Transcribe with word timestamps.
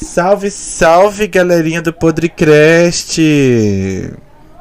Salve, 0.00 0.48
salve, 0.48 1.26
galerinha 1.26 1.82
do 1.82 1.92
Podrecast! 1.92 3.20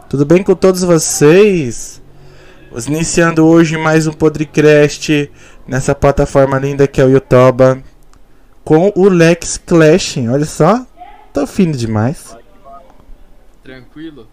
Tudo 0.09 0.25
bem 0.25 0.41
com 0.41 0.55
todos 0.55 0.81
vocês? 0.81 2.01
Vamos 2.69 2.87
iniciando 2.87 3.45
hoje 3.45 3.77
mais 3.77 4.07
um 4.07 4.13
Podrecast 4.13 5.31
nessa 5.67 5.93
plataforma 5.93 6.57
linda 6.57 6.87
que 6.87 6.99
é 6.99 7.05
o 7.05 7.09
YouTube 7.09 7.83
com 8.65 8.91
o 8.95 9.07
Lex 9.07 9.59
Clash. 9.63 10.17
Olha 10.27 10.45
só, 10.45 10.83
tô 11.31 11.45
fino 11.45 11.73
demais. 11.73 12.35
Tranquilo? 13.63 14.27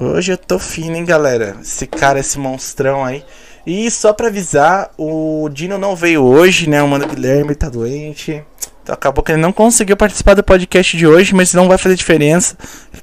Hoje 0.00 0.32
eu 0.32 0.36
tô 0.36 0.58
fino, 0.58 0.96
hein, 0.96 1.04
galera? 1.04 1.56
Esse 1.62 1.86
cara, 1.86 2.18
esse 2.18 2.40
monstrão 2.40 3.04
aí. 3.04 3.24
E 3.64 3.88
só 3.88 4.12
pra 4.12 4.26
avisar, 4.26 4.90
o 4.98 5.48
Dino 5.48 5.78
não 5.78 5.94
veio 5.94 6.24
hoje, 6.24 6.68
né? 6.68 6.82
O 6.82 6.88
Mano 6.88 7.06
Guilherme 7.06 7.54
tá 7.54 7.68
doente. 7.68 8.44
Acabou 8.88 9.22
que 9.22 9.32
ele 9.32 9.40
não 9.40 9.52
conseguiu 9.52 9.96
participar 9.96 10.34
do 10.34 10.42
podcast 10.42 10.96
de 10.96 11.06
hoje, 11.06 11.34
mas 11.34 11.52
não 11.54 11.68
vai 11.68 11.78
fazer 11.78 11.94
diferença. 11.94 12.56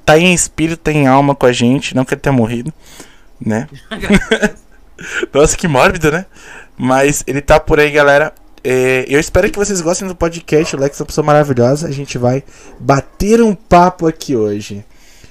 Tá 0.04 0.18
em 0.18 0.34
espírito, 0.34 0.80
tá 0.80 0.92
em 0.92 1.08
alma 1.08 1.36
com 1.36 1.46
a 1.46 1.52
gente, 1.52 1.96
não 1.96 2.04
que 2.04 2.14
ele 2.14 2.22
tenha 2.22 2.34
morrido, 2.34 2.74
né? 3.40 3.68
Nossa, 5.34 5.58
que 5.58 5.68
mórbido, 5.68 6.12
né? 6.12 6.26
Mas 6.78 7.24
ele 7.28 7.42
tá 7.42 7.60
por 7.60 7.80
aí, 7.80 7.92
galera. 7.92 8.34
É, 8.64 9.06
eu 9.08 9.20
espero 9.20 9.50
que 9.52 9.60
vocês 9.60 9.80
gostem 9.82 10.08
do 10.08 10.16
podcast. 10.16 10.76
O 10.76 10.80
Lex 10.80 11.00
é 11.00 11.04
uma 11.04 11.08
pessoa 11.08 11.26
maravilhosa. 11.26 11.88
A 11.88 11.92
gente 11.92 12.18
vai 12.18 12.44
bater 12.80 13.42
um 13.42 13.54
papo 13.54 14.08
aqui 14.08 14.36
hoje. 14.36 14.84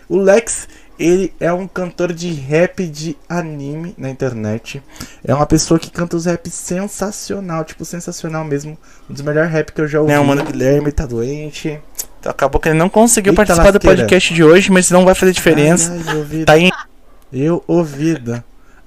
O 0.09 0.19
Lex, 0.19 0.69
ele 0.99 1.33
é 1.41 1.53
um 1.53 1.67
cantor 1.67 2.13
de 2.13 2.33
rap 2.33 2.87
de 2.87 3.17
anime 3.29 3.95
na 3.99 4.09
internet. 4.09 4.83
É 5.25 5.35
uma 5.35 5.47
pessoa 5.47 5.79
que 5.79 5.91
canta 5.91 6.17
os 6.17 6.27
raps 6.27 6.55
sensacional, 6.55 7.65
tipo, 7.65 7.85
sensacional 7.85 8.45
mesmo. 8.45 8.79
Um 9.09 9.13
dos 9.13 9.23
melhores 9.23 9.51
rap 9.51 9.73
que 9.73 9.81
eu 9.81 9.89
já 9.89 10.01
ouvi. 10.01 10.13
Né, 10.13 10.19
o 10.19 10.25
Mano 10.25 10.45
Guilherme 10.45 10.93
tá 10.93 11.07
doente. 11.07 11.81
Então 12.21 12.31
acabou 12.31 12.61
que 12.61 12.69
ele 12.69 12.79
não 12.79 12.89
conseguiu 12.89 13.33
Eita 13.33 13.41
participar 13.41 13.71
do 13.71 13.75
lasqueira. 13.75 13.97
podcast 13.97 14.33
de 14.33 14.43
hoje, 14.43 14.71
mas 14.71 14.91
não 14.91 15.05
vai 15.05 15.15
fazer 15.15 15.33
diferença. 15.33 15.93
Ai, 15.93 16.27
ai. 16.39 16.45
Tá 16.45 16.59
em. 16.59 16.73
Eu 17.33 17.63
ouvido. 17.67 18.43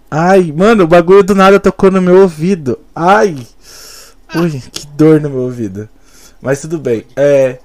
Ai, 0.10 0.54
mano, 0.56 0.86
o 0.86 0.88
bagulho 0.88 1.24
do 1.24 1.36
nada 1.36 1.60
tocou 1.60 1.92
no 1.92 2.02
meu 2.02 2.22
ouvido. 2.22 2.80
Ai. 2.96 3.38
Ui, 4.36 4.62
que 4.72 4.88
dor 4.88 5.20
no 5.22 5.30
meu 5.30 5.42
ouvido. 5.42 5.88
Mas 6.42 6.62
tudo 6.62 6.80
bem. 6.80 7.06
É. 7.16 7.60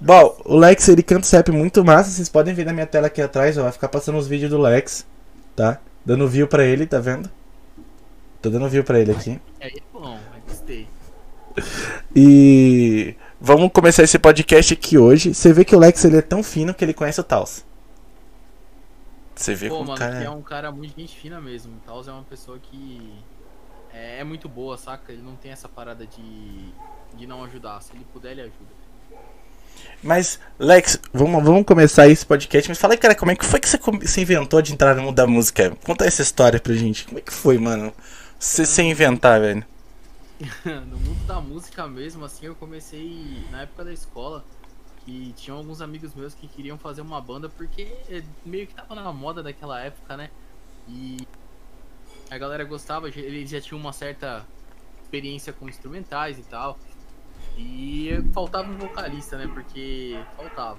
Bom, 0.00 0.36
o 0.44 0.56
Lex 0.56 0.88
ele 0.88 1.02
canta 1.02 1.28
rap 1.36 1.50
muito 1.50 1.84
massa. 1.84 2.10
Vocês 2.10 2.28
podem 2.28 2.54
ver 2.54 2.64
na 2.64 2.72
minha 2.72 2.86
tela 2.86 3.08
aqui 3.08 3.20
atrás, 3.20 3.58
ó. 3.58 3.64
Vai 3.64 3.72
ficar 3.72 3.88
passando 3.88 4.18
os 4.18 4.28
vídeos 4.28 4.50
do 4.50 4.58
Lex, 4.58 5.04
tá? 5.56 5.80
Dando 6.04 6.28
view 6.28 6.46
pra 6.46 6.64
ele, 6.64 6.86
tá 6.86 7.00
vendo? 7.00 7.30
Tô 8.40 8.48
dando 8.48 8.68
view 8.68 8.84
pra 8.84 9.00
ele 9.00 9.10
aqui. 9.10 9.40
É 9.60 9.70
bom, 9.92 10.16
eu 10.16 10.40
gostei. 10.46 10.86
E 12.14 13.16
vamos 13.40 13.72
começar 13.72 14.04
esse 14.04 14.18
podcast 14.18 14.72
aqui 14.72 14.96
hoje. 14.96 15.34
Você 15.34 15.52
vê 15.52 15.64
que 15.64 15.74
o 15.74 15.78
Lex 15.78 16.04
ele 16.04 16.18
é 16.18 16.22
tão 16.22 16.42
fino 16.42 16.72
que 16.72 16.84
ele 16.84 16.94
conhece 16.94 17.20
o 17.20 17.24
Taos. 17.24 17.64
Você 19.34 19.54
vê 19.54 19.68
Pô, 19.68 19.78
como 19.78 19.88
mano, 19.88 19.98
cara 19.98 20.18
que 20.18 20.24
é 20.24 20.30
um 20.30 20.42
cara 20.42 20.70
muito 20.70 20.98
gente 20.98 21.16
fina 21.16 21.40
mesmo. 21.40 21.74
O 21.76 21.80
Taos 21.86 22.06
é 22.06 22.12
uma 22.12 22.22
pessoa 22.22 22.58
que 22.60 23.12
é, 23.92 24.20
é 24.20 24.24
muito 24.24 24.48
boa, 24.48 24.76
saca? 24.76 25.12
Ele 25.12 25.22
não 25.22 25.34
tem 25.34 25.50
essa 25.50 25.68
parada 25.68 26.06
de, 26.06 26.72
de 27.16 27.26
não 27.26 27.42
ajudar. 27.44 27.80
Se 27.82 27.92
ele 27.94 28.06
puder, 28.12 28.32
ele 28.32 28.42
ajuda. 28.42 28.78
Mas, 30.02 30.38
Lex, 30.58 30.98
vamos, 31.12 31.42
vamos 31.42 31.64
começar 31.64 32.08
esse 32.08 32.24
podcast. 32.24 32.68
Mas 32.68 32.78
fala 32.78 32.94
aí, 32.94 32.98
cara, 32.98 33.14
como 33.14 33.30
é 33.30 33.36
que 33.36 33.44
foi 33.44 33.58
que 33.58 33.68
você 33.68 33.78
se 34.06 34.20
inventou 34.20 34.62
de 34.62 34.72
entrar 34.72 34.94
no 34.94 35.02
mundo 35.02 35.14
da 35.14 35.26
música? 35.26 35.76
Conta 35.84 36.06
essa 36.06 36.22
história 36.22 36.60
pra 36.60 36.72
gente. 36.74 37.04
Como 37.06 37.18
é 37.18 37.22
que 37.22 37.32
foi, 37.32 37.58
mano? 37.58 37.92
Você 38.38 38.64
se 38.64 38.82
inventar, 38.82 39.40
velho. 39.40 39.64
no 40.64 40.96
mundo 40.98 41.26
da 41.26 41.40
música 41.40 41.86
mesmo, 41.88 42.24
assim, 42.24 42.46
eu 42.46 42.54
comecei 42.54 43.44
na 43.50 43.62
época 43.62 43.84
da 43.84 43.92
escola. 43.92 44.44
Que 45.04 45.32
tinham 45.36 45.58
alguns 45.58 45.80
amigos 45.80 46.14
meus 46.14 46.34
que 46.34 46.46
queriam 46.46 46.76
fazer 46.78 47.00
uma 47.00 47.20
banda 47.20 47.48
porque 47.48 47.96
meio 48.44 48.66
que 48.66 48.74
tava 48.74 48.94
na 48.94 49.10
moda 49.12 49.42
daquela 49.42 49.80
época, 49.80 50.16
né? 50.16 50.28
E 50.86 51.26
a 52.30 52.36
galera 52.36 52.62
gostava, 52.64 53.08
eles 53.08 53.50
já 53.50 53.60
tinham 53.60 53.80
uma 53.80 53.92
certa 53.92 54.44
experiência 55.02 55.52
com 55.52 55.68
instrumentais 55.68 56.38
e 56.38 56.42
tal. 56.42 56.78
E 57.58 58.24
faltava 58.32 58.68
um 58.70 58.76
vocalista, 58.76 59.36
né? 59.36 59.48
Porque 59.52 60.16
faltava. 60.36 60.78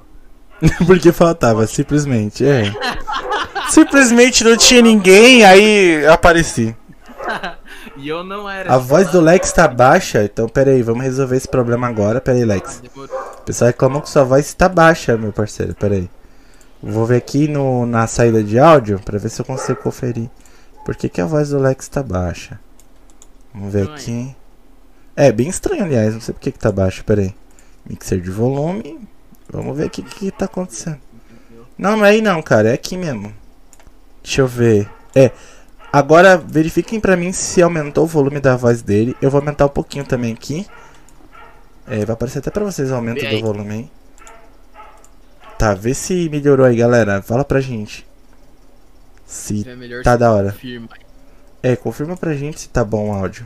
Porque 0.88 1.12
faltava, 1.12 1.67
simplesmente. 1.67 2.45
É. 2.45 2.73
simplesmente 3.69 4.44
não 4.44 4.56
tinha 4.56 4.81
ninguém, 4.81 5.44
aí 5.44 6.07
apareci. 6.07 6.75
E 7.95 8.07
eu 8.07 8.23
não 8.23 8.50
era. 8.50 8.73
A 8.73 8.78
voz 8.78 9.12
do 9.12 9.19
Lex 9.19 9.51
tá 9.51 9.67
baixa, 9.67 10.23
então 10.23 10.47
pera 10.47 10.72
aí, 10.72 10.81
vamos 10.81 11.03
resolver 11.03 11.35
esse 11.35 11.47
problema 11.47 11.88
agora. 11.88 12.22
Pera 12.22 12.38
aí, 12.38 12.45
Lex. 12.45 12.79
Demorou. 12.81 13.17
O 13.40 13.41
pessoal 13.41 13.67
reclamou 13.67 14.01
que 14.01 14.09
sua 14.09 14.23
voz 14.23 14.53
tá 14.53 14.69
baixa, 14.69 15.17
meu 15.17 15.34
parceiro. 15.34 15.75
Pera 15.75 15.96
aí. 15.96 16.09
Vou 16.81 17.06
ver 17.06 17.17
aqui 17.17 17.50
no, 17.50 17.85
na 17.85 18.07
saída 18.07 18.41
de 18.41 18.57
áudio 18.57 19.00
pra 19.03 19.19
ver 19.19 19.29
se 19.29 19.41
eu 19.41 19.46
consigo 19.46 19.81
conferir. 19.81 20.29
Por 20.85 20.96
que, 20.96 21.09
que 21.09 21.19
a 21.19 21.25
voz 21.25 21.50
do 21.50 21.59
Lex 21.59 21.90
tá 21.90 22.01
baixa? 22.01 22.57
Vamos 23.53 23.73
ver 23.73 23.90
aqui. 23.90 24.34
É, 25.19 25.34
bem 25.34 25.50
estranho, 25.50 25.84
aliás. 25.84 26.13
Não 26.13 26.22
sei 26.22 26.34
por 26.34 26.40
que, 26.40 26.50
tá 26.50 26.72
baixo. 26.72 27.03
Pera 27.03 27.19
aí. 27.19 27.35
Mixer 27.85 28.22
de 28.22 28.31
volume. 28.31 28.97
Vamos 29.52 29.78
ver 29.78 29.88
o 29.88 29.90
que, 29.90 30.02
que 30.02 30.31
tá 30.31 30.46
acontecendo. 30.46 30.97
Não, 31.78 31.97
não 31.97 32.06
é 32.06 32.12
aí 32.12 32.22
não, 32.22 32.41
cara. 32.41 32.69
É 32.69 32.74
aqui 32.74 32.96
mesmo. 32.96 33.34
Deixa 34.24 34.40
eu 34.40 34.47
ver. 34.47 34.90
É. 35.13 35.29
Agora 35.91 36.38
verifiquem 36.38 37.02
pra 37.02 37.18
mim 37.18 37.34
se 37.34 37.62
aumentou 37.62 38.06
o 38.06 38.08
volume 38.08 38.40
da 38.40 38.56
voz 38.56 38.81
dele. 38.81 39.13
Eu 39.22 39.29
vou 39.29 39.41
aumentar 39.41 39.66
um 39.66 39.69
pouquinho 39.69 40.06
também 40.06 40.31
aqui. 40.31 40.66
É, 41.85 42.06
vai 42.06 42.13
aparecer 42.13 42.40
até 42.40 42.50
pra 42.50 42.63
vocês 42.63 42.90
o 42.90 42.96
aumento 42.96 43.25
do 43.25 43.41
volume, 43.41 43.75
hein? 43.75 43.91
Tá, 45.58 45.74
vê 45.74 45.94
se 45.94 46.29
melhorou 46.29 46.66
aí, 46.66 46.78
galera. 46.78 47.22
Fala 47.22 47.44
pra 47.44 47.59
gente. 47.59 48.08
Se 49.25 49.66
É 49.68 50.02
tá 50.02 50.16
da 50.16 50.31
hora. 50.31 50.53
confirma. 50.53 50.88
É, 51.62 51.75
confirma 51.75 52.16
pra 52.16 52.34
gente 52.35 52.62
se 52.62 52.69
tá 52.69 52.85
bom 52.85 53.09
o 53.09 53.13
áudio. 53.13 53.46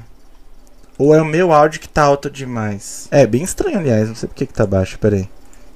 Ou 1.03 1.13
é 1.13 1.21
o 1.21 1.25
meu 1.25 1.51
áudio 1.51 1.81
que 1.81 1.89
tá 1.89 2.03
alto 2.03 2.29
demais. 2.29 3.07
É, 3.11 3.25
bem 3.27 3.43
estranho, 3.43 3.77
aliás. 3.79 4.07
Não 4.07 4.15
sei 4.15 4.29
por 4.29 4.35
que, 4.35 4.45
que 4.45 4.53
tá 4.53 4.65
baixo. 4.65 4.97
Pera 4.99 5.17
aí. 5.17 5.29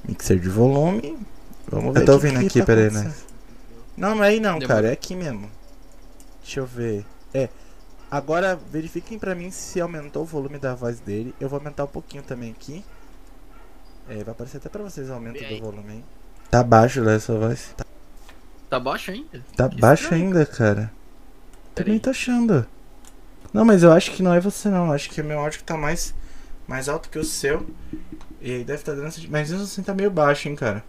Mixer 0.08 0.40
de 0.40 0.48
volume. 0.48 1.18
Vamos 1.68 1.94
ver. 1.94 2.02
Eu 2.02 2.06
tô 2.06 2.14
ouvindo 2.14 2.40
que 2.40 2.46
aqui, 2.46 2.60
tá 2.60 2.66
pera 2.66 2.82
aí, 2.82 2.92
né? 2.92 3.14
Não, 3.98 4.16
não 4.16 4.24
é 4.24 4.28
aí 4.30 4.40
não, 4.40 4.54
Demorou. 4.60 4.68
cara. 4.68 4.88
É 4.88 4.92
aqui 4.94 5.16
mesmo. 5.16 5.50
Deixa 6.42 6.60
eu 6.62 6.66
ver. 6.66 7.06
É. 7.34 7.50
Agora 8.10 8.58
verifiquem 8.72 9.20
pra 9.20 9.36
mim 9.36 9.52
se 9.52 9.82
aumentou 9.82 10.24
o 10.24 10.26
volume 10.26 10.58
da 10.60 10.74
voz 10.74 11.00
dele. 11.02 11.36
Eu 11.42 11.50
vou 11.50 11.58
aumentar 11.60 11.84
um 11.84 11.88
pouquinho 11.88 12.24
também 12.24 12.52
aqui. 12.52 12.86
É, 14.08 14.24
vai 14.24 14.32
aparecer 14.32 14.58
até 14.58 14.70
pra 14.70 14.82
vocês 14.84 15.10
o 15.10 15.14
aumento 15.14 15.44
do 15.44 15.60
volume, 15.60 15.94
hein? 15.96 16.06
Tá 16.50 16.64
baixo, 16.64 17.02
né, 17.02 17.20
sua 17.20 17.38
voz? 17.38 17.74
Tá, 17.76 17.86
Tá 18.70 18.80
baixo 18.80 19.12
ainda? 19.12 19.44
tá 19.58 19.68
Que 19.68 19.82
baixo 19.82 20.04
estranho. 20.04 20.24
ainda, 20.28 20.46
cara. 20.46 20.76
Pera 20.76 20.92
Também 21.76 21.94
aí. 21.96 22.00
tô 22.00 22.10
achando. 22.12 22.66
Não, 23.54 23.66
mas 23.66 23.84
eu 23.84 23.92
acho 23.92 24.12
que 24.12 24.22
não 24.22 24.34
é 24.34 24.40
você 24.40 24.70
não. 24.70 24.92
Acho 24.92 25.10
que 25.10 25.22
meu 25.24 25.40
áudio 25.40 25.64
tá 25.64 25.78
mais, 25.78 26.14
mais 26.68 26.88
alto 26.90 27.10
que 27.10 27.18
o 27.20 27.24
seu. 27.24 27.68
E 28.42 28.52
aí 28.52 28.64
deve 28.64 28.80
estar 28.80 28.94
dando 28.94 29.08
essa... 29.08 29.22
Mas 29.30 29.50
isso 29.50 29.64
assim 29.64 29.84
tá 29.84 29.94
meio 29.94 30.12
baixo, 30.12 30.48
hein, 30.48 30.56
cara. 30.56 30.84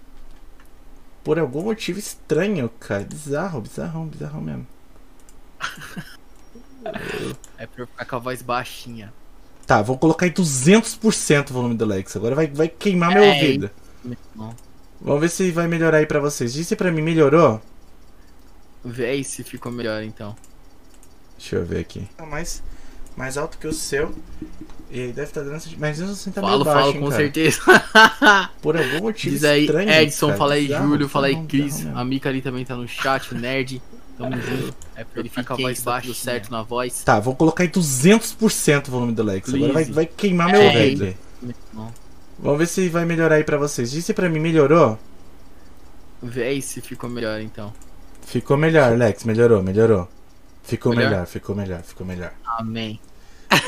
Por 1.24 1.38
algum 1.38 1.62
motivo 1.62 1.98
estranho, 1.98 2.68
cara. 2.80 3.04
Bizarro, 3.04 3.60
bizarrão, 3.60 4.06
bizarrão 4.06 4.40
mesmo. 4.40 4.66
É 7.56 7.66
pra 7.66 7.82
eu 7.82 7.86
ficar 7.86 8.04
com 8.04 8.16
a 8.16 8.18
voz 8.18 8.42
baixinha. 8.42 9.12
Tá, 9.66 9.82
vou 9.82 9.98
colocar 9.98 10.26
em 10.26 10.32
200% 10.32 11.50
o 11.50 11.52
volume 11.52 11.74
do 11.74 11.84
Lex. 11.84 12.16
Agora 12.16 12.34
vai, 12.34 12.46
vai 12.46 12.68
queimar 12.68 13.12
meu 13.12 13.22
É, 13.22 13.34
ouvido. 13.34 13.70
Não. 14.34 14.54
Vamos 15.00 15.20
ver 15.20 15.28
se 15.28 15.50
vai 15.50 15.68
melhorar 15.68 15.98
aí 15.98 16.06
pra 16.06 16.20
vocês. 16.20 16.52
Disse 16.52 16.74
pra 16.74 16.90
mim, 16.90 17.02
melhorou? 17.02 17.60
Vê 18.84 19.06
aí 19.06 19.24
se 19.24 19.44
ficou 19.44 19.70
melhor 19.70 20.02
então. 20.02 20.34
Deixa 21.38 21.56
eu 21.56 21.64
ver 21.64 21.78
aqui. 21.80 22.06
Tá 22.16 22.26
mais, 22.26 22.62
mais 23.16 23.36
alto 23.38 23.56
que 23.58 23.66
o 23.66 23.72
seu. 23.72 24.14
E 24.90 25.00
aí 25.00 25.06
deve 25.12 25.28
estar 25.28 25.42
dando 25.42 25.56
essa... 25.56 25.68
Mas 25.78 25.98
isso 25.98 26.10
assim 26.10 26.30
tá 26.30 26.40
falo, 26.40 26.52
meio 26.52 26.64
baixo, 26.64 26.80
falo 26.80 26.92
hein, 26.94 27.00
com 27.00 27.08
cara. 27.10 27.22
certeza. 27.22 27.60
Por 28.62 28.76
algum 28.76 29.00
motivo 29.02 29.34
Diz 29.34 29.44
aí, 29.44 29.60
estranho, 29.66 29.90
Edson, 29.90 30.26
cara. 30.28 30.38
fala 30.38 30.54
aí, 30.54 30.66
Júlio, 30.66 31.08
fala 31.08 31.26
aí, 31.26 31.36
Cris. 31.46 31.84
mesmo. 31.84 31.98
A 31.98 32.04
Mika 32.04 32.28
ali 32.30 32.40
também 32.40 32.64
tá 32.64 32.74
no 32.74 32.88
chat, 32.88 33.32
o 33.34 33.38
Nerd. 33.38 33.82
Tamo 34.16 34.32
junto. 34.40 34.74
É 34.96 35.04
pra 35.04 35.20
ele 35.20 35.28
ficar 35.28 35.44
com 35.44 35.52
a 35.54 35.56
voz 35.56 35.82
baixa 35.82 36.14
certo 36.14 36.50
na 36.50 36.62
voz. 36.62 37.02
Tá, 37.04 37.20
vou 37.20 37.36
colocar 37.36 37.64
em 37.64 37.68
200% 37.68 38.88
o 38.88 38.90
volume 38.90 39.12
do 39.12 39.22
Lex. 39.22 39.52
Agora 39.54 39.72
vai, 39.74 39.84
vai 39.84 40.06
queimar 40.06 40.50
meu 40.50 40.60
É. 40.60 40.66
ouvido. 40.66 41.14
Não. 41.72 41.92
Vamos 42.38 42.58
ver 42.58 42.66
se 42.66 42.88
vai 42.88 43.04
melhorar 43.04 43.36
aí 43.36 43.44
pra 43.44 43.58
vocês. 43.58 43.90
Disse 43.90 44.12
pra 44.14 44.28
mim, 44.28 44.40
melhorou? 44.40 44.98
Vê 46.22 46.44
aí 46.44 46.62
se 46.62 46.80
ficou 46.80 47.08
melhor 47.10 47.40
então. 47.40 47.72
Ficou 48.26 48.56
melhor, 48.56 48.96
Lex. 48.96 49.22
Melhorou, 49.24 49.62
melhorou. 49.62 50.08
Ficou 50.68 50.94
melhor, 50.94 51.10
Melhor? 51.10 51.26
ficou 51.26 51.56
melhor, 51.56 51.82
ficou 51.82 52.06
melhor. 52.06 52.30
Amém. 52.44 53.00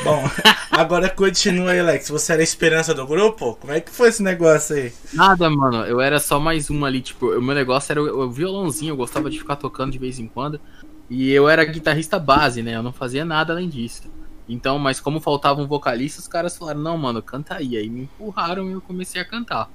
Bom, 0.05 0.23
agora 0.71 1.09
continua 1.09 1.71
aí, 1.71 1.83
Lex. 1.83 2.11
Você 2.11 2.35
era 2.35 2.43
a 2.43 2.45
esperança 2.45 2.93
do 2.93 3.07
grupo? 3.07 3.57
Como 3.57 3.73
é 3.73 3.81
que 3.81 3.91
foi 3.91 4.11
esse 4.11 4.23
negócio 4.23 4.77
aí? 4.77 4.93
Nada, 5.15 5.49
mano. 5.49 5.87
Eu 5.87 5.99
era 5.99 6.21
só 6.21 6.39
mais 6.39 6.69
uma 6.69 6.89
ali. 6.89 7.01
Tipo, 7.01 7.39
o 7.39 7.41
meu 7.41 7.55
negócio 7.55 7.91
era 7.91 8.03
o, 8.03 8.25
o 8.25 8.31
violãozinho. 8.31 8.93
Eu 8.93 8.99
gostava 8.99 9.31
de 9.31 9.39
ficar 9.39 9.57
tocando 9.57 9.91
de 9.93 9.99
vez 9.99 10.19
em 10.19 10.27
quando. 10.27 10.61
E 11.09 11.31
eu 11.31 11.49
era 11.49 11.65
guitarrista 11.65 12.19
base, 12.19 12.63
né? 12.63 12.77
Eu 12.77 12.83
não 12.83 12.93
fazia 12.93 13.25
nada 13.25 13.55
além 13.55 13.71
disso. 13.71 14.03
Então, 14.47 14.79
mas 14.79 15.01
como 15.01 15.21
faltava 15.21 15.63
um 15.63 15.67
vocalista, 15.67 16.21
os 16.21 16.29
caras 16.29 16.55
falaram, 16.55 16.81
não, 16.81 16.99
mano, 16.99 17.23
canta 17.23 17.55
aí. 17.55 17.79
Aí 17.79 17.89
me 17.89 18.03
empurraram 18.03 18.69
e 18.69 18.73
eu 18.73 18.81
comecei 18.83 19.23
a 19.23 19.25
cantar. 19.25 19.71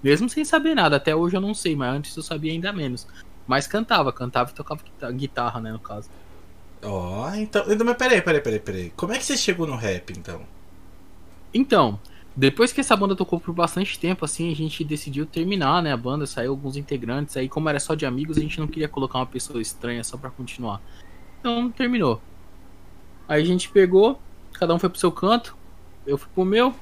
Mesmo 0.00 0.28
sem 0.28 0.44
saber 0.44 0.76
nada, 0.76 0.94
até 0.94 1.16
hoje 1.16 1.36
eu 1.36 1.40
não 1.40 1.54
sei, 1.54 1.74
mas 1.74 1.92
antes 1.92 2.16
eu 2.16 2.22
sabia 2.22 2.52
ainda 2.52 2.72
menos. 2.72 3.04
Mas 3.48 3.66
cantava, 3.66 4.12
cantava 4.12 4.50
e 4.50 4.54
tocava 4.54 4.80
guitarra, 5.12 5.60
né, 5.60 5.72
no 5.72 5.80
caso. 5.80 6.08
Ó, 6.82 7.28
oh, 7.28 7.34
então. 7.34 7.64
Mas 7.84 7.96
peraí, 7.96 8.22
peraí, 8.22 8.40
peraí, 8.40 8.60
peraí. 8.60 8.92
Como 8.96 9.12
é 9.12 9.18
que 9.18 9.24
você 9.24 9.36
chegou 9.36 9.66
no 9.66 9.76
rap, 9.76 10.12
então? 10.12 10.42
Então, 11.52 11.98
depois 12.36 12.72
que 12.72 12.80
essa 12.80 12.96
banda 12.96 13.16
tocou 13.16 13.40
por 13.40 13.52
bastante 13.52 13.98
tempo, 13.98 14.24
assim, 14.24 14.52
a 14.52 14.54
gente 14.54 14.84
decidiu 14.84 15.26
terminar, 15.26 15.82
né? 15.82 15.92
A 15.92 15.96
banda 15.96 16.24
saiu 16.24 16.52
alguns 16.52 16.76
integrantes, 16.76 17.36
aí 17.36 17.48
como 17.48 17.68
era 17.68 17.80
só 17.80 17.96
de 17.96 18.06
amigos, 18.06 18.38
a 18.38 18.40
gente 18.40 18.60
não 18.60 18.68
queria 18.68 18.88
colocar 18.88 19.18
uma 19.18 19.26
pessoa 19.26 19.60
estranha 19.60 20.04
só 20.04 20.16
para 20.16 20.30
continuar. 20.30 20.80
Então 21.40 21.70
terminou. 21.70 22.22
Aí 23.26 23.42
a 23.42 23.44
gente 23.44 23.68
pegou, 23.68 24.20
cada 24.52 24.72
um 24.72 24.78
foi 24.78 24.88
pro 24.88 24.98
seu 24.98 25.10
canto, 25.10 25.56
eu 26.06 26.16
fui 26.16 26.28
pro 26.32 26.44
meu. 26.44 26.72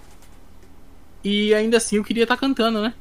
E 1.25 1.55
ainda 1.55 1.79
assim 1.79 1.97
eu 1.97 2.05
queria 2.05 2.25
estar 2.25 2.37
tá 2.37 2.41
cantando, 2.41 2.83
né? 2.83 2.93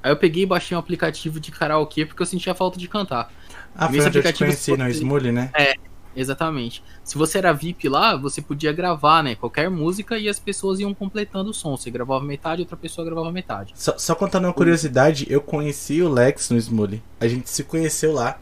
Aí 0.00 0.12
eu 0.12 0.16
peguei 0.16 0.44
e 0.44 0.46
baixei 0.46 0.76
um 0.76 0.80
aplicativo 0.80 1.40
de 1.40 1.50
karaokê 1.50 2.06
porque 2.06 2.22
eu 2.22 2.26
sentia 2.26 2.54
falta 2.54 2.78
de 2.78 2.86
cantar. 2.86 3.32
Ah, 3.74 3.88
foi 3.88 4.00
onde 4.00 4.18
eu 4.18 4.22
te 4.22 4.38
conheci 4.38 4.76
no 4.76 4.88
Smule, 4.88 5.32
né? 5.32 5.50
É, 5.52 5.74
exatamente. 6.16 6.82
Se 7.02 7.16
você 7.16 7.38
era 7.38 7.52
VIP 7.52 7.88
lá, 7.88 8.16
você 8.16 8.40
podia 8.40 8.72
gravar, 8.72 9.22
né? 9.22 9.34
Qualquer 9.34 9.70
música 9.70 10.18
e 10.18 10.28
as 10.28 10.38
pessoas 10.38 10.80
iam 10.80 10.94
completando 10.94 11.50
o 11.50 11.54
som. 11.54 11.76
Você 11.76 11.90
gravava 11.90 12.24
metade, 12.24 12.62
outra 12.62 12.76
pessoa 12.76 13.04
gravava 13.04 13.30
metade. 13.32 13.72
Só, 13.76 13.96
só 13.98 14.14
contando 14.14 14.44
uma 14.44 14.52
curiosidade, 14.52 15.26
eu 15.28 15.40
conheci 15.40 16.02
o 16.02 16.08
Lex 16.08 16.50
no 16.50 16.56
Smule. 16.56 17.02
A 17.20 17.28
gente 17.28 17.50
se 17.50 17.64
conheceu 17.64 18.12
lá. 18.12 18.38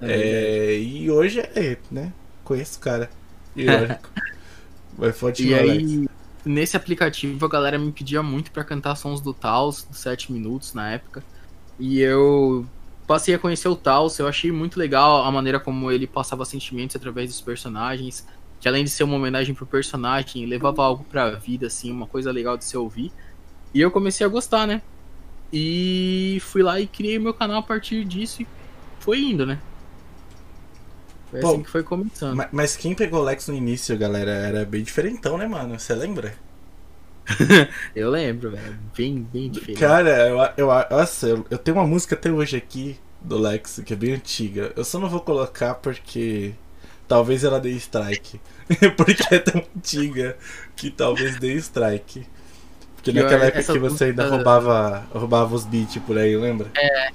É, 0.00 0.12
é, 0.12 0.78
e 0.78 1.10
hoje 1.10 1.40
é, 1.40 1.76
né? 1.90 2.12
Conheço 2.44 2.78
o 2.78 2.80
cara. 2.80 3.10
Irônico. 3.54 4.08
Vai 4.96 5.12
forte 5.12 5.46
E 5.46 5.54
aí, 5.54 6.06
nesse 6.44 6.76
aplicativo, 6.76 7.44
a 7.44 7.48
galera 7.48 7.78
me 7.78 7.92
pedia 7.92 8.22
muito 8.22 8.50
para 8.50 8.64
cantar 8.64 8.96
sons 8.96 9.20
do 9.20 9.32
Taos, 9.32 9.84
dos 9.84 9.98
7 9.98 10.32
minutos 10.32 10.74
na 10.74 10.90
época. 10.90 11.22
E 11.78 12.00
eu 12.00 12.66
passei 13.10 13.34
a 13.34 13.38
conhecer 13.40 13.66
o 13.66 13.74
Taos, 13.74 14.20
eu 14.20 14.28
achei 14.28 14.52
muito 14.52 14.78
legal 14.78 15.24
a 15.24 15.32
maneira 15.32 15.58
como 15.58 15.90
ele 15.90 16.06
passava 16.06 16.44
sentimentos 16.44 16.94
através 16.94 17.28
dos 17.28 17.40
personagens. 17.40 18.24
Que 18.60 18.68
além 18.68 18.84
de 18.84 18.90
ser 18.90 19.02
uma 19.02 19.16
homenagem 19.16 19.52
pro 19.52 19.66
personagem, 19.66 20.46
levava 20.46 20.84
algo 20.84 21.02
pra 21.02 21.30
vida, 21.30 21.66
assim, 21.66 21.90
uma 21.90 22.06
coisa 22.06 22.30
legal 22.30 22.56
de 22.56 22.64
se 22.64 22.76
ouvir. 22.76 23.10
E 23.74 23.80
eu 23.80 23.90
comecei 23.90 24.24
a 24.24 24.28
gostar, 24.28 24.64
né? 24.64 24.80
E 25.52 26.38
fui 26.40 26.62
lá 26.62 26.78
e 26.78 26.86
criei 26.86 27.18
meu 27.18 27.34
canal 27.34 27.58
a 27.58 27.62
partir 27.64 28.04
disso 28.04 28.42
e 28.42 28.46
foi 29.00 29.18
indo, 29.20 29.44
né? 29.44 29.58
Foi 31.32 31.40
Pô, 31.40 31.48
assim 31.48 31.62
que 31.64 31.70
foi 31.70 31.82
começando. 31.82 32.36
Mas, 32.36 32.48
mas 32.52 32.76
quem 32.76 32.94
pegou 32.94 33.22
o 33.22 33.24
Lex 33.24 33.48
no 33.48 33.56
início, 33.56 33.98
galera, 33.98 34.30
era 34.30 34.64
bem 34.64 34.84
diferentão, 34.84 35.36
né, 35.36 35.48
mano? 35.48 35.80
Você 35.80 35.96
lembra? 35.96 36.32
eu 37.94 38.10
lembro, 38.10 38.50
velho. 38.50 38.78
Bem, 38.96 39.26
bem 39.32 39.50
diferente. 39.50 39.78
Cara, 39.78 40.28
eu, 40.28 40.38
eu, 40.56 40.66
nossa, 40.90 41.26
eu, 41.26 41.46
eu 41.50 41.58
tenho 41.58 41.76
uma 41.76 41.86
música 41.86 42.14
até 42.14 42.30
hoje 42.30 42.56
aqui 42.56 42.98
do 43.20 43.38
Lex, 43.38 43.82
que 43.84 43.92
é 43.92 43.96
bem 43.96 44.14
antiga. 44.14 44.72
Eu 44.76 44.84
só 44.84 44.98
não 44.98 45.08
vou 45.08 45.20
colocar 45.20 45.74
porque 45.74 46.52
talvez 47.06 47.44
ela 47.44 47.60
dê 47.60 47.70
strike. 47.70 48.40
porque 48.96 49.34
é 49.34 49.38
tão 49.38 49.62
antiga 49.76 50.36
que 50.76 50.90
talvez 50.90 51.38
dê 51.38 51.54
strike. 51.54 52.26
Porque 52.96 53.12
naquela 53.12 53.46
época 53.46 53.72
que 53.72 53.78
você 53.78 54.04
ainda 54.04 54.28
roubava, 54.28 55.06
roubava 55.10 55.54
os 55.54 55.64
beats 55.64 55.96
por 56.02 56.18
aí, 56.18 56.36
lembra? 56.36 56.70
É, 56.76 57.10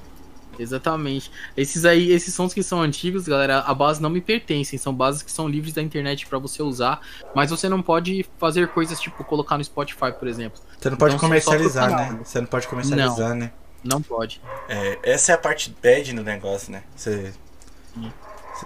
Exatamente. 0.59 1.31
Esses 1.55 1.85
aí, 1.85 2.11
esses 2.11 2.33
sons 2.33 2.53
que 2.53 2.63
são 2.63 2.81
antigos, 2.81 3.27
galera, 3.27 3.59
a 3.59 3.73
base 3.73 4.01
não 4.01 4.09
me 4.09 4.21
pertencem, 4.21 4.77
são 4.77 4.93
bases 4.93 5.21
que 5.21 5.31
são 5.31 5.47
livres 5.47 5.73
da 5.73 5.81
internet 5.81 6.25
para 6.27 6.37
você 6.39 6.61
usar, 6.63 7.01
mas 7.33 7.49
você 7.49 7.69
não 7.69 7.81
pode 7.81 8.25
fazer 8.37 8.67
coisas 8.69 8.99
tipo 8.99 9.23
colocar 9.23 9.57
no 9.57 9.63
Spotify, 9.63 10.11
por 10.17 10.27
exemplo. 10.27 10.61
Você 10.79 10.89
não 10.89 10.97
pode 10.97 11.15
então, 11.15 11.27
comercializar, 11.27 11.89
né? 11.89 12.19
Você 12.23 12.39
não 12.39 12.47
pode 12.47 12.67
comercializar, 12.67 13.29
não, 13.29 13.35
né? 13.35 13.51
Não 13.83 14.01
pode. 14.01 14.41
É, 14.67 14.99
essa 15.03 15.31
é 15.31 15.35
a 15.35 15.37
parte 15.37 15.75
bad 15.81 16.13
no 16.13 16.23
negócio, 16.23 16.71
né? 16.71 16.83
Você 16.95 17.33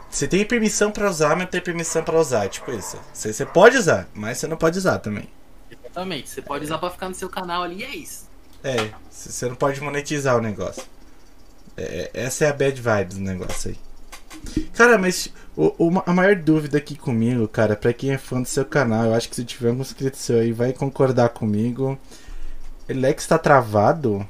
você 0.09 0.27
tem 0.27 0.45
permissão 0.45 0.91
para 0.91 1.09
usar, 1.09 1.29
mas 1.29 1.39
não 1.39 1.47
tem 1.47 1.61
permissão 1.61 2.03
para 2.03 2.19
usar, 2.19 2.47
tipo 2.47 2.71
isso. 2.71 2.97
Você, 3.13 3.33
você 3.33 3.45
pode 3.45 3.77
usar, 3.77 4.07
mas 4.13 4.37
você 4.37 4.47
não 4.47 4.57
pode 4.57 4.77
usar 4.77 4.99
também. 4.99 5.27
Exatamente. 5.71 6.29
Você 6.29 6.41
pode 6.41 6.65
usar 6.65 6.77
para 6.77 6.89
ficar 6.91 7.09
no 7.09 7.15
seu 7.15 7.29
canal 7.29 7.63
ali, 7.63 7.83
é 7.83 7.95
isso. 7.95 8.29
É, 8.63 8.91
você 9.09 9.47
não 9.47 9.55
pode 9.55 9.81
monetizar 9.81 10.37
o 10.37 10.41
negócio. 10.41 10.83
É, 11.79 12.09
essa 12.13 12.45
é 12.45 12.49
a 12.49 12.53
bad 12.53 12.81
vibes 12.81 13.17
do 13.17 13.23
negócio 13.23 13.71
aí. 13.71 13.77
Cara, 14.73 14.97
mas 14.97 15.31
o, 15.55 15.73
o, 15.77 16.03
a 16.05 16.13
maior 16.13 16.35
dúvida 16.35 16.77
aqui 16.77 16.97
comigo, 16.97 17.47
cara, 17.47 17.75
pra 17.75 17.93
quem 17.93 18.11
é 18.11 18.17
fã 18.17 18.41
do 18.41 18.47
seu 18.47 18.65
canal, 18.65 19.05
eu 19.05 19.13
acho 19.13 19.29
que 19.29 19.35
se 19.35 19.45
tiver 19.45 19.71
um 19.71 19.79
inscrito 19.79 20.17
seu 20.17 20.39
aí, 20.39 20.51
vai 20.51 20.73
concordar 20.73 21.29
comigo. 21.29 21.97
Elex 22.87 23.25
tá 23.27 23.37
travado? 23.37 24.27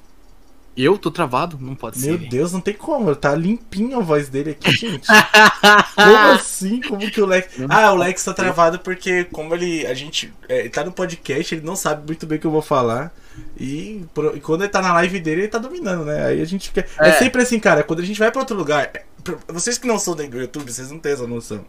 Eu 0.82 0.98
tô 0.98 1.12
travado? 1.12 1.58
Não 1.60 1.76
pode 1.76 2.00
Meu 2.00 2.14
ser. 2.14 2.22
Meu 2.22 2.30
Deus, 2.30 2.54
não 2.54 2.62
tem 2.62 2.74
como. 2.74 3.14
Tá 3.14 3.36
limpinho 3.36 4.00
a 4.00 4.02
voz 4.02 4.30
dele 4.30 4.52
aqui, 4.52 4.72
gente. 4.72 5.06
como 5.94 6.18
assim? 6.32 6.80
Como 6.80 7.12
que 7.12 7.22
o 7.22 7.26
Lex. 7.26 7.56
Ah, 7.68 7.92
o 7.92 7.98
Lex 7.98 8.24
tá 8.24 8.34
travado 8.34 8.80
porque, 8.80 9.26
como 9.26 9.54
ele. 9.54 9.86
A 9.86 9.94
gente. 9.94 10.34
É, 10.48 10.70
tá 10.70 10.86
no 10.86 10.94
podcast, 10.94 11.54
ele 11.54 11.66
não 11.66 11.76
sabe 11.76 12.08
muito 12.08 12.26
bem 12.26 12.38
o 12.38 12.42
que 12.42 12.48
eu 12.48 12.52
vou 12.52 12.62
falar. 12.62 13.14
E, 13.60 14.06
e, 14.36 14.40
quando 14.40 14.62
ele 14.62 14.70
tá 14.70 14.82
na 14.82 14.94
live 14.94 15.20
dele, 15.20 15.42
ele 15.42 15.48
tá 15.50 15.58
dominando, 15.58 16.06
né? 16.06 16.28
Aí 16.28 16.42
a 16.42 16.46
gente 16.46 16.72
quer. 16.72 16.88
É, 16.98 17.10
é 17.10 17.12
sempre 17.12 17.42
assim, 17.42 17.60
cara. 17.60 17.84
Quando 17.84 18.00
a 18.00 18.06
gente 18.06 18.18
vai 18.18 18.32
pra 18.32 18.40
outro 18.40 18.56
lugar. 18.56 18.90
É, 18.94 19.04
vocês 19.50 19.78
que 19.78 19.86
não 19.86 20.00
são 20.00 20.16
do 20.16 20.24
YouTube, 20.24 20.72
vocês 20.72 20.90
não 20.90 20.98
têm 20.98 21.12
essa 21.12 21.28
noção. 21.28 21.66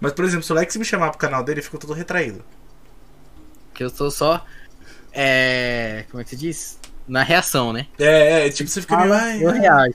Mas, 0.00 0.14
por 0.14 0.24
exemplo, 0.24 0.44
se 0.44 0.52
o 0.52 0.54
Lex 0.54 0.74
me 0.76 0.84
chamar 0.84 1.10
pro 1.10 1.18
canal 1.18 1.44
dele, 1.44 1.60
eu 1.60 1.64
fico 1.64 1.76
todo 1.76 1.92
retraído. 1.92 2.42
Que 3.74 3.84
eu 3.84 3.90
tô 3.90 4.10
só. 4.10 4.42
É. 5.12 6.06
Como 6.10 6.22
é 6.22 6.24
que 6.24 6.30
se 6.30 6.36
diz? 6.36 6.78
Na 7.06 7.22
reação, 7.22 7.72
né? 7.72 7.86
É, 7.98 8.46
é, 8.46 8.50
tipo, 8.50 8.68
você 8.68 8.80
fica 8.80 8.96
meio. 8.96 9.12
Ai, 9.12 9.44
eu 9.44 9.50
reajo. 9.50 9.94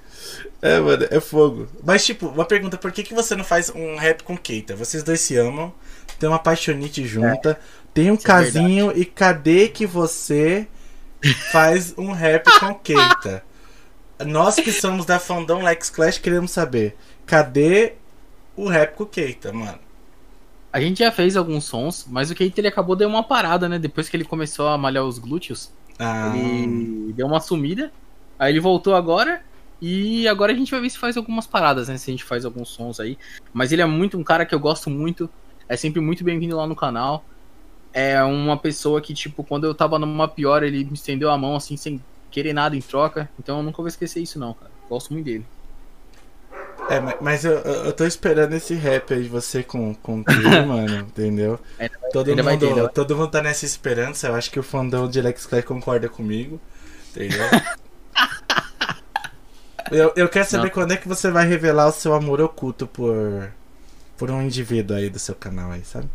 É, 0.62 0.80
mano, 0.80 1.08
é 1.10 1.20
fogo. 1.20 1.68
Mas, 1.84 2.06
tipo, 2.06 2.28
uma 2.28 2.46
pergunta: 2.46 2.78
por 2.78 2.92
que, 2.92 3.04
que 3.04 3.14
você 3.14 3.36
não 3.36 3.44
faz 3.44 3.70
um 3.70 3.96
rap 3.98 4.24
com 4.24 4.38
Keita? 4.38 4.76
Vocês 4.76 5.04
dois 5.04 5.20
se 5.20 5.36
amam, 5.36 5.74
tem 6.20 6.30
uma 6.30 6.40
paixonite 6.40 7.06
junta, 7.06 7.52
é. 7.52 7.58
tem 7.94 8.12
um 8.12 8.16
Isso 8.16 8.24
é 8.24 8.28
casinho, 8.28 8.92
é 8.92 8.98
e 8.98 9.06
cadê 9.06 9.68
que 9.68 9.86
você 9.86 10.68
faz 11.52 11.94
um 11.98 12.12
rap 12.12 12.46
com 12.60 12.76
Keita. 12.76 13.44
Nós 14.26 14.56
que 14.56 14.72
somos 14.72 15.06
da 15.06 15.20
fandom 15.20 15.64
Lex 15.64 15.90
Clash 15.90 16.20
queremos 16.20 16.52
saber, 16.52 16.96
cadê 17.26 17.94
o 18.56 18.68
rap 18.68 18.96
com 18.96 19.06
Keita, 19.06 19.52
mano? 19.52 19.80
A 20.72 20.80
gente 20.80 21.00
já 21.00 21.12
fez 21.12 21.36
alguns 21.36 21.66
sons, 21.66 22.06
mas 22.08 22.32
o 22.32 22.36
Keita 22.36 22.62
ele 22.62 22.68
acabou 22.68 22.96
deu 22.96 23.10
uma 23.10 23.24
parada, 23.24 23.68
né? 23.68 23.78
Depois 23.78 24.08
que 24.08 24.16
ele 24.16 24.24
começou 24.24 24.68
a 24.68 24.78
malhar 24.78 25.04
os 25.04 25.18
glúteos, 25.18 25.72
ah. 26.02 26.34
ele 26.36 27.14
deu 27.14 27.28
uma 27.28 27.40
sumida. 27.40 27.92
Aí 28.38 28.52
ele 28.52 28.60
voltou 28.60 28.96
agora 28.96 29.44
e 29.82 30.28
agora 30.28 30.52
a 30.52 30.56
gente 30.56 30.72
vai 30.72 30.82
ver 30.82 30.90
se 30.90 30.98
faz 30.98 31.16
algumas 31.16 31.46
paradas, 31.46 31.88
né? 31.88 31.98
Se 31.98 32.10
a 32.10 32.14
gente 32.14 32.24
faz 32.24 32.44
alguns 32.44 32.70
sons 32.70 33.00
aí. 33.00 33.18
Mas 33.54 33.72
ele 33.72 33.82
é 33.82 33.86
muito 33.86 34.18
um 34.18 34.24
cara 34.24 34.46
que 34.46 34.56
eu 34.56 34.60
gosto 34.60 34.90
muito. 34.90 35.30
É 35.70 35.78
sempre 35.78 36.02
muito 36.02 36.24
bem-vindo 36.24 36.58
lá 36.58 36.68
no 36.68 36.76
canal 36.76 37.24
é 37.94 38.22
uma 38.24 38.58
pessoa 38.58 39.02
que, 39.02 39.14
tipo, 39.14 39.44
quando 39.44 39.66
eu 39.66 39.76
tava 39.76 40.00
numa 40.00 40.28
pior, 40.28 40.64
ele 40.64 40.84
me 40.86 40.94
estendeu 40.94 41.30
a 41.30 41.38
mão, 41.38 41.56
assim, 41.56 41.76
sem 41.76 42.02
querer 42.30 42.54
nada 42.54 42.76
em 42.76 42.82
troca. 42.82 43.30
Então 43.40 43.58
eu 43.58 43.64
nunca 43.64 43.78
vou 43.78 43.88
esquecer 43.88 44.22
isso, 44.22 44.40
não, 44.40 44.54
cara. 44.54 44.72
Gosto 44.90 45.14
muito 45.14 45.26
dele. 45.26 45.46
É, 46.92 47.00
mas 47.22 47.46
eu, 47.46 47.54
eu 47.54 47.94
tô 47.94 48.06
esperando 48.06 48.52
esse 48.52 48.74
rap 48.74 49.14
aí 49.14 49.24
de 49.24 49.30
você 49.30 49.64
com, 49.64 49.96
com 49.96 50.20
o 50.20 50.24
mano, 50.68 50.98
entendeu? 50.98 51.58
Todo, 52.12 52.36
mundo, 52.36 52.76
ter, 52.76 52.90
todo 52.90 53.16
mundo 53.16 53.32
tá 53.32 53.42
nessa 53.42 53.66
esperança, 53.66 54.28
eu 54.28 54.36
acho 54.36 54.52
que 54.52 54.60
o 54.60 54.64
fandom 54.64 55.08
de 55.08 55.22
Lex 55.22 55.46
Clay 55.46 55.64
concorda 55.64 56.10
comigo, 56.10 56.60
entendeu? 57.12 57.46
eu, 59.90 60.12
eu 60.18 60.28
quero 60.28 60.50
saber 60.50 60.66
Não. 60.66 60.74
quando 60.74 60.92
é 60.92 60.98
que 60.98 61.08
você 61.08 61.32
vai 61.32 61.48
revelar 61.48 61.88
o 61.88 61.94
seu 61.94 62.14
amor 62.14 62.42
oculto 62.42 62.86
por, 62.86 63.50
por 64.18 64.30
um 64.30 64.42
indivíduo 64.42 64.98
aí 64.98 65.10
do 65.10 65.18
seu 65.18 65.34
canal 65.34 65.72
aí, 65.72 65.86
sabe? 65.86 66.10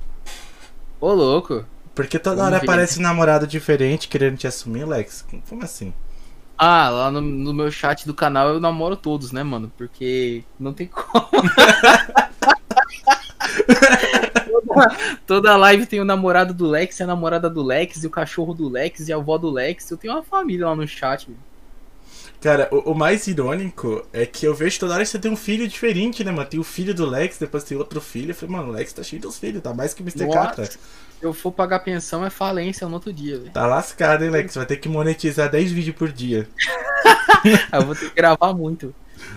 Ô, 1.01 1.15
louco. 1.15 1.65
Porque 1.95 2.19
toda 2.19 2.45
hora 2.45 2.59
aparece 2.59 2.99
um 2.99 3.03
namorado 3.03 3.47
diferente 3.47 4.09
querendo 4.09 4.37
te 4.37 4.47
assumir, 4.47 4.87
Lex. 4.87 5.25
Como 5.49 5.65
assim? 5.65 5.95
Ah, 6.59 6.89
lá 6.89 7.11
no, 7.11 7.21
no, 7.21 7.53
meu 7.53 7.71
chat 7.71 8.07
do 8.07 8.15
canal 8.15 8.49
eu 8.49 8.61
namoro 8.61 8.97
todos, 8.97 9.31
né, 9.31 9.43
mano? 9.43 9.71
Porque 9.77 10.43
não 10.59 10.73
tem 10.73 10.87
como. 10.87 11.29
toda, 14.43 14.97
toda 15.27 15.57
live 15.57 15.87
tem 15.87 16.01
o 16.01 16.05
namorado 16.05 16.55
do 16.55 16.67
Lex, 16.67 17.01
a 17.01 17.07
namorada 17.07 17.51
do 17.51 17.63
Lex, 17.63 18.03
e 18.03 18.07
o 18.07 18.11
cachorro 18.11 18.55
do 18.55 18.69
Lex, 18.69 19.09
e 19.09 19.13
a 19.13 19.17
avó 19.17 19.37
do 19.37 19.51
Lex. 19.51 19.91
Eu 19.91 19.99
tenho 19.99 20.15
uma 20.15 20.23
família 20.23 20.67
lá 20.67 20.75
no 20.75 20.89
chat. 20.89 21.29
Cara, 22.41 22.69
o, 22.71 22.93
o, 22.93 22.95
mais 22.95 23.27
irônico 23.27 24.07
é 24.13 24.25
que 24.25 24.47
eu 24.47 24.55
vejo 24.55 24.79
toda 24.79 24.95
hora 24.95 25.03
que 25.03 25.11
você 25.11 25.19
tem 25.19 25.31
um 25.31 25.37
filho 25.37 25.67
diferente, 25.67 26.23
né, 26.23 26.31
mano? 26.31 26.49
Tem 26.49 26.61
o 26.61 26.65
filho 26.65 26.95
do 26.95 27.05
Lex, 27.07 27.39
depois 27.39 27.65
tem 27.65 27.77
outro 27.77 28.01
filho. 28.01 28.31
Eu 28.31 28.35
falei, 28.35 28.57
mano, 28.57 28.69
o 28.69 28.73
Lex 28.73 28.93
tá 28.93 29.03
cheio 29.03 29.21
dos 29.21 29.39
filhos, 29.39 29.63
tá 29.63 29.75
mais 29.75 29.93
que 29.93 30.03
o 30.03 30.05
Mr. 30.05 30.33
Catra. 30.33 30.69
Se 31.19 31.25
eu 31.25 31.33
for 31.33 31.51
pagar 31.53 31.81
pensão, 31.81 32.25
é 32.25 32.31
falência 32.31 32.87
no 32.87 32.95
outro 32.95 33.13
dia, 33.13 33.39
velho. 33.39 33.51
Tá 33.51 33.67
lascado, 33.67 34.25
hein, 34.25 34.31
Lex? 34.31 34.55
Vai 34.55 34.67
ter 34.67 34.77
que 34.77 34.89
monetizar 34.89 35.51
10 35.51 35.73
vídeos 35.73 35.97
por 35.97 36.13
dia. 36.13 36.49
eu 37.73 37.83
vou 37.87 37.95
ter 37.95 38.09
que 38.11 38.15
gravar 38.17 38.53
muito. 38.53 38.95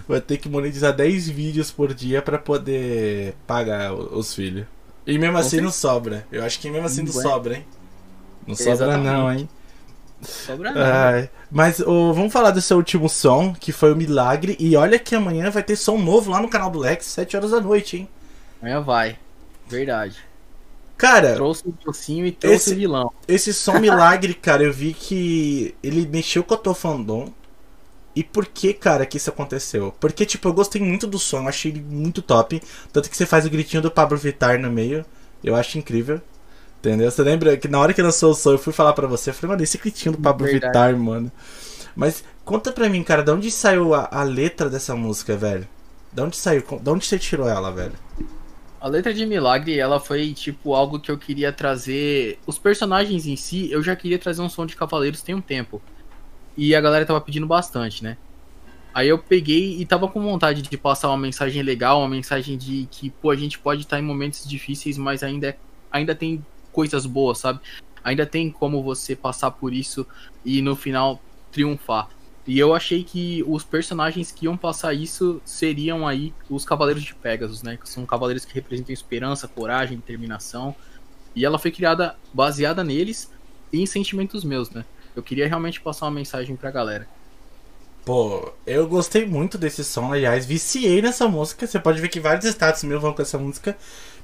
Vai 0.07 0.19
ter 0.19 0.37
que 0.37 0.49
monetizar 0.49 0.93
10 0.93 1.29
vídeos 1.29 1.71
por 1.71 1.93
dia 1.93 2.21
pra 2.21 2.37
poder 2.37 3.33
pagar 3.47 3.93
os 3.93 4.33
filhos. 4.33 4.65
E 5.07 5.17
mesmo 5.17 5.33
Com 5.33 5.39
assim 5.39 5.49
certeza. 5.51 5.65
não 5.65 5.71
sobra. 5.71 6.27
Eu 6.31 6.43
acho 6.43 6.59
que 6.59 6.69
mesmo 6.69 6.85
assim 6.85 7.03
não 7.03 7.13
Não 7.13 7.19
é. 7.19 7.23
sobra, 7.23 7.55
hein? 7.55 7.65
Não 8.45 8.55
sobra 8.55 8.71
Exatamente. 8.73 9.03
não, 9.05 9.31
hein? 9.33 9.49
Sobra 10.21 10.71
não. 10.71 10.81
Ai, 10.81 11.29
mas 11.49 11.79
ô, 11.79 12.13
vamos 12.13 12.33
falar 12.33 12.51
do 12.51 12.61
seu 12.61 12.75
último 12.77 13.07
som, 13.07 13.53
que 13.53 13.71
foi 13.71 13.93
o 13.93 13.95
Milagre. 13.95 14.57
E 14.59 14.75
olha 14.75 14.99
que 14.99 15.15
amanhã 15.15 15.49
vai 15.49 15.63
ter 15.63 15.77
som 15.77 15.97
novo 15.97 16.29
lá 16.31 16.41
no 16.41 16.49
canal 16.49 16.69
do 16.69 16.79
Lex, 16.79 17.05
7 17.05 17.37
horas 17.37 17.51
da 17.51 17.61
noite, 17.61 17.97
hein? 17.97 18.09
Amanhã 18.61 18.81
vai. 18.81 19.17
Verdade. 19.67 20.17
Cara, 20.99 21.33
Trouxe 21.33 21.63
o 21.67 21.71
docinho 21.85 22.25
e 22.27 22.31
trouxe 22.31 22.57
Esse- 22.57 22.73
o 22.73 22.75
vilão. 22.75 23.11
esse 23.27 23.53
som 23.53 23.79
Milagre, 23.79 24.33
cara, 24.35 24.63
eu 24.63 24.73
vi 24.73 24.93
que 24.93 25.73
ele 25.81 26.05
mexeu 26.07 26.43
com 26.43 26.53
a 26.53 26.57
tua 26.57 26.75
fandom. 26.75 27.33
E 28.15 28.23
por 28.23 28.45
que, 28.45 28.73
cara, 28.73 29.05
que 29.05 29.15
isso 29.17 29.29
aconteceu? 29.29 29.93
Porque, 29.99 30.25
tipo, 30.25 30.47
eu 30.49 30.53
gostei 30.53 30.81
muito 30.81 31.07
do 31.07 31.17
som, 31.17 31.43
eu 31.43 31.47
achei 31.47 31.71
ele 31.71 31.81
muito 31.81 32.21
top. 32.21 32.61
Tanto 32.91 33.09
que 33.09 33.15
você 33.15 33.25
faz 33.25 33.45
o 33.45 33.49
gritinho 33.49 33.81
do 33.81 33.89
Pablo 33.91 34.17
Vittar 34.17 34.59
no 34.59 34.69
meio. 34.69 35.05
Eu 35.43 35.55
acho 35.55 35.77
incrível. 35.77 36.19
Entendeu? 36.79 37.09
Você 37.09 37.21
lembra 37.23 37.55
que 37.57 37.67
na 37.69 37.79
hora 37.79 37.93
que 37.93 38.01
lançou 38.01 38.31
o 38.31 38.35
som, 38.35 38.51
eu 38.51 38.57
fui 38.59 38.73
falar 38.73 38.93
pra 38.93 39.07
você, 39.07 39.29
eu 39.29 39.33
falei, 39.33 39.51
mano, 39.55 39.63
esse 39.63 39.77
gritinho 39.77 40.13
do 40.13 40.21
Pablo 40.21 40.45
Verdade. 40.45 40.65
Vittar, 40.65 40.95
mano. 40.97 41.31
Mas 41.95 42.23
conta 42.43 42.71
pra 42.73 42.89
mim, 42.89 43.03
cara, 43.03 43.23
de 43.23 43.31
onde 43.31 43.49
saiu 43.51 43.93
a, 43.93 44.09
a 44.11 44.23
letra 44.23 44.69
dessa 44.69 44.95
música, 44.95 45.37
velho? 45.37 45.67
De 46.11 46.21
onde 46.21 46.35
saiu? 46.37 46.63
De 46.81 46.89
onde 46.89 47.05
você 47.05 47.17
tirou 47.19 47.47
ela, 47.47 47.71
velho? 47.71 47.93
A 48.81 48.87
letra 48.87 49.13
de 49.13 49.25
Milagre, 49.25 49.77
ela 49.77 49.99
foi 49.99 50.33
tipo 50.33 50.73
algo 50.73 50.99
que 50.99 51.11
eu 51.11 51.17
queria 51.17 51.51
trazer. 51.51 52.39
Os 52.47 52.57
personagens 52.57 53.25
em 53.27 53.35
si, 53.35 53.69
eu 53.71 53.83
já 53.83 53.95
queria 53.95 54.17
trazer 54.17 54.41
um 54.41 54.49
som 54.49 54.65
de 54.65 54.75
Cavaleiros 54.75 55.21
tem 55.21 55.35
um 55.35 55.41
tempo. 55.41 55.81
E 56.55 56.73
a 56.73 56.79
galera 56.79 57.05
tava 57.05 57.19
pedindo 57.19 57.45
bastante, 57.45 58.03
né? 58.03 58.17
Aí 58.93 59.07
eu 59.07 59.17
peguei 59.19 59.79
e 59.79 59.85
tava 59.85 60.07
com 60.07 60.21
vontade 60.21 60.61
de 60.61 60.77
passar 60.77 61.09
uma 61.09 61.17
mensagem 61.17 61.61
legal, 61.61 61.99
uma 61.99 62.07
mensagem 62.07 62.57
de 62.57 62.87
que, 62.89 63.09
pô, 63.09 63.29
a 63.31 63.35
gente 63.35 63.59
pode 63.59 63.81
estar 63.81 63.99
em 63.99 64.01
momentos 64.01 64.47
difíceis, 64.47 64.97
mas 64.97 65.23
ainda, 65.23 65.49
é- 65.49 65.57
ainda 65.91 66.15
tem 66.15 66.43
coisas 66.71 67.05
boas, 67.05 67.37
sabe? 67.37 67.59
Ainda 68.03 68.25
tem 68.25 68.49
como 68.49 68.81
você 68.81 69.15
passar 69.15 69.51
por 69.51 69.73
isso 69.73 70.07
e 70.43 70.61
no 70.61 70.75
final 70.75 71.21
triunfar. 71.51 72.09
E 72.49 72.57
eu 72.57 72.73
achei 72.73 73.03
que 73.03 73.43
os 73.47 73.63
personagens 73.63 74.31
que 74.31 74.45
iam 74.45 74.57
passar 74.57 74.91
isso 74.91 75.39
seriam 75.45 76.07
aí 76.07 76.33
os 76.49 76.65
Cavaleiros 76.65 77.03
de 77.03 77.13
Pegasus, 77.13 77.61
né? 77.61 77.77
Que 77.77 77.87
são 77.87 78.07
cavaleiros 78.07 78.43
que 78.43 78.55
representam 78.55 78.91
esperança, 78.91 79.47
coragem, 79.47 79.97
determinação. 79.97 80.75
E 81.35 81.45
ela 81.45 81.59
foi 81.59 81.69
criada 81.69 82.15
baseada 82.33 82.83
neles 82.83 83.29
e 83.71 83.79
em 83.79 83.85
sentimentos 83.85 84.43
meus, 84.43 84.71
né? 84.71 84.83
Eu 85.15 85.21
queria 85.21 85.47
realmente 85.47 85.79
passar 85.79 86.07
uma 86.07 86.11
mensagem 86.13 86.55
pra 86.55 86.71
galera. 86.71 87.07
Pô, 88.03 88.51
eu 88.65 88.87
gostei 88.87 89.27
muito 89.27 89.55
desse 89.55 89.83
som, 89.83 90.11
aliás, 90.11 90.43
viciei 90.43 91.03
nessa 91.03 91.27
música. 91.27 91.67
Você 91.67 91.79
pode 91.79 92.01
ver 92.01 92.09
que 92.09 92.19
vários 92.19 92.45
status 92.45 92.83
meus 92.83 92.99
vão 92.99 93.13
com 93.13 93.21
essa 93.21 93.37
música. 93.37 93.77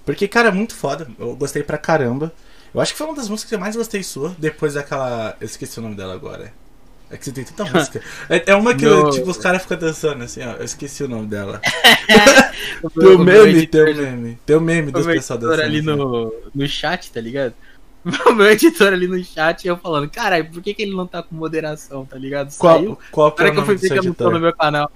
Porque, 0.04 0.28
cara, 0.28 0.48
é 0.48 0.52
muito 0.52 0.74
foda. 0.74 1.08
Eu 1.20 1.36
gostei 1.36 1.62
pra 1.62 1.78
caramba. 1.78 2.34
Eu 2.74 2.82
acho 2.82 2.92
que 2.92 2.98
foi 2.98 3.06
uma 3.06 3.16
das 3.16 3.30
músicas 3.30 3.50
que 3.50 3.56
eu 3.56 3.60
mais 3.60 3.76
gostei 3.76 4.02
sua, 4.02 4.36
depois 4.40 4.74
daquela. 4.74 5.38
Eu 5.40 5.46
esqueci 5.46 5.78
o 5.78 5.84
nome 5.84 5.94
dela 5.96 6.16
agora. 6.16 6.65
É 7.10 7.18
que 7.18 7.26
você 7.26 7.32
tem 7.32 7.44
tanta 7.44 7.66
música. 7.66 8.02
É, 8.30 8.52
é 8.52 8.56
uma 8.56 8.74
que, 8.74 8.86
No- 8.88 9.10
tipo, 9.12 9.30
os 9.30 9.38
caras 9.38 9.62
ficam 9.62 9.78
dançando 9.78 10.24
assim, 10.24 10.42
ó. 10.44 10.54
Eu 10.54 10.64
esqueci 10.66 11.04
o 11.04 11.08
nome 11.08 11.28
dela. 11.28 11.62
O 12.84 12.90
meu 12.96 13.20
meme, 13.20 13.68
teu 13.68 13.96
meme. 13.96 14.40
Teu 14.46 14.62
meme 14.62 14.92
dos 14.92 15.06
pessoal 15.06 15.40
dançando. 15.40 15.62
ali 15.62 15.78
assim. 15.80 15.86
no, 15.88 16.34
no 16.54 16.68
chat, 16.68 17.12
tá 17.12 17.20
ligado? 17.22 17.54
O 18.28 18.34
meu 18.34 18.48
editor 18.52 18.94
ali 18.94 19.08
no 19.08 19.22
chat, 19.24 19.68
eu 19.68 19.78
falando, 19.78 20.10
caralho, 20.10 20.50
por 20.52 20.62
que, 20.62 20.74
que 20.74 20.84
ele 20.84 20.96
não 20.96 21.08
tá 21.08 21.24
com 21.24 21.36
moderação, 21.36 22.06
tá 22.06 22.18
ligado? 22.18 22.52
Saiu. 22.52 22.96
Qual, 23.12 23.32
qual 23.32 23.32
que 23.32 23.44
é 23.44 23.46
o 23.50 23.54
que 23.54 23.60
eu 23.60 23.66
fui 23.66 23.76
ver 23.78 23.90
que 23.90 24.00
eu 24.00 24.04
não 24.04 24.14
tô 24.14 24.30
no 24.32 24.40
meu 24.40 24.54
canal. 24.56 24.92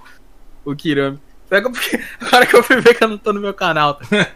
O 0.64 0.74
Kirami. 0.76 1.18
Agora 1.50 1.72
que 1.72 1.96
eu- 1.96 2.00
Agora 2.20 2.46
que 2.46 2.56
eu 2.56 2.62
fui 2.62 2.80
ver 2.80 2.94
que 2.94 3.02
eu 3.04 3.08
não 3.08 3.18
tô 3.18 3.32
no 3.32 3.40
meu 3.40 3.54
canal. 3.54 3.94
Tá? 3.94 4.28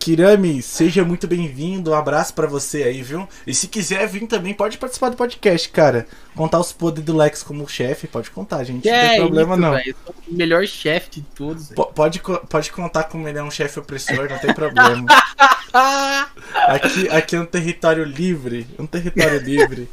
Kirami, 0.00 0.62
seja 0.62 1.04
muito 1.04 1.28
bem-vindo. 1.28 1.90
Um 1.90 1.94
abraço 1.94 2.32
pra 2.32 2.46
você 2.46 2.84
aí, 2.84 3.02
viu? 3.02 3.28
E 3.46 3.54
se 3.54 3.68
quiser 3.68 4.08
vir 4.08 4.26
também, 4.26 4.54
pode 4.54 4.78
participar 4.78 5.10
do 5.10 5.16
podcast, 5.16 5.68
cara. 5.68 6.06
Contar 6.34 6.58
os 6.58 6.72
poderes 6.72 7.04
do 7.04 7.14
Lex 7.14 7.42
como 7.42 7.68
chefe, 7.68 8.06
pode 8.06 8.30
contar, 8.30 8.64
gente. 8.64 8.76
Não 8.76 8.80
tem 8.80 8.92
é 8.92 9.16
problema 9.16 9.54
isso, 9.54 9.60
não. 9.60 9.72
sou 10.06 10.14
o 10.26 10.34
melhor 10.34 10.66
chefe 10.66 11.10
de 11.10 11.20
todos. 11.20 11.68
Pode, 11.94 12.18
pode 12.48 12.72
contar 12.72 13.04
como 13.04 13.28
ele 13.28 13.38
é 13.38 13.42
um 13.42 13.50
chefe 13.50 13.78
opressor, 13.78 14.26
não 14.30 14.38
tem 14.38 14.54
problema. 14.54 15.04
Aqui, 16.66 17.08
aqui 17.10 17.36
é 17.36 17.40
um 17.40 17.46
território 17.46 18.02
livre. 18.02 18.66
Um 18.76 18.86
território 18.86 19.38
livre. 19.38 19.88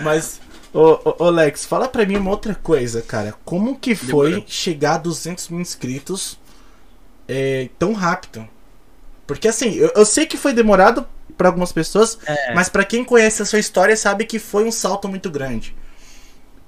Mas, 0.00 0.40
ô, 0.72 0.92
ô, 1.04 1.24
ô, 1.24 1.30
Lex, 1.30 1.64
fala 1.64 1.88
pra 1.88 2.06
mim 2.06 2.16
uma 2.16 2.30
outra 2.30 2.54
coisa, 2.54 3.02
cara. 3.02 3.34
Como 3.44 3.76
que 3.76 3.96
foi 3.96 4.30
Demorou. 4.30 4.44
chegar 4.46 4.94
a 4.94 4.98
200 4.98 5.48
mil 5.48 5.60
inscritos 5.60 6.38
é, 7.26 7.68
tão 7.80 7.94
rápido? 7.94 8.48
Porque 9.26 9.48
assim, 9.48 9.74
eu, 9.74 9.92
eu 9.96 10.04
sei 10.04 10.26
que 10.26 10.36
foi 10.36 10.52
demorado 10.52 11.06
pra 11.36 11.48
algumas 11.48 11.72
pessoas, 11.72 12.18
É. 12.26 12.54
mas 12.54 12.68
pra 12.68 12.84
quem 12.84 13.04
conhece 13.04 13.42
a 13.42 13.44
sua 13.44 13.58
história 13.58 13.96
sabe 13.96 14.24
que 14.24 14.38
foi 14.38 14.64
um 14.64 14.72
salto 14.72 15.08
muito 15.08 15.30
grande. 15.30 15.74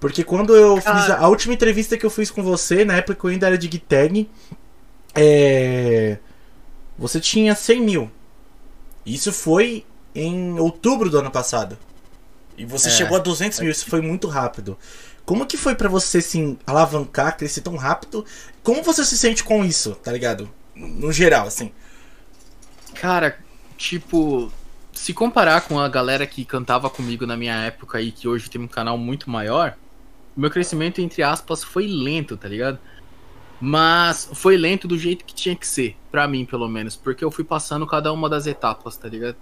Porque 0.00 0.22
quando 0.22 0.54
eu 0.54 0.80
Cara. 0.80 1.00
fiz 1.00 1.10
a, 1.10 1.18
a 1.18 1.28
última 1.28 1.54
entrevista 1.54 1.96
que 1.96 2.04
eu 2.06 2.10
fiz 2.10 2.30
com 2.30 2.42
você, 2.42 2.84
na 2.84 2.96
época 2.96 3.26
eu 3.26 3.30
ainda 3.30 3.46
era 3.46 3.58
de 3.58 3.68
Gitag, 3.70 4.28
é, 5.14 6.18
você 6.98 7.20
tinha 7.20 7.54
100 7.54 7.80
mil. 7.80 8.10
Isso 9.04 9.32
foi 9.32 9.84
em 10.14 10.58
outubro 10.58 11.08
do 11.10 11.18
ano 11.18 11.30
passado. 11.30 11.78
E 12.56 12.64
você 12.64 12.88
É. 12.88 12.92
chegou 12.92 13.16
a 13.16 13.20
200 13.20 13.60
mil, 13.60 13.70
isso 13.70 13.86
foi 13.88 14.00
muito 14.00 14.26
rápido. 14.28 14.76
Como 15.24 15.46
que 15.46 15.56
foi 15.56 15.74
pra 15.74 15.88
você, 15.88 16.18
assim, 16.18 16.58
alavancar, 16.66 17.36
crescer 17.36 17.60
tão 17.60 17.76
rápido? 17.76 18.24
Como 18.62 18.82
você 18.82 19.04
se 19.04 19.16
sente 19.16 19.44
com 19.44 19.64
isso, 19.64 19.92
tá 20.02 20.10
ligado? 20.12 20.48
No 20.74 21.12
geral, 21.12 21.46
assim. 21.46 21.70
Cara, 23.00 23.38
tipo, 23.76 24.52
se 24.92 25.14
comparar 25.14 25.60
com 25.62 25.78
a 25.78 25.88
galera 25.88 26.26
que 26.26 26.44
cantava 26.44 26.90
comigo 26.90 27.24
na 27.26 27.36
minha 27.36 27.54
época 27.54 28.00
e 28.02 28.10
que 28.10 28.26
hoje 28.26 28.50
tem 28.50 28.60
um 28.60 28.66
canal 28.66 28.98
muito 28.98 29.30
maior, 29.30 29.76
meu 30.36 30.50
crescimento, 30.50 31.00
entre 31.00 31.22
aspas, 31.22 31.62
foi 31.62 31.86
lento, 31.86 32.36
tá 32.36 32.48
ligado? 32.48 32.78
Mas 33.60 34.28
foi 34.34 34.56
lento 34.56 34.88
do 34.88 34.98
jeito 34.98 35.24
que 35.24 35.34
tinha 35.34 35.54
que 35.54 35.66
ser, 35.66 35.96
pra 36.10 36.26
mim, 36.26 36.44
pelo 36.44 36.68
menos, 36.68 36.96
porque 36.96 37.24
eu 37.24 37.30
fui 37.30 37.44
passando 37.44 37.86
cada 37.86 38.12
uma 38.12 38.28
das 38.28 38.46
etapas, 38.46 38.96
tá 38.96 39.08
ligado? 39.08 39.36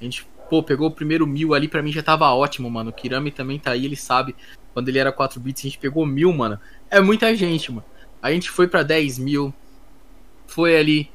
A 0.00 0.04
gente, 0.04 0.26
pô, 0.48 0.62
pegou 0.62 0.88
o 0.88 0.90
primeiro 0.90 1.26
mil 1.26 1.54
ali, 1.54 1.68
pra 1.68 1.82
mim 1.82 1.92
já 1.92 2.02
tava 2.02 2.30
ótimo, 2.30 2.70
mano. 2.70 2.90
O 2.90 2.92
Kirami 2.92 3.30
também 3.30 3.58
tá 3.58 3.72
aí, 3.72 3.84
ele 3.84 3.96
sabe. 3.96 4.34
Quando 4.72 4.88
ele 4.88 4.98
era 4.98 5.12
4 5.12 5.38
bits, 5.38 5.62
a 5.62 5.68
gente 5.68 5.78
pegou 5.78 6.04
mil, 6.06 6.32
mano. 6.32 6.58
É 6.90 7.00
muita 7.00 7.34
gente, 7.36 7.70
mano. 7.70 7.84
A 8.22 8.30
gente 8.30 8.50
foi 8.50 8.66
pra 8.66 8.82
10 8.82 9.18
mil, 9.18 9.54
foi 10.46 10.76
ali 10.76 11.10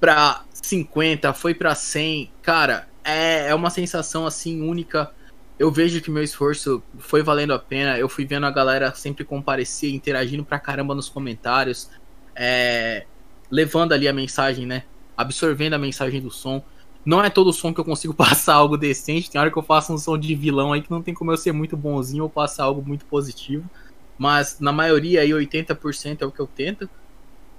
pra 0.00 0.44
50, 0.52 1.32
foi 1.34 1.54
pra 1.54 1.74
100. 1.74 2.32
Cara, 2.42 2.88
é, 3.04 3.48
é 3.48 3.54
uma 3.54 3.70
sensação 3.70 4.26
assim 4.26 4.62
única. 4.62 5.12
Eu 5.58 5.70
vejo 5.70 6.00
que 6.00 6.10
meu 6.10 6.22
esforço 6.22 6.82
foi 6.98 7.22
valendo 7.22 7.52
a 7.52 7.58
pena. 7.58 7.98
Eu 7.98 8.08
fui 8.08 8.24
vendo 8.24 8.46
a 8.46 8.50
galera 8.50 8.94
sempre 8.94 9.24
comparecer, 9.24 9.92
interagindo 9.92 10.44
pra 10.44 10.58
caramba 10.58 10.94
nos 10.94 11.08
comentários, 11.08 11.90
é, 12.34 13.04
levando 13.50 13.92
ali 13.92 14.08
a 14.08 14.12
mensagem, 14.12 14.66
né? 14.66 14.84
Absorvendo 15.16 15.74
a 15.74 15.78
mensagem 15.78 16.20
do 16.20 16.30
som. 16.30 16.64
Não 17.04 17.22
é 17.22 17.30
todo 17.30 17.52
som 17.52 17.72
que 17.72 17.80
eu 17.80 17.84
consigo 17.84 18.14
passar 18.14 18.54
algo 18.54 18.76
decente. 18.76 19.30
Tem 19.30 19.40
hora 19.40 19.50
que 19.50 19.58
eu 19.58 19.62
faço 19.62 19.92
um 19.92 19.98
som 19.98 20.16
de 20.16 20.34
vilão 20.34 20.72
aí 20.72 20.80
que 20.80 20.90
não 20.90 21.02
tem 21.02 21.12
como 21.12 21.30
eu 21.30 21.36
ser 21.36 21.52
muito 21.52 21.76
bonzinho 21.76 22.24
ou 22.24 22.30
passar 22.30 22.64
algo 22.64 22.82
muito 22.86 23.04
positivo. 23.04 23.68
Mas 24.16 24.60
na 24.60 24.70
maioria 24.72 25.22
aí, 25.22 25.30
80% 25.30 26.20
é 26.20 26.26
o 26.26 26.30
que 26.30 26.40
eu 26.40 26.46
tento. 26.46 26.88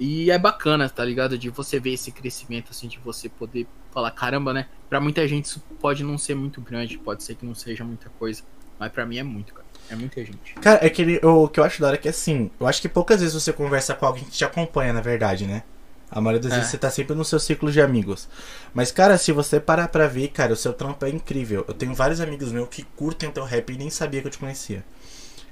E 0.04 0.32
é 0.32 0.38
bacana, 0.40 0.90
tá 0.90 1.06
ligado? 1.06 1.38
De 1.38 1.52
você 1.52 1.80
ver 1.80 1.94
esse 1.94 2.12
crescimento, 2.12 2.72
assim, 2.72 2.88
de 2.88 2.98
você 2.98 3.30
poder 3.30 3.68
falar, 3.94 4.10
caramba, 4.10 4.52
né? 4.52 4.66
Pra 4.90 5.00
muita 5.00 5.28
gente 5.28 5.46
isso 5.46 5.64
pode 5.80 6.04
não 6.04 6.18
ser 6.18 6.34
muito 6.34 6.60
grande, 6.60 6.98
pode 6.98 7.24
ser 7.24 7.36
que 7.36 7.46
não 7.46 7.54
seja 7.54 7.84
muita 7.84 8.10
coisa. 8.18 8.42
Mas 8.80 8.92
pra 8.92 9.06
mim 9.06 9.20
é 9.20 9.24
muito, 9.24 9.54
cara. 9.54 9.68
É 9.92 9.96
muita 9.96 10.26
gente. 10.26 10.56
Cara, 10.56 10.80
é 10.84 10.90
que 10.90 11.04
ele- 11.04 11.20
o 11.24 11.48
que 11.48 11.60
eu 11.60 11.64
acho 11.64 11.80
da 11.80 11.86
hora 11.88 11.98
é 11.98 12.00
que 12.00 12.10
assim, 12.10 12.50
eu 12.60 12.66
acho 12.66 12.82
que 12.82 12.90
poucas 12.90 13.20
vezes 13.22 13.36
você 13.36 13.54
conversa 13.54 13.94
com 13.94 14.08
alguém 14.08 14.24
que 14.24 14.32
te 14.32 14.44
acompanha, 14.44 14.92
na 14.92 15.02
verdade, 15.02 15.46
né? 15.46 15.62
A 16.10 16.20
maioria 16.20 16.42
das 16.42 16.52
É. 16.52 16.56
vezes 16.56 16.72
você 16.72 16.78
tá 16.80 16.90
sempre 16.90 17.16
no 17.16 17.24
seu 17.24 17.40
ciclo 17.40 17.72
de 17.72 17.80
amigos. 17.80 18.28
Mas, 18.74 18.92
cara, 18.92 19.20
se 19.20 19.32
você 19.32 19.60
parar 19.60 19.88
pra 19.88 20.08
ver, 20.08 20.30
cara, 20.30 20.52
o 20.54 20.56
seu 20.58 20.74
trampo 20.74 21.06
é 21.06 21.10
incrível. 21.10 21.64
Eu 21.68 21.74
tenho 21.76 21.94
vários 21.94 22.20
amigos 22.20 22.52
meus 22.52 22.68
que 22.70 22.84
curtem 22.96 23.30
o 23.30 23.32
teu 23.32 23.44
rap 23.46 23.72
e 23.72 23.78
nem 23.78 23.90
sabia 23.92 24.20
que 24.22 24.28
eu 24.28 24.32
te 24.32 24.38
conhecia. 24.40 24.84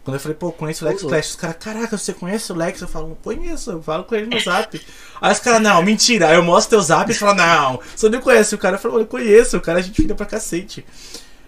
Quando 0.04 0.16
eu 0.16 0.20
falei, 0.20 0.36
pô, 0.38 0.52
conheço 0.52 0.86
o 0.86 0.88
Lex. 0.88 1.02
Clash, 1.04 1.30
os 1.32 1.36
caras, 1.36 1.58
caraca, 1.60 1.98
você 1.98 2.14
conhece 2.14 2.52
o 2.52 2.56
Lex? 2.56 2.82
Eu 2.82 2.88
falo, 2.88 3.18
conheço, 3.22 3.72
eu 3.72 3.82
falo 3.84 4.04
com 4.06 4.16
ele 4.16 4.28
no 4.28 4.40
zap. 4.40 4.82
Aí 5.22 5.32
os 5.32 5.40
caras, 5.40 5.62
não, 5.62 5.82
mentira. 5.84 6.30
Aí 6.30 6.36
eu 6.36 6.44
mostro 6.44 6.72
teu 6.72 6.82
zap 6.82 7.12
e 7.12 7.14
falam, 7.14 7.36
não, 7.36 7.80
você 7.96 8.10
não 8.10 8.20
conhece 8.22 8.56
o 8.56 8.58
cara. 8.58 8.76
Eu 8.76 8.80
falo, 8.80 9.00
eu 9.00 9.06
conheço, 9.06 9.58
o 9.58 9.62
cara 9.62 9.80
a 9.80 9.82
gente 9.82 10.02
fica 10.02 10.16
pra 10.16 10.26
cacete. 10.26 10.86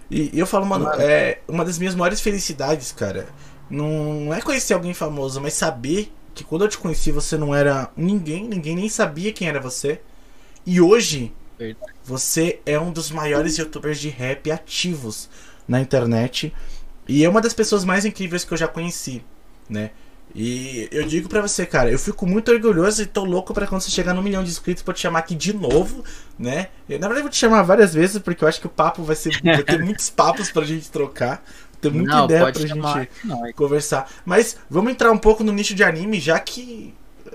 E, 0.10 0.30
e 0.34 0.40
eu 0.40 0.46
falo, 0.46 0.66
mano, 0.66 0.86
Claro. 0.86 1.02
é 1.02 1.40
uma 1.48 1.64
das 1.66 1.80
minhas 1.80 1.96
maiores 1.96 2.20
felicidades, 2.22 2.92
cara. 2.92 3.28
Não, 3.70 4.34
é 4.34 4.42
conhecer 4.42 4.74
alguém 4.74 4.94
famoso, 4.94 5.40
mas 5.42 5.54
saber 5.54 6.12
que 6.36 6.44
quando 6.44 6.64
eu 6.66 6.70
te 6.70 6.78
conheci 6.78 7.12
você 7.12 7.38
não 7.38 7.56
era 7.56 7.90
ninguém, 7.96 8.46
ninguém 8.48 8.76
nem 8.76 8.90
sabia 8.90 9.32
quem 9.32 9.48
era 9.48 9.60
você. 9.62 10.02
E 10.66 10.80
hoje 10.82 11.32
você 12.04 12.60
é 12.66 12.78
um 12.80 12.92
dos 12.92 13.12
maiores 13.12 13.58
youtubers 13.58 14.00
de 14.00 14.10
rap 14.10 14.52
ativos 14.52 15.30
na 15.68 15.80
internet. 15.80 16.54
E 17.12 17.26
é 17.26 17.30
uma 17.30 17.42
das 17.42 17.54
pessoas 17.54 17.84
mais 17.84 18.06
incríveis 18.06 18.46
que 18.46 18.54
eu 18.54 18.58
já 18.58 18.68
conheci, 18.68 19.22
né? 19.70 19.92
E 20.34 20.88
eu 20.94 21.06
digo 21.06 21.28
pra 21.28 21.42
você, 21.42 21.66
cara, 21.66 21.92
eu 21.92 22.00
fico 22.00 22.26
muito 22.26 22.50
orgulhoso 22.52 23.02
e 23.02 23.06
tô 23.06 23.26
louco 23.26 23.54
pra 23.54 23.68
quando 23.68 23.82
você 23.82 23.92
chegar 23.92 24.14
no 24.14 24.24
milhão 24.24 24.42
de 24.42 24.50
inscritos 24.50 24.82
pra 24.82 24.94
te 24.94 25.02
chamar 25.02 25.20
aqui 25.20 25.36
de 25.36 25.52
novo, 25.52 26.06
né? 26.40 26.70
Eu, 26.88 26.98
na 27.00 27.08
verdade, 27.08 27.20
eu 27.20 27.24
vou 27.24 27.30
te 27.30 27.36
chamar 27.38 27.64
várias 27.64 27.94
vezes 27.94 28.18
porque 28.22 28.42
eu 28.44 28.48
acho 28.48 28.62
que 28.62 28.66
o 28.68 28.70
papo 28.70 29.04
vai 29.04 29.16
ser. 29.18 29.38
Vai 29.44 29.62
ter 29.62 29.80
muitos 29.84 30.10
papos 30.10 30.50
pra 30.50 30.64
gente 30.64 30.90
trocar. 30.90 31.44
Tem 31.82 31.92
muita 31.92 32.16
Não, 32.16 32.26
ideia 32.26 32.50
pra 32.50 32.68
chamar. 32.68 33.00
gente 33.00 33.10
Não, 33.26 33.46
é- 33.46 33.52
conversar. 33.52 34.10
Mas 34.24 34.56
vamos 34.70 34.94
entrar 34.94 35.12
um 35.12 35.18
pouco 35.18 35.44
no 35.44 35.52
nicho 35.52 35.74
de 35.76 35.84
anime, 35.84 36.18
já 36.18 36.40
que 36.40 36.94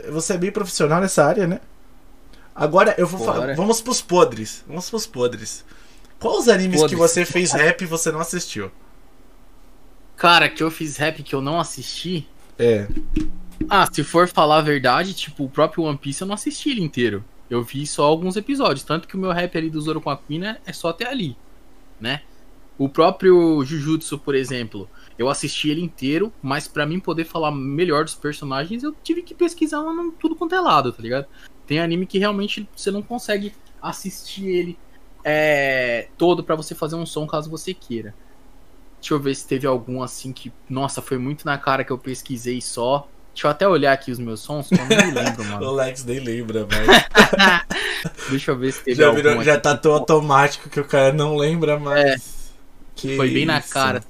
você 0.09 0.33
é 0.33 0.38
bem 0.38 0.50
profissional 0.50 0.99
nessa 0.99 1.23
área, 1.23 1.47
né? 1.47 1.61
Agora 2.54 2.95
eu 2.97 3.06
vou 3.06 3.21
falar. 3.23 3.54
Vamos 3.54 3.83
pros 3.83 4.00
podres. 4.00 4.64
Vamos 4.66 4.88
pros 4.88 5.06
podres. 5.06 5.64
Quais 6.18 6.38
os 6.38 6.49
animes 6.49 6.76
que 6.83 6.97
Podres. 6.97 7.12
você 7.12 7.25
fez 7.26 7.52
rap 7.61 7.83
e 7.83 7.87
você 7.87 8.11
não 8.11 8.21
assistiu? 8.21 8.71
Cara, 10.16 10.49
que 10.49 10.62
eu 10.62 10.70
fiz 10.70 10.96
rap 10.96 11.23
que 11.23 11.35
eu 11.35 11.40
não 11.40 11.61
assisti. 11.61 12.26
É. 12.58 12.88
Ah, 13.68 13.87
se 13.90 14.02
for 14.02 14.28
falar 14.28 14.58
a 14.58 14.62
verdade, 14.62 15.14
tipo, 15.14 15.44
o 15.44 15.50
próprio 15.50 15.85
One 15.85 15.99
Piece 15.99 16.23
eu 16.23 16.26
não 16.26 16.35
assisti 16.35 16.70
ele 16.70 16.82
inteiro. 16.82 17.25
Eu 17.49 17.62
vi 17.62 17.87
só 17.87 18.04
alguns 18.04 18.37
episódios. 18.37 18.82
Tanto 18.82 19.06
que 19.06 19.16
o 19.16 19.18
meu 19.18 19.30
rap 19.30 19.56
ali 19.56 19.70
do 19.70 19.80
Zoro 19.80 20.00
com 20.00 20.11
a 20.11 20.16
Queen 20.16 20.46
é- 20.46 20.61
é 20.66 20.73
só 20.73 20.88
até 20.88 21.06
ali, 21.06 21.37
né? 22.00 22.23
O 22.78 22.88
próprio 22.88 23.64
Jujutsu, 23.64 24.18
por 24.18 24.35
exemplo, 24.35 24.88
eu 25.18 25.28
assisti 25.30 25.70
ele 25.70 25.80
inteiro, 25.80 26.32
mas 26.42 26.68
pra 26.68 26.85
mim 26.85 27.00
poder 27.00 27.25
falar 27.25 27.50
melhor 27.50 28.04
dos 28.04 28.14
personagens, 28.14 28.82
eu 28.82 28.94
tive 29.02 29.23
que 29.23 29.35
pesquisar 29.35 29.80
lá 29.80 29.92
no 29.92 30.12
tudo 30.12 30.37
quanto 30.37 30.54
é 30.54 30.61
lado, 30.61 30.92
tá 30.92 31.02
ligado? 31.02 31.26
Tem 31.66 31.80
anime 31.80 32.06
que 32.06 32.18
realmente 32.18 32.68
você 32.76 32.90
não 32.90 33.00
consegue 33.02 33.52
assistir 33.80 34.46
ele 34.46 34.78
é, 35.25 36.08
todo 36.18 36.44
pra 36.44 36.54
você 36.54 36.75
fazer 36.75 36.96
um 36.96 37.06
som 37.06 37.26
caso 37.26 37.50
você 37.50 37.73
queira. 37.73 38.14
Deixa 39.00 39.15
eu 39.15 39.21
ver 39.21 39.35
se 39.35 39.47
teve 39.47 39.67
algum 39.67 40.03
assim 40.03 40.33
que, 40.33 40.53
nossa, 40.69 41.00
foi 41.03 41.19
muito 41.19 41.45
na 41.45 41.57
cara 41.59 41.85
que 41.85 41.93
eu 41.93 41.99
pesquisei 41.99 42.61
só. 42.61 43.07
Deixa 43.33 43.47
eu 43.47 43.50
até 43.50 43.69
olhar 43.69 43.93
aqui 43.93 44.11
os 44.11 44.19
meus 44.19 44.41
sons, 44.41 44.73
eu 44.73 44.79
não 44.87 45.03
me 45.03 45.11
lembro, 45.11 45.43
O 45.61 45.71
mano. 45.71 45.71
Lex 45.73 46.05
nem 46.05 46.21
lembra, 46.21 46.67
mas. 46.67 47.07
Deixa 48.29 48.50
eu 48.53 48.59
ver 48.59 48.73
se 48.73 48.83
teve 48.83 49.03
já, 49.03 49.09
algum 49.09 49.17
virou, 49.23 49.43
já 49.43 49.55
aqui. 49.55 49.62
tá 49.62 49.76
tão 49.76 49.93
automático 49.93 50.69
que 50.71 50.81
o 50.81 50.85
cara 50.85 51.12
não 51.12 51.37
lembra 51.37 51.79
mais. 51.79 52.53
Que 52.95 53.17
Foi 53.17 53.31
bem 53.31 53.45
na 53.47 53.61
cara. 53.61 54.03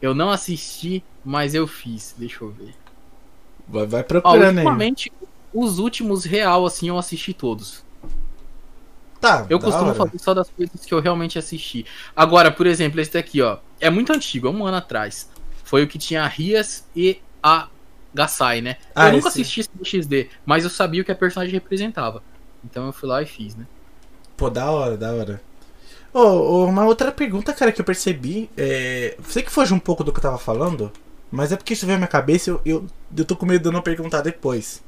Eu 0.00 0.14
não 0.14 0.30
assisti, 0.30 1.02
mas 1.24 1.54
eu 1.54 1.66
fiz. 1.66 2.14
Deixa 2.16 2.44
eu 2.44 2.50
ver. 2.50 2.74
Vai, 3.68 3.86
vai 3.86 4.00
Ó, 4.00 4.04
procurando 4.04 4.58
aí. 4.58 4.64
ultimamente, 4.66 5.12
os 5.52 5.78
últimos 5.78 6.24
real, 6.24 6.66
assim, 6.66 6.88
eu 6.88 6.98
assisti 6.98 7.32
todos. 7.32 7.84
Tá, 9.20 9.46
Eu 9.50 9.60
costumo 9.60 9.90
hora. 9.90 9.98
fazer 9.98 10.18
só 10.18 10.32
das 10.32 10.48
coisas 10.50 10.84
que 10.84 10.94
eu 10.94 11.00
realmente 11.00 11.38
assisti. 11.38 11.84
Agora, 12.16 12.50
por 12.50 12.66
exemplo, 12.66 13.00
esse 13.00 13.12
daqui, 13.12 13.42
ó. 13.42 13.58
É 13.80 13.90
muito 13.90 14.12
antigo, 14.12 14.48
é 14.48 14.50
um 14.50 14.64
ano 14.66 14.76
atrás. 14.76 15.28
Foi 15.64 15.82
o 15.82 15.88
que 15.88 15.98
tinha 15.98 16.22
a 16.22 16.26
Rias 16.28 16.84
e 16.94 17.20
a 17.42 17.68
Gasai, 18.14 18.60
né? 18.60 18.76
Ah, 18.94 19.08
eu 19.08 19.12
nunca 19.12 19.28
esse- 19.28 19.40
assisti 19.42 19.60
esse 19.60 19.70
XD, 19.84 20.28
mas 20.44 20.64
eu 20.64 20.70
sabia 20.70 21.02
o 21.02 21.04
que 21.04 21.12
a 21.12 21.16
personagem 21.16 21.52
representava. 21.54 22.22
Então 22.64 22.86
eu 22.86 22.92
fui 22.92 23.08
lá 23.08 23.22
e 23.22 23.26
fiz, 23.26 23.54
né? 23.54 23.66
Pô, 24.36 24.50
da 24.50 24.70
hora, 24.70 24.96
da 24.96 25.12
hora. 25.12 25.42
Ô, 26.12 26.64
uma 26.64 26.84
outra 26.86 27.12
pergunta, 27.12 27.52
cara, 27.52 27.72
que 27.72 27.80
eu 27.80 27.84
percebi. 27.84 28.50
É... 28.56 29.16
Sei 29.28 29.42
que 29.42 29.50
foge 29.50 29.74
um 29.74 29.78
pouco 29.78 30.04
do 30.04 30.12
que 30.12 30.18
eu 30.18 30.22
tava 30.22 30.38
falando, 30.38 30.92
mas 31.30 31.52
é 31.52 31.56
porque 31.56 31.74
isso 31.74 31.86
veio 31.86 31.96
na 31.96 32.00
minha 32.00 32.08
cabeça 32.08 32.50
e 32.50 32.52
eu, 32.52 32.62
eu, 32.64 32.86
eu 33.16 33.24
tô 33.24 33.36
com 33.36 33.46
medo 33.46 33.68
de 33.70 33.74
não 33.74 33.82
perguntar 33.82 34.22
depois. 34.22 34.82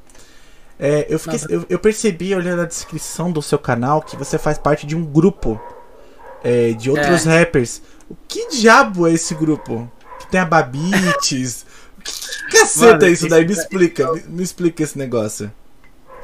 É, 0.79 1.05
eu, 1.09 1.19
fiquei, 1.19 1.39
eu, 1.49 1.65
eu 1.69 1.79
percebi, 1.79 2.35
olhando 2.35 2.61
a 2.61 2.65
descrição 2.65 3.31
do 3.31 3.41
seu 3.41 3.59
canal, 3.59 4.01
que 4.01 4.17
você 4.17 4.37
faz 4.39 4.57
parte 4.57 4.85
de 4.87 4.95
um 4.95 5.05
grupo 5.05 5.61
é, 6.43 6.73
de 6.73 6.89
outros 6.89 7.25
rappers. 7.25 7.81
O 8.13 8.17
que 8.27 8.47
diabo 8.47 9.07
é 9.07 9.13
esse 9.13 9.33
grupo? 9.33 9.91
Que 10.19 10.27
tem 10.27 10.39
a 10.39 10.45
Babites. 10.45 11.65
que, 12.03 12.11
que 12.11 12.57
caceta 12.59 12.91
Mano, 12.91 13.05
é 13.05 13.09
isso 13.09 13.27
daí? 13.27 13.43
Me 13.43 13.53
explica, 13.53 14.13
me, 14.13 14.21
me 14.21 14.43
explica 14.43 14.83
esse 14.83 14.99
negócio. 14.99 15.51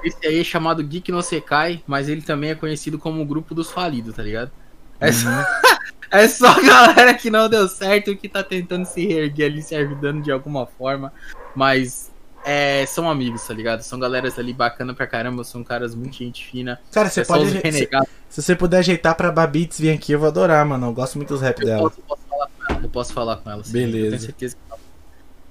Esse 0.04 0.28
aí 0.28 0.40
é 0.40 0.44
chamado 0.44 0.84
Geek 0.84 1.12
no 1.12 1.24
Sekai, 1.24 1.82
mas 1.88 2.08
ele 2.08 2.22
também 2.22 2.52
é 2.52 2.56
conhecido 2.56 3.00
como 3.00 3.24
o 3.24 3.26
grupo 3.26 3.56
dos 3.56 3.72
falidos, 3.72 4.16
tá 4.16 4.22
ligado? 4.22 4.52
É 5.00 5.12
só, 5.12 5.30
é 6.12 6.28
só 6.28 6.50
a 6.50 6.62
galera 6.62 7.14
que 7.16 7.32
não 7.32 7.50
deu 7.50 7.68
certo 7.68 8.16
que 8.16 8.30
tá 8.30 8.44
tentando 8.44 8.86
se 8.86 9.08
reerguer 9.08 9.50
ali, 9.50 9.64
se 9.64 9.74
ajudando 9.74 10.22
de 10.22 10.32
alguma 10.32 10.68
forma. 10.68 11.12
Mas 11.56 12.09
é, 12.46 12.86
são 12.86 13.10
amigos, 13.10 13.46
tá 13.46 13.54
ligado? 13.54 13.82
São 13.82 14.00
galeras 14.00 14.38
ali 14.40 14.54
bacana 14.54 14.94
pra 14.94 15.06
caramba, 15.08 15.44
são 15.44 15.64
caras 15.64 15.94
muito 15.96 16.16
gente 16.18 16.46
fina. 16.46 16.80
Cara, 16.92 17.10
você 17.10 17.22
é 17.22 17.26
pode. 17.26 17.50
se-. 17.72 17.90
Se 18.30 18.42
você 18.42 18.56
puder 18.56 18.78
ajeitar 18.80 19.16
pra 19.16 19.32
Babites 19.32 19.80
vir 19.80 19.92
aqui, 19.92 20.12
eu 20.12 20.20
vou 20.20 20.28
adorar, 20.28 20.66
mano. 20.66 20.88
Eu 20.88 20.94
gosto 20.94 21.16
muito 21.18 21.30
dos 21.30 21.42
rap 21.42 21.60
Eu 21.62 21.66
dela. 21.66 21.82
posso, 21.90 22.02
posso 22.02 22.22
falar 22.30 22.48
com 22.48 22.64
ela. 22.74 22.80
Eu 22.84 22.90
posso 22.90 23.14
falar 23.14 23.38
com 23.38 23.50
ela. 23.52 23.64
sim. 23.64 23.72
Beleza. 23.74 24.06
Eu 24.06 24.10
tenho 24.12 24.22
certeza 24.22 24.56
que 24.56 24.62
ela- 24.72 24.80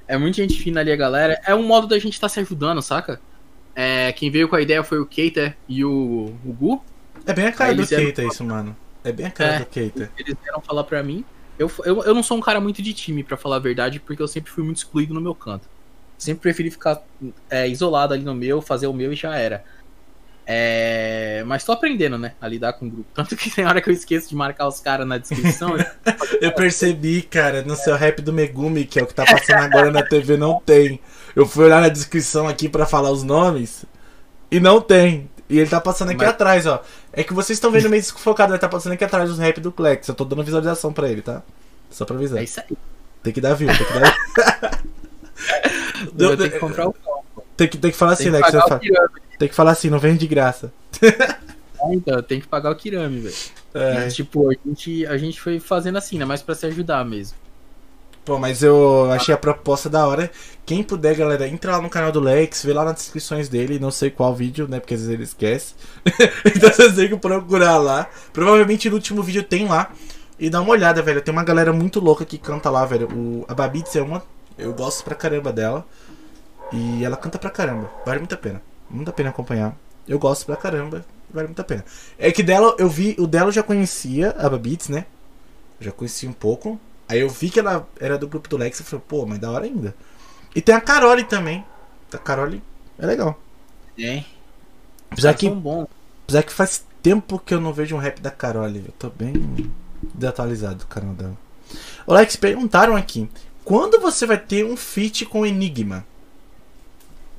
É 0.06 0.16
muita 0.16 0.36
gente 0.36 0.60
fina 0.62 0.80
ali, 0.80 0.92
a 0.92 0.96
galera. 0.96 1.40
É 1.44 1.54
um 1.54 1.62
modo 1.64 1.86
da 1.86 1.98
gente 1.98 2.14
estar 2.14 2.28
se 2.28 2.38
ajudando, 2.40 2.80
saca? 2.80 3.20
É, 3.74 4.12
quem 4.12 4.30
veio 4.30 4.48
com 4.48 4.56
a 4.56 4.60
ideia 4.60 4.82
foi 4.82 4.98
o 4.98 5.06
Keita 5.06 5.56
e 5.68 5.84
o, 5.84 6.34
o 6.44 6.52
Gu. 6.52 6.82
É 7.26 7.32
bem 7.32 7.46
a 7.46 7.52
cara 7.52 7.70
Aí 7.70 7.76
do 7.76 7.86
Keita 7.86 8.24
isso, 8.24 8.42
mano. 8.44 8.76
É 9.04 9.12
bem 9.12 9.26
a 9.26 9.30
cara 9.30 9.54
É. 9.54 9.58
do 9.60 9.66
Keita. 9.66 10.10
Eles 10.18 10.34
vieram 10.42 10.60
falar 10.60 10.84
pra 10.84 11.02
mim. 11.02 11.24
Eu, 11.58 11.70
eu, 11.84 12.02
eu 12.04 12.14
não 12.14 12.22
sou 12.22 12.36
um 12.36 12.40
cara 12.40 12.60
muito 12.60 12.80
de 12.80 12.92
time, 12.94 13.22
pra 13.24 13.36
falar 13.36 13.56
a 13.56 13.60
verdade, 13.60 13.98
porque 14.00 14.22
eu 14.22 14.28
sempre 14.28 14.50
fui 14.50 14.62
muito 14.64 14.76
excluído 14.78 15.12
no 15.12 15.20
meu 15.20 15.34
canto. 15.34 15.68
Sempre 16.18 16.42
preferi 16.42 16.70
ficar 16.70 17.00
é, 17.48 17.68
isolado 17.68 18.12
ali 18.12 18.24
no 18.24 18.34
meu, 18.34 18.60
fazer 18.60 18.88
o 18.88 18.92
meu 18.92 19.12
e 19.12 19.16
já 19.16 19.36
era. 19.36 19.64
É, 20.50 21.44
mas 21.46 21.62
tô 21.62 21.72
aprendendo, 21.72 22.16
né? 22.16 22.32
A 22.40 22.48
lidar 22.48 22.72
com 22.72 22.86
o 22.86 22.90
grupo. 22.90 23.08
Tanto 23.14 23.36
que 23.36 23.50
tem 23.50 23.66
hora 23.66 23.80
que 23.80 23.90
eu 23.90 23.92
esqueço 23.94 24.30
de 24.30 24.34
marcar 24.34 24.66
os 24.66 24.80
caras 24.80 25.06
na 25.06 25.18
descrição. 25.18 25.76
Eu 26.40 26.52
percebi, 26.52 27.20
cara, 27.22 27.62
no 27.62 27.76
seu 27.76 27.94
rap 27.96 28.22
do 28.22 28.32
Megumi, 28.32 28.84
que 28.84 28.98
é 28.98 29.02
o 29.02 29.06
que 29.06 29.14
tá 29.14 29.24
passando 29.26 29.58
agora 29.62 29.90
na 29.90 30.02
TV, 30.02 30.36
não 30.36 30.58
tem. 30.60 31.00
Eu 31.36 31.44
fui 31.46 31.66
olhar 31.66 31.80
na 31.82 31.88
descrição 31.88 32.48
aqui 32.48 32.68
pra 32.68 32.86
falar 32.86 33.10
os 33.10 33.22
nomes 33.22 33.84
e 34.50 34.58
não 34.58 34.80
tem. 34.80 35.28
E 35.50 35.58
ele 35.58 35.68
tá 35.68 35.80
passando 35.80 36.10
aqui 36.10 36.18
Mas- 36.20 36.28
atrás, 36.28 36.66
ó. 36.66 36.82
É 37.12 37.22
que 37.22 37.34
vocês 37.34 37.56
estão 37.56 37.70
vendo 37.70 37.88
meio 37.90 38.00
desfocado, 38.02 38.52
ele 38.52 38.58
tá 38.58 38.68
passando 38.68 38.92
aqui 38.92 39.04
atrás 39.04 39.30
os 39.30 39.38
rap 39.38 39.60
do 39.60 39.70
Klex. 39.72 40.08
Eu 40.08 40.14
tô 40.14 40.24
dando 40.24 40.42
visualização 40.44 40.92
pra 40.92 41.08
ele, 41.10 41.20
tá? 41.22 41.42
Só 41.90 42.04
pra 42.04 42.16
avisar. 42.16 42.38
é 42.38 42.44
isso 42.44 42.60
aí. 42.60 42.76
Tem 43.22 43.32
que 43.32 43.40
dar 43.40 43.54
view, 43.54 43.68
tem 43.68 43.86
que 43.86 43.92
dar 43.92 44.82
Eu 46.18 46.36
tenho 46.36 46.50
que 46.50 46.58
comprar 46.58 46.88
o 46.88 46.92
pão. 46.92 47.22
tem, 47.56 47.68
que, 47.68 47.78
tem 47.78 47.90
que 47.90 47.96
falar 47.96 48.12
assim, 48.12 48.30
Tem 48.30 48.42
que 48.42 48.56
eu 48.56 48.60
o 48.60 48.68
falo- 48.68 48.80
Kirami. 48.80 49.08
Tem 49.38 49.48
que 49.48 49.54
falar 49.54 49.70
assim, 49.72 49.90
não 49.90 49.98
vem 49.98 50.16
de 50.16 50.26
graça. 50.26 50.72
Então, 51.90 52.16
eu 52.16 52.22
tenho 52.24 52.40
que 52.40 52.48
pagar 52.48 52.72
o 52.72 52.74
Kirami, 52.74 53.20
velho. 53.20 53.34
É. 53.72 54.08
Tipo, 54.08 54.50
a 54.50 54.54
gente, 54.66 55.06
a 55.06 55.16
gente 55.16 55.40
foi 55.40 55.60
fazendo 55.60 55.96
assim, 55.96 56.18
né? 56.18 56.24
Mais 56.24 56.42
pra 56.42 56.54
se 56.54 56.66
ajudar 56.66 57.04
mesmo. 57.04 57.36
Pô, 58.24 58.38
mas 58.38 58.62
eu 58.62 59.10
achei 59.12 59.32
a 59.32 59.38
proposta 59.38 59.88
da 59.88 60.06
hora. 60.06 60.30
Quem 60.66 60.82
puder, 60.82 61.14
galera, 61.14 61.46
entra 61.48 61.72
lá 61.72 61.80
no 61.80 61.88
canal 61.88 62.12
do 62.12 62.20
Lex, 62.20 62.62
vê 62.64 62.72
lá 62.72 62.84
nas 62.84 62.96
descrições 62.96 63.48
dele, 63.48 63.78
não 63.78 63.90
sei 63.90 64.10
qual 64.10 64.34
vídeo, 64.34 64.66
né? 64.68 64.80
Porque 64.80 64.94
às 64.94 65.00
vezes 65.00 65.14
ele 65.14 65.22
esquece. 65.22 65.74
então 66.44 66.70
vocês 66.70 66.94
têm 66.94 67.08
que 67.08 67.16
procurar 67.16 67.78
lá. 67.78 68.10
Provavelmente 68.32 68.90
no 68.90 68.96
último 68.96 69.22
vídeo 69.22 69.42
tem 69.42 69.66
lá. 69.66 69.92
E 70.38 70.50
dá 70.50 70.60
uma 70.60 70.70
olhada, 70.70 71.00
velho. 71.00 71.22
Tem 71.22 71.32
uma 71.32 71.44
galera 71.44 71.72
muito 71.72 72.00
louca 72.00 72.24
que 72.24 72.36
canta 72.36 72.68
lá, 72.68 72.84
velho. 72.84 73.08
O, 73.08 73.44
a 73.48 73.54
Babitz 73.54 73.94
é 73.96 74.02
uma. 74.02 74.22
Eu 74.58 74.74
gosto 74.74 75.04
pra 75.04 75.14
caramba 75.14 75.52
dela. 75.52 75.86
E 76.72 77.04
ela 77.04 77.16
canta 77.16 77.38
pra 77.38 77.50
caramba. 77.50 77.90
Vale 78.04 78.18
muito 78.18 78.34
a 78.34 78.38
pena. 78.38 78.60
Muito 78.90 79.08
a 79.08 79.12
pena 79.12 79.30
acompanhar. 79.30 79.76
Eu 80.06 80.18
gosto 80.18 80.44
pra 80.46 80.56
caramba. 80.56 81.04
Vale 81.30 81.48
muito 81.48 81.60
a 81.60 81.64
pena. 81.64 81.84
É 82.18 82.30
que 82.32 82.42
dela, 82.42 82.74
eu 82.78 82.88
vi. 82.88 83.16
O 83.18 83.26
dela 83.26 83.48
eu 83.48 83.52
já 83.52 83.62
conhecia, 83.62 84.30
a 84.38 84.48
Babitz, 84.48 84.88
né? 84.88 85.06
Eu 85.80 85.86
já 85.86 85.92
conhecia 85.92 86.28
um 86.28 86.32
pouco. 86.32 86.78
Aí 87.08 87.20
eu 87.20 87.28
vi 87.28 87.48
que 87.48 87.58
ela 87.58 87.88
era 87.98 88.18
do 88.18 88.28
grupo 88.28 88.48
do 88.48 88.56
Lex 88.56 88.80
e 88.80 88.84
falei, 88.84 89.04
pô, 89.08 89.24
mas 89.24 89.38
da 89.38 89.50
hora 89.50 89.64
ainda. 89.64 89.94
E 90.54 90.60
tem 90.60 90.74
a 90.74 90.80
Carole 90.80 91.24
também. 91.24 91.64
A 92.12 92.18
Carole 92.18 92.62
é 92.98 93.06
legal. 93.06 93.38
É. 93.98 94.24
Apesar 95.10 95.34
que, 95.34 95.48
bons. 95.48 95.86
apesar 96.24 96.42
que 96.42 96.52
faz 96.52 96.84
tempo 97.02 97.38
que 97.38 97.54
eu 97.54 97.60
não 97.60 97.72
vejo 97.72 97.96
um 97.96 97.98
rap 97.98 98.20
da 98.20 98.30
Carole. 98.30 98.84
Eu 98.86 98.92
tô 98.98 99.08
bem 99.08 99.32
desatualizado 100.14 100.80
do 100.80 100.86
canal 100.86 101.14
dela. 101.14 101.36
Ô 102.06 102.12
Lex, 102.12 102.36
perguntaram 102.36 102.96
aqui. 102.96 103.28
Quando 103.68 104.00
você 104.00 104.24
vai 104.24 104.38
ter 104.38 104.64
um 104.64 104.78
feat 104.78 105.26
com 105.26 105.44
Enigma? 105.44 106.06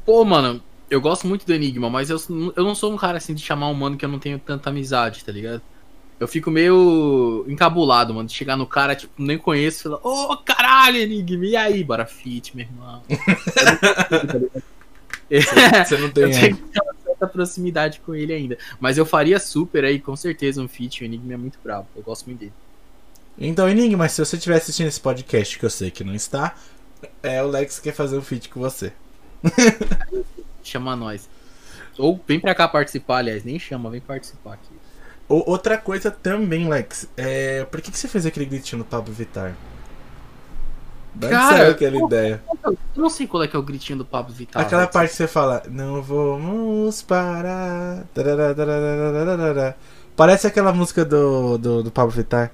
Pô, 0.06 0.24
mano, 0.24 0.62
eu 0.88 1.02
gosto 1.02 1.26
muito 1.26 1.44
do 1.44 1.52
Enigma, 1.52 1.90
mas 1.90 2.12
eu, 2.12 2.18
eu 2.56 2.64
não 2.64 2.76
sou 2.76 2.94
um 2.94 2.98
cara 2.98 3.18
assim 3.18 3.34
de 3.34 3.42
chamar 3.42 3.68
um 3.70 3.74
mano 3.74 3.98
que 3.98 4.06
eu 4.06 4.10
não 4.10 4.20
tenho 4.20 4.38
tanta 4.38 4.70
amizade, 4.70 5.26
tá 5.26 5.32
ligado? 5.32 5.60
Eu 6.20 6.28
fico 6.28 6.52
meio 6.52 7.44
encabulado, 7.48 8.14
mano, 8.14 8.28
de 8.28 8.36
chegar 8.36 8.56
no 8.56 8.68
cara, 8.68 8.96
tipo, 8.96 9.12
nem 9.18 9.40
conheço 9.40 9.80
e 9.80 9.84
falar, 9.84 10.02
ô 10.04 10.38
caralho, 10.38 10.98
Enigma, 10.98 11.48
e 11.48 11.56
aí? 11.56 11.84
Bora 11.84 12.06
fit, 12.06 12.56
meu 12.56 12.68
irmão. 12.68 13.02
Você 15.32 15.98
não 15.98 16.06
eu 16.10 16.14
tem. 16.14 16.30
tenho 16.32 16.58
que 16.58 16.62
ter 16.62 16.80
uma 16.80 16.94
certa 17.06 17.26
proximidade 17.26 18.02
com 18.02 18.14
ele 18.14 18.34
ainda. 18.34 18.56
Mas 18.80 19.00
eu 19.00 19.06
faria 19.06 19.40
super 19.40 19.84
aí, 19.84 20.00
com 20.00 20.16
certeza, 20.16 20.62
um 20.62 20.68
feat. 20.68 21.02
O 21.02 21.06
Enigma 21.06 21.34
é 21.34 21.38
muito 21.38 21.58
bravo. 21.64 21.88
Eu 21.96 22.04
gosto 22.04 22.28
muito 22.28 22.42
dele. 22.42 22.54
Então, 23.40 23.70
Enigma, 23.70 24.10
se 24.10 24.24
você 24.24 24.36
estiver 24.36 24.58
assistindo 24.58 24.88
esse 24.88 25.00
podcast, 25.00 25.58
que 25.58 25.66
eu 25.66 25.70
sei 25.70 25.90
que 25.90 26.04
não 26.04 26.14
está, 26.14 26.56
é 27.24 27.42
o 27.42 27.48
Lex 27.48 27.78
que 27.78 27.84
quer 27.84 27.94
fazer 27.96 28.18
um 28.18 28.22
feat 28.22 28.50
com 28.50 28.60
você. 28.60 28.92
Chama 30.64 30.96
nós. 30.96 31.30
Ou 31.98 32.20
vem 32.28 32.40
pra 32.40 32.54
cá 32.54 32.68
participar, 32.68 33.18
aliás. 33.18 33.44
Nem 33.44 33.58
chama, 33.60 33.90
vem 33.90 34.02
participar 34.02 34.54
aqui. 34.54 34.70
O- 35.28 35.50
outra 35.52 35.78
coisa 35.78 36.10
também, 36.12 36.68
Lex, 36.68 37.08
é. 37.18 37.66
Por 37.66 37.82
que, 37.82 37.92
que 37.92 37.98
você 37.98 38.08
fez 38.08 38.26
aquele 38.26 38.46
gritinho 38.46 38.80
no 38.80 38.86
Pablo 38.86 39.14
Vittar? 39.14 39.56
Onde 41.16 41.28
Cara, 41.30 41.72
aquela 41.72 42.00
pô, 42.00 42.08
ideia? 42.08 42.42
Eu 42.64 42.78
não 42.96 43.10
sei 43.10 43.28
qual 43.28 43.44
é 43.44 43.48
que 43.48 43.56
é 43.56 43.60
o 43.60 43.64
gritinho 43.64 43.98
do 43.98 44.06
Pablo 44.06 44.34
Vittar. 44.34 44.62
Aquela 44.62 44.84
velho. 44.84 44.94
parte 44.94 45.10
que 45.12 45.16
você 45.18 45.28
fala, 45.28 45.64
não 45.70 46.02
vamos 46.02 47.02
parar. 47.02 48.06
Parece 50.16 50.48
aquela 50.48 50.72
música 50.72 51.04
do, 51.04 51.58
do, 51.58 51.84
do 51.84 51.92
Pablo 51.92 52.12
Vittar. 52.12 52.52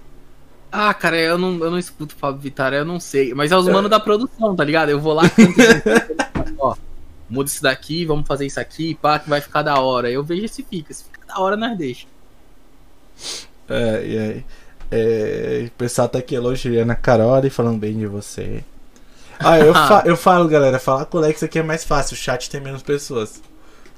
Ah, 0.77 0.93
cara, 0.93 1.17
eu 1.17 1.37
não, 1.37 1.57
eu 1.63 1.71
não 1.71 1.79
escuto 1.79 2.15
o 2.15 2.17
Pablo 2.17 2.41
Vittar, 2.41 2.73
eu 2.73 2.83
não 2.85 2.99
sei. 2.99 3.33
Mas 3.33 3.51
é 3.51 3.57
os 3.57 3.67
manos 3.67 3.89
da 3.89 3.99
produção, 3.99 4.55
tá 4.55 4.63
ligado? 4.63 4.89
Eu 4.89 4.99
vou 4.99 5.13
lá 5.13 5.29
canto 5.29 5.53
ó, 6.59 6.75
muda 7.29 7.49
isso 7.49 7.61
daqui, 7.63 8.05
vamos 8.05 8.27
fazer 8.27 8.45
isso 8.45 8.59
aqui, 8.59 8.95
pá, 8.95 9.19
que 9.19 9.29
vai 9.29 9.41
ficar 9.41 9.61
da 9.61 9.79
hora. 9.79 10.09
Eu 10.11 10.23
vejo 10.23 10.47
se 10.47 10.63
fica. 10.63 10.93
Se 10.93 11.05
fica 11.05 11.25
da 11.27 11.39
hora, 11.39 11.55
nós 11.55 11.77
deixa. 11.77 12.07
É, 13.69 14.05
e 14.05 14.17
aí? 14.17 14.45
É, 14.91 15.63
o 15.67 15.71
pessoal 15.71 16.07
tá 16.07 16.19
aqui 16.19 16.35
elogiando 16.35 16.91
a 16.91 16.95
Carol 16.95 17.43
e 17.43 17.49
falando 17.49 17.79
bem 17.79 17.97
de 17.97 18.05
você. 18.05 18.63
Ah, 19.39 19.59
eu, 19.59 19.73
fa- 19.73 20.03
eu 20.05 20.15
falo, 20.17 20.47
galera, 20.47 20.77
falar 20.79 21.05
com 21.05 21.17
o 21.17 21.21
Lex 21.21 21.41
aqui 21.43 21.59
é 21.59 21.63
mais 21.63 21.83
fácil, 21.83 22.13
o 22.13 22.17
chat 22.17 22.49
tem 22.49 22.61
menos 22.61 22.83
pessoas. 22.83 23.41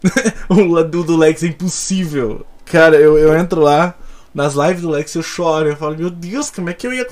o 0.48 0.64
lado 0.64 1.04
do 1.04 1.18
Lex 1.18 1.44
é 1.44 1.48
impossível. 1.48 2.46
Cara, 2.66 2.96
eu, 2.98 3.18
eu 3.18 3.36
entro 3.38 3.62
lá, 3.62 3.96
nas 4.38 4.54
lives 4.54 4.84
do 4.84 4.90
Lex 4.92 5.16
eu 5.16 5.24
choro, 5.24 5.68
eu 5.70 5.76
falo, 5.76 5.98
meu 5.98 6.12
Deus, 6.12 6.52
como 6.52 6.70
é 6.70 6.74
que 6.74 6.86
eu 6.86 6.94
ia. 6.94 7.06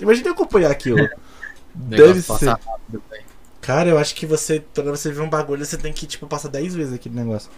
Imagina 0.00 0.28
eu 0.28 0.32
acompanhar 0.32 0.70
aquilo. 0.70 1.06
Deve 1.74 2.22
ser. 2.22 2.48
rápido. 2.48 3.02
Cara, 3.60 3.90
eu 3.90 3.98
acho 3.98 4.14
que 4.14 4.24
você, 4.24 4.60
pra 4.72 4.84
você 4.84 5.12
ver 5.12 5.20
um 5.20 5.28
bagulho, 5.28 5.64
você 5.64 5.76
tem 5.76 5.92
que, 5.92 6.06
tipo, 6.06 6.26
passar 6.26 6.48
10 6.48 6.74
vezes 6.74 6.94
aquele 6.94 7.14
negócio. 7.14 7.50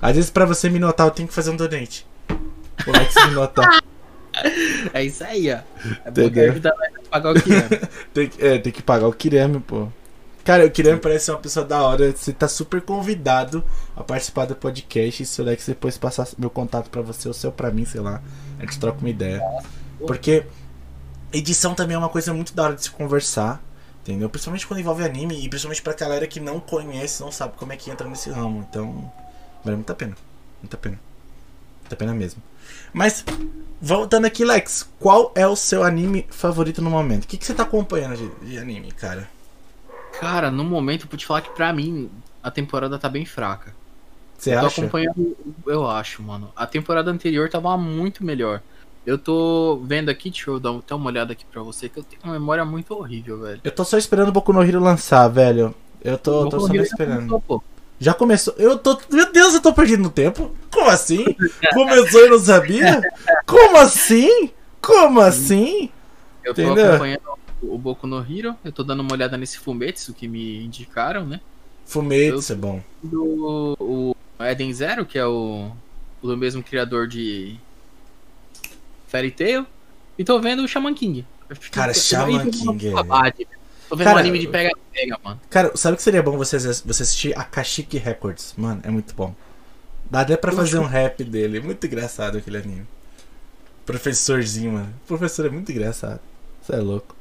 Às 0.00 0.14
vezes, 0.14 0.30
pra 0.30 0.44
você 0.44 0.70
me 0.70 0.78
notar, 0.78 1.08
eu 1.08 1.10
tenho 1.10 1.28
que 1.28 1.34
fazer 1.34 1.50
um 1.50 1.56
donate. 1.56 2.06
O 2.86 2.92
Lex 2.92 3.14
me 3.26 3.34
notar. 3.34 3.82
É 4.94 5.04
isso 5.04 5.22
aí, 5.22 5.52
ó. 5.52 5.58
É 6.06 6.10
bom 6.10 6.30
que 6.30 7.08
pagar 7.10 7.34
o 7.34 7.38
é. 7.38 7.42
Tem, 8.14 8.28
que- 8.28 8.42
é, 8.42 8.58
tem 8.58 8.72
que 8.72 8.82
pagar 8.82 9.06
o 9.06 9.12
Kirame, 9.12 9.60
pô. 9.60 9.88
Cara, 10.42 10.64
o 10.64 10.70
Kirame 10.70 10.98
parece 10.98 11.26
ser 11.26 11.32
uma 11.32 11.38
pessoa 11.38 11.66
da 11.66 11.82
hora. 11.82 12.10
Você 12.10 12.32
tá 12.32 12.48
super 12.48 12.80
convidado 12.80 13.62
a 13.94 14.02
participar 14.02 14.46
do 14.46 14.56
podcast. 14.56 15.22
E 15.22 15.26
se 15.26 15.40
o 15.40 15.44
Lex 15.44 15.66
depois 15.66 15.98
passar 15.98 16.26
meu 16.38 16.48
contato 16.48 16.88
pra 16.88 17.02
você, 17.02 17.28
o 17.28 17.34
seu 17.34 17.52
pra 17.52 17.70
mim, 17.70 17.84
sei 17.84 18.00
lá. 18.00 18.22
A 18.62 18.64
gente 18.64 18.78
troca 18.78 19.00
uma 19.00 19.10
ideia. 19.10 19.42
Porque 20.06 20.46
edição 21.32 21.74
também 21.74 21.96
é 21.96 21.98
uma 21.98 22.08
coisa 22.08 22.32
muito 22.32 22.54
da 22.54 22.62
hora 22.62 22.74
de 22.76 22.84
se 22.84 22.90
conversar. 22.90 23.60
Entendeu? 24.02 24.30
Principalmente 24.30 24.66
quando 24.66 24.80
envolve 24.80 25.04
anime. 25.04 25.44
E 25.44 25.48
principalmente 25.48 25.82
pra 25.82 25.94
galera 25.94 26.26
que 26.26 26.38
não 26.38 26.60
conhece, 26.60 27.20
não 27.20 27.32
sabe 27.32 27.54
como 27.56 27.72
é 27.72 27.76
que 27.76 27.90
entra 27.90 28.08
nesse 28.08 28.30
ramo. 28.30 28.64
Então, 28.70 29.12
vale 29.64 29.76
muito 29.76 29.90
a 29.90 29.94
pena. 29.94 30.16
Muito 30.60 30.74
a 30.74 30.78
pena. 30.78 31.00
Muito 31.80 31.92
a 31.92 31.96
pena 31.96 32.14
mesmo. 32.14 32.40
Mas, 32.92 33.24
voltando 33.80 34.26
aqui, 34.26 34.44
Lex, 34.44 34.88
qual 35.00 35.32
é 35.34 35.46
o 35.46 35.56
seu 35.56 35.82
anime 35.82 36.24
favorito 36.30 36.80
no 36.80 36.90
momento? 36.90 37.24
O 37.24 37.26
que, 37.26 37.36
que 37.36 37.44
você 37.44 37.54
tá 37.54 37.64
acompanhando 37.64 38.16
de, 38.16 38.46
de 38.46 38.58
anime, 38.58 38.92
cara? 38.92 39.28
Cara, 40.20 40.50
no 40.50 40.62
momento, 40.62 41.08
vou 41.08 41.18
te 41.18 41.26
falar 41.26 41.40
que 41.40 41.50
pra 41.50 41.72
mim, 41.72 42.08
a 42.42 42.50
temporada 42.50 42.98
tá 42.98 43.08
bem 43.08 43.24
fraca. 43.24 43.74
Você 44.42 44.52
Eu 44.52 44.58
tô 44.58 44.66
acha? 44.66 44.80
acompanhando, 44.80 45.36
eu 45.68 45.86
acho, 45.88 46.20
mano. 46.20 46.50
A 46.56 46.66
temporada 46.66 47.08
anterior 47.12 47.48
tava 47.48 47.76
muito 47.78 48.24
melhor. 48.24 48.60
Eu 49.06 49.16
tô 49.16 49.80
vendo 49.84 50.08
aqui, 50.08 50.30
deixa 50.30 50.50
eu 50.50 50.58
dar 50.58 50.76
até 50.76 50.92
uma 50.96 51.06
olhada 51.06 51.32
aqui 51.32 51.44
pra 51.44 51.62
você, 51.62 51.88
que 51.88 52.00
eu 52.00 52.02
tenho 52.02 52.20
uma 52.24 52.32
memória 52.32 52.64
muito 52.64 52.92
horrível, 52.92 53.40
velho. 53.40 53.60
Eu 53.62 53.70
tô 53.70 53.84
só 53.84 53.96
esperando 53.96 54.30
o 54.30 54.32
Boku 54.32 54.52
no 54.52 54.60
Hero 54.60 54.80
lançar, 54.80 55.28
velho. 55.28 55.72
Eu 56.02 56.18
tô, 56.18 56.48
tô 56.48 56.58
só 56.58 56.66
Hero 56.66 56.78
já 56.78 56.82
esperando. 56.82 57.28
começou. 57.28 57.64
Já 58.00 58.14
começou. 58.14 58.52
Eu 58.58 58.76
tô. 58.76 58.98
Meu 59.12 59.32
Deus, 59.32 59.54
eu 59.54 59.62
tô 59.62 59.72
perdendo 59.72 60.10
tempo? 60.10 60.50
Como 60.72 60.88
assim? 60.90 61.24
Começou 61.72 62.26
e 62.26 62.30
não 62.30 62.38
sabia? 62.40 63.00
Como 63.46 63.76
assim? 63.76 64.50
Como 64.80 65.20
assim? 65.20 65.88
Eu 66.44 66.52
tô 66.52 66.62
Entendeu? 66.62 66.88
acompanhando 66.88 67.22
o 67.62 67.78
Boku 67.78 68.08
no 68.08 68.18
Hero, 68.18 68.56
eu 68.64 68.72
tô 68.72 68.82
dando 68.82 69.00
uma 69.02 69.12
olhada 69.12 69.36
nesse 69.36 69.56
Fumetsu 69.60 70.12
que 70.12 70.26
me 70.26 70.64
indicaram, 70.64 71.24
né? 71.24 71.40
Fumetsu 71.86 72.52
é 72.52 72.56
bom. 72.56 72.82
Do 73.04 73.76
o 73.78 74.16
Eden 74.44 74.72
Zero, 74.72 75.04
que 75.06 75.18
é 75.18 75.26
o, 75.26 75.70
o 76.20 76.26
do 76.26 76.36
mesmo 76.36 76.62
criador 76.62 77.06
de 77.06 77.56
Fairy 79.08 79.30
Tail. 79.30 79.66
E 80.18 80.24
tô 80.24 80.40
vendo 80.40 80.62
o 80.62 80.68
Shaman 80.68 80.94
King. 80.94 81.26
Cara, 81.70 81.92
tô 81.92 82.00
Shaman 82.00 82.38
vendo 82.44 82.50
King 82.50 82.88
é-. 82.88 83.46
Tô 83.88 83.96
vendo 83.96 84.06
Cara, 84.06 84.16
um 84.16 84.20
anime 84.20 84.38
de 84.38 84.48
pega-pega, 84.48 85.18
mano. 85.22 85.40
Cara, 85.50 85.76
sabe 85.76 85.94
o 85.94 85.96
que 85.98 86.02
seria 86.02 86.22
bom 86.22 86.36
você, 86.36 86.56
você 86.58 87.02
assistir 87.02 87.38
Akashic 87.38 87.98
Records? 87.98 88.54
Mano, 88.56 88.80
é 88.84 88.90
muito 88.90 89.14
bom. 89.14 89.34
Dá 90.10 90.20
até 90.20 90.36
pra 90.36 90.50
fazer 90.52 90.78
um 90.78 90.86
rap 90.86 91.22
dele. 91.24 91.60
Muito 91.60 91.86
engraçado 91.86 92.38
aquele 92.38 92.56
anime. 92.56 92.86
Professorzinho, 93.84 94.72
mano. 94.72 94.94
O 95.04 95.08
professor 95.08 95.44
é 95.44 95.50
muito 95.50 95.70
engraçado. 95.70 96.20
Você 96.62 96.72
é 96.72 96.76
louco. 96.76 97.14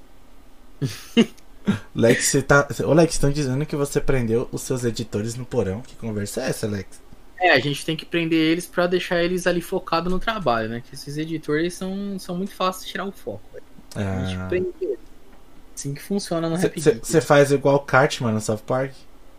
Lex, 1.96 2.26
você 2.26 2.42
tá. 2.42 2.68
Ô, 2.86 2.94
Lex, 2.94 3.14
estão 3.14 3.32
dizendo 3.32 3.66
que 3.66 3.76
você 3.76 4.00
prendeu 4.00 4.48
os 4.52 4.62
seus 4.62 4.84
editores 4.84 5.36
no 5.36 5.46
porão. 5.46 5.82
Que 5.82 5.96
conversa 5.96 6.42
é 6.42 6.50
essa, 6.50 6.68
Lex? 6.68 7.02
É, 7.42 7.54
a 7.54 7.60
gente 7.60 7.84
tem 7.84 7.98
que 7.98 8.06
prender 8.06 8.38
eles 8.38 8.68
pra 8.68 8.86
deixar 8.86 9.24
eles 9.24 9.48
ali 9.48 9.62
focados 9.62 10.14
no 10.14 10.20
trabalho, 10.20 10.70
né? 10.70 10.84
Que 10.88 10.94
esses 10.94 11.18
editores 11.18 11.74
são, 11.74 12.20
são 12.20 12.38
muito 12.38 12.54
fáceis 12.54 12.86
de 12.86 12.92
tirar 12.92 13.06
o 13.06 13.12
foco. 13.12 13.42
velho. 13.52 13.66
A 13.96 14.26
gente 14.26 14.48
prende 14.48 14.70
eles. 14.80 15.00
Assim 15.76 15.96
que 15.96 16.02
funciona 16.02 16.48
no. 16.48 16.58
Você 16.58 17.20
faz 17.20 17.52
igual 17.52 17.78
o 17.78 17.80
Cartman 17.80 18.32
no 18.32 18.40
South 18.40 18.60
Park? 18.60 18.92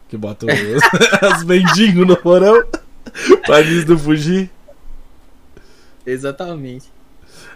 Que 0.09 0.17
bota 0.17 0.47
os, 0.47 0.53
os 1.37 1.45
mendigos 1.45 2.05
no 2.05 2.17
porão 2.17 2.61
pra 3.47 3.61
eles 3.61 3.87
não 3.87 3.97
fugir? 3.97 4.51
Exatamente. 6.05 6.91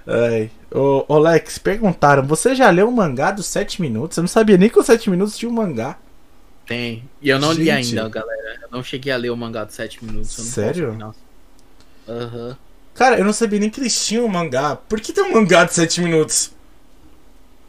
Ai. 0.07 0.51
Ô, 0.71 1.05
ô, 1.09 1.19
Lex, 1.19 1.59
perguntaram, 1.59 2.25
você 2.25 2.55
já 2.55 2.71
leu 2.71 2.89
o 2.89 2.93
mangá 2.93 3.33
dos 3.33 3.47
7 3.47 3.83
minutos? 3.83 4.17
Eu 4.17 4.23
não 4.23 4.29
sabia 4.29 4.57
nem 4.57 4.71
que 4.71 4.79
os 4.79 4.87
7 4.87 5.11
minutos 5.11 5.37
tinha 5.37 5.51
um 5.51 5.55
mangá. 5.55 5.99
Tem. 6.67 7.09
E 7.23 7.29
eu 7.29 7.39
não 7.39 7.53
li 7.53 7.67
Gente. 7.67 7.97
ainda, 7.99 8.09
galera. 8.09 8.59
Eu 8.63 8.69
não 8.71 8.83
cheguei 8.83 9.13
a 9.13 9.17
ler 9.17 9.31
o 9.31 9.37
mangá 9.37 9.65
de 9.65 9.73
7 9.73 10.05
minutos. 10.05 10.31
Sério? 10.33 10.99
Aham. 12.09 12.57
Cara, 12.95 13.19
eu 13.19 13.25
não 13.25 13.33
sabia 13.33 13.61
nem 13.61 13.71
que 13.71 13.79
eles 13.81 14.07
tinham 14.07 14.25
um 14.25 14.29
mangá. 14.29 14.75
Por 14.75 15.01
que 15.01 15.13
tem 15.13 15.23
um 15.25 15.33
mangá 15.35 15.65
de 15.65 15.75
7 15.75 16.01
minutos? 16.01 16.51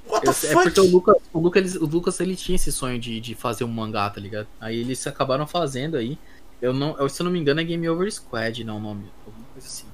What 0.07 0.23
the 0.25 0.29
Eu- 0.29 0.33
fuck? 0.33 0.47
É 0.57 0.63
porque 0.63 0.79
o 0.79 0.89
Lucas, 0.89 1.15
o 1.33 1.39
Lucas, 1.39 1.75
ele, 1.75 1.83
o 1.83 1.85
Lucas, 1.85 2.19
ele 2.21 2.35
tinha 2.35 2.55
esse 2.55 2.71
sonho 2.71 2.97
de, 2.97 3.19
de 3.19 3.35
fazer 3.35 3.65
um 3.65 3.67
mangá, 3.67 4.09
tá 4.09 4.21
ligado? 4.21 4.47
Aí 4.59 4.77
eles 4.79 5.05
acabaram 5.05 5.45
fazendo 5.45 5.97
aí. 5.97 6.17
Eu 6.61 6.73
não, 6.73 6.97
eu, 6.97 7.07
se 7.09 7.21
eu 7.21 7.25
não 7.25 7.31
me 7.31 7.39
engano, 7.39 7.59
é 7.59 7.63
Game 7.63 7.87
Over 7.89 8.11
Squad, 8.11 8.63
não, 8.63 8.77
o 8.77 8.79
nome. 8.79 9.05
Alguma 9.25 9.45
coisa 9.53 9.67
assim. 9.67 9.85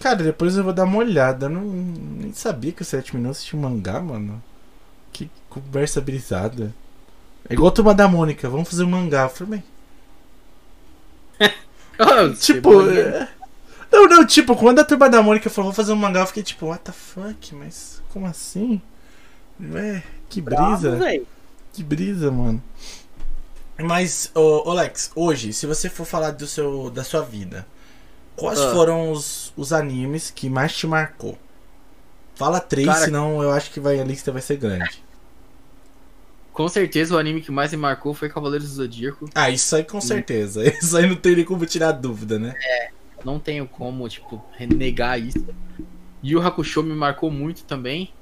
Cara, 0.00 0.16
depois 0.16 0.56
eu 0.56 0.64
vou 0.64 0.72
dar 0.72 0.84
uma 0.84 0.96
olhada. 0.98 1.46
Eu 1.46 1.50
não, 1.50 1.62
nem 1.62 2.32
sabia 2.32 2.72
que 2.72 2.82
os 2.82 2.88
7 2.88 3.14
minutos 3.14 3.44
tinha 3.44 3.58
um 3.60 3.62
mangá, 3.62 4.00
mano. 4.00 4.42
Que 5.12 5.30
conversa 5.50 6.00
brisada. 6.00 6.74
É 7.48 7.54
igual 7.54 7.68
a 7.68 7.72
turma 7.74 7.94
da 7.94 8.06
Mônica, 8.08 8.48
vamos 8.48 8.68
fazer 8.68 8.84
um 8.84 8.88
mangá. 8.88 9.22
Eu 9.24 9.28
falei, 9.30 9.62
"Mas 11.98 12.38
Tipo, 12.40 12.70
Cebolinha. 12.82 13.00
é... 13.00 13.28
Não, 13.92 14.06
não, 14.06 14.24
tipo, 14.26 14.54
quando 14.54 14.78
a 14.78 14.84
turma 14.84 15.10
da 15.10 15.20
Mônica 15.22 15.50
falou, 15.50 15.70
vou 15.72 15.76
fazer 15.76 15.92
um 15.92 15.96
mangá, 15.96 16.20
eu 16.20 16.26
fiquei 16.26 16.42
tipo, 16.44 16.66
what 16.66 16.82
the 16.84 16.92
fuck, 16.92 17.54
mas 17.56 18.00
como 18.12 18.26
assim? 18.26 18.80
Ué, 19.60 20.02
que 20.28 20.40
brisa, 20.40 20.96
Bravo, 20.96 21.26
que 21.72 21.82
brisa, 21.82 22.30
mano. 22.30 22.62
Mas, 23.78 24.30
ô, 24.34 24.68
ô 24.68 24.72
Lex, 24.74 25.10
hoje, 25.14 25.52
se 25.52 25.66
você 25.66 25.88
for 25.88 26.04
falar 26.04 26.30
do 26.32 26.46
seu, 26.46 26.88
da 26.90 27.02
sua 27.02 27.22
vida, 27.22 27.66
quais 28.36 28.60
Ah. 28.60 28.70
foram 28.72 29.10
os, 29.10 29.52
os 29.56 29.72
animes 29.72 30.30
que 30.30 30.48
mais 30.48 30.74
te 30.76 30.86
marcou? 30.86 31.36
Fala 32.36 32.60
três, 32.60 32.86
Cara- 32.86 33.04
senão 33.06 33.42
eu 33.42 33.50
acho 33.50 33.70
que 33.70 33.80
vai, 33.80 33.98
a 33.98 34.04
lista 34.04 34.30
vai 34.30 34.40
ser 34.40 34.56
grande. 34.56 35.02
Com 36.52 36.68
certeza 36.68 37.14
o 37.14 37.18
anime 37.18 37.40
que 37.40 37.52
mais 37.52 37.70
me 37.70 37.78
marcou 37.78 38.12
foi 38.12 38.28
Cavaleiros 38.28 38.68
do 38.68 38.74
Zodíaco. 38.74 39.28
Ah, 39.34 39.50
isso 39.50 39.74
aí 39.76 39.84
com 39.84 40.00
certeza. 40.00 40.64
Isso 40.68 40.96
aí 40.96 41.06
não 41.06 41.16
tem 41.16 41.36
nem 41.36 41.44
como 41.44 41.64
tirar 41.64 41.92
dúvida, 41.92 42.38
né? 42.38 42.54
Eu 43.18 43.24
Não 43.24 43.38
tenho 43.38 43.66
como, 43.68 44.08
tipo, 44.08 44.44
renegar 44.52 45.18
isso. 45.20 45.46
Yu 46.22 46.40
Hakusho 46.40 46.82
me 46.82 46.94
marcou 46.94 47.30
muito 47.30 47.64
também. 47.64 48.12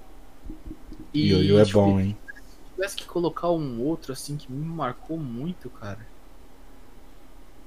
E, 1.12 1.30
Yu 1.30 1.42
Yu 1.42 1.58
é 1.58 1.64
tipo, 1.64 1.80
bom, 1.80 1.98
hein? 1.98 2.16
Se 2.36 2.74
tivesse 2.74 2.96
que 2.96 3.04
colocar 3.06 3.50
um 3.50 3.80
outro, 3.80 4.12
assim, 4.12 4.36
que 4.36 4.52
me 4.52 4.64
marcou 4.64 5.18
muito, 5.18 5.70
cara. 5.70 6.06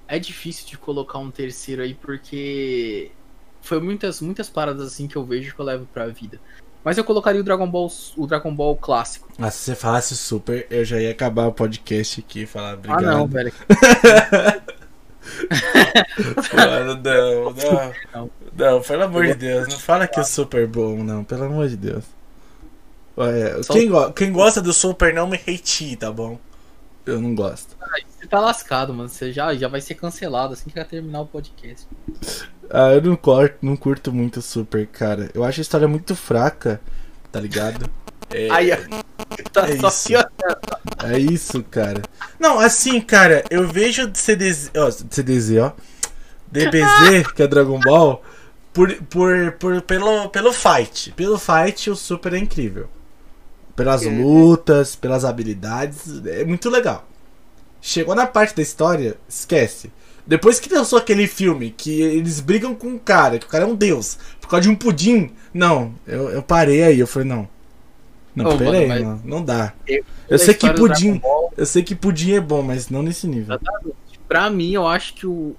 É 0.07 0.19
difícil 0.19 0.67
de 0.67 0.77
colocar 0.77 1.17
um 1.19 1.31
terceiro 1.31 1.81
aí, 1.81 1.93
porque 1.93 3.11
foi 3.61 3.79
muitas, 3.79 4.21
muitas 4.21 4.49
paradas 4.49 4.87
assim 4.87 5.07
que 5.07 5.15
eu 5.15 5.25
vejo 5.25 5.53
que 5.55 5.59
eu 5.59 5.65
levo 5.65 5.85
pra 5.85 6.07
vida. 6.07 6.39
Mas 6.83 6.97
eu 6.97 7.03
colocaria 7.03 7.39
o 7.39 7.43
Dragon 7.43 7.69
Ball, 7.69 7.91
o 8.17 8.25
Dragon 8.27 8.53
Ball 8.53 8.75
clássico. 8.75 9.27
Mas 9.37 9.53
se 9.53 9.65
você 9.65 9.75
falasse 9.75 10.17
super, 10.17 10.65
eu 10.69 10.83
já 10.83 10.99
ia 10.99 11.11
acabar 11.11 11.45
o 11.47 11.53
podcast 11.53 12.23
aqui 12.27 12.41
e 12.41 12.45
falar 12.45 12.73
obrigado. 12.73 13.05
Ah, 13.05 13.11
não, 13.11 13.27
velho. 13.27 13.53
Mano, 16.55 16.95
não, 17.03 17.51
não. 17.53 17.93
Não. 18.13 18.31
Não, 18.53 18.81
pelo 18.81 19.03
amor 19.03 19.25
de 19.27 19.33
Deus, 19.35 19.67
não 19.69 19.79
fala 19.79 20.07
que 20.07 20.19
é 20.19 20.23
super 20.23 20.67
bom, 20.67 21.03
não, 21.03 21.23
pelo 21.23 21.45
amor 21.45 21.69
de 21.69 21.77
Deus. 21.77 22.03
Olha, 23.15 23.61
quem, 23.71 23.87
go- 23.89 24.11
quem 24.11 24.31
gosta 24.31 24.61
do 24.61 24.73
super 24.73 25.13
não 25.13 25.27
me 25.27 25.37
hate, 25.37 25.95
tá 25.95 26.11
bom? 26.11 26.37
Eu 27.05 27.21
não 27.21 27.33
gosto. 27.33 27.75
Você 28.19 28.27
tá 28.27 28.39
lascado, 28.39 28.93
mano. 28.93 29.09
Você 29.09 29.31
já, 29.31 29.53
já 29.55 29.67
vai 29.67 29.81
ser 29.81 29.95
cancelado 29.95 30.53
assim 30.53 30.69
que 30.69 30.75
vai 30.75 30.85
terminar 30.85 31.21
o 31.21 31.25
podcast. 31.25 31.87
Ah, 32.73 32.93
eu 32.93 33.01
não 33.01 33.15
curto, 33.15 33.57
não 33.61 33.75
curto 33.75 34.11
muito 34.13 34.41
super, 34.41 34.87
cara. 34.87 35.29
Eu 35.33 35.43
acho 35.43 35.59
a 35.59 35.63
história 35.63 35.87
muito 35.87 36.15
fraca, 36.15 36.81
tá 37.31 37.39
ligado? 37.39 37.89
É, 38.33 38.49
Aí, 38.49 38.71
ó. 38.71 38.77
Tá 39.51 39.67
É 39.67 39.75
só 39.77 39.89
isso. 39.89 40.07
piorando. 40.07 40.31
É 41.03 41.19
isso, 41.19 41.61
cara. 41.63 42.01
Não, 42.39 42.59
assim, 42.59 43.01
cara, 43.01 43.43
eu 43.49 43.67
vejo 43.67 44.09
CDZ, 44.13 44.71
ó, 44.77 44.89
CDZ, 44.89 45.57
ó. 45.59 45.73
DBZ, 46.49 47.31
que 47.35 47.43
é 47.43 47.47
Dragon 47.47 47.77
Ball, 47.79 48.23
por, 48.73 48.93
por, 49.03 49.51
por, 49.59 49.81
pelo, 49.81 50.29
pelo 50.29 50.53
fight. 50.53 51.11
Pelo 51.11 51.37
fight, 51.37 51.89
o 51.89 51.95
Super 51.95 52.33
é 52.33 52.37
incrível. 52.37 52.89
Pelas 53.75 54.05
É. 54.05 54.09
lutas, 54.09 54.95
pelas 54.95 55.25
habilidades, 55.25 56.25
é 56.25 56.43
muito 56.45 56.69
legal. 56.69 57.05
Chegou 57.81 58.15
na 58.15 58.27
parte 58.27 58.55
da 58.55 58.61
história, 58.61 59.17
esquece. 59.27 59.91
Depois 60.25 60.59
que 60.59 60.73
lançou 60.73 60.99
aquele 60.99 61.27
filme 61.27 61.71
que 61.71 62.01
eles 62.01 62.39
brigam 62.39 62.75
com 62.75 62.87
um 62.87 62.97
cara, 62.97 63.39
que 63.39 63.45
o 63.45 63.49
cara 63.49 63.63
é 63.63 63.67
um 63.67 63.75
deus, 63.75 64.17
por 64.39 64.49
causa 64.49 64.63
de 64.63 64.69
um 64.69 64.75
pudim, 64.75 65.31
não, 65.53 65.93
eu, 66.07 66.29
eu 66.29 66.43
parei 66.43 66.83
aí, 66.83 66.99
eu 66.99 67.07
falei, 67.07 67.27
não. 67.27 67.47
Não, 68.35 68.51
Ô, 68.51 68.57
pera 68.57 68.77
aí, 68.77 69.03
mano, 69.03 69.21
não 69.25 69.43
dá. 69.43 69.73
Eu, 69.87 70.05
Eu 70.29 70.39
sei 70.39 70.53
que 70.53 70.71
pudim, 70.71 71.15
Ball, 71.15 71.53
eu 71.57 71.65
sei 71.65 71.83
que 71.83 71.95
pudim 71.95 72.33
é 72.33 72.39
bom, 72.39 72.61
mas 72.61 72.89
não 72.89 73.03
nesse 73.03 73.27
nível. 73.27 73.59
Pra 74.27 74.49
mim, 74.49 74.71
eu 74.71 74.87
acho 74.87 75.13
que 75.15 75.27
o. 75.27 75.53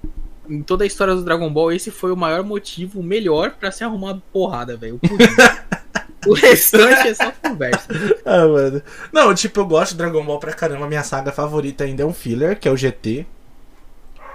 Em 0.49 0.61
toda 0.61 0.83
a 0.83 0.87
história 0.87 1.15
do 1.15 1.23
Dragon 1.23 1.51
Ball, 1.53 1.71
esse 1.71 1.91
foi 1.91 2.11
o 2.11 2.17
maior 2.17 2.43
motivo, 2.43 2.99
o 2.99 3.03
melhor 3.03 3.51
pra 3.51 3.71
se 3.71 3.83
arrumar 3.83 4.19
porrada, 4.33 4.75
velho. 4.75 4.95
O 4.95 4.99
pudim. 4.99 5.23
O 6.25 6.33
restante 6.33 7.09
é 7.09 7.13
só 7.13 7.31
conversa. 7.31 7.87
Ah, 8.25 8.47
mano. 8.47 8.81
Não, 9.11 9.33
tipo, 9.35 9.59
eu 9.59 9.65
gosto 9.65 9.91
de 9.91 9.97
Dragon 9.97 10.23
Ball 10.23 10.39
pra 10.39 10.53
caramba. 10.53 10.87
Minha 10.87 11.03
saga 11.03 11.31
favorita 11.31 11.83
ainda 11.83 12.03
é 12.03 12.05
um 12.05 12.13
filler, 12.13 12.57
que 12.57 12.67
é 12.67 12.71
o 12.71 12.77
GT. 12.77 13.25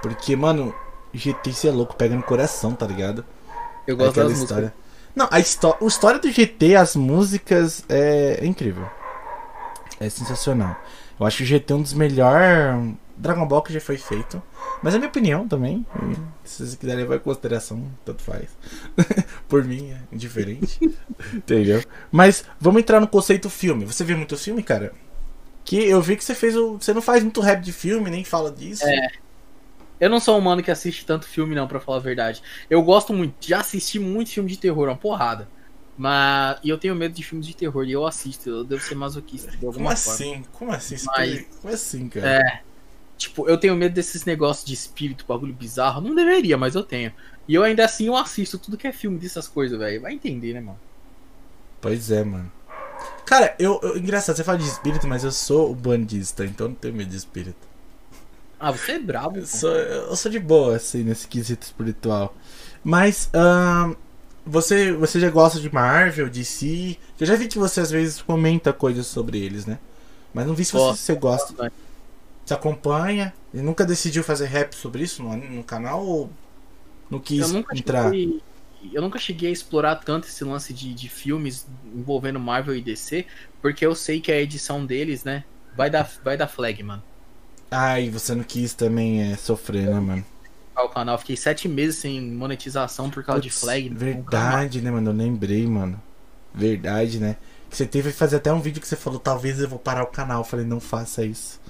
Porque, 0.03 0.37
mano, 0.37 0.75
GT 1.13 1.53
você 1.53 1.69
é 1.69 1.73
louco, 1.73 1.97
pega 1.97 2.15
no 2.15 2.23
coração, 2.23 2.75
tá 2.75 2.87
ligado? 2.87 3.25
Eu 3.87 3.97
gosto 3.97 4.11
Aquela 4.11 4.29
das 4.29 4.39
músicas. 4.39 4.73
Não, 5.15 5.29
a, 5.31 5.41
histó 5.41 5.77
a 5.81 5.85
história 5.85 6.21
do 6.21 6.31
GT, 6.31 6.77
as 6.77 6.95
músicas, 6.95 7.85
é, 7.89 8.39
é 8.41 8.47
incrível. 8.47 8.87
É 9.99 10.09
sensacional. 10.09 10.77
Eu 11.19 11.27
acho 11.27 11.39
que 11.39 11.43
o 11.43 11.47
GT 11.47 11.73
é 11.73 11.77
um 11.77 11.83
dos 11.83 11.95
melhores 11.95 12.95
Dragon 13.19 13.47
Ball 13.47 13.63
que 13.63 13.73
já 13.73 13.81
foi 13.81 13.99
feito. 13.99 14.41
Mas 14.81 14.95
é 14.95 14.99
minha 14.99 15.09
opinião 15.09 15.47
também. 15.49 15.85
Se 16.45 16.59
vocês 16.59 16.77
quiserem 16.77 17.03
levar 17.03 17.17
em 17.17 17.21
consideração, 17.21 17.91
tanto 18.05 18.23
faz. 18.23 18.49
Por 19.49 19.65
mim, 19.65 19.91
é 19.91 19.99
indiferente. 20.13 20.79
Entendeu? 21.35 21.83
Mas 22.13 22.45
vamos 22.61 22.81
entrar 22.81 23.01
no 23.01 23.09
conceito 23.09 23.51
filme. 23.51 23.85
Você 23.85 24.05
vê 24.05 24.15
muito 24.15 24.37
filme, 24.37 24.63
cara? 24.63 24.93
Que 25.65 25.85
eu 25.85 26.01
vi 26.01 26.17
que 26.17 26.25
você 26.25 26.35
fez 26.35 26.57
o. 26.57 26.79
Você 26.79 26.95
não 26.95 27.03
faz 27.03 27.23
muito 27.23 27.41
rap 27.41 27.61
de 27.61 27.73
filme, 27.73 28.09
nem 28.09 28.25
fala 28.25 28.53
disso. 28.53 28.87
É. 28.87 29.11
Eu 30.01 30.09
não 30.11 30.21
sou 30.21 30.39
um 30.39 30.41
mano 30.41 30.63
que 30.63 30.71
assiste 30.71 31.05
tanto 31.05 31.27
filme, 31.27 31.55
não, 31.55 31.67
pra 31.67 31.81
falar 31.81 31.99
a 31.99 32.01
verdade. 32.01 32.43
Eu 32.71 32.83
gosto 32.83 33.13
muito, 33.13 33.35
já 33.47 33.61
assisti 33.61 33.99
muito 33.99 34.31
filme 34.31 34.49
de 34.51 34.59
terror, 34.59 34.89
uma 34.89 34.97
porrada. 34.97 35.49
Mas. 35.97 36.59
E 36.63 36.69
eu 36.69 36.79
tenho 36.79 36.95
medo 36.95 37.15
de 37.15 37.23
filmes 37.25 37.47
de 37.47 37.57
terror, 37.57 37.85
e 37.85 37.93
eu 37.93 38.07
assisto, 38.07 38.49
eu 38.49 38.65
devo 38.65 38.83
ser 38.83 38.95
masoquista 38.95 39.51
de 39.51 39.57
Como 39.59 39.73
forma. 39.73 39.93
assim? 39.93 40.45
Como 40.53 40.71
assim? 40.73 40.97
Mas- 41.07 41.47
Como 41.61 41.75
assim, 41.75 42.09
cara? 42.09 42.27
É. 42.41 42.61
Tipo, 43.17 43.49
eu 43.49 43.59
tenho 43.59 43.75
medo 43.75 43.95
desses 43.95 44.25
negócios 44.25 44.65
de 44.65 44.75
espírito, 44.75 45.25
bagulho 45.27 45.53
bizarro. 45.53 46.01
Não 46.01 46.15
deveria, 46.15 46.57
mas 46.57 46.77
eu 46.77 46.85
tenho. 46.85 47.13
E 47.49 47.55
eu 47.55 47.65
ainda 47.65 47.85
assim 47.85 48.07
eu 48.07 48.17
assisto 48.17 48.59
tudo 48.59 48.77
que 48.77 48.87
é 48.87 48.93
filme 48.93 49.19
dessas 49.19 49.49
coisas, 49.49 49.77
velho. 49.77 50.01
Vai 50.03 50.13
entender, 50.13 50.55
né, 50.55 50.61
mano? 50.61 50.79
Pois 51.81 52.11
é, 52.13 52.23
mano. 52.25 52.51
Cara, 53.27 53.55
eu, 53.59 53.81
eu- 53.83 53.97
Engraçado, 53.99 54.37
você 54.37 54.45
fala 54.45 54.59
de 54.59 54.65
espírito, 54.69 55.07
mas 55.09 55.25
eu 55.25 55.33
sou 55.33 55.71
o 55.71 55.75
bandista, 55.75 56.45
então 56.45 56.69
não 56.69 56.75
tenho 56.77 56.95
medo 56.95 57.11
de 57.11 57.17
espírito. 57.17 57.68
Ah, 58.59 58.73
você 58.73 58.93
é 58.93 58.99
brabo. 58.99 59.39
Eu 59.39 59.47
sou, 59.47 59.71
eu 59.71 60.17
sou 60.17 60.31
de 60.31 60.39
boa, 60.39 60.77
assim, 60.77 61.05
nesse 61.05 61.29
quesito 61.29 61.65
espiritual. 61.65 62.35
Mas, 62.83 63.31
você, 64.45 64.93
você 64.93 65.21
já 65.21 65.31
gosta 65.31 65.61
de 65.61 65.73
Marvel, 65.73 66.29
DC? 66.29 66.97
Eu 67.21 67.27
já 67.27 67.37
vi 67.37 67.49
que 67.49 67.59
você 67.59 67.81
às 67.81 67.91
vezes 67.91 68.23
comenta 68.23 68.73
coisas 68.73 69.07
sobre 69.07 69.39
eles, 69.39 69.67
né? 69.67 69.79
Mas 70.33 70.47
não 70.47 70.55
vi 70.55 70.65
se 70.65 70.73
você, 70.73 70.97
você 70.97 71.15
gosta. 71.15 71.73
Você 72.45 72.55
acompanha? 72.55 73.35
E 73.53 73.59
nunca 73.59 73.85
decidiu 73.85 74.25
fazer 74.25 74.47
rap 74.47 74.75
sobre 74.75 75.03
isso 75.03 75.23
no, 75.23 75.37
no 75.37 75.65
canal 75.65 76.05
ou 76.05 76.31
não 77.11 77.19
quis 77.19 77.41
Eu 77.41 77.49
nunca, 77.49 77.77
entrar? 77.77 78.05
cheguei, 78.05 78.43
eu 78.93 79.03
nunca 79.03 79.19
cheguei 79.19 79.51
a 79.51 79.53
explorar 79.53 79.97
tanto 79.97 80.29
esse 80.29 80.45
lance 80.45 80.73
de, 80.73 80.95
de 80.95 81.09
filmes 81.09 81.67
envolvendo 81.95 82.39
Marvel 82.39 82.75
e 82.75 82.81
DC, 82.81 83.27
porque 83.61 83.85
eu 83.85 83.95
sei 83.95 84.21
que 84.21 84.31
a 84.33 84.41
edição 84.41 84.85
deles, 84.85 85.25
né, 85.25 85.45
vai 85.77 85.91
dar, 85.91 86.11
vai 86.23 86.37
dar 86.37 86.49
flag, 86.49 86.83
mano. 86.83 87.03
Ai, 87.71 88.09
você 88.09 88.35
não 88.35 88.45
quis 88.45 88.73
também 88.75 89.31
é, 89.33 89.37
sofrer, 89.37 89.89
né, 89.89 90.01
mano? 90.01 90.25
O 90.77 90.89
canal, 90.89 91.19
fiquei 91.19 91.37
sete 91.37 91.69
meses 91.69 91.97
sem 91.97 92.21
monetização 92.21 93.11
por 93.11 93.25
causa 93.25 93.43
de 93.43 93.49
Putz, 93.49 93.61
flag. 93.61 93.89
Verdade, 93.89 94.81
né, 94.81 94.91
mano? 94.91 95.11
Eu 95.11 95.15
lembrei, 95.15 95.67
mano. 95.67 96.01
Verdade, 96.55 97.19
né? 97.19 97.37
Que 97.69 97.77
Você 97.77 97.87
teve 97.87 98.11
que 98.11 98.17
fazer 98.17 98.37
até 98.37 98.53
um 98.53 98.61
vídeo 98.61 98.81
que 98.81 98.87
você 98.87 98.97
falou, 98.97 99.19
talvez 99.19 99.61
eu 99.61 99.69
vou 99.69 99.79
parar 99.79 100.05
o 100.05 100.07
canal. 100.07 100.41
Eu 100.41 100.45
falei, 100.45 100.65
não 100.65 100.81
faça 100.81 101.25
isso. 101.25 101.61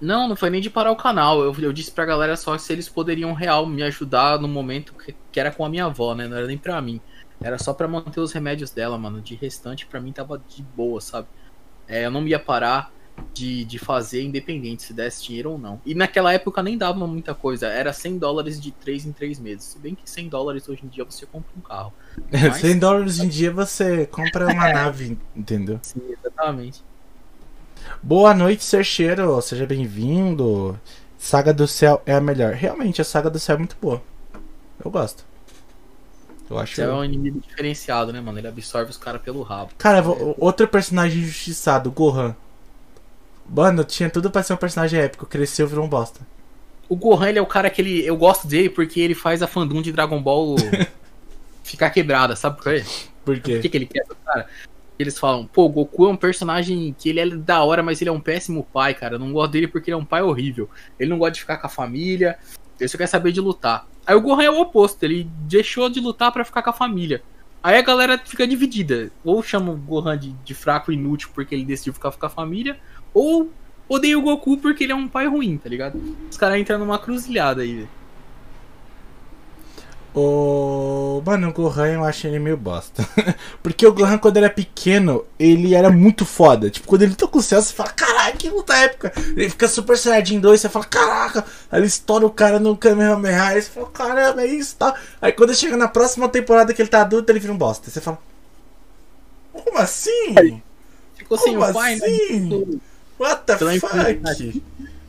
Não, 0.00 0.26
não 0.26 0.34
foi 0.34 0.48
nem 0.48 0.60
de 0.60 0.70
parar 0.70 0.90
o 0.90 0.96
canal. 0.96 1.42
Eu, 1.42 1.54
eu 1.60 1.72
disse 1.72 1.92
pra 1.92 2.06
galera 2.06 2.36
só 2.36 2.56
se 2.56 2.72
eles 2.72 2.88
poderiam 2.88 3.34
real 3.34 3.66
me 3.66 3.82
ajudar 3.82 4.38
no 4.40 4.48
momento 4.48 4.94
que, 4.94 5.14
que 5.30 5.38
era 5.38 5.50
com 5.52 5.64
a 5.64 5.68
minha 5.68 5.84
avó, 5.84 6.14
né? 6.14 6.26
Não 6.26 6.36
era 6.38 6.46
nem 6.46 6.56
pra 6.56 6.80
mim. 6.80 7.00
Era 7.42 7.58
só 7.58 7.74
pra 7.74 7.86
manter 7.86 8.20
os 8.20 8.32
remédios 8.32 8.70
dela, 8.70 8.96
mano. 8.98 9.20
De 9.20 9.34
restante, 9.34 9.86
pra 9.86 10.00
mim 10.00 10.12
tava 10.12 10.42
de 10.48 10.62
boa, 10.62 11.00
sabe? 11.00 11.28
É, 11.86 12.06
eu 12.06 12.10
não 12.10 12.26
ia 12.26 12.38
parar 12.38 12.90
de, 13.32 13.64
de 13.64 13.78
fazer 13.78 14.22
independente 14.22 14.82
se 14.82 14.92
desse 14.92 15.24
dinheiro 15.24 15.52
ou 15.52 15.58
não. 15.58 15.80
E 15.84 15.94
naquela 15.94 16.32
época 16.32 16.62
nem 16.62 16.76
dava 16.76 17.06
muita 17.06 17.34
coisa. 17.34 17.66
Era 17.68 17.92
100 17.92 18.18
dólares 18.18 18.60
de 18.60 18.70
3 18.72 19.06
em 19.06 19.12
3 19.12 19.38
meses. 19.38 19.64
Se 19.64 19.78
bem 19.78 19.94
que 19.94 20.08
100 20.08 20.28
dólares 20.28 20.68
hoje 20.68 20.82
em 20.84 20.88
dia 20.88 21.04
você 21.04 21.26
compra 21.26 21.50
um 21.56 21.60
carro. 21.60 21.92
Mas- 22.32 22.56
100 22.58 22.78
dólares 22.78 23.18
em 23.18 23.28
dia 23.28 23.50
você 23.52 24.06
compra 24.06 24.46
uma 24.48 24.72
nave, 24.72 25.16
entendeu? 25.34 25.78
Sim, 25.82 26.02
exatamente. 26.10 26.82
Boa 28.02 28.34
noite, 28.34 28.64
Sercheiro. 28.64 29.40
Seja 29.42 29.66
bem-vindo. 29.66 30.78
Saga 31.18 31.52
do 31.52 31.66
Céu 31.66 32.02
é 32.06 32.14
a 32.14 32.20
melhor. 32.20 32.52
Realmente, 32.54 33.00
a 33.00 33.04
Saga 33.04 33.28
do 33.30 33.38
Céu 33.38 33.54
é 33.56 33.58
muito 33.58 33.76
boa. 33.80 34.02
Eu 34.82 34.90
gosto. 34.90 35.24
Eu 36.48 36.58
acho. 36.58 36.74
Você 36.76 36.82
é 36.82 36.90
um 36.90 37.04
inimigo 37.04 37.40
diferenciado, 37.40 38.12
né, 38.12 38.20
mano? 38.20 38.38
Ele 38.38 38.48
absorve 38.48 38.90
os 38.90 38.96
caras 38.96 39.22
pelo 39.22 39.42
rabo. 39.42 39.70
Cara, 39.78 40.02
vou- 40.02 40.34
outro 40.38 40.66
personagem 40.66 41.20
injustiçado, 41.20 41.90
Gohan. 41.90 42.34
Mano, 43.52 43.82
tinha 43.82 44.08
tudo 44.08 44.30
pra 44.30 44.42
ser 44.42 44.52
um 44.52 44.56
personagem 44.56 45.00
épico. 45.00 45.26
Cresceu, 45.26 45.66
virou 45.66 45.84
um 45.84 45.88
bosta. 45.88 46.20
O 46.88 46.94
Gohan, 46.94 47.28
ele 47.28 47.38
é 47.38 47.42
o 47.42 47.46
cara 47.46 47.68
que 47.68 47.82
ele. 47.82 48.06
Eu 48.06 48.16
gosto 48.16 48.46
dele 48.46 48.70
porque 48.70 49.00
ele 49.00 49.14
faz 49.14 49.42
a 49.42 49.46
fandom 49.46 49.82
de 49.82 49.92
Dragon 49.92 50.22
Ball 50.22 50.56
ficar 51.64 51.90
quebrada, 51.90 52.36
sabe 52.36 52.56
por 52.56 52.64
quê? 52.64 52.84
Por 53.24 53.36
Por 53.36 53.42
que, 53.42 53.60
quê? 53.60 53.68
que 53.68 53.76
ele 53.76 53.86
quer, 53.86 54.04
cara? 54.24 54.46
Eles 54.98 55.18
falam, 55.18 55.46
pô, 55.46 55.64
o 55.64 55.68
Goku 55.68 56.06
é 56.06 56.10
um 56.10 56.16
personagem 56.16 56.94
que 56.98 57.08
ele 57.08 57.20
é 57.20 57.26
da 57.28 57.62
hora, 57.64 57.82
mas 57.82 58.00
ele 58.00 58.10
é 58.10 58.12
um 58.12 58.20
péssimo 58.20 58.66
pai, 58.72 58.92
cara. 58.94 59.14
Eu 59.14 59.18
não 59.18 59.32
gosto 59.32 59.52
dele 59.52 59.66
porque 59.66 59.90
ele 59.90 59.94
é 59.94 59.98
um 59.98 60.04
pai 60.04 60.22
horrível. 60.22 60.68
Ele 60.98 61.08
não 61.10 61.18
gosta 61.18 61.32
de 61.32 61.40
ficar 61.40 61.56
com 61.56 61.66
a 61.66 61.70
família, 61.70 62.38
ele 62.78 62.88
só 62.88 62.98
quer 62.98 63.06
saber 63.06 63.32
de 63.32 63.40
lutar. 63.40 63.86
Aí 64.06 64.14
o 64.14 64.20
Gohan 64.20 64.42
é 64.42 64.50
o 64.50 64.60
oposto, 64.60 65.02
ele 65.04 65.24
deixou 65.42 65.88
de 65.88 66.00
lutar 66.00 66.30
pra 66.32 66.44
ficar 66.44 66.62
com 66.62 66.70
a 66.70 66.74
família. 66.74 67.22
Aí 67.62 67.78
a 67.78 67.82
galera 67.82 68.18
fica 68.18 68.46
dividida. 68.46 69.10
Ou 69.24 69.42
chama 69.42 69.72
o 69.72 69.76
Gohan 69.76 70.18
de, 70.18 70.32
de 70.32 70.54
fraco 70.54 70.90
e 70.90 70.94
inútil 70.94 71.30
porque 71.34 71.54
ele 71.54 71.64
decidiu 71.64 71.92
ficar 71.92 72.10
com 72.10 72.26
a 72.26 72.30
família, 72.30 72.78
ou 73.12 73.50
odeia 73.88 74.18
o 74.18 74.22
Goku 74.22 74.56
porque 74.56 74.84
ele 74.84 74.92
é 74.92 74.96
um 74.96 75.08
pai 75.08 75.26
ruim, 75.26 75.58
tá 75.58 75.68
ligado? 75.68 76.00
Os 76.30 76.36
caras 76.36 76.58
entram 76.58 76.78
numa 76.78 76.98
cruzilhada 76.98 77.62
aí, 77.62 77.74
velho. 77.74 77.88
O. 80.12 81.22
Mano, 81.24 81.50
o 81.50 81.52
Gohan 81.52 81.86
eu 81.92 82.04
acho 82.04 82.26
ele 82.26 82.40
meio 82.40 82.56
bosta. 82.56 83.06
Porque 83.62 83.86
o 83.86 83.92
Gohan, 83.92 84.18
quando 84.18 84.38
era 84.38 84.50
pequeno, 84.50 85.24
ele 85.38 85.74
era 85.74 85.88
muito 85.88 86.24
foda. 86.24 86.68
Tipo, 86.68 86.88
quando 86.88 87.02
ele 87.02 87.14
tá 87.14 87.28
com 87.28 87.38
o 87.38 87.42
céu, 87.42 87.62
você 87.62 87.72
fala, 87.72 87.90
caralho, 87.90 88.36
que 88.36 88.50
luta 88.50 88.74
épica. 88.76 89.12
Ele 89.36 89.48
fica 89.48 89.68
super 89.68 89.96
Saiyajin 89.96 90.40
2, 90.40 90.60
você 90.60 90.68
fala, 90.68 90.84
caraca. 90.84 91.44
Aí 91.70 91.78
ele 91.78 91.86
estoura 91.86 92.26
o 92.26 92.30
cara 92.30 92.58
no 92.58 92.76
Kamehameha. 92.76 93.44
Aí 93.44 93.62
você 93.62 93.70
fala, 93.70 93.86
caramba, 93.90 94.42
é 94.42 94.46
isso 94.46 94.74
tá. 94.76 94.94
Aí 95.22 95.30
quando 95.32 95.54
chega 95.54 95.76
na 95.76 95.86
próxima 95.86 96.28
temporada 96.28 96.74
que 96.74 96.82
ele 96.82 96.88
tá 96.88 97.02
adulto, 97.02 97.30
ele 97.30 97.38
vira 97.38 97.52
um 97.52 97.58
bosta. 97.58 97.86
Aí 97.86 97.92
você 97.92 98.00
fala, 98.00 98.18
como 99.52 99.78
assim? 99.78 100.60
Ficou 101.14 101.38
sem 101.38 101.54
Como 101.54 101.70
o 101.70 101.72
pai, 101.72 101.94
assim? 101.94 102.40
né? 102.40 102.80
What 103.20 103.42
the 103.44 103.56
Pela 103.56 103.78
fuck? 103.78 104.62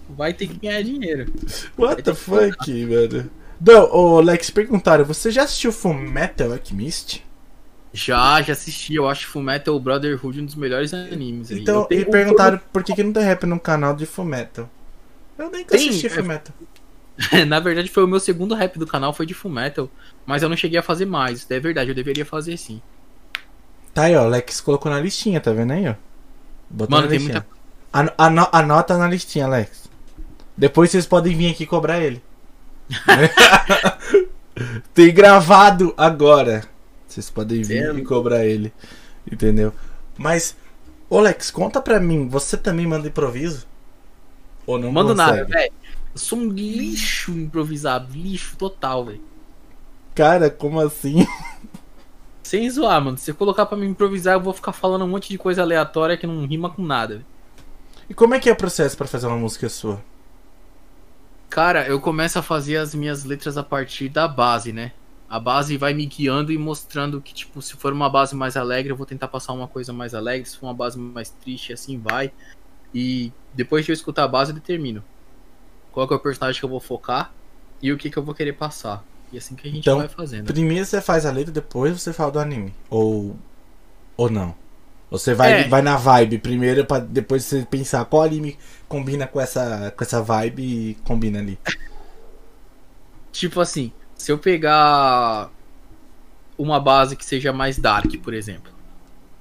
Vai 0.10 0.34
ter 0.34 0.48
que 0.48 0.58
ganhar 0.58 0.84
dinheiro. 0.84 1.32
What 1.78 2.04
the 2.04 2.14
fuck, 2.14 2.86
mano? 2.86 3.32
Não, 3.66 3.96
ô 3.96 4.20
Lex, 4.20 4.50
perguntaram, 4.50 5.06
você 5.06 5.32
já 5.32 5.44
assistiu 5.44 5.72
Full 5.72 5.94
Metal 5.94 6.52
Alchemist? 6.52 7.24
Já, 7.94 8.42
já 8.42 8.54
assisti. 8.54 8.96
Eu 8.96 9.08
acho 9.08 9.28
Fullmetal 9.28 9.80
Brotherhood 9.80 10.42
um 10.42 10.46
dos 10.46 10.56
melhores 10.56 10.94
animes. 10.94 11.52
aí. 11.52 11.60
Então, 11.60 11.88
e 11.90 12.06
perguntaram 12.06 12.60
por 12.72 12.84
que, 12.84 12.94
que 12.94 13.04
não 13.04 13.12
tem 13.12 13.24
rap 13.24 13.46
no 13.46 13.60
canal 13.60 13.96
de 13.96 14.06
Fullmetal. 14.06 14.70
Eu 15.38 15.50
nem 15.50 15.66
Tem, 15.66 15.90
assisti 15.90 16.08
é- 16.08 16.10
Fullmetal. 16.10 16.54
Na 17.48 17.60
verdade, 17.60 17.90
foi 17.90 18.04
o 18.04 18.08
meu 18.08 18.20
segundo 18.20 18.56
rap 18.56 18.80
do 18.80 18.88
canal, 18.88 19.14
foi 19.14 19.26
de 19.26 19.34
Fullmetal. 19.34 19.90
Mas 20.26 20.42
eu 20.42 20.50
não 20.50 20.56
cheguei 20.56 20.80
a 20.80 20.84
fazer 20.84 21.06
mais. 21.06 21.40
Isso 21.40 21.54
é 21.54 21.60
verdade, 21.60 21.92
eu 21.92 21.96
deveria 21.96 22.26
fazer 22.26 22.58
sim. 22.58 22.82
Tá 23.94 24.04
aí, 24.04 24.16
ó, 24.16 24.26
o 24.26 24.30
Lex 24.30 24.62
colocou 24.62 24.90
na 24.90 25.00
listinha, 25.00 25.42
tá 25.42 25.52
vendo 25.52 25.72
aí, 25.74 25.88
ó? 25.88 25.96
Botou 26.70 26.96
Mano, 26.96 27.10
tem 27.10 27.18
listinha. 27.18 27.46
Ano- 27.94 28.48
anota 28.52 28.98
na 28.98 29.08
listinha, 29.08 29.48
Lex. 29.48 29.90
Depois 30.58 30.92
vocês 30.92 31.06
podem 31.06 31.36
vir 31.36 31.52
aqui 31.52 31.66
cobrar 31.66 32.00
ele. 32.00 32.22
tem 34.94 35.14
gravado 35.14 35.94
agora. 35.98 36.64
Vocês 37.08 37.30
podem 37.30 37.62
vir 37.64 37.84
Sério? 37.84 38.00
e 38.00 38.04
cobrar 38.04 38.46
ele. 38.46 38.74
Entendeu? 39.30 39.74
Mas, 40.18 40.56
Ô, 41.10 41.20
Lex, 41.20 41.52
conta 41.52 41.82
pra 41.82 42.00
mim, 42.00 42.30
você 42.30 42.56
também 42.56 42.88
manda 42.88 43.08
improviso? 43.08 43.68
Ou 44.66 44.80
não 44.80 44.92
Mando 44.92 45.10
consegue? 45.10 45.32
nada, 45.40 45.46
velho. 45.46 45.74
Eu 46.14 46.18
sou 46.18 46.40
um 46.40 46.48
lixo 46.50 47.32
improvisado, 47.32 48.14
lixo 48.14 48.56
total, 48.58 49.06
velho. 49.06 49.22
Cara, 50.16 50.50
como 50.50 50.80
assim? 50.80 51.26
Sem 52.44 52.70
zoar, 52.70 53.02
mano. 53.02 53.18
Se 53.18 53.26
você 53.26 53.34
colocar 53.34 53.66
pra 53.66 53.78
me 53.78 53.86
improvisar, 53.86 54.36
eu 54.36 54.42
vou 54.42 54.54
ficar 54.54 54.72
falando 54.74 55.04
um 55.04 55.08
monte 55.10 55.30
de 55.30 55.38
coisa 55.38 55.62
aleatória 55.62 56.18
que 56.18 56.28
não 56.28 56.46
rima 56.46 56.70
com 56.70 56.82
nada. 56.82 57.16
velho. 57.16 57.26
E 58.12 58.14
como 58.14 58.34
é 58.34 58.42
que 58.42 58.50
é 58.50 58.52
o 58.52 58.56
processo 58.58 58.98
pra 58.98 59.08
fazer 59.08 59.28
uma 59.28 59.38
música 59.38 59.70
sua? 59.70 60.04
Cara, 61.50 61.88
eu 61.88 61.98
começo 61.98 62.38
a 62.38 62.42
fazer 62.42 62.76
as 62.76 62.94
minhas 62.94 63.24
letras 63.24 63.56
a 63.56 63.64
partir 63.64 64.10
da 64.10 64.28
base, 64.28 64.74
né? 64.74 64.92
A 65.30 65.40
base 65.40 65.78
vai 65.78 65.94
me 65.94 66.06
guiando 66.06 66.52
e 66.52 66.58
mostrando 66.58 67.22
que, 67.22 67.34
tipo, 67.34 67.62
se 67.62 67.74
for 67.78 67.94
uma 67.94 68.10
base 68.10 68.36
mais 68.36 68.58
alegre, 68.58 68.92
eu 68.92 68.98
vou 68.98 69.06
tentar 69.06 69.30
passar 69.30 69.54
uma 69.54 69.66
coisa 69.66 69.94
mais 69.94 70.14
alegre. 70.14 70.46
Se 70.46 70.58
for 70.58 70.66
uma 70.66 70.74
base 70.74 71.00
mais 71.00 71.30
triste, 71.30 71.72
assim 71.72 71.98
vai. 71.98 72.34
E 72.94 73.32
depois 73.54 73.86
de 73.86 73.94
eu 73.94 73.94
escutar 73.94 74.26
a 74.26 74.28
base, 74.28 74.52
eu 74.52 74.56
determino 74.56 75.02
qual 75.94 76.06
que 76.06 76.14
é 76.14 76.18
o 76.18 76.20
personagem 76.20 76.60
que 76.60 76.66
eu 76.66 76.70
vou 76.70 76.82
focar 76.82 77.32
e 77.82 77.94
o 77.94 77.98
que, 77.98 78.10
que 78.10 78.18
eu 78.18 78.24
vou 78.24 78.36
querer 78.36 78.52
passar. 78.52 79.06
E 79.32 79.38
assim 79.38 79.56
que 79.56 79.70
a 79.70 79.72
gente 79.72 79.80
Então, 79.80 80.00
vai 80.00 80.10
fazendo. 80.10 80.48
Primeiro 80.48 80.86
você 80.86 81.00
faz 81.00 81.26
a 81.26 81.32
letra, 81.32 81.54
depois 81.54 81.98
você 81.98 82.12
fala 82.12 82.30
do 82.30 82.40
anime. 82.40 82.74
Ou. 82.90 83.38
Ou 84.18 84.30
não? 84.30 84.54
Você 85.12 85.34
vai, 85.34 85.64
É. 85.64 85.68
vai 85.68 85.82
na 85.82 85.98
vibe 85.98 86.38
primeiro 86.40 86.86
pra 86.86 86.98
depois 87.00 87.44
você 87.44 87.68
pensar 87.70 88.06
qual 88.06 88.24
anime 88.24 88.58
combina 88.88 89.28
com 89.28 89.42
essa, 89.42 89.94
com 89.96 90.04
essa 90.04 90.22
vibe 90.24 90.64
e 90.64 90.96
combina 91.04 91.40
ali. 91.40 91.60
Tipo 93.32 93.60
assim, 93.60 93.92
se 94.16 94.32
eu 94.32 94.38
pegar 94.38 95.50
uma 96.58 96.80
base 96.80 97.16
que 97.16 97.26
seja 97.26 97.52
mais 97.52 97.78
dark, 97.78 98.12
por 98.24 98.34
exemplo. 98.34 98.72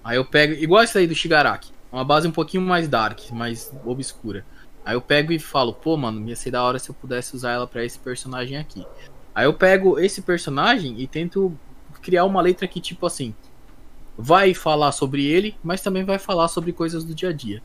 Aí 0.02 0.16
eu 0.16 0.24
pego, 0.24 0.54
igual 0.54 0.82
essa 0.82 0.98
aí 0.98 1.06
do 1.06 1.14
Shigaraki, 1.14 1.70
uma 1.92 2.04
base 2.04 2.26
um 2.26 2.32
pouquinho 2.32 2.62
mais 2.62 2.88
dark, 2.88 3.30
mais 3.30 3.72
obscura. 3.84 4.44
Aí 4.84 4.94
eu 4.94 5.00
pego 5.00 5.32
e 5.32 5.38
falo, 5.38 5.72
pô, 5.74 5.96
mano, 5.96 6.26
ia 6.28 6.34
ser 6.34 6.50
da 6.50 6.64
hora 6.64 6.78
se 6.78 6.88
eu 6.88 6.94
pudesse 6.94 7.36
usar 7.36 7.52
ela 7.52 7.66
pra 7.66 7.84
esse 7.84 7.98
personagem 7.98 8.56
aqui. 8.56 8.84
Aí 9.34 9.44
eu 9.44 9.52
pego 9.54 10.00
esse 10.00 10.22
personagem 10.22 10.98
e 11.00 11.06
tento 11.06 11.56
criar 12.00 12.24
uma 12.24 12.40
letra 12.40 12.66
que, 12.66 12.80
tipo 12.80 13.06
assim, 13.06 13.34
vai 14.20 14.54
falar 14.54 14.92
sobre 14.92 15.24
ele, 15.24 15.56
mas 15.62 15.80
também 15.80 16.04
vai 16.04 16.18
falar 16.18 16.48
sobre 16.48 16.72
coisas 16.72 17.04
do 17.04 17.14
dia 17.14 17.30
a 17.30 17.32
dia. 17.32 17.62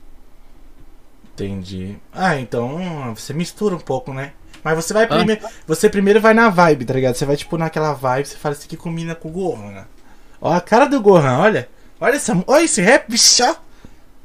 Entendi. 1.34 1.98
Ah, 2.14 2.40
então 2.40 3.14
você 3.14 3.34
mistura 3.34 3.76
um 3.76 3.80
pouco, 3.80 4.14
né? 4.14 4.32
Mas 4.64 4.76
você 4.78 4.94
vai 4.94 5.06
primeiro. 5.06 5.42
Você 5.68 5.90
primeiro 5.90 6.22
vai 6.22 6.34
na 6.34 6.50
vibe, 6.50 6.86
tá 6.86 6.94
ligado? 6.94 7.16
Você 7.16 7.26
vai, 7.26 7.36
tipo, 7.36 7.58
naquela 7.58 7.94
vibe, 7.94 8.26
você 8.28 8.38
fala 8.38 8.56
isso 8.56 8.66
aqui 8.66 8.78
combina 8.78 9.14
com 9.14 9.28
o 9.28 9.32
Gohan. 9.32 9.72
né? 9.72 9.86
Ó 10.42 10.52
a 10.52 10.62
cara 10.62 10.86
do 10.86 11.02
Gohan, 11.02 11.38
olha. 11.40 11.70
Olha 12.00 12.16
essa. 12.16 12.44
Olha 12.48 12.64
esse 12.64 12.82
rap, 12.82 13.10
bicho. 13.10 13.44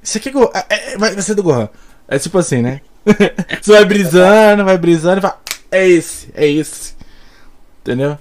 Isso 0.03 0.17
aqui 0.19 0.31
é, 0.31 0.67
é, 0.69 0.93
é- 0.93 0.99
vai 0.99 1.21
ser 1.21 1.35
do 1.35 1.43
Gohan. 1.43 1.69
É 2.09 2.19
tipo 2.19 2.39
assim, 2.39 2.63
né? 2.63 2.81
você 3.61 3.73
vai 3.73 3.85
brisando, 3.85 4.65
vai 4.65 4.79
brisando 4.79 5.19
e 5.19 5.21
vai. 5.21 5.35
É 5.71 5.87
esse, 5.89 6.31
é 6.35 6.47
esse. 6.49 6.95
Entendeu? 7.83 8.19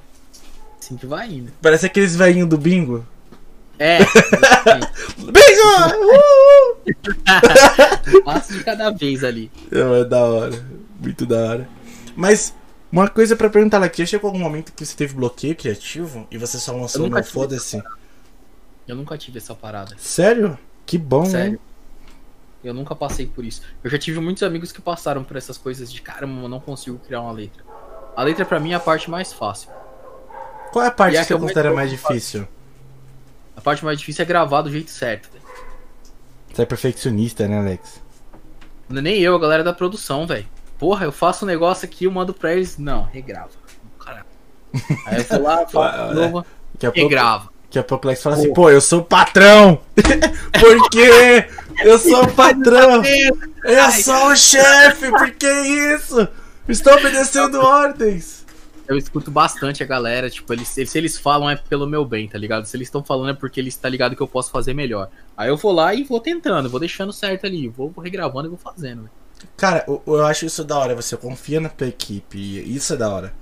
Assim 0.80 0.98
que 0.98 1.06
vai 1.06 1.32
indo. 1.32 1.52
Parece 1.62 1.86
aqueles 1.86 2.16
velhinhos 2.16 2.50
do 2.50 2.58
bingo. 2.58 3.06
É! 3.80 4.00
Uh! 5.62 6.76
passo 8.24 8.54
de 8.54 8.64
cada 8.64 8.90
vez 8.92 9.24
ali. 9.24 9.52
Não, 9.72 9.94
é 9.96 10.04
da 10.04 10.24
hora. 10.24 10.66
Muito 11.00 11.26
da 11.26 11.38
hora. 11.38 11.70
Mas, 12.16 12.54
uma 12.92 13.08
coisa 13.10 13.36
pra 13.36 13.50
perguntar 13.50 13.82
aqui, 13.84 14.06
chegou 14.06 14.30
algum 14.30 14.40
momento 14.40 14.74
que 14.74 14.86
você 14.86 14.96
teve 14.96 15.14
bloqueio 15.16 15.56
criativo 15.56 16.28
e 16.32 16.38
você 16.38 16.58
só 16.58 16.72
lançou 16.74 17.02
Eu 17.02 17.06
nunca 17.10 17.18
no 17.20 17.24
tive. 17.24 17.34
foda-se? 17.34 17.84
Eu 18.88 18.96
nunca 18.96 19.18
tive 19.18 19.38
essa 19.38 19.54
parada. 19.54 19.96
Sério? 19.98 20.58
Que 20.86 20.98
bom, 20.98 21.26
Sério. 21.26 21.54
hein? 21.54 21.60
Eu 22.64 22.74
nunca 22.74 22.96
passei 22.96 23.26
por 23.26 23.46
isso. 23.46 23.62
Eu 23.84 23.90
já 23.90 23.98
tive 23.98 24.20
muitos 24.20 24.44
amigos 24.44 24.72
que 24.72 24.82
passaram 24.82 25.24
por 25.24 25.38
essas 25.38 25.58
coisas 25.58 25.92
de 25.92 26.02
caramba, 26.02 26.42
eu 26.42 26.50
não 26.50 26.60
consigo 26.60 26.98
criar 27.00 27.22
uma 27.22 27.32
letra. 27.32 27.64
A 28.16 28.24
letra 28.24 28.46
pra 28.46 28.60
mim 28.60 28.72
é 28.72 28.76
a 28.76 28.80
parte 28.80 29.10
mais 29.10 29.32
fácil. 29.32 29.70
Qual 30.72 30.84
é 30.84 30.88
a 30.88 30.92
parte 30.92 31.16
E 31.16 31.18
a 31.18 31.22
que 31.22 31.28
você 31.28 31.34
eu 31.34 31.38
mais 31.40 31.48
considera 31.48 31.70
gosto 31.70 31.76
mais 31.78 31.92
de 31.92 31.98
fazer? 31.98 32.48
A 33.60 33.62
parte 33.62 33.84
mais 33.84 34.00
difícil 34.00 34.24
é 34.24 34.26
gravar 34.26 34.62
do 34.62 34.72
jeito 34.72 34.90
certo. 34.90 35.30
velho. 35.34 35.44
Você 36.54 36.62
é 36.62 36.66
perfeccionista, 36.66 37.46
né, 37.46 37.60
Alex? 37.60 38.02
Não 38.88 39.00
é 39.00 39.02
nem 39.02 39.20
eu, 39.20 39.36
a 39.36 39.40
galera 39.40 39.66
da 39.66 39.74
produção, 39.74 40.26
velho. 40.26 40.48
Porra, 40.78 41.04
eu 41.04 41.12
faço 41.12 41.44
um 41.44 41.48
negócio 41.48 41.86
aqui, 41.86 42.06
eu 42.06 42.12
mando 42.12 42.34
pra 42.34 42.54
eles. 42.54 42.78
Não, 42.78 43.04
regrava. 43.04 43.50
Caralho. 44.00 44.26
Aí 45.06 45.18
eu 45.18 45.24
vou 45.26 45.42
lá, 45.42 45.68
faço 45.68 46.08
de 46.08 46.16
novo, 46.16 46.46
pouco, 46.80 46.98
regrava. 46.98 47.50
daqui 47.66 47.80
a 47.80 47.84
pouco 47.84 48.06
o 48.06 48.08
Alex 48.08 48.24
fala 48.24 48.38
assim, 48.38 48.54
pô, 48.54 48.70
eu 48.70 48.80
sou 48.80 49.02
o 49.02 49.04
patrão! 49.04 49.82
Por 50.58 50.90
quê? 50.90 51.50
Eu 51.84 52.00
sou 52.00 52.24
o 52.24 52.32
patrão! 52.32 53.04
Eu 53.66 53.92
sou 53.92 54.28
o 54.28 54.38
chefe! 54.38 55.12
Por 55.12 55.32
que 55.32 55.52
isso? 55.52 56.26
Estou 56.70 56.94
obedecendo 56.94 57.60
ordens! 57.60 58.39
Eu 58.90 58.98
escuto 58.98 59.30
bastante 59.30 59.84
a 59.84 59.86
galera, 59.86 60.32
tipo, 60.32 60.52
eles, 60.52 60.68
se 60.68 60.98
eles 60.98 61.16
falam 61.16 61.48
é 61.48 61.56
pelo 61.56 61.86
meu 61.86 62.04
bem, 62.04 62.28
tá 62.28 62.40
ligado? 62.40 62.66
Se 62.66 62.76
eles 62.76 62.88
estão 62.88 63.04
falando 63.04 63.30
é 63.30 63.34
porque 63.36 63.60
eles 63.60 63.76
tá 63.76 63.88
ligado 63.88 64.16
que 64.16 64.22
eu 64.22 64.28
posso 64.28 64.50
fazer 64.50 64.74
melhor. 64.74 65.12
Aí 65.38 65.48
eu 65.48 65.56
vou 65.56 65.72
lá 65.72 65.94
e 65.94 66.04
vou 66.04 66.20
tentando, 66.20 66.68
vou 66.68 66.80
deixando 66.80 67.14
certo 67.14 67.46
ali, 67.46 67.68
vou 67.68 67.94
regravando 68.00 68.48
e 68.48 68.50
vou 68.50 68.58
fazendo. 68.58 69.08
Cara, 69.56 69.86
eu, 69.88 70.02
eu 70.08 70.26
acho 70.26 70.48
isso 70.48 70.64
da 70.64 70.76
hora, 70.76 70.96
você 70.96 71.16
confia 71.16 71.62
na 71.62 71.70
tua 71.70 71.88
equipe, 71.88 72.40
isso 72.40 72.92
é 72.92 72.98
da 72.98 73.14
hora. 73.14 73.34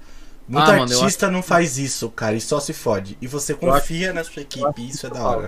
Muito 0.45 0.69
Ah, 0.69 0.77
mano, 0.79 0.93
artista 0.99 1.31
não 1.31 1.41
faz 1.41 1.77
isso, 1.77 2.09
cara, 2.09 2.35
e 2.35 2.41
só 2.41 2.59
se 2.59 2.73
fode. 2.73 3.17
E 3.21 3.25
você 3.25 3.53
confia 3.53 4.11
na 4.11 4.25
sua 4.25 4.41
equipe, 4.41 4.85
isso 4.85 5.07
é 5.07 5.09
da 5.09 5.23
hora. 5.23 5.47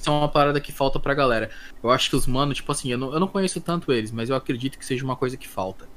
Isso 0.00 0.08
é 0.08 0.12
uma 0.12 0.28
parada 0.28 0.60
que 0.60 0.70
falta 0.70 1.00
pra 1.00 1.14
galera. 1.14 1.50
Eu 1.82 1.90
acho 1.90 2.10
que 2.10 2.14
os 2.14 2.28
manos, 2.28 2.58
tipo 2.58 2.70
assim, 2.70 2.92
eu 2.92 2.98
não, 2.98 3.12
eu 3.12 3.18
não 3.18 3.26
conheço 3.26 3.60
tanto 3.60 3.92
eles, 3.92 4.12
mas 4.12 4.30
eu 4.30 4.36
acredito 4.36 4.78
que 4.78 4.86
seja 4.86 5.04
uma 5.04 5.16
coisa 5.16 5.36
que 5.36 5.48
falta. 5.48 5.88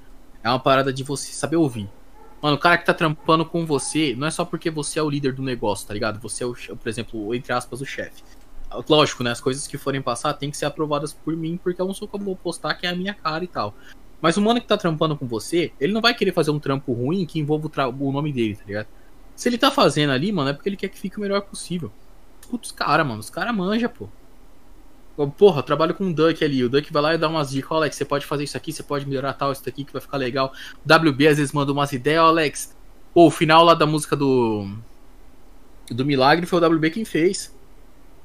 É 0.43 0.49
uma 0.49 0.60
parada 0.60 0.91
de 0.91 1.03
você 1.03 1.31
saber 1.31 1.58
ouvir. 1.58 1.88
Mano, 2.41 2.58
o 2.58 2.60
cara 2.60 2.78
que 2.78 2.86
tá 2.86 2.93
trampando 2.93 3.45
com 3.45 3.65
você, 3.65 4.15
não 4.15 4.28
é 4.28 4.32
só 4.32 4.45
porque 4.45 4.69
você 4.69 5.00
é 5.00 5.04
o 5.04 5.10
líder 5.10 5.34
do 5.34 5.41
negócio, 5.41 5.88
tá 5.88 5.93
ligado? 5.93 6.19
Você 6.19 6.43
é, 6.43 6.48
o, 6.48 6.54
por 6.54 6.88
exemplo, 6.88 7.34
entre 7.34 7.52
aspas, 7.54 7.82
o 7.82 7.86
chefe. 7.86 8.24
Lógico, 8.89 9.24
né? 9.24 9.32
As 9.32 9.41
coisas 9.41 9.67
que 9.67 9.78
forem 9.78 10.02
passar 10.02 10.34
tem 10.34 10.52
que 10.52 10.58
ser 10.58 10.65
aprovadas 10.65 11.13
por 11.13 11.36
mim, 11.36 11.58
porque 11.62 11.82
eu 11.82 11.88
não 11.88 11.93
sou 11.93 12.08
como 12.08 12.26
vou 12.26 12.36
postar 12.36 12.74
que 12.76 12.86
é 12.86 12.89
a 12.89 12.95
minha 12.95 13.13
cara 13.13 13.43
e 13.43 13.48
tal. 13.48 13.74
Mas 14.21 14.38
o 14.38 14.41
mano 14.41 14.60
que 14.60 14.67
tá 14.67 14.78
trampando 14.78 15.15
com 15.15 15.28
você, 15.28 15.71
ele 15.80 15.93
não 15.93 16.02
vai 16.02 16.13
querer 16.13 16.34
fazer 16.34 16.52
um 16.52 16.60
trampo 16.60 16.93
ruim 16.93 17.26
que 17.26 17.39
envolva 17.39 17.67
o, 17.67 18.08
o 18.08 18.12
nome 18.12 18.32
dele, 18.34 18.56
tá 18.56 18.63
ligado? 18.65 18.88
Se 19.36 19.50
ele 19.50 19.58
tá 19.58 19.69
fazendo 19.69 20.12
ali, 20.12 20.32
mano, 20.32 20.50
é 20.50 20.54
porque 20.54 20.69
ele 20.69 20.78
quer 20.78 20.89
que 20.89 21.00
fique 21.00 21.17
o 21.17 21.21
melhor 21.21 21.41
possível. 21.41 21.91
Escuta 22.41 22.65
os 22.65 22.71
caras, 22.71 23.06
mano. 23.06 23.19
Os 23.19 23.30
caras 23.30 23.56
manjam, 23.56 23.89
pô. 23.89 24.08
Porra, 25.38 25.60
eu 25.60 25.63
trabalho 25.63 25.93
com 25.93 26.10
o 26.10 26.13
Duck 26.13 26.43
ali. 26.43 26.63
O 26.63 26.69
Duck 26.69 26.91
vai 26.91 27.01
lá 27.01 27.15
e 27.15 27.17
dá 27.17 27.28
umas 27.28 27.49
dicas. 27.51 27.71
Ó, 27.71 27.75
Alex, 27.75 27.95
você 27.95 28.06
pode 28.06 28.25
fazer 28.25 28.43
isso 28.43 28.58
aqui, 28.58 28.73
você 28.73 28.84
pode 28.84 29.08
melhorar 29.08 29.34
tal, 29.34 29.51
isso 29.51 29.63
daqui 29.63 29.86
que 29.86 29.93
vai 29.93 30.01
ficar 30.01 30.17
legal. 30.17 30.54
O 30.86 30.93
WB 30.93 31.28
às 31.28 31.38
vezes 31.38 31.54
manda 31.54 31.71
umas 31.71 31.93
ideias, 31.93 32.21
ó, 32.21 32.28
Alex. 32.28 32.75
Pô, 33.13 33.28
o 33.28 33.32
final 33.32 33.63
lá 33.63 33.73
da 33.73 33.86
música 33.86 34.15
do. 34.15 34.67
Do 35.89 36.06
Milagre 36.06 36.45
foi 36.45 36.60
o 36.60 36.65
WB 36.65 36.89
quem 36.89 37.06
fez. 37.06 37.56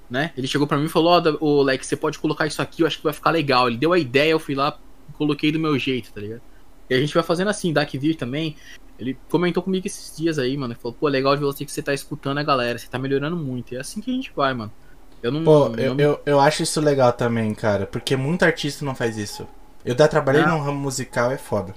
Né? 0.09 0.33
Ele 0.37 0.48
chegou 0.48 0.66
pra 0.66 0.76
mim 0.76 0.87
e 0.87 0.88
falou: 0.88 1.12
Ó, 1.12 1.37
ô, 1.40 1.61
Alex, 1.61 1.87
você 1.87 1.96
pode 1.96 2.18
colocar 2.18 2.46
isso 2.46 2.61
aqui, 2.61 2.83
eu 2.83 2.87
acho 2.87 2.98
que 2.98 3.05
vai 3.05 3.12
ficar 3.12 3.31
legal. 3.31 3.68
Ele 3.68 3.76
deu 3.76 3.92
a 3.92 3.98
ideia, 3.98 4.33
eu 4.33 4.40
fui 4.40 4.57
lá, 4.57 4.76
coloquei 5.16 5.53
do 5.53 5.61
meu 5.61 5.79
jeito, 5.79 6.12
tá 6.12 6.20
ligado? 6.20 6.42
E 6.88 6.94
a 6.94 7.00
gente 7.00 7.14
vai 7.14 7.22
fazendo 7.22 7.48
assim, 7.48 7.72
Darkvir 7.72 8.16
também. 8.16 8.57
Ele 8.98 9.16
comentou 9.31 9.62
comigo 9.62 9.87
esses 9.87 10.14
dias 10.16 10.38
aí, 10.38 10.57
mano. 10.57 10.74
Ele 10.74 10.81
falou, 10.81 10.96
pô, 10.98 11.07
legal 11.09 11.37
de 11.37 11.42
você 11.42 11.64
que 11.64 11.70
você 11.70 11.81
tá 11.81 11.94
escutando 11.94 12.38
a 12.38 12.42
galera, 12.42 12.76
você 12.76 12.88
tá 12.88 12.98
melhorando 12.98 13.37
muito. 13.37 13.72
E 13.72 13.76
é 13.76 13.81
assim 13.81 14.00
que 14.00 14.11
a 14.11 14.14
gente 14.14 14.33
vai, 14.35 14.53
mano. 14.53 14.72
Eu 15.22 15.30
não. 15.33 15.44
Pô, 15.44 15.68
não 15.68 15.78
eu, 15.78 15.96
eu, 15.98 16.20
eu 16.24 16.40
acho 16.40 16.62
isso 16.62 16.80
legal 16.80 17.12
também, 17.12 17.54
cara, 17.54 17.87
porque 17.87 18.16
muito 18.16 18.42
artista 18.44 18.85
não 18.85 18.94
faz 18.94 19.16
isso. 19.18 19.46
Eu 19.85 19.96
já 19.96 20.09
trabalhei 20.09 20.42
Ah. 20.42 20.48
no 20.48 20.59
ramo 20.61 20.78
musical, 20.78 21.30
é 21.30 21.38
foda. 21.38 21.74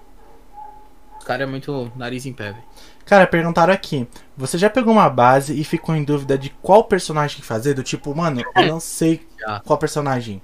O 1.22 1.26
cara 1.26 1.44
é 1.44 1.46
muito 1.46 1.92
nariz 1.96 2.26
em 2.26 2.34
pé, 2.34 2.52
velho. 2.52 2.64
Cara, 3.06 3.28
perguntaram 3.28 3.74
aqui, 3.74 4.08
você 4.36 4.58
já 4.58 4.70
pegou 4.70 4.94
uma 4.94 5.10
base 5.10 5.60
e 5.60 5.64
ficou 5.64 5.94
em 5.96 6.04
dúvida 6.04 6.38
de 6.38 6.50
qual 6.62 6.86
personagem 6.86 7.42
fazer? 7.42 7.74
Do 7.74 7.84
tipo, 7.84 8.14
mano, 8.16 8.42
eu 8.56 8.68
não 8.68 8.80
sei 8.80 9.26
Já. 9.40 9.60
qual 9.62 9.78
personagem. 9.78 10.42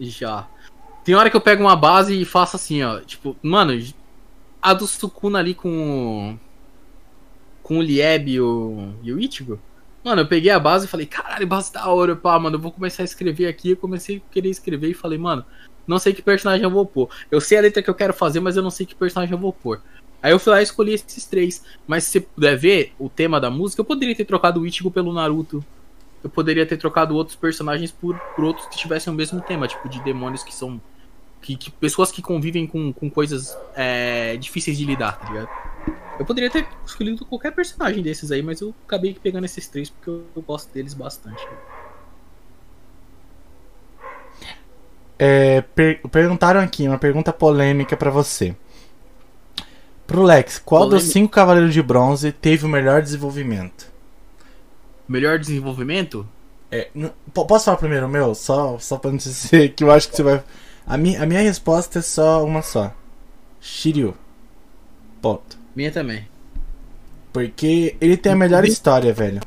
Já. 0.00 0.46
Tem 1.04 1.14
hora 1.14 1.30
que 1.30 1.36
eu 1.36 1.40
pego 1.40 1.62
uma 1.62 1.76
base 1.76 2.18
e 2.20 2.24
faço 2.24 2.56
assim, 2.56 2.82
ó. 2.82 3.00
Tipo, 3.00 3.36
mano, 3.42 3.72
a 4.60 4.74
do 4.74 4.86
Sukuna 4.86 5.38
ali 5.38 5.54
com. 5.54 6.38
Com 7.62 7.78
o 7.78 7.82
Lieb 7.82 8.28
e 8.30 8.40
o, 8.40 8.92
e 9.02 9.12
o 9.12 9.18
Ichigo. 9.20 9.58
Mano, 10.06 10.20
eu 10.22 10.26
peguei 10.28 10.52
a 10.52 10.60
base 10.60 10.84
e 10.84 10.88
falei, 10.88 11.04
caralho, 11.04 11.48
base 11.48 11.72
da 11.72 11.88
hora, 11.88 12.14
pá, 12.14 12.38
mano, 12.38 12.54
eu 12.54 12.60
vou 12.60 12.70
começar 12.70 13.02
a 13.02 13.04
escrever 13.04 13.48
aqui. 13.48 13.70
Eu 13.70 13.76
comecei 13.76 14.18
a 14.18 14.32
querer 14.32 14.50
escrever 14.50 14.88
e 14.88 14.94
falei, 14.94 15.18
mano, 15.18 15.44
não 15.84 15.98
sei 15.98 16.12
que 16.12 16.22
personagem 16.22 16.62
eu 16.62 16.70
vou 16.70 16.86
pôr. 16.86 17.10
Eu 17.28 17.40
sei 17.40 17.58
a 17.58 17.62
letra 17.62 17.82
que 17.82 17.90
eu 17.90 17.94
quero 17.94 18.14
fazer, 18.14 18.38
mas 18.38 18.56
eu 18.56 18.62
não 18.62 18.70
sei 18.70 18.86
que 18.86 18.94
personagem 18.94 19.32
eu 19.32 19.40
vou 19.40 19.52
pôr. 19.52 19.82
Aí 20.22 20.30
eu 20.30 20.38
fui 20.38 20.52
lá 20.52 20.60
e 20.60 20.62
escolhi 20.62 20.92
esses 20.92 21.26
três. 21.26 21.64
Mas 21.88 22.04
se 22.04 22.12
você 22.12 22.20
puder 22.20 22.56
ver 22.56 22.92
o 23.00 23.08
tema 23.08 23.40
da 23.40 23.50
música, 23.50 23.80
eu 23.80 23.84
poderia 23.84 24.14
ter 24.14 24.24
trocado 24.24 24.60
o 24.60 24.66
Ichigo 24.66 24.92
pelo 24.92 25.12
Naruto. 25.12 25.64
Eu 26.22 26.30
poderia 26.30 26.64
ter 26.64 26.76
trocado 26.76 27.16
outros 27.16 27.36
personagens 27.36 27.90
por, 27.90 28.16
por 28.36 28.44
outros 28.44 28.68
que 28.68 28.76
tivessem 28.76 29.12
o 29.12 29.16
mesmo 29.16 29.40
tema, 29.40 29.66
tipo 29.66 29.88
de 29.88 30.00
demônios 30.04 30.44
que 30.44 30.54
são. 30.54 30.80
Que, 31.46 31.56
que- 31.56 31.70
pessoas 31.70 32.10
que 32.10 32.22
convivem 32.22 32.66
com, 32.66 32.92
com 32.92 33.10
coisas 33.10 33.56
é, 33.74 34.36
difíceis 34.38 34.76
de 34.78 34.84
lidar, 34.84 35.18
tá 35.18 35.26
ligado? 35.26 35.50
Eu 36.18 36.26
poderia 36.26 36.50
ter 36.50 36.68
escolhido 36.86 37.26
qualquer 37.26 37.52
personagem 37.54 38.02
desses 38.02 38.32
aí, 38.32 38.42
mas 38.42 38.60
eu 38.60 38.74
acabei 38.86 39.14
pegando 39.14 39.44
esses 39.46 39.68
três 39.68 39.90
porque 39.90 40.10
eu, 40.10 40.30
eu 40.36 40.42
gosto 40.42 40.72
deles 40.72 40.94
bastante. 40.94 41.48
é, 45.18 45.62
per- 45.74 46.00
perguntaram 46.10 46.60
aqui 46.60 46.86
uma 46.86 46.98
pergunta 46.98 47.32
polêmica 47.32 47.96
pra 47.96 48.10
você. 48.10 48.54
Pro 50.06 50.22
Lex, 50.24 50.58
qual 50.58 50.86
dos 50.86 51.04
Polêmica? 51.04 51.12
cinco 51.12 51.32
Cavaleiros 51.32 51.72
de 51.74 51.82
Bronze 51.82 52.32
teve 52.32 52.64
o 52.64 52.68
melhor 52.68 53.02
desenvolvimento? 53.02 53.92
Melhor 55.08 55.38
desenvolvimento? 55.40 56.28
É, 56.70 56.90
posso 57.32 57.64
falar 57.66 57.76
primeiro 57.76 58.06
o 58.06 58.08
meu? 58.08 58.34
Só, 58.34 58.78
só 58.78 58.98
pra 58.98 59.10
não 59.10 59.18
dizer 59.18 59.70
que 59.74 59.84
eu 59.84 59.90
acho 59.90 60.08
que 60.08 60.16
você 60.16 60.22
vai. 60.22 60.42
A 60.86 60.96
minha, 60.96 61.20
a 61.20 61.26
minha 61.26 61.40
resposta 61.40 61.98
é 61.98 62.02
só 62.02 62.44
uma 62.44 62.62
só: 62.62 62.94
Shiryu. 63.60 64.16
Ponto. 65.20 65.58
Minha 65.74 65.90
também. 65.90 66.28
Porque 67.32 67.96
ele 68.00 68.16
tem 68.16 68.32
a 68.32 68.36
melhor 68.36 68.64
história, 68.64 69.12
velho. 69.12 69.40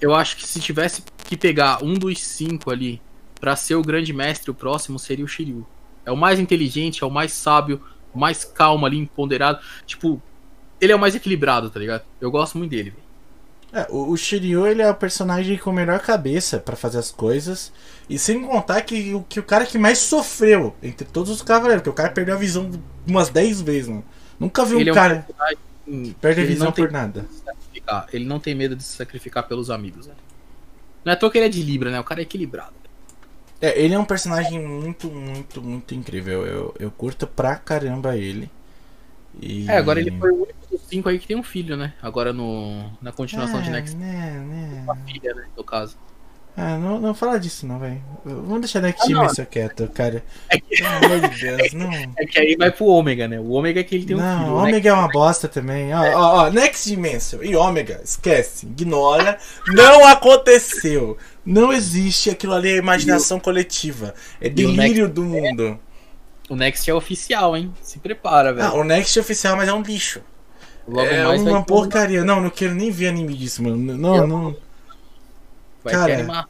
Eu 0.00 0.14
acho 0.14 0.36
que 0.36 0.46
se 0.46 0.60
tivesse 0.60 1.02
que 1.24 1.36
pegar 1.36 1.82
um 1.82 1.94
dos 1.94 2.20
cinco 2.20 2.70
ali 2.70 3.00
pra 3.40 3.54
ser 3.54 3.76
o 3.76 3.82
grande 3.82 4.12
mestre, 4.12 4.50
o 4.50 4.54
próximo 4.54 4.98
seria 4.98 5.24
o 5.24 5.28
Shiryu. 5.28 5.64
É 6.04 6.10
o 6.10 6.16
mais 6.16 6.40
inteligente, 6.40 7.04
é 7.04 7.06
o 7.06 7.10
mais 7.10 7.32
sábio, 7.32 7.80
o 8.12 8.18
mais 8.18 8.44
calmo 8.44 8.84
ali, 8.84 8.98
empoderado. 8.98 9.60
Tipo, 9.86 10.20
ele 10.80 10.92
é 10.92 10.96
o 10.96 10.98
mais 10.98 11.14
equilibrado, 11.14 11.70
tá 11.70 11.78
ligado? 11.78 12.02
Eu 12.20 12.32
gosto 12.32 12.58
muito 12.58 12.72
dele, 12.72 12.90
velho. 12.90 13.11
É, 13.72 13.86
o, 13.90 14.10
o 14.10 14.16
Shiryu 14.16 14.66
ele 14.66 14.82
é 14.82 14.90
o 14.90 14.94
personagem 14.94 15.56
com 15.58 15.70
a 15.70 15.72
melhor 15.72 15.98
cabeça 16.00 16.58
pra 16.60 16.76
fazer 16.76 16.98
as 16.98 17.10
coisas. 17.10 17.72
E 18.08 18.18
sem 18.18 18.42
contar 18.46 18.82
que, 18.82 19.14
o- 19.14 19.22
que 19.24 19.40
o 19.40 19.42
cara 19.42 19.64
que 19.66 19.78
mais 19.78 19.98
sofreu 19.98 20.76
entre 20.82 21.06
todos 21.06 21.30
os 21.30 21.42
cavaleiros, 21.42 21.82
porque 21.82 21.90
o 21.90 21.94
cara 22.04 22.12
perdeu 22.12 22.34
a 22.34 22.38
visão 22.38 22.70
umas 23.06 23.30
10 23.30 23.60
vezes, 23.62 23.88
mano. 23.88 24.04
Nunca 24.38 24.64
vi 24.64 24.74
um 24.74 24.78
é 24.80 24.82
um 24.82 24.94
cara 24.94 25.14
personagem 25.26 25.58
que 25.86 26.14
perde 26.20 26.40
a 26.40 26.44
visão 26.44 26.72
por 26.72 26.90
nada. 26.90 27.26
Ele 28.12 28.24
não 28.24 28.38
tem 28.38 28.54
medo 28.54 28.76
de 28.76 28.82
se 28.82 28.96
sacrificar 28.96 29.46
pelos 29.48 29.70
amigos, 29.70 30.06
velho. 30.06 30.18
Não 31.04 31.12
é 31.12 31.14
à 31.14 31.18
toa 31.18 31.30
que 31.30 31.38
ele 31.38 31.46
é 31.46 31.48
de 31.48 31.62
Libra, 31.62 31.90
né? 31.90 32.00
O 32.00 32.04
cara 32.04 32.20
é 32.20 32.24
equilibrado. 32.24 32.74
É, 33.60 33.80
ele 33.80 33.94
é 33.94 33.98
um 33.98 34.04
personagem 34.04 34.60
muito, 34.60 35.08
muito, 35.10 35.62
muito 35.62 35.94
incrível. 35.94 36.44
Eu, 36.46 36.74
eu 36.78 36.90
curto 36.90 37.26
pra 37.26 37.56
caramba 37.56 38.16
ele. 38.16 38.50
E... 39.40 39.68
É, 39.68 39.76
agora 39.76 40.00
ele 40.00 40.10
foi 40.18 40.30
o 40.30 40.42
único 40.42 40.66
dos 40.70 40.80
cinco 40.82 41.08
aí 41.08 41.18
que 41.18 41.26
tem 41.26 41.36
um 41.36 41.42
filho, 41.42 41.76
né? 41.76 41.94
Agora 42.02 42.32
no, 42.32 42.90
na 43.00 43.12
continuação 43.12 43.62
de 43.62 43.68
É, 43.68 43.72
Next. 43.72 43.96
né, 43.96 44.44
né. 44.46 44.82
Uma 44.84 44.96
filha, 44.96 45.34
né? 45.34 45.44
No 45.56 45.64
caso. 45.64 45.96
Ah, 46.54 46.76
não, 46.76 47.00
não 47.00 47.14
fala 47.14 47.40
disso 47.40 47.66
não, 47.66 47.78
velho. 47.78 48.02
Vamos 48.24 48.60
deixar 48.60 48.82
Next 48.82 49.02
Ah, 49.02 49.08
não. 49.08 49.20
Dimension 49.22 49.46
quieto, 49.46 49.88
cara. 49.88 50.22
É 50.50 50.60
que, 50.60 50.76
Pelo 50.76 50.88
amor 50.88 51.30
de 51.30 51.40
Deus, 51.40 51.72
não. 51.72 51.90
é 51.90 52.26
que 52.26 52.38
aí 52.38 52.56
vai 52.56 52.70
pro 52.70 52.84
Ômega, 52.86 53.26
né? 53.26 53.40
O 53.40 53.52
Ômega 53.52 53.80
é 53.80 53.82
que 53.82 53.94
ele 53.94 54.04
tem 54.04 54.16
um 54.16 54.18
não, 54.20 54.38
filho. 54.38 54.56
Ômega 54.56 54.90
é 54.90 54.92
uma 54.92 55.08
bosta 55.08 55.48
também. 55.48 55.94
Ó, 55.94 55.98
ó, 55.98 56.44
ó, 56.44 56.50
Next 56.50 56.86
Dimension 56.86 57.42
e 57.42 57.56
Ômega, 57.56 58.02
esquece, 58.04 58.66
ignora. 58.66 59.38
Não 59.68 60.06
aconteceu. 60.06 61.16
Não 61.44 61.72
existe 61.72 62.28
aquilo 62.28 62.52
ali, 62.52 62.68
é 62.68 62.76
imaginação 62.76 63.40
coletiva. 63.40 64.14
É 64.38 64.50
delírio 64.50 65.08
do 65.08 65.24
mundo. 65.24 65.80
O 66.52 66.54
Next 66.54 66.90
é 66.90 66.92
oficial, 66.92 67.56
hein? 67.56 67.72
Se 67.80 67.98
prepara, 67.98 68.52
velho. 68.52 68.68
Ah, 68.68 68.74
o 68.74 68.84
Next 68.84 69.18
é 69.18 69.22
oficial, 69.22 69.56
mas 69.56 69.66
é 69.70 69.72
um 69.72 69.80
lixo. 69.80 70.20
Logo 70.86 71.08
é 71.08 71.26
uma 71.26 71.60
um- 71.60 71.64
porcaria. 71.64 72.22
Não, 72.22 72.42
não 72.42 72.50
quero 72.50 72.74
nem 72.74 72.90
ver 72.90 73.08
anime 73.08 73.32
disso, 73.34 73.62
mano. 73.62 73.78
Não, 73.96 74.16
Eu- 74.16 74.26
não. 74.26 74.56
Vai 75.82 75.94
Cara, 75.94 76.12
animar. 76.12 76.46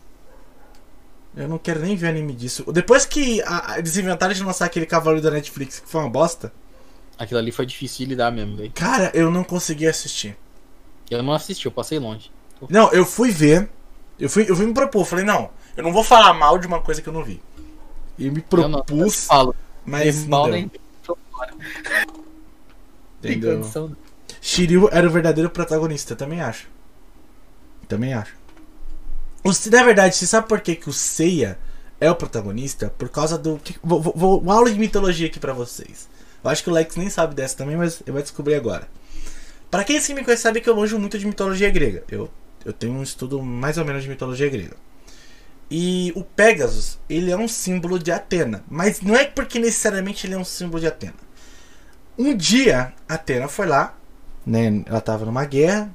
Eu 1.36 1.46
não 1.48 1.56
quero 1.56 1.78
nem 1.78 1.94
ver 1.94 2.08
anime 2.08 2.32
disso. 2.32 2.64
Depois 2.72 3.06
que 3.06 3.40
a- 3.42 3.76
eles 3.78 3.96
inventaram 3.96 4.34
de 4.34 4.42
lançar 4.42 4.64
aquele 4.64 4.86
cavaleiro 4.86 5.22
da 5.22 5.30
Netflix 5.30 5.78
que 5.78 5.88
foi 5.88 6.00
uma 6.00 6.10
bosta, 6.10 6.52
Aquilo 7.16 7.38
ali 7.38 7.52
foi 7.52 7.64
difícil 7.64 7.98
de 7.98 8.06
lidar 8.06 8.32
mesmo, 8.32 8.56
velho. 8.56 8.72
cara, 8.74 9.08
eu 9.14 9.30
não 9.30 9.44
consegui 9.44 9.86
assistir. 9.86 10.36
Eu 11.08 11.22
não 11.22 11.32
assisti, 11.32 11.66
eu 11.66 11.70
passei 11.72 12.00
longe. 12.00 12.28
Não, 12.68 12.90
eu 12.92 13.06
fui 13.06 13.30
ver. 13.30 13.70
Eu 14.18 14.28
fui, 14.28 14.46
eu 14.50 14.56
fui 14.56 14.66
me 14.66 14.74
propor. 14.74 15.04
Falei, 15.04 15.24
não, 15.24 15.48
eu 15.76 15.84
não 15.84 15.92
vou 15.92 16.02
falar 16.02 16.34
mal 16.34 16.58
de 16.58 16.66
uma 16.66 16.80
coisa 16.80 17.00
que 17.00 17.08
eu 17.08 17.12
não 17.12 17.22
vi. 17.22 17.40
E 18.18 18.28
me 18.28 18.44
Eu 18.50 18.68
não, 18.68 18.78
eu 18.80 18.84
propus, 18.84 19.26
falo. 19.26 19.54
Mas 19.84 20.22
não 20.22 20.28
mal 20.28 20.48
nem. 20.48 20.70
Tem 23.20 23.32
entendeu? 23.32 23.58
condição. 23.60 23.96
Shiryu 24.40 24.88
era 24.90 25.06
o 25.06 25.10
verdadeiro 25.10 25.48
protagonista, 25.50 26.16
também 26.16 26.40
acho. 26.40 26.68
Também 27.88 28.12
acho. 28.14 28.34
O, 29.44 29.50
na 29.70 29.82
verdade, 29.84 30.16
você 30.16 30.26
sabe 30.26 30.48
por 30.48 30.60
que, 30.60 30.74
que 30.74 30.88
o 30.88 30.92
Seiya 30.92 31.58
é 32.00 32.10
o 32.10 32.14
protagonista? 32.16 32.92
Por 32.98 33.08
causa 33.08 33.38
do. 33.38 33.58
que- 33.58 33.76
vou, 33.82 34.00
vou, 34.00 34.12
vou- 34.16 34.40
uma 34.40 34.54
aula 34.54 34.70
de 34.70 34.78
mitologia 34.78 35.26
aqui 35.26 35.38
pra 35.38 35.52
vocês. 35.52 36.08
Eu 36.42 36.50
acho 36.50 36.64
que 36.64 36.70
o 36.70 36.72
Lex 36.72 36.96
nem 36.96 37.08
sabe 37.08 37.34
dessa 37.34 37.56
também, 37.56 37.76
mas 37.76 38.02
eu 38.04 38.12
vou 38.12 38.22
descobrir 38.22 38.54
agora. 38.54 38.88
Pra 39.70 39.84
quem 39.84 39.96
assim 39.98 40.12
me 40.14 40.24
conhece, 40.24 40.42
sabe 40.42 40.60
que 40.60 40.68
eu 40.68 40.76
manjo 40.76 40.98
muito 40.98 41.18
de 41.18 41.26
mitologia 41.26 41.70
grega. 41.70 42.02
Eu, 42.10 42.28
eu 42.64 42.72
tenho 42.72 42.92
um 42.94 43.02
estudo 43.02 43.40
mais 43.40 43.78
ou 43.78 43.84
menos 43.84 44.02
de 44.02 44.08
mitologia 44.08 44.48
grega. 44.48 44.76
E 45.74 46.12
o 46.14 46.22
Pegasus, 46.22 46.98
ele 47.08 47.30
é 47.30 47.36
um 47.36 47.48
símbolo 47.48 47.98
de 47.98 48.12
Atena. 48.12 48.62
Mas 48.68 49.00
não 49.00 49.16
é 49.16 49.24
porque 49.24 49.58
necessariamente 49.58 50.26
ele 50.26 50.34
é 50.34 50.38
um 50.38 50.44
símbolo 50.44 50.78
de 50.78 50.86
Atena. 50.86 51.14
Um 52.18 52.36
dia, 52.36 52.92
Atena 53.08 53.48
foi 53.48 53.64
lá, 53.64 53.96
né? 54.44 54.82
Ela 54.84 55.00
tava 55.00 55.24
numa 55.24 55.46
guerra, 55.46 55.90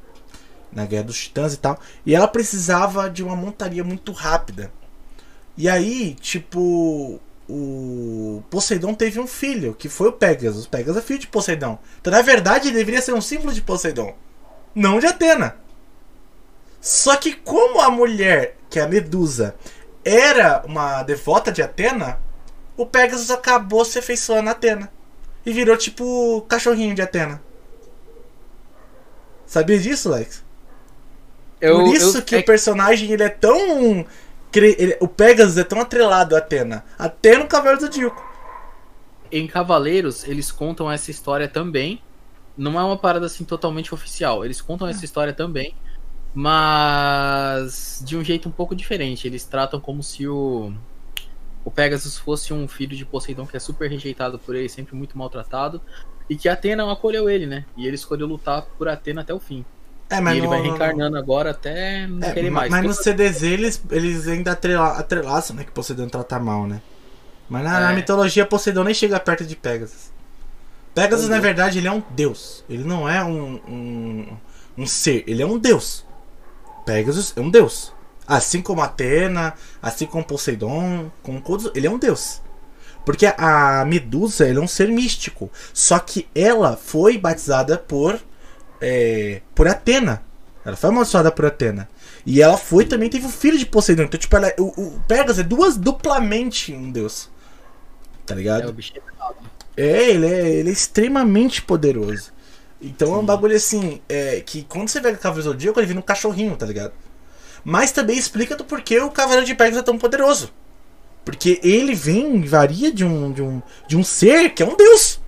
na 0.71 0.84
guerra 0.84 1.03
dos 1.03 1.19
titãs 1.19 1.53
e 1.53 1.57
tal, 1.57 1.80
e 2.03 2.15
ela 2.15 2.28
precisava 2.28 3.07
de 3.07 3.21
uma 3.21 3.36
montaria 3.36 3.84
muito 3.84 4.11
rápida. 4.13 4.73
E 5.55 5.69
aí, 5.69 6.15
tipo, 6.15 7.21
o 7.47 8.41
Poseidon 8.49 8.95
teve 8.95 9.19
um 9.19 9.28
filho, 9.28 9.75
que 9.75 9.89
foi 9.89 10.07
o 10.07 10.13
Pegasus. 10.13 10.65
O 10.65 10.69
Pegasus 10.69 10.97
é 10.97 11.05
filho 11.05 11.19
de 11.19 11.28
Poseidon. 11.28 11.78
Então, 12.01 12.11
na 12.11 12.23
verdade, 12.23 12.69
ele 12.69 12.78
deveria 12.78 13.01
ser 13.01 13.13
um 13.13 13.21
símbolo 13.21 13.53
de 13.53 13.61
Poseidon, 13.61 14.15
não 14.73 14.99
de 14.99 15.05
Atena. 15.05 15.55
Só 16.82 17.15
que 17.15 17.34
como 17.34 17.80
a 17.80 17.91
mulher, 17.91 18.57
que 18.70 18.80
é 18.80 18.84
a 18.84 18.88
Medusa, 18.88 19.55
era 20.03 20.63
uma 20.65 21.03
devota 21.03 21.51
de 21.51 21.61
Atena, 21.61 22.20
o 22.76 22.86
Pegasus 22.86 23.32
acabou 23.32 23.84
se 23.84 23.99
afeiçoando 23.99 24.49
a 24.49 24.51
Atena. 24.51 24.91
E 25.45 25.51
virou 25.53 25.78
tipo 25.78 26.41
cachorrinho 26.49 26.93
de 26.93 27.01
Atena. 27.01 27.41
Sabia 29.45 29.80
disso, 29.80 30.09
Lex? 30.09 30.43
Eu, 31.59 31.78
Por 31.86 31.93
isso 31.95 32.18
eu- 32.18 32.22
que 32.22 32.36
é 32.36 32.39
o 32.39 32.45
personagem 32.45 33.11
ele 33.11 33.24
é 33.24 33.30
tão. 33.30 34.05
ele- 34.53 34.97
o 34.99 35.07
Pegasus 35.07 35.57
é 35.57 35.63
tão 35.63 35.80
atrelado 35.82 36.36
a 36.36 36.39
Atena. 36.39 36.84
Até 36.97 37.38
no 37.38 37.47
Cavaleiro 37.47 37.80
do 37.80 37.86
Zodíaco. 37.86 38.28
em 39.30 39.45
Cavaleiros, 39.45 40.24
eles 40.26 40.51
contam 40.53 40.89
essa 40.89 41.11
história 41.11 41.49
também. 41.49 42.01
Não 42.57 42.80
é 42.80 42.84
uma 42.84 42.97
parada 42.97 43.26
assim 43.26 43.43
totalmente 43.43 43.93
oficial. 43.93 44.45
Eles 44.45 44.61
contam 44.61 44.88
essa 44.88 45.03
história 45.03 45.34
também, 45.34 45.76
mas 46.38 48.01
de 48.05 48.17
um 48.17 48.23
jeito 48.23 48.47
um 48.47 48.51
pouco 48.51 48.75
diferente. 48.75 49.27
Eles 49.27 49.43
tratam 49.43 49.79
como 49.79 50.01
se 50.03 50.27
o 50.27 50.73
o 51.65 51.71
Pegasus 51.71 52.17
fosse 52.17 52.53
um 52.53 52.65
filho 52.65 52.95
de 52.95 53.03
Poseidon 53.03 53.45
que 53.45 53.57
é 53.57 53.59
super 53.59 53.89
rejeitado 53.91 54.39
por 54.39 54.55
ele, 54.55 54.69
sempre 54.69 54.95
muito 54.95 55.17
maltratado, 55.17 55.81
e 56.29 56.35
que 56.38 56.47
Atena 56.47 56.89
acolheu 56.89 57.29
ele, 57.29 57.45
né? 57.45 57.65
E 57.75 57.85
ele 57.85 57.95
escolheu 57.95 58.25
lutar 58.25 58.61
por 58.77 58.88
Atena 58.88 59.19
até 59.19 59.33
o 59.33 59.39
fim. 59.39 59.65
É, 60.09 60.15
e 60.15 60.29
ele 60.29 60.41
no- 60.43 60.47
vai 60.49 60.59
no- 60.59 60.63
reencarnando 60.63 61.17
agora 61.17 61.51
até 61.51 62.07
não 62.07 62.25
É, 62.25 62.31
querer 62.31 62.49
ma- 62.49 62.61
mais. 62.61 62.71
Mas 62.71 62.79
Tem 62.79 62.88
no 62.88 62.93
CDZ 62.93 63.43
eles, 63.43 63.81
eles 63.91 64.27
ainda 64.29 64.53
atrela, 64.53 64.97
atrelaçam, 64.97 65.57
né? 65.57 65.65
Que 65.65 65.71
Poseidon 65.71 66.07
trata 66.07 66.39
mal, 66.39 66.65
né? 66.65 66.81
Mas 67.49 67.65
na, 67.65 67.81
na 67.81 67.91
É. 67.91 67.95
mitologia, 67.95 68.45
Poseidon 68.45 68.85
nem 68.85 68.93
chega 68.93 69.19
perto 69.19 69.45
de 69.45 69.55
Pegasus. 69.57 70.09
Pegasus, 70.95 71.25
na 71.27 71.35
Deus. 71.35 71.43
verdade, 71.43 71.79
ele 71.79 71.88
é 71.89 71.91
um 71.91 72.01
deus. 72.11 72.63
Ele 72.69 72.85
não 72.85 73.09
é 73.09 73.21
um, 73.25 73.55
um, 73.67 74.38
um 74.77 74.85
ser, 74.88 75.25
ele 75.27 75.41
é 75.41 75.45
um 75.45 75.57
deus. 75.59 76.05
Pegasus 76.88 77.33
é 77.35 77.41
um 77.41 77.49
deus. 77.49 77.93
Assim 78.25 78.61
como 78.61 78.81
Atena, 78.81 79.53
assim 79.81 80.05
como 80.05 80.23
Poseidon, 80.23 81.11
como 81.21 81.41
todos, 81.41 81.69
ele 81.75 81.85
é 81.85 81.91
um 81.91 81.99
deus. 81.99 82.41
Porque 83.05 83.25
a 83.38 83.85
Medusa 83.85 84.47
é 84.47 84.59
um 84.59 84.67
ser 84.67 84.88
místico. 84.88 85.51
Só 85.73 85.99
que 85.99 86.27
ela 86.33 86.77
foi 86.77 87.17
batizada 87.17 87.77
por, 87.77 88.19
é, 88.81 89.41
por 89.53 89.67
Atena. 89.67 90.23
Ela 90.65 90.75
foi 90.75 90.89
amaldiçoada 90.89 91.31
por 91.31 91.45
Atena. 91.45 91.89
E 92.25 92.41
ela 92.41 92.57
foi 92.57 92.85
também, 92.85 93.09
teve 93.09 93.25
um 93.25 93.29
filho 93.29 93.57
de 93.57 93.65
Poseidon. 93.65 94.03
Então, 94.03 94.19
tipo, 94.19 94.35
ela, 94.35 94.53
o, 94.57 94.81
o 94.81 94.99
Pegasus 95.07 95.39
é 95.39 95.43
duas 95.43 95.77
duplamente 95.77 96.73
um 96.73 96.91
deus. 96.91 97.29
Tá 98.25 98.35
ligado? 98.35 98.63
É, 98.63 98.67
o 98.67 98.73
bicho 98.73 98.93
é 98.95 98.99
pesado. 98.99 99.35
É, 99.75 100.09
ele 100.09 100.25
é, 100.25 100.49
ele 100.49 100.69
é 100.69 100.73
extremamente 100.73 101.61
poderoso. 101.61 102.31
Então 102.82 103.13
é 103.15 103.17
um 103.17 103.21
Sim. 103.21 103.25
bagulho 103.25 103.55
assim, 103.55 104.01
é, 104.07 104.41
que 104.41 104.63
quando 104.63 104.88
você 104.89 104.99
vê 105.01 105.09
o 105.09 105.17
Cavaleiro 105.17 105.49
do 105.49 105.53
Zodíaco, 105.53 105.80
ele 105.80 105.88
vira 105.88 105.99
um 105.99 106.03
cachorrinho, 106.03 106.55
tá 106.55 106.65
ligado? 106.65 106.93
Mas 107.63 107.91
também 107.91 108.17
explica 108.17 108.55
do 108.55 108.63
porquê 108.65 108.99
o 108.99 109.09
Cavaleiro 109.11 109.45
de 109.45 109.55
Pegasus 109.55 109.80
é 109.80 109.84
tão 109.84 109.97
poderoso. 109.97 110.51
Porque 111.25 111.59
ele 111.63 111.93
vem, 111.95 112.41
varia 112.43 112.91
de 112.91 113.03
um, 113.03 113.32
de 113.34 113.41
um, 113.41 113.61
de 113.88 113.97
um 113.97 114.03
ser 114.03 114.51
que 114.51 114.63
é 114.63 114.65
um 114.65 114.78
deus. 114.78 115.19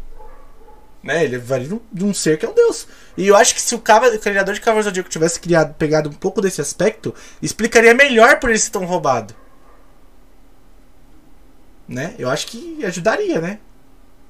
Né? 1.03 1.23
Ele 1.25 1.37
varia 1.37 1.79
de 1.91 2.05
um- 2.05 2.13
ser 2.13 2.37
que 2.37 2.45
é 2.45 2.49
um 2.49 2.53
deus. 2.53 2.87
E 3.17 3.27
eu 3.27 3.35
acho 3.35 3.53
que 3.55 3.61
se 3.61 3.73
o, 3.75 3.79
cava- 3.79 4.07
o 4.09 4.19
criador 4.19 4.53
de 4.53 4.61
Cavaleiro 4.61 4.83
do 4.83 4.89
Zodíaco 4.89 5.09
tivesse 5.09 5.39
criado, 5.39 5.73
pegado 5.75 6.09
um 6.09 6.13
pouco 6.13 6.41
desse 6.41 6.61
aspecto, 6.61 7.13
explicaria 7.41 7.93
melhor 7.93 8.39
por 8.39 8.49
ele 8.49 8.59
ser 8.59 8.69
tão 8.71 8.85
roubado. 8.85 9.33
Né? 11.87 12.13
Eu 12.19 12.29
acho 12.29 12.47
que 12.47 12.85
ajudaria, 12.85 13.41
né? 13.41 13.59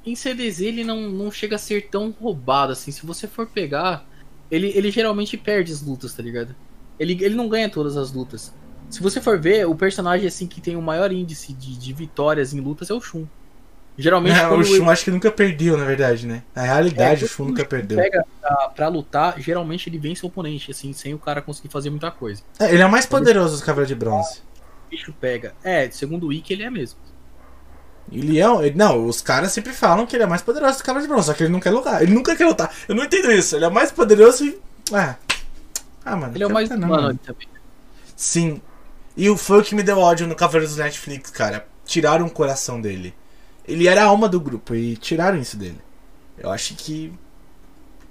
Em 0.05 0.15
CDZ 0.15 0.61
ele 0.61 0.83
não, 0.83 1.09
não 1.09 1.31
chega 1.31 1.55
a 1.55 1.59
ser 1.59 1.89
tão 1.89 2.11
roubado 2.11 2.71
assim. 2.71 2.91
Se 2.91 3.05
você 3.05 3.27
for 3.27 3.47
pegar, 3.47 4.05
ele, 4.49 4.71
ele 4.75 4.89
geralmente 4.91 5.37
perde 5.37 5.71
as 5.71 5.81
lutas, 5.81 6.13
tá 6.13 6.23
ligado? 6.23 6.55
Ele, 6.99 7.17
ele 7.23 7.35
não 7.35 7.47
ganha 7.47 7.69
todas 7.69 7.95
as 7.97 8.11
lutas. 8.11 8.53
Se 8.89 9.01
você 9.01 9.21
for 9.21 9.39
ver, 9.39 9.67
o 9.67 9.75
personagem 9.75 10.27
assim 10.27 10.47
que 10.47 10.59
tem 10.59 10.75
o 10.75 10.81
maior 10.81 11.11
índice 11.11 11.53
de, 11.53 11.77
de 11.77 11.93
vitórias 11.93 12.53
em 12.53 12.59
lutas 12.59 12.89
é 12.89 12.93
o 12.93 12.99
Shun. 13.01 13.25
Geralmente 13.97 14.37
Não, 14.37 14.49
quando 14.49 14.61
o 14.61 14.65
Shun 14.65 14.89
acho 14.89 15.03
que 15.03 15.11
nunca 15.11 15.29
perdeu, 15.29 15.77
na 15.77 15.83
verdade, 15.85 16.25
né? 16.25 16.41
Na 16.55 16.63
realidade, 16.63 17.23
É, 17.23 17.25
o 17.25 17.29
Shun 17.29 17.45
nunca 17.49 17.65
perdeu. 17.65 17.97
pega 17.97 18.25
pra, 18.41 18.55
pra 18.69 18.87
lutar, 18.87 19.39
geralmente 19.39 19.89
ele 19.89 19.97
vence 19.99 20.25
o 20.25 20.29
oponente, 20.29 20.71
assim, 20.71 20.93
sem 20.93 21.13
o 21.13 21.19
cara 21.19 21.41
conseguir 21.41 21.67
fazer 21.69 21.89
muita 21.89 22.09
coisa. 22.09 22.41
É, 22.57 22.73
ele 22.73 22.81
é 22.81 22.87
mais 22.87 23.05
poderoso 23.05 23.51
dos 23.53 23.61
Cavaleiros 23.61 23.89
de 23.89 23.95
Bronze. 23.95 24.41
O 24.87 24.89
bicho 24.89 25.13
pega. 25.19 25.53
É, 25.63 25.89
segundo 25.91 26.23
o 26.23 26.27
Wiki, 26.29 26.53
ele 26.53 26.63
é 26.63 26.69
mesmo. 26.69 26.97
Ele 28.11 28.39
é. 28.39 28.45
ele- 28.65 28.75
não, 28.75 29.05
os 29.05 29.21
caras 29.21 29.51
sempre 29.51 29.73
falam 29.73 30.05
que 30.05 30.15
ele 30.15 30.23
é 30.23 30.27
mais 30.27 30.41
poderoso 30.41 30.77
do 30.79 30.83
Cavaleiro 30.83 31.07
de 31.07 31.13
Bronze, 31.13 31.27
só 31.27 31.33
que 31.33 31.43
ele 31.43 31.51
não 31.53 31.59
quer 31.59 31.71
lutar. 31.71 32.01
Ele 32.01 32.13
nunca 32.13 32.35
quer 32.35 32.45
lutar. 32.45 32.73
Eu 32.87 32.95
não 32.95 33.03
entendo 33.03 33.31
isso. 33.31 33.55
Ele 33.55 33.65
é 33.65 33.67
o 33.67 33.73
mais 33.73 33.91
poderoso 33.91 34.45
e. 34.45 34.59
Ah. 34.93 35.15
Ah, 36.03 36.15
mano. 36.15 36.35
Ele 36.35 36.43
é 36.43 36.47
o 36.47 36.51
mais 36.51 36.69
não, 36.69 36.87
humano 36.87 37.19
também. 37.23 37.47
Sim. 38.15 38.61
E 39.15 39.29
o- 39.29 39.37
foi 39.37 39.59
o 39.59 39.63
que 39.63 39.75
me 39.75 39.83
deu 39.83 39.97
ódio 39.99 40.27
no 40.27 40.35
Cavaleiros 40.35 40.75
do 40.75 40.81
Netflix, 40.81 41.29
cara. 41.29 41.67
Tiraram 41.85 42.25
o 42.25 42.31
coração 42.31 42.79
dele. 42.79 43.13
Ele 43.67 43.87
era 43.87 44.01
a 44.03 44.05
alma 44.05 44.27
do 44.27 44.39
grupo 44.39 44.73
e 44.73 44.95
tiraram 44.97 45.37
isso 45.39 45.55
dele. 45.57 45.79
Eu 46.37 46.49
acho 46.51 46.73
que. 46.75 47.13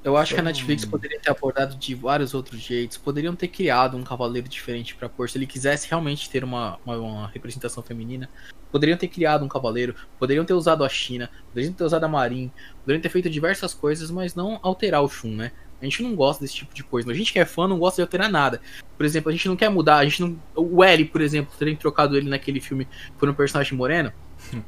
Eu 0.04 0.16
acho 0.16 0.34
que 0.34 0.40
a. 0.40 0.42
Netflix 0.42 0.84
poderia 0.84 1.18
ter 1.18 1.30
abordado 1.30 1.74
de 1.76 1.94
vários 1.94 2.32
outros 2.34 2.60
jeitos. 2.60 2.96
Poderiam 2.96 3.34
ter 3.34 3.48
criado 3.48 3.96
um 3.96 4.04
cavaleiro 4.04 4.48
diferente 4.48 4.94
pra 4.94 5.08
pôr. 5.08 5.28
Se 5.28 5.36
ele 5.38 5.46
quisesse 5.46 5.88
realmente 5.88 6.30
ter 6.30 6.44
uma, 6.44 6.78
uma, 6.86 6.96
uma 6.96 7.28
representação 7.28 7.82
feminina, 7.82 8.28
poderiam 8.70 8.96
ter 8.98 9.08
criado 9.08 9.44
um 9.44 9.48
cavaleiro. 9.48 9.94
Poderiam 10.18 10.44
ter 10.44 10.54
usado 10.54 10.84
a 10.84 10.88
China. 10.88 11.30
Poderiam 11.48 11.72
ter 11.72 11.84
usado 11.84 12.04
a 12.04 12.08
Marin. 12.08 12.50
Poderiam 12.80 13.00
ter 13.02 13.08
feito 13.08 13.28
diversas 13.30 13.72
coisas, 13.74 14.10
mas 14.10 14.34
não 14.34 14.58
alterar 14.62 15.02
o 15.02 15.08
Shun, 15.08 15.34
né? 15.36 15.52
A 15.80 15.84
gente 15.84 16.02
não 16.02 16.14
gosta 16.16 16.42
desse 16.42 16.54
tipo 16.56 16.74
de 16.74 16.82
coisa. 16.82 17.10
A 17.10 17.14
gente 17.14 17.32
que 17.32 17.38
é 17.38 17.44
fã 17.44 17.68
não 17.68 17.78
gosta 17.78 17.96
de 17.96 18.02
alterar 18.02 18.28
nada. 18.28 18.60
Por 18.96 19.06
exemplo, 19.06 19.28
a 19.28 19.32
gente 19.32 19.48
não 19.48 19.54
quer 19.54 19.68
mudar. 19.68 19.98
A 19.98 20.04
gente 20.04 20.20
não. 20.20 20.36
O 20.56 20.82
L, 20.82 21.04
por 21.04 21.20
exemplo, 21.20 21.54
terem 21.56 21.76
trocado 21.76 22.16
ele 22.16 22.28
naquele 22.28 22.60
filme 22.60 22.88
por 23.16 23.28
um 23.28 23.34
personagem 23.34 23.76
moreno. 23.78 24.12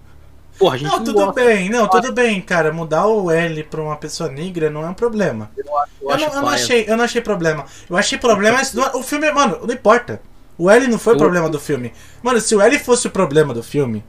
Porra, 0.59 0.75
a 0.75 0.79
gente 0.79 0.89
Não, 0.91 0.99
não, 0.99 1.05
tudo 1.05 1.15
gosta. 1.25 1.33
bem, 1.45 1.71
não, 1.71 1.89
tudo 1.89 2.13
bem, 2.13 2.41
cara. 2.43 2.71
Mudar 2.73 3.07
o 3.07 3.31
L 3.31 3.65
pra 3.65 3.81
uma 3.81 3.97
pessoa 3.97 4.29
negra 4.29 4.69
não 4.69 4.85
é 4.85 4.91
um 4.91 4.95
problema. 4.95 5.51
Eu, 5.57 5.65
Eu, 6.03 6.11
acho 6.11 6.27
não, 6.27 6.35
eu 6.35 6.43
não 6.43 6.49
achei, 6.49 6.85
eu 6.87 6.97
não 6.99 7.05
achei 7.05 7.21
problema. 7.23 7.65
Eu 7.89 7.97
achei 7.97 8.19
problema. 8.19 8.59
mas 8.59 8.73
do- 8.73 8.99
O 8.99 9.03
filme, 9.03 9.31
mano, 9.33 9.59
não 9.67 9.73
importa. 9.75 10.21
O 10.61 10.69
L 10.69 10.87
não 10.89 10.99
foi 10.99 11.15
o 11.15 11.17
problema 11.17 11.49
do 11.49 11.59
filme. 11.59 11.91
Mano, 12.23 12.39
se 12.39 12.55
o 12.55 12.61
L 12.61 12.79
fosse 12.79 13.07
o 13.07 13.11
problema 13.11 13.55
do 13.55 13.63
filme, 13.63 14.05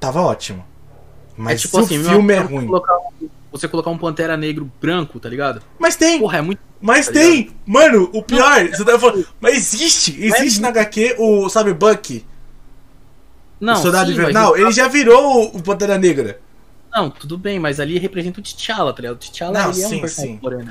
tava 0.00 0.22
ótimo. 0.22 0.64
Mas 1.36 1.60
é 1.60 1.62
tipo 1.66 1.76
se 1.76 1.84
assim, 1.94 1.98
o 2.00 2.10
filme 2.10 2.32
é 2.32 2.38
ruim. 2.38 2.66
Colocar 2.66 2.94
você 3.52 3.68
colocar 3.68 3.90
um 3.90 3.98
Pantera 3.98 4.34
Negro 4.34 4.70
branco, 4.80 5.20
tá 5.20 5.28
ligado? 5.28 5.60
Mas 5.78 5.94
tem, 5.94 6.20
Porra, 6.20 6.38
é 6.38 6.40
muito. 6.40 6.60
mas 6.80 7.06
tá 7.06 7.12
tem. 7.12 7.50
Mano, 7.66 8.08
o 8.14 8.22
pior, 8.22 8.66
você 8.68 8.82
tá 8.82 8.98
falando. 8.98 9.26
Mas 9.38 9.56
existe, 9.56 10.16
Mas- 10.30 10.40
existe 10.40 10.60
na 10.62 10.68
HQ 10.68 11.16
o, 11.18 11.48
sabe, 11.50 11.74
Bucky, 11.74 12.24
Não, 13.60 13.74
o 13.74 13.76
Soldado 13.76 14.10
Invernal. 14.10 14.52
mas- 14.52 14.60
Ele 14.60 14.72
já 14.72 14.88
virou 14.88 15.54
o, 15.54 15.62
Pantera 15.62 15.98
Negra. 15.98 16.40
Não, 16.90 17.10
tudo 17.10 17.36
bem, 17.36 17.58
mas 17.60 17.78
ali 17.78 17.98
representa 17.98 18.40
o 18.40 18.42
T'Challa, 18.42 18.94
tá 18.94 19.02
ligado? 19.02 19.16
O 19.16 19.18
T'Challa 19.18 19.52
Não, 19.52 19.70
ele 19.70 19.82
é 19.82 19.86
sim, 19.88 19.96
um 19.96 20.00
personagem 20.00 20.40
sim. 20.42 20.70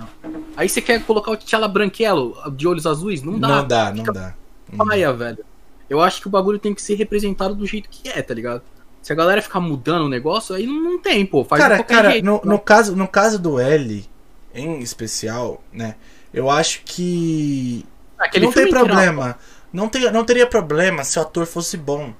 Aí 0.57 0.67
você 0.67 0.81
quer 0.81 1.03
colocar 1.03 1.29
o 1.31 1.37
T'Challa 1.37 1.67
branquelo, 1.67 2.35
de 2.55 2.67
olhos 2.67 2.87
azuis? 2.87 3.21
Não 3.21 3.39
dá. 3.39 3.47
Não 3.47 3.67
dá, 3.67 3.89
não 3.91 3.97
Fica 3.97 4.11
dá. 4.11 4.33
Dá. 4.69 4.85
paia, 4.85 5.13
velho. 5.13 5.45
Eu 5.89 6.01
acho 6.01 6.21
que 6.21 6.27
o 6.27 6.29
bagulho 6.29 6.59
tem 6.59 6.73
que 6.73 6.81
ser 6.81 6.95
representado 6.95 7.55
do 7.55 7.65
jeito 7.65 7.89
que 7.89 8.09
é, 8.09 8.21
tá 8.21 8.33
ligado? 8.33 8.61
Se 9.01 9.13
a 9.13 9.15
galera 9.15 9.41
ficar 9.41 9.59
mudando 9.59 10.05
o 10.05 10.09
negócio, 10.09 10.53
aí 10.53 10.65
não, 10.65 10.99
tem, 10.99 11.25
pô. 11.25 11.45
Faz 11.45 11.61
cara, 11.61 11.83
cara, 11.83 12.11
jeito. 12.11 12.25
no, 12.25 12.41
no 12.43 12.59
caso, 12.59 12.95
no 12.95 13.07
caso 13.07 13.39
do 13.39 13.59
L, 13.59 14.05
em 14.53 14.79
especial, 14.79 15.63
né? 15.71 15.95
Eu 16.33 16.49
acho 16.49 16.81
que 16.83 17.85
Aquele 18.17 18.45
não 18.45 18.51
tem 18.51 18.63
filme 18.63 18.79
inteiro, 18.79 18.93
problema. 18.95 19.37
Não, 19.71 19.87
tem, 19.87 20.11
não 20.11 20.25
teria 20.25 20.45
problema 20.45 21.03
se 21.03 21.17
o 21.17 21.21
ator 21.21 21.45
fosse 21.45 21.77
bom. 21.77 22.13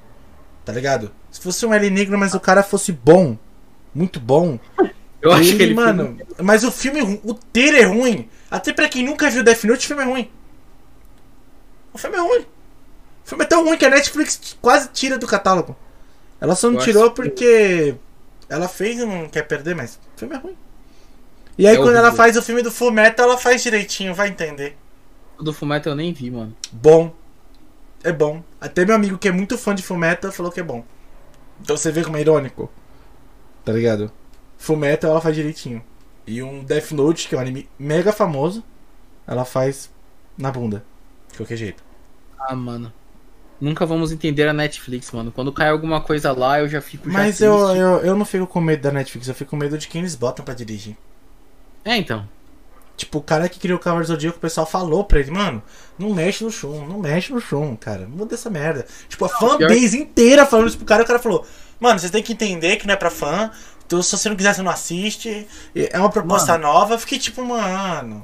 Tá 0.63 0.71
ligado? 0.71 1.11
Se 1.29 1.41
fosse 1.41 1.65
um 1.65 1.73
L 1.73 1.89
negro, 1.89 2.17
mas 2.17 2.33
o 2.33 2.39
cara 2.39 2.63
fosse 2.63 2.91
bom. 2.91 3.37
Muito 3.93 4.19
bom. 4.19 4.59
Eu 5.21 5.31
acho 5.31 5.55
que 5.57 5.63
ele 5.63 5.73
mano. 5.73 6.17
Mas 6.41 6.63
o 6.63 6.71
filme, 6.71 6.99
é 6.99 7.03
o 7.23 7.33
ter 7.33 7.73
é 7.73 7.83
ruim. 7.83 8.29
Até 8.49 8.71
pra 8.71 8.87
quem 8.87 9.03
nunca 9.03 9.29
viu 9.29 9.43
Death 9.43 9.63
Note, 9.63 9.85
o 9.85 9.87
filme 9.87 10.03
é 10.03 10.05
ruim. 10.05 10.31
O 11.93 11.97
filme 11.97 12.17
é 12.17 12.19
ruim. 12.19 12.41
O 13.25 13.29
filme 13.29 13.43
é 13.43 13.47
tão 13.47 13.63
ruim 13.63 13.77
que 13.77 13.85
a 13.85 13.89
Netflix 13.89 14.57
quase 14.61 14.89
tira 14.89 15.17
do 15.17 15.27
catálogo. 15.27 15.75
Ela 16.39 16.55
só 16.55 16.69
não 16.69 16.79
tirou 16.79 17.11
porque 17.11 17.95
ela 18.47 18.67
fez 18.67 18.99
e 18.99 19.05
não 19.05 19.27
quer 19.27 19.43
perder, 19.43 19.75
mas 19.75 19.99
o 20.15 20.19
filme 20.19 20.35
é 20.35 20.37
ruim. 20.37 20.57
E 21.57 21.67
aí 21.67 21.75
É 21.75 21.77
quando 21.77 21.95
ela 21.95 22.11
faz 22.11 22.37
o 22.37 22.41
filme 22.41 22.61
do 22.61 22.71
Full 22.71 22.91
Metal, 22.91 23.25
ela 23.25 23.37
faz 23.37 23.63
direitinho, 23.63 24.13
vai 24.13 24.29
entender. 24.29 24.77
O 25.37 25.43
do 25.43 25.53
Fullmetal 25.53 25.93
eu 25.93 25.97
nem 25.97 26.13
vi, 26.13 26.31
mano. 26.31 26.55
Bom. 26.71 27.13
É 28.03 28.11
bom. 28.11 28.43
Até 28.61 28.85
meu 28.85 28.95
amigo 28.95 29.17
que 29.17 29.27
é 29.27 29.31
muito 29.31 29.57
fã 29.57 29.73
de 29.73 29.83
Fullmetal 29.83 30.31
falou 30.31 30.51
que 30.51 30.59
é 30.59 30.63
bom. 30.63 30.83
Então 31.61 31.75
você 31.75 31.91
vê 31.91 32.03
como 32.03 32.17
é 32.17 32.21
irônico. 32.21 32.71
Tá 33.65 33.73
ligado? 33.73 34.11
Fullmetal 34.57 35.11
ela 35.11 35.21
faz 35.21 35.35
direitinho. 35.35 35.83
E 36.25 36.41
um 36.43 36.63
Death 36.63 36.91
Note, 36.91 37.27
que 37.27 37.35
é 37.35 37.37
um 37.37 37.41
anime 37.41 37.69
mega 37.79 38.11
famoso, 38.11 38.63
ela 39.25 39.45
faz 39.45 39.89
na 40.37 40.51
bunda. 40.51 40.83
De 41.37 41.43
qualquer 41.43 41.57
jeito. 41.57 41.83
Ah, 42.39 42.55
mano. 42.55 42.91
Nunca 43.61 43.85
vamos 43.85 44.11
entender 44.11 44.47
a 44.47 44.53
Netflix, 44.53 45.11
mano. 45.11 45.31
Quando 45.31 45.53
cai 45.53 45.69
alguma 45.69 46.01
coisa 46.01 46.31
lá, 46.31 46.59
eu 46.59 46.67
já 46.67 46.81
fico 46.81 47.09
já 47.09 47.13
Mas 47.13 47.39
eu, 47.41 47.55
triste. 47.55 47.77
eu, 47.79 47.97
eu 47.99 48.15
não 48.15 48.25
fico 48.25 48.47
com 48.47 48.59
medo 48.59 48.81
da 48.81 48.91
Netflix, 48.91 49.27
eu 49.27 49.35
fico 49.35 49.51
com 49.51 49.55
medo 49.57 49.77
de 49.77 49.87
quem 49.87 50.01
eles 50.01 50.15
botam 50.15 50.43
pra 50.43 50.55
dirigir. 50.55 50.97
É, 51.85 51.95
então. 51.95 52.27
Tipo, 52.95 53.19
o 53.19 53.21
cara 53.21 53.47
que 53.47 53.59
criou 53.59 53.77
o 53.77 53.81
Cavaleiro 53.81 54.07
Zodíaco, 54.07 54.37
o 54.37 54.41
pessoal 54.41 54.65
falou 54.65 55.03
pra 55.03 55.19
ele, 55.19 55.29
mano, 55.29 55.61
não 55.99 56.11
mexe 56.11 56.43
no 56.43 56.49
Shun, 56.49 56.87
não 56.87 56.97
mexe 56.99 57.31
no 57.31 57.39
Shun, 57.39 57.75
cara, 57.75 58.07
muda 58.07 58.33
essa 58.33 58.49
merda. 58.49 58.87
Tipo, 59.07 59.25
a 59.25 59.29
fanbase 59.29 59.95
inteira 59.99 60.43
falando 60.43 60.69
isso 60.69 60.77
pro 60.77 60.85
cara, 60.87 61.03
o 61.03 61.05
cara 61.05 61.19
falou, 61.19 61.45
mano, 61.79 61.99
vocês 61.99 62.11
têm 62.11 62.23
que 62.23 62.33
entender 62.33 62.77
que 62.77 62.87
não 62.87 62.95
é 62.95 62.97
pra 62.97 63.11
fã, 63.11 63.51
então 63.85 64.01
se 64.01 64.17
você 64.17 64.27
não 64.27 64.35
quiser, 64.35 64.55
você 64.55 64.63
não 64.63 64.71
assiste, 64.71 65.47
é 65.75 65.99
uma 65.99 66.09
proposta 66.09 66.57
nova. 66.57 66.95
Eu 66.95 66.99
fiquei 66.99 67.19
tipo, 67.19 67.43
mano, 67.45 68.23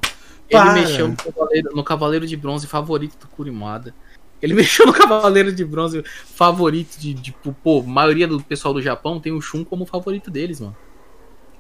Ele 0.50 0.60
Para. 0.60 0.74
mexeu 0.74 1.08
no 1.08 1.16
cavaleiro, 1.16 1.70
no 1.76 1.84
cavaleiro 1.84 2.28
de 2.28 2.38
bronze 2.38 2.68
favorito 2.68 3.18
do 3.20 3.28
Kurimada. 3.28 3.94
Ele 4.42 4.54
mexeu 4.56 4.86
no 4.86 4.94
cavaleiro 4.94 5.52
de 5.54 5.64
bronze 5.66 6.04
favorito 6.04 6.98
de, 6.98 7.14
tipo, 7.16 7.54
pô, 7.64 7.82
maioria 7.82 8.28
do 8.28 8.42
pessoal 8.44 8.74
do 8.74 8.82
Japão 8.82 9.20
tem 9.20 9.32
o 9.32 9.42
Shun 9.42 9.64
como 9.64 9.86
favorito 9.86 10.30
deles, 10.30 10.60
mano. 10.60 10.76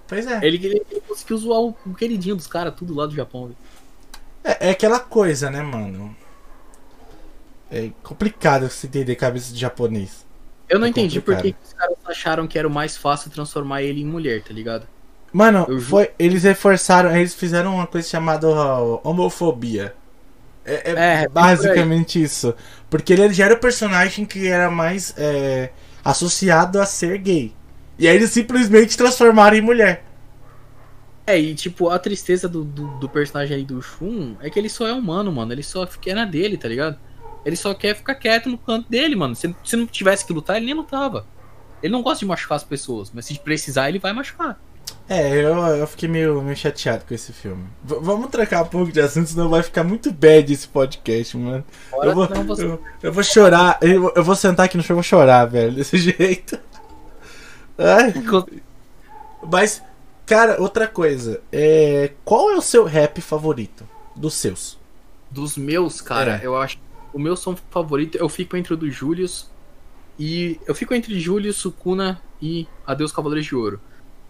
pois 0.07 0.27
é. 0.27 0.45
Ele, 0.45 0.57
ele, 0.65 0.85
ele 0.91 1.01
conseguiu 1.07 1.37
zoar 1.37 1.59
o, 1.61 1.75
o 1.85 1.93
queridinho 1.95 2.35
dos 2.35 2.47
caras, 2.47 2.75
tudo 2.75 2.93
lá 2.93 3.05
do 3.05 3.15
Japão. 3.15 3.55
é. 4.43 4.67
É 4.67 4.71
aquela 4.71 4.99
coisa, 4.99 5.49
né, 5.49 5.61
mano. 5.61 6.15
É 7.71 7.91
complicado 8.03 8.69
se 8.69 8.85
entender 8.87 9.15
cabeça 9.15 9.53
de 9.53 9.59
japonês. 9.59 10.25
Eu 10.69 10.79
não 10.79 10.87
É 10.87 10.89
entendi 10.89 11.21
por 11.21 11.35
que 11.37 11.51
complicado. 11.51 11.53
que 11.53 11.65
os 11.67 11.73
caras 11.73 11.97
acharam 12.05 12.47
que 12.47 12.57
era 12.59 12.67
o 12.67 12.71
mais 12.71 12.95
fácil 12.97 13.31
transformar 13.31 13.81
ele 13.83 14.01
em 14.01 14.05
mulher, 14.05 14.43
tá 14.43 14.53
ligado? 14.53 14.87
Mano, 15.33 15.67
foi, 15.81 16.11
eles 16.19 16.43
reforçaram, 16.43 17.15
eles 17.15 17.33
fizeram 17.33 17.73
uma 17.73 17.87
coisa 17.87 18.07
chamada 18.07 18.47
homofobia. 19.03 19.95
É, 20.63 20.91
é 20.91 20.93
É, 20.95 21.23
é 21.23 21.27
basicamente 21.27 22.21
isso. 22.21 22.53
Porque 22.89 23.13
ele 23.13 23.33
já 23.33 23.45
era 23.45 23.55
o 23.55 23.59
personagem 23.59 24.25
que 24.25 24.47
era 24.47 24.69
mais 24.69 25.13
é, 25.17 25.71
associado 26.05 26.79
a 26.79 26.85
ser 26.85 27.17
gay. 27.17 27.51
E 27.97 28.07
aí 28.07 28.15
eles 28.15 28.29
simplesmente 28.29 28.95
transformaram 28.95 29.57
em 29.57 29.61
mulher. 29.61 30.05
É, 31.25 31.39
e 31.39 31.55
tipo, 31.55 31.89
a 31.89 31.97
tristeza 31.97 32.47
do, 32.47 32.63
do, 32.63 32.87
do 32.99 33.09
personagem 33.09 33.57
aí 33.57 33.63
do 33.63 33.81
Shun 33.81 34.35
é 34.41 34.49
que 34.49 34.59
ele 34.59 34.69
só 34.69 34.87
é 34.87 34.93
humano, 34.93 35.31
mano. 35.31 35.51
Ele 35.51 35.63
só 35.63 35.85
quer 35.85 36.13
na 36.13 36.25
dele, 36.25 36.57
tá 36.57 36.67
ligado? 36.67 36.97
Ele 37.43 37.55
só 37.55 37.73
quer 37.73 37.95
ficar 37.95 38.15
quieto 38.15 38.49
no 38.49 38.57
canto 38.57 38.89
dele, 38.89 39.15
mano. 39.15 39.35
Se, 39.35 39.53
se 39.63 39.75
não 39.75 39.87
tivesse 39.87 40.25
que 40.25 40.33
lutar, 40.33 40.57
ele 40.57 40.67
nem 40.67 40.75
lutava. 40.75 41.25
Ele 41.81 41.91
não 41.91 42.01
gosta 42.03 42.19
de 42.19 42.25
machucar 42.25 42.55
as 42.55 42.63
pessoas, 42.63 43.11
mas 43.13 43.25
se 43.25 43.37
precisar, 43.39 43.89
ele 43.89 43.99
vai 43.99 44.13
machucar. 44.13 44.59
É, 45.09 45.29
eu, 45.35 45.55
eu 45.57 45.85
fiquei 45.87 46.07
meio, 46.07 46.41
meio 46.41 46.55
chateado 46.55 47.03
com 47.05 47.13
esse 47.13 47.33
filme. 47.33 47.65
V- 47.83 47.99
vamos 48.01 48.29
trocar 48.31 48.63
um 48.63 48.67
pouco 48.67 48.91
de 48.91 49.01
assunto, 49.01 49.29
senão 49.29 49.49
vai 49.49 49.61
ficar 49.61 49.83
muito 49.83 50.11
bad 50.11 50.51
esse 50.51 50.67
podcast, 50.67 51.37
mano. 51.37 51.63
Fora 51.89 52.09
Eu 52.09 52.15
vou, 52.15 52.27
você- 52.45 52.65
eu, 52.65 52.81
eu 53.03 53.13
vou 53.13 53.23
chorar, 53.23 53.77
eu, 53.81 54.11
eu 54.15 54.23
vou 54.23 54.35
sentar 54.35 54.65
aqui 54.65 54.77
no 54.77 54.81
chão 54.83 54.93
e 54.93 54.97
vou 54.97 55.03
chorar, 55.03 55.45
velho, 55.45 55.73
desse 55.75 55.97
jeito. 55.99 56.57
Ai. 57.77 58.13
Mas, 59.51 59.81
cara, 60.25 60.61
outra 60.61 60.87
coisa. 60.87 61.41
É, 61.51 62.11
qual 62.23 62.51
é 62.51 62.55
o 62.55 62.61
seu 62.61 62.85
rap 62.85 63.19
favorito? 63.21 63.87
Dos 64.15 64.35
seus. 64.35 64.79
Dos 65.29 65.57
meus, 65.57 65.99
cara, 66.01 66.39
É. 66.41 66.45
eu 66.45 66.55
acho. 66.55 66.77
O 67.13 67.19
meu 67.19 67.35
som 67.35 67.55
favorito, 67.69 68.17
eu 68.17 68.27
fico 68.29 68.55
entre 68.57 68.73
o 68.73 68.77
do 68.77 68.89
Julius 68.89 69.49
e. 70.17 70.59
Eu 70.65 70.73
fico 70.73 70.93
entre 70.93 71.19
Julius, 71.19 71.57
Sukuna 71.57 72.21
e 72.41 72.67
Adeus 72.87 73.11
Cavaleiros 73.11 73.45
de 73.47 73.55
Ouro. 73.55 73.79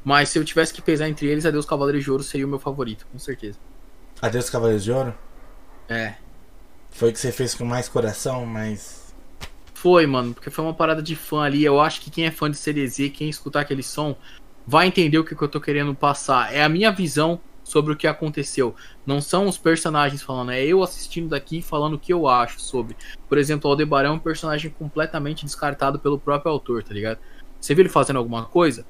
Mas 0.03 0.29
se 0.29 0.37
eu 0.37 0.43
tivesse 0.43 0.73
que 0.73 0.81
pesar 0.81 1.07
entre 1.07 1.27
eles, 1.27 1.45
Adeus 1.45 1.65
Cavaleiros 1.65 2.03
de 2.03 2.11
Ouro 2.11 2.23
seria 2.23 2.45
o 2.45 2.49
meu 2.49 2.59
favorito, 2.59 3.07
com 3.11 3.17
certeza. 3.17 3.57
Adeus 4.21 4.49
Cavaleiros 4.49 4.83
de 4.83 4.91
Ouro? 4.91 5.13
É. 5.87 6.15
Foi 6.91 7.09
o 7.09 7.13
que 7.13 7.19
você 7.19 7.31
fez 7.31 7.55
com 7.55 7.65
mais 7.65 7.87
coração, 7.87 8.45
mas. 8.45 9.13
Foi, 9.73 10.05
mano, 10.05 10.33
porque 10.33 10.49
foi 10.49 10.63
uma 10.63 10.73
parada 10.73 11.01
de 11.01 11.15
fã 11.15 11.41
ali. 11.41 11.63
Eu 11.63 11.79
acho 11.79 12.01
que 12.01 12.11
quem 12.11 12.25
é 12.25 12.31
fã 12.31 12.49
de 12.49 12.57
CDZ, 12.57 13.09
quem 13.13 13.29
escutar 13.29 13.61
aquele 13.61 13.83
som, 13.83 14.15
vai 14.65 14.87
entender 14.87 15.17
o 15.17 15.25
que, 15.25 15.35
que 15.35 15.41
eu 15.41 15.47
tô 15.47 15.59
querendo 15.59 15.93
passar. 15.95 16.53
É 16.53 16.63
a 16.63 16.69
minha 16.69 16.91
visão 16.91 17.39
sobre 17.63 17.93
o 17.93 17.95
que 17.95 18.07
aconteceu. 18.07 18.75
Não 19.05 19.21
são 19.21 19.47
os 19.47 19.57
personagens 19.57 20.21
falando, 20.21 20.51
é 20.51 20.63
eu 20.63 20.83
assistindo 20.83 21.29
daqui 21.29 21.61
falando 21.61 21.95
o 21.95 21.99
que 21.99 22.13
eu 22.13 22.27
acho 22.27 22.61
sobre. 22.61 22.95
Por 23.27 23.37
exemplo, 23.37 23.69
o 23.69 23.71
Aldebaran 23.71 24.09
é 24.09 24.11
um 24.11 24.19
personagem 24.19 24.69
completamente 24.71 25.45
descartado 25.45 25.99
pelo 25.99 26.19
próprio 26.19 26.51
autor, 26.51 26.83
tá 26.83 26.93
ligado? 26.93 27.19
Você 27.59 27.73
viu 27.73 27.83
ele 27.83 27.89
fazendo 27.89 28.17
alguma 28.17 28.45
coisa? 28.45 28.85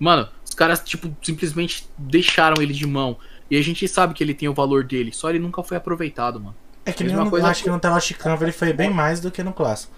Mano, 0.00 0.26
os 0.42 0.54
caras, 0.54 0.80
tipo, 0.80 1.14
simplesmente 1.22 1.86
deixaram 1.98 2.60
ele 2.60 2.72
de 2.72 2.86
mão. 2.86 3.18
E 3.50 3.56
a 3.56 3.62
gente 3.62 3.86
sabe 3.86 4.14
que 4.14 4.24
ele 4.24 4.32
tem 4.32 4.48
o 4.48 4.54
valor 4.54 4.82
dele, 4.82 5.12
só 5.12 5.28
ele 5.28 5.38
nunca 5.38 5.62
foi 5.62 5.76
aproveitado, 5.76 6.40
mano. 6.40 6.56
É 6.86 6.92
que 6.92 7.04
nem 7.04 7.14
eu 7.14 7.28
coisa 7.28 7.48
acho 7.48 7.62
que 7.62 7.70
Lost 7.70 8.14
Canvas 8.14 8.42
ele 8.42 8.52
foi 8.52 8.72
bem 8.72 8.88
mais 8.88 9.20
do 9.20 9.30
que 9.30 9.42
no 9.42 9.52
clássico. 9.52 9.92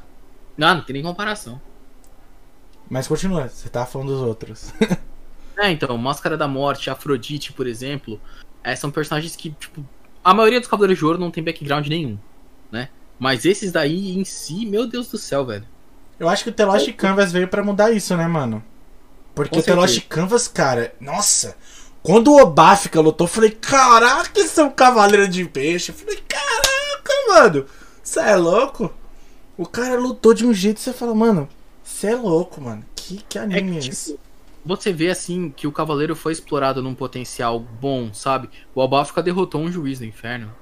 Não, 0.56 0.74
não 0.74 0.82
tem 0.82 0.94
nem 0.94 1.02
comparação. 1.02 1.60
Mas 2.90 3.06
continua, 3.06 3.48
você 3.48 3.68
tá 3.68 3.86
falando 3.86 4.08
dos 4.08 4.20
outros. 4.20 4.72
é, 5.56 5.70
então, 5.70 5.96
Máscara 5.96 6.36
da 6.36 6.48
Morte, 6.48 6.90
Afrodite, 6.90 7.52
por 7.52 7.66
exemplo, 7.66 8.20
é, 8.64 8.74
são 8.74 8.90
personagens 8.90 9.36
que, 9.36 9.50
tipo, 9.52 9.84
a 10.24 10.34
maioria 10.34 10.58
dos 10.58 10.68
Cavaleiros 10.68 10.98
de 10.98 11.04
Ouro 11.04 11.18
não 11.18 11.30
tem 11.30 11.44
background 11.44 11.86
nenhum, 11.86 12.18
né? 12.70 12.88
Mas 13.18 13.44
esses 13.44 13.70
daí 13.70 14.18
em 14.18 14.24
si, 14.24 14.66
meu 14.66 14.86
Deus 14.86 15.08
do 15.08 15.16
céu, 15.16 15.46
velho. 15.46 15.66
Eu 16.18 16.28
acho 16.28 16.44
que 16.44 16.50
o 16.50 16.52
The 16.52 16.64
Lost 16.64 16.92
Canvas 16.94 17.32
veio 17.32 17.48
para 17.48 17.62
mudar 17.62 17.92
isso, 17.92 18.16
né, 18.16 18.26
mano? 18.26 18.62
Porque 19.34 19.58
o 19.58 19.62
The 19.62 19.74
Lost 19.74 20.00
Canvas, 20.08 20.46
cara, 20.46 20.94
nossa, 21.00 21.56
quando 22.02 22.32
o 22.32 22.40
Obafka 22.40 23.00
lutou, 23.00 23.26
eu 23.26 23.30
falei, 23.30 23.50
caraca, 23.50 24.40
esse 24.40 24.60
é 24.60 24.64
um 24.64 24.70
cavaleiro 24.70 25.28
de 25.28 25.44
peixe. 25.44 25.90
Eu 25.90 25.96
falei, 25.96 26.22
caraca, 26.28 27.12
mano, 27.28 27.66
você 28.02 28.20
é 28.20 28.36
louco? 28.36 28.92
O 29.56 29.66
cara 29.66 29.98
lutou 29.98 30.34
de 30.34 30.44
um 30.44 30.52
jeito 30.52 30.76
que 30.76 30.82
você 30.82 30.92
fala, 30.92 31.14
mano, 31.14 31.48
você 31.82 32.08
é 32.08 32.16
louco, 32.16 32.60
mano. 32.60 32.84
Que, 32.94 33.22
que 33.28 33.38
anime 33.38 33.78
é, 33.78 33.80
que, 33.80 33.86
é 33.86 33.90
esse? 33.90 34.12
Tipo, 34.12 34.20
você 34.64 34.92
vê 34.92 35.10
assim 35.10 35.50
que 35.50 35.66
o 35.66 35.72
cavaleiro 35.72 36.14
foi 36.14 36.32
explorado 36.32 36.82
num 36.82 36.94
potencial 36.94 37.58
bom, 37.58 38.12
sabe? 38.12 38.48
O 38.74 38.80
Obafka 38.80 39.22
derrotou 39.22 39.60
um 39.60 39.70
juiz 39.70 39.98
no 40.00 40.06
inferno. 40.06 40.52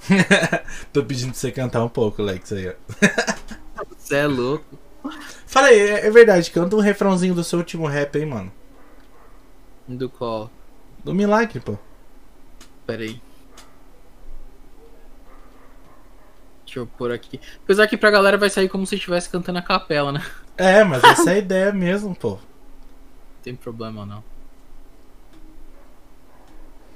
Tô 0.92 1.02
pedindo 1.04 1.30
pra 1.30 1.38
você 1.38 1.50
cantar 1.50 1.82
um 1.82 1.88
pouco, 1.88 2.22
Lex, 2.22 2.52
aí, 2.52 2.68
ó. 2.68 2.74
Você 3.98 4.16
é 4.16 4.26
louco. 4.26 4.78
Fala 5.46 5.68
aí, 5.68 5.78
é, 5.78 6.06
é 6.06 6.10
verdade, 6.10 6.50
canta 6.50 6.76
um 6.76 6.80
refrãozinho 6.80 7.34
do 7.34 7.44
seu 7.44 7.58
último 7.58 7.86
rap 7.86 8.16
aí, 8.16 8.26
mano. 8.26 8.52
Do 9.86 10.08
qual? 10.08 10.50
Do 11.04 11.14
milagre, 11.14 11.60
pô. 11.60 11.78
Pera 12.86 13.02
aí. 13.02 13.20
Deixa 16.64 16.80
eu 16.80 16.86
pôr 16.86 17.12
aqui. 17.12 17.40
Apesar 17.62 17.86
que 17.86 17.96
pra 17.96 18.10
galera 18.10 18.36
vai 18.36 18.50
sair 18.50 18.68
como 18.68 18.86
se 18.86 18.96
estivesse 18.96 19.30
cantando 19.30 19.58
a 19.58 19.62
capela, 19.62 20.12
né? 20.12 20.22
É, 20.56 20.82
mas 20.82 21.04
essa 21.04 21.30
é 21.30 21.34
a 21.34 21.38
ideia 21.38 21.72
mesmo, 21.72 22.14
pô. 22.14 22.30
Não 22.30 22.38
tem 23.42 23.54
problema 23.54 24.04
não. 24.04 24.24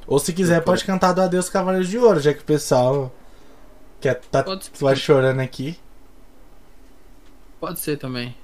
Ou 0.06 0.18
se 0.18 0.32
quiser, 0.32 0.62
pode 0.62 0.84
cantar 0.84 1.12
do 1.12 1.22
Adeus 1.22 1.48
Cavaleiros 1.48 1.88
de 1.88 1.96
Ouro, 1.96 2.18
já 2.18 2.34
que 2.34 2.40
o 2.40 2.44
pessoal 2.44 3.14
quer 4.00 4.20
tá, 4.20 4.44
vai 4.80 4.96
chorando 4.96 5.38
aqui. 5.40 5.78
Pode 7.60 7.78
ser 7.78 7.98
também. 7.98 8.34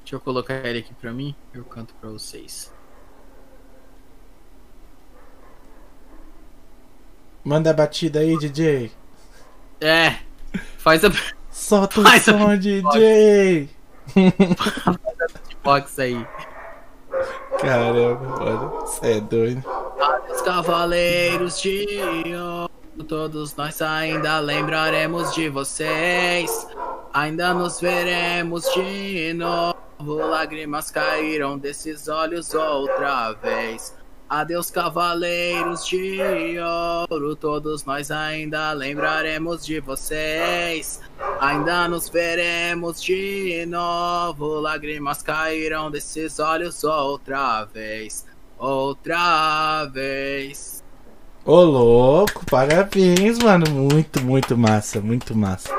Deixa 0.00 0.16
eu 0.16 0.20
colocar 0.20 0.54
ele 0.66 0.80
aqui 0.80 0.92
pra 0.94 1.12
mim, 1.12 1.34
eu 1.54 1.64
canto 1.64 1.94
pra 1.94 2.10
vocês. 2.10 2.70
Manda 7.42 7.70
a 7.70 7.72
batida 7.72 8.20
aí, 8.20 8.36
DJ. 8.36 8.92
É. 9.80 10.18
Faz 10.76 11.02
a. 11.04 11.08
Solta 11.50 12.02
faz 12.02 12.28
o 12.28 12.32
som, 12.32 12.50
a... 12.50 12.56
DJ. 12.56 13.70
Box 15.64 15.98
aí. 16.00 16.26
Caramba, 17.60 18.38
mano. 18.38 18.80
Você 18.80 19.12
é 19.12 19.20
doido. 19.20 19.64
Os 20.30 20.42
cavaleiros 20.42 21.60
de 21.60 21.86
todos 23.08 23.54
nós 23.56 23.80
ainda 23.80 24.38
lembraremos 24.40 25.34
de 25.34 25.48
vocês. 25.48 26.66
Ainda 27.12 27.52
nos 27.54 27.80
veremos 27.80 28.64
de 28.74 29.32
novo. 29.34 29.76
Lágrimas 30.02 30.90
caíram 30.90 31.58
desses 31.58 32.08
olhos 32.08 32.54
outra 32.54 33.32
vez. 33.32 33.94
Adeus, 34.30 34.70
cavaleiros 34.70 35.84
de 35.88 36.20
ouro, 36.60 37.34
todos 37.34 37.84
nós 37.84 38.12
ainda 38.12 38.70
lembraremos 38.72 39.66
de 39.66 39.80
vocês. 39.80 41.00
Ainda 41.40 41.88
nos 41.88 42.08
veremos 42.08 43.02
de 43.02 43.66
novo, 43.66 44.60
lágrimas 44.60 45.20
cairão 45.20 45.90
desses 45.90 46.38
olhos 46.38 46.84
outra 46.84 47.64
vez, 47.64 48.24
outra 48.56 49.86
vez. 49.86 50.79
Ô 51.44 51.62
louco, 51.62 52.44
parabéns, 52.46 53.38
mano. 53.38 53.64
Muito, 53.70 54.22
muito 54.22 54.56
massa, 54.56 55.00
muito 55.00 55.34
massa. 55.34 55.70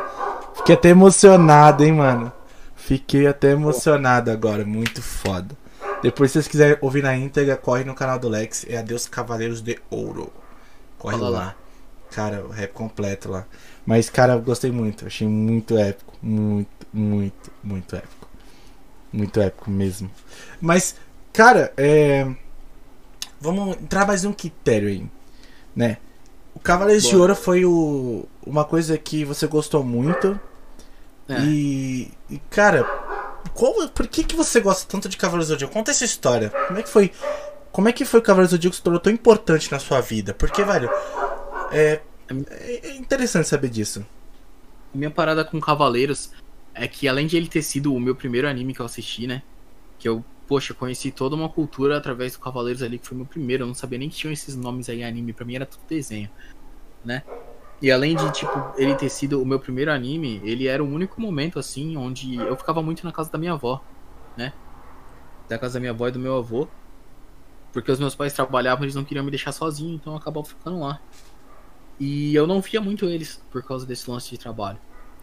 Fiquei 0.56 0.76
até 0.76 0.90
emocionado, 0.90 1.84
hein, 1.84 1.94
mano. 1.94 2.32
Fiquei 2.76 3.28
até 3.28 3.52
emocionado 3.52 4.32
agora, 4.32 4.66
muito 4.66 5.02
foda. 5.02 5.56
Depois, 6.02 6.32
se 6.32 6.34
vocês 6.34 6.48
quiserem 6.48 6.78
ouvir 6.82 7.04
na 7.04 7.16
íntegra, 7.16 7.56
corre 7.56 7.84
no 7.84 7.94
canal 7.94 8.18
do 8.18 8.28
Lex. 8.28 8.66
É 8.68 8.78
Adeus 8.78 9.08
Cavaleiros 9.08 9.62
de 9.62 9.80
Ouro. 9.90 10.34
Corre 10.98 11.18
lá. 11.18 11.30
lá. 11.30 11.56
Cara, 12.10 12.44
o 12.44 12.50
rap 12.50 12.72
completo 12.74 13.30
lá. 13.30 13.46
Mas, 13.86 14.10
cara, 14.10 14.34
eu 14.34 14.42
gostei 14.42 14.72
muito. 14.72 15.06
Achei 15.06 15.28
muito 15.28 15.78
épico. 15.78 16.14
Muito, 16.22 16.88
muito, 16.92 17.52
muito 17.64 17.96
épico. 17.96 18.28
Muito 19.14 19.40
épico 19.40 19.70
mesmo. 19.70 20.10
Mas, 20.60 20.96
cara, 21.32 21.72
é. 21.78 22.28
Vamos 23.40 23.78
entrar 23.78 24.08
mais 24.08 24.26
um 24.26 24.34
critério 24.34 24.90
aí. 24.90 25.06
Né? 25.76 25.98
O 26.54 26.60
Cavaleiros 26.60 27.04
Boa. 27.04 27.14
de 27.14 27.22
Ouro 27.22 27.36
foi 27.36 27.66
o... 27.66 28.26
uma 28.46 28.66
coisa 28.66 28.98
que 28.98 29.24
você 29.24 29.48
gostou 29.48 29.84
muito. 29.84 30.40
É. 31.28 31.42
E, 31.42 32.12
e, 32.30 32.38
cara, 32.50 32.84
qual, 33.54 33.88
por 33.90 34.08
que, 34.08 34.24
que 34.24 34.36
você 34.36 34.60
gosta 34.60 34.86
tanto 34.90 35.08
de 35.08 35.18
Cavaleiros 35.18 35.48
do 35.48 35.54
Zodíaco? 35.54 35.74
Conta 35.74 35.92
essa 35.92 36.06
história. 36.06 36.50
Como 36.68 36.80
é 36.80 36.84
que 36.84 36.90
foi? 36.90 37.12
Como 37.72 37.88
é 37.88 37.94
que 37.94 38.04
foi 38.04 38.20
o 38.20 38.24
Cavaleiros 38.24 38.52
do 38.52 38.56
Zodíaco 38.56 38.76
se 38.76 38.84
tornou 38.84 39.00
tão 39.00 39.14
importante 39.14 39.72
na 39.72 39.80
sua 39.80 40.02
vida? 40.02 40.34
Porque, 40.34 40.64
velho, 40.64 40.90
é, 41.72 42.02
é 42.30 42.96
interessante 42.96 43.48
saber 43.48 43.70
disso. 43.70 44.06
Minha 44.94 45.12
parada 45.12 45.46
com 45.46 45.60
Cavaleiros 45.60 46.32
é 46.74 46.88
que 46.88 47.08
além 47.08 47.28
de 47.28 47.38
ele 47.38 47.48
ter 47.48 47.62
sido 47.62 47.94
o 47.94 48.00
meu 48.00 48.16
primeiro 48.16 48.48
anime 48.48 48.74
que 48.74 48.82
eu 48.82 48.86
assisti, 48.86 49.28
né? 49.28 49.42
Que 49.98 50.08
eu, 50.10 50.24
poxa, 50.52 50.74
conheci 50.74 51.12
toda 51.12 51.34
uma 51.34 51.48
cultura 51.48 51.98
através 51.98 52.34
do 52.34 52.40
Cavaleiros 52.40 52.84
ali, 52.84 53.00
que 53.00 53.08
foi 53.08 53.16
meu 53.16 53.26
primeiro. 53.26 53.64
Eu 53.64 53.68
não 53.68 53.74
sabia 53.74 53.98
nem 53.98 54.10
que 54.10 54.18
tinham 54.18 54.34
esses 54.34 54.54
nomes 54.54 54.90
aí 54.90 55.02
anime, 55.02 55.32
pra 55.32 55.46
mim 55.46 55.56
era 55.56 55.66
tudo 55.66 55.80
desenho, 55.88 56.30
né? 57.06 57.24
E 57.82 57.90
além 57.90 58.18
de, 58.18 58.30
tipo, 58.34 58.74
ele 58.76 58.94
ter 58.96 59.08
sido 59.08 59.42
o 59.42 59.46
meu 59.46 59.62
primeiro 59.62 59.90
anime, 59.94 60.42
ele 60.44 60.68
era 60.68 60.84
o 60.84 60.86
único 60.94 61.22
momento, 61.22 61.58
assim, 61.58 61.96
onde 61.96 62.36
eu 62.36 62.58
ficava 62.58 62.84
muito 62.84 63.06
na 63.06 63.14
casa 63.14 63.32
da 63.32 63.38
minha 63.38 63.54
avó, 63.54 63.82
né? 64.36 64.52
Da 65.48 65.58
casa 65.58 65.76
da 65.76 65.80
minha 65.80 65.94
avó 65.94 66.10
e 66.10 66.12
do 66.12 66.20
meu 66.20 66.36
avô. 66.36 66.68
Porque 67.72 67.90
os 67.90 67.98
meus 68.02 68.14
pais 68.14 68.34
trabalhavam, 68.34 68.84
eles 68.84 68.94
não 68.94 69.06
queriam 69.06 69.24
me 69.24 69.32
deixar 69.32 69.54
sozinho, 69.54 69.96
então 69.96 70.12
eu 70.12 70.20
acabava 70.20 70.46
ficando 70.46 70.82
lá. 70.82 71.00
E 71.98 72.36
eu 72.36 72.46
não 72.46 72.60
via 72.60 72.82
muito 72.82 73.06
eles 73.06 73.42
por 73.50 73.64
causa 73.64 73.86
desse 73.86 74.12
lance 74.12 74.30
de 74.30 74.38
trabalho. 74.38 74.80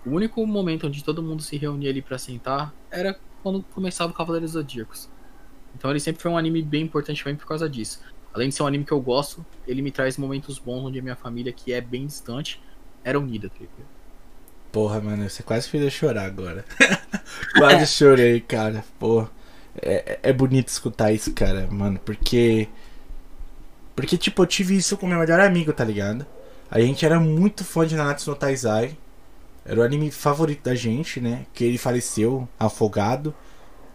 O 0.06 0.10
único 0.10 0.46
momento 0.46 0.86
onde 0.86 1.04
todo 1.04 1.22
mundo 1.22 1.42
se 1.42 1.58
reunia 1.58 1.90
ali 1.90 2.00
para 2.00 2.16
sentar 2.16 2.72
era 2.90 3.20
quando 3.42 3.62
começava 3.74 4.10
o 4.10 4.14
Cavaleiros 4.14 4.52
Zodíacos. 4.52 5.10
Então 5.76 5.90
ele 5.90 6.00
sempre 6.00 6.22
foi 6.22 6.30
um 6.30 6.36
anime 6.38 6.62
bem 6.62 6.82
importante 6.82 7.22
pra 7.22 7.32
mim 7.32 7.38
por 7.38 7.46
causa 7.46 7.68
disso. 7.68 8.00
Além 8.32 8.48
de 8.48 8.54
ser 8.54 8.62
um 8.62 8.66
anime 8.66 8.84
que 8.84 8.92
eu 8.92 9.00
gosto, 9.00 9.44
ele 9.66 9.82
me 9.82 9.90
traz 9.90 10.16
momentos 10.16 10.58
bons 10.58 10.84
onde 10.84 10.98
a 10.98 11.02
minha 11.02 11.16
família, 11.16 11.52
que 11.52 11.72
é 11.72 11.80
bem 11.80 12.06
distante, 12.06 12.60
era 13.02 13.18
unida, 13.18 13.48
tá 13.48 13.64
Porra, 14.70 15.00
mano, 15.00 15.28
você 15.28 15.42
quase 15.42 15.68
fez 15.68 15.82
eu 15.82 15.90
chorar 15.90 16.26
agora. 16.26 16.64
quase 17.56 17.86
chorei, 17.86 18.40
cara. 18.40 18.84
Porra. 18.98 19.30
É, 19.80 20.18
é 20.24 20.32
bonito 20.32 20.68
escutar 20.68 21.12
isso, 21.12 21.32
cara, 21.32 21.66
mano, 21.70 21.98
porque. 22.04 22.68
Porque, 23.94 24.16
tipo, 24.16 24.42
eu 24.42 24.46
tive 24.46 24.76
isso 24.76 24.96
com 24.96 25.06
meu 25.06 25.18
melhor 25.18 25.40
amigo, 25.40 25.72
tá 25.72 25.84
ligado? 25.84 26.26
A 26.70 26.80
gente 26.80 27.04
era 27.04 27.18
muito 27.18 27.64
fã 27.64 27.86
de 27.86 27.96
Nanatsu 27.96 28.30
no 28.30 28.36
Taizai. 28.36 28.96
Era 29.64 29.80
o 29.80 29.82
anime 29.82 30.10
favorito 30.10 30.62
da 30.62 30.74
gente, 30.74 31.20
né? 31.20 31.46
Que 31.52 31.64
ele 31.64 31.78
faleceu 31.78 32.48
afogado 32.58 33.34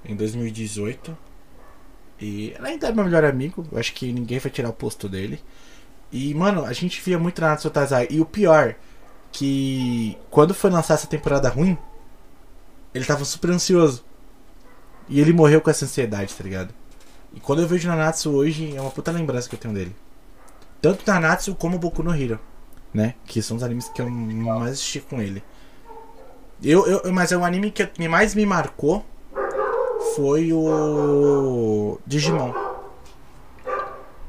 em 0.03 0.15
2018. 0.15 1.15
E 2.19 2.53
ela 2.57 2.67
ainda 2.67 2.87
é 2.87 2.91
meu 2.91 3.03
melhor 3.03 3.25
amigo. 3.25 3.65
Eu 3.71 3.77
acho 3.77 3.93
que 3.93 4.11
ninguém 4.11 4.39
vai 4.39 4.51
tirar 4.51 4.69
o 4.69 4.73
posto 4.73 5.09
dele. 5.09 5.41
E, 6.11 6.33
mano, 6.33 6.63
a 6.63 6.73
gente 6.73 7.01
via 7.01 7.17
muito 7.17 7.41
Nanatsu 7.41 7.69
Tazai. 7.69 8.07
E 8.09 8.21
o 8.21 8.25
pior, 8.25 8.75
que 9.31 10.17
quando 10.29 10.53
foi 10.53 10.69
lançar 10.69 10.93
essa 10.93 11.07
temporada 11.07 11.49
ruim, 11.49 11.77
ele 12.93 13.03
tava 13.03 13.25
super 13.25 13.49
ansioso. 13.49 14.05
E 15.09 15.19
ele 15.19 15.33
morreu 15.33 15.59
com 15.59 15.69
essa 15.69 15.85
ansiedade, 15.85 16.33
tá 16.33 16.43
ligado? 16.43 16.73
E 17.33 17.39
quando 17.39 17.61
eu 17.61 17.67
vejo 17.67 17.87
Nanatsu 17.87 18.31
hoje, 18.31 18.75
é 18.75 18.79
uma 18.79 18.91
puta 18.91 19.11
lembrança 19.11 19.49
que 19.49 19.55
eu 19.55 19.59
tenho 19.59 19.73
dele. 19.73 19.95
Tanto 20.81 21.03
Nanatsu 21.05 21.55
como 21.55 21.79
Boku 21.79 22.03
no 22.03 22.15
Hero, 22.15 22.39
né? 22.93 23.15
Que 23.25 23.41
são 23.41 23.57
os 23.57 23.63
animes 23.63 23.89
que 23.89 24.01
eu 24.01 24.09
mais 24.09 24.73
assisti 24.73 24.99
com 24.99 25.21
ele. 25.21 25.43
Eu, 26.61 26.85
eu, 26.85 27.11
mas 27.11 27.31
é 27.31 27.37
um 27.37 27.43
anime 27.43 27.71
que 27.71 28.07
mais 28.07 28.35
me 28.35 28.45
marcou 28.45 29.03
foi 30.15 30.51
o 30.53 31.99
Digimon. 32.05 32.53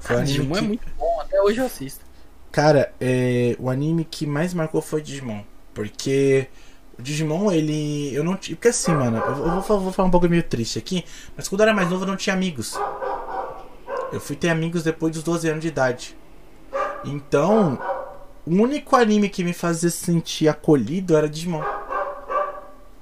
Foi 0.00 0.16
o 0.16 0.18
anime 0.18 0.26
Digimon 0.38 0.56
é 0.56 0.60
que- 0.60 0.66
muito 0.66 0.86
bom, 0.98 1.20
até 1.20 1.40
hoje 1.40 1.60
eu 1.60 1.66
assisto. 1.66 2.04
Cara, 2.52 2.92
é, 3.00 3.56
o 3.58 3.68
anime 3.70 4.04
que 4.04 4.26
mais 4.26 4.54
marcou 4.54 4.80
foi 4.82 5.00
Digimon. 5.02 5.42
Porque 5.72 6.46
o 6.98 7.02
Digimon, 7.02 7.50
ele. 7.50 8.14
Eu 8.14 8.22
não 8.22 8.36
tinha. 8.36 8.54
Porque 8.54 8.68
assim, 8.68 8.92
mano, 8.92 9.16
eu 9.18 9.34
vou, 9.34 9.46
eu 9.46 9.60
vou- 9.60 9.80
vou 9.80 9.92
falar 9.92 10.08
um 10.08 10.10
pouco 10.10 10.28
meio 10.28 10.42
triste 10.42 10.78
aqui. 10.78 11.04
Mas 11.36 11.48
quando 11.48 11.62
eu 11.62 11.64
era 11.64 11.74
mais 11.74 11.90
novo, 11.90 12.04
eu 12.04 12.08
não 12.08 12.16
tinha 12.16 12.34
amigos. 12.34 12.78
Eu 14.12 14.20
fui 14.20 14.36
ter 14.36 14.50
amigos 14.50 14.84
depois 14.84 15.12
dos 15.12 15.22
12 15.24 15.48
anos 15.48 15.62
de 15.62 15.68
idade. 15.68 16.16
Então, 17.04 17.76
o 18.46 18.50
único 18.52 18.94
anime 18.94 19.28
que 19.28 19.42
me 19.42 19.52
fazia 19.52 19.90
sentir 19.90 20.46
acolhido 20.46 21.16
era 21.16 21.28
Digimon. 21.28 21.62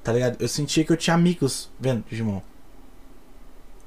Tá 0.02 0.12
ligado? 0.12 0.36
Eu 0.40 0.48
sentia 0.48 0.82
que 0.84 0.90
eu 0.92 0.96
tinha 0.96 1.14
amigos 1.14 1.70
vendo 1.78 2.02
Digimon. 2.08 2.40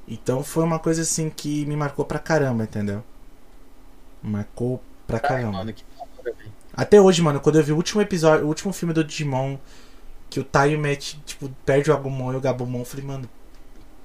Então 0.08 0.44
foi 0.44 0.64
uma 0.64 0.80
coisa 0.80 1.02
assim 1.02 1.30
que 1.30 1.66
me 1.66 1.76
marcou 1.76 2.06
pra 2.06 2.20
caramba, 2.20 2.64
entendeu? 2.64 3.04
Marcou 4.22 4.82
pra 5.08 5.18
Ai, 5.18 5.22
caramba. 5.24 5.58
mano. 5.60 5.74
Até 6.74 7.00
hoje, 7.00 7.22
mano, 7.22 7.40
quando 7.40 7.58
eu 7.58 7.64
vi 7.64 7.72
o 7.72 7.76
último 7.76 8.02
episódio, 8.02 8.46
o 8.46 8.48
último 8.48 8.74
filme 8.74 8.94
do 8.94 9.04
Digimon, 9.04 9.58
que 10.30 10.40
o 10.40 10.44
Taio 10.44 10.78
mete, 10.78 11.20
tipo, 11.26 11.50
perde 11.66 11.90
o 11.90 11.94
Agumon 11.94 12.34
e 12.34 12.36
o 12.36 12.42
Gabumon, 12.42 12.80
eu 12.80 12.86
falei, 12.86 13.06
mano, 13.06 13.30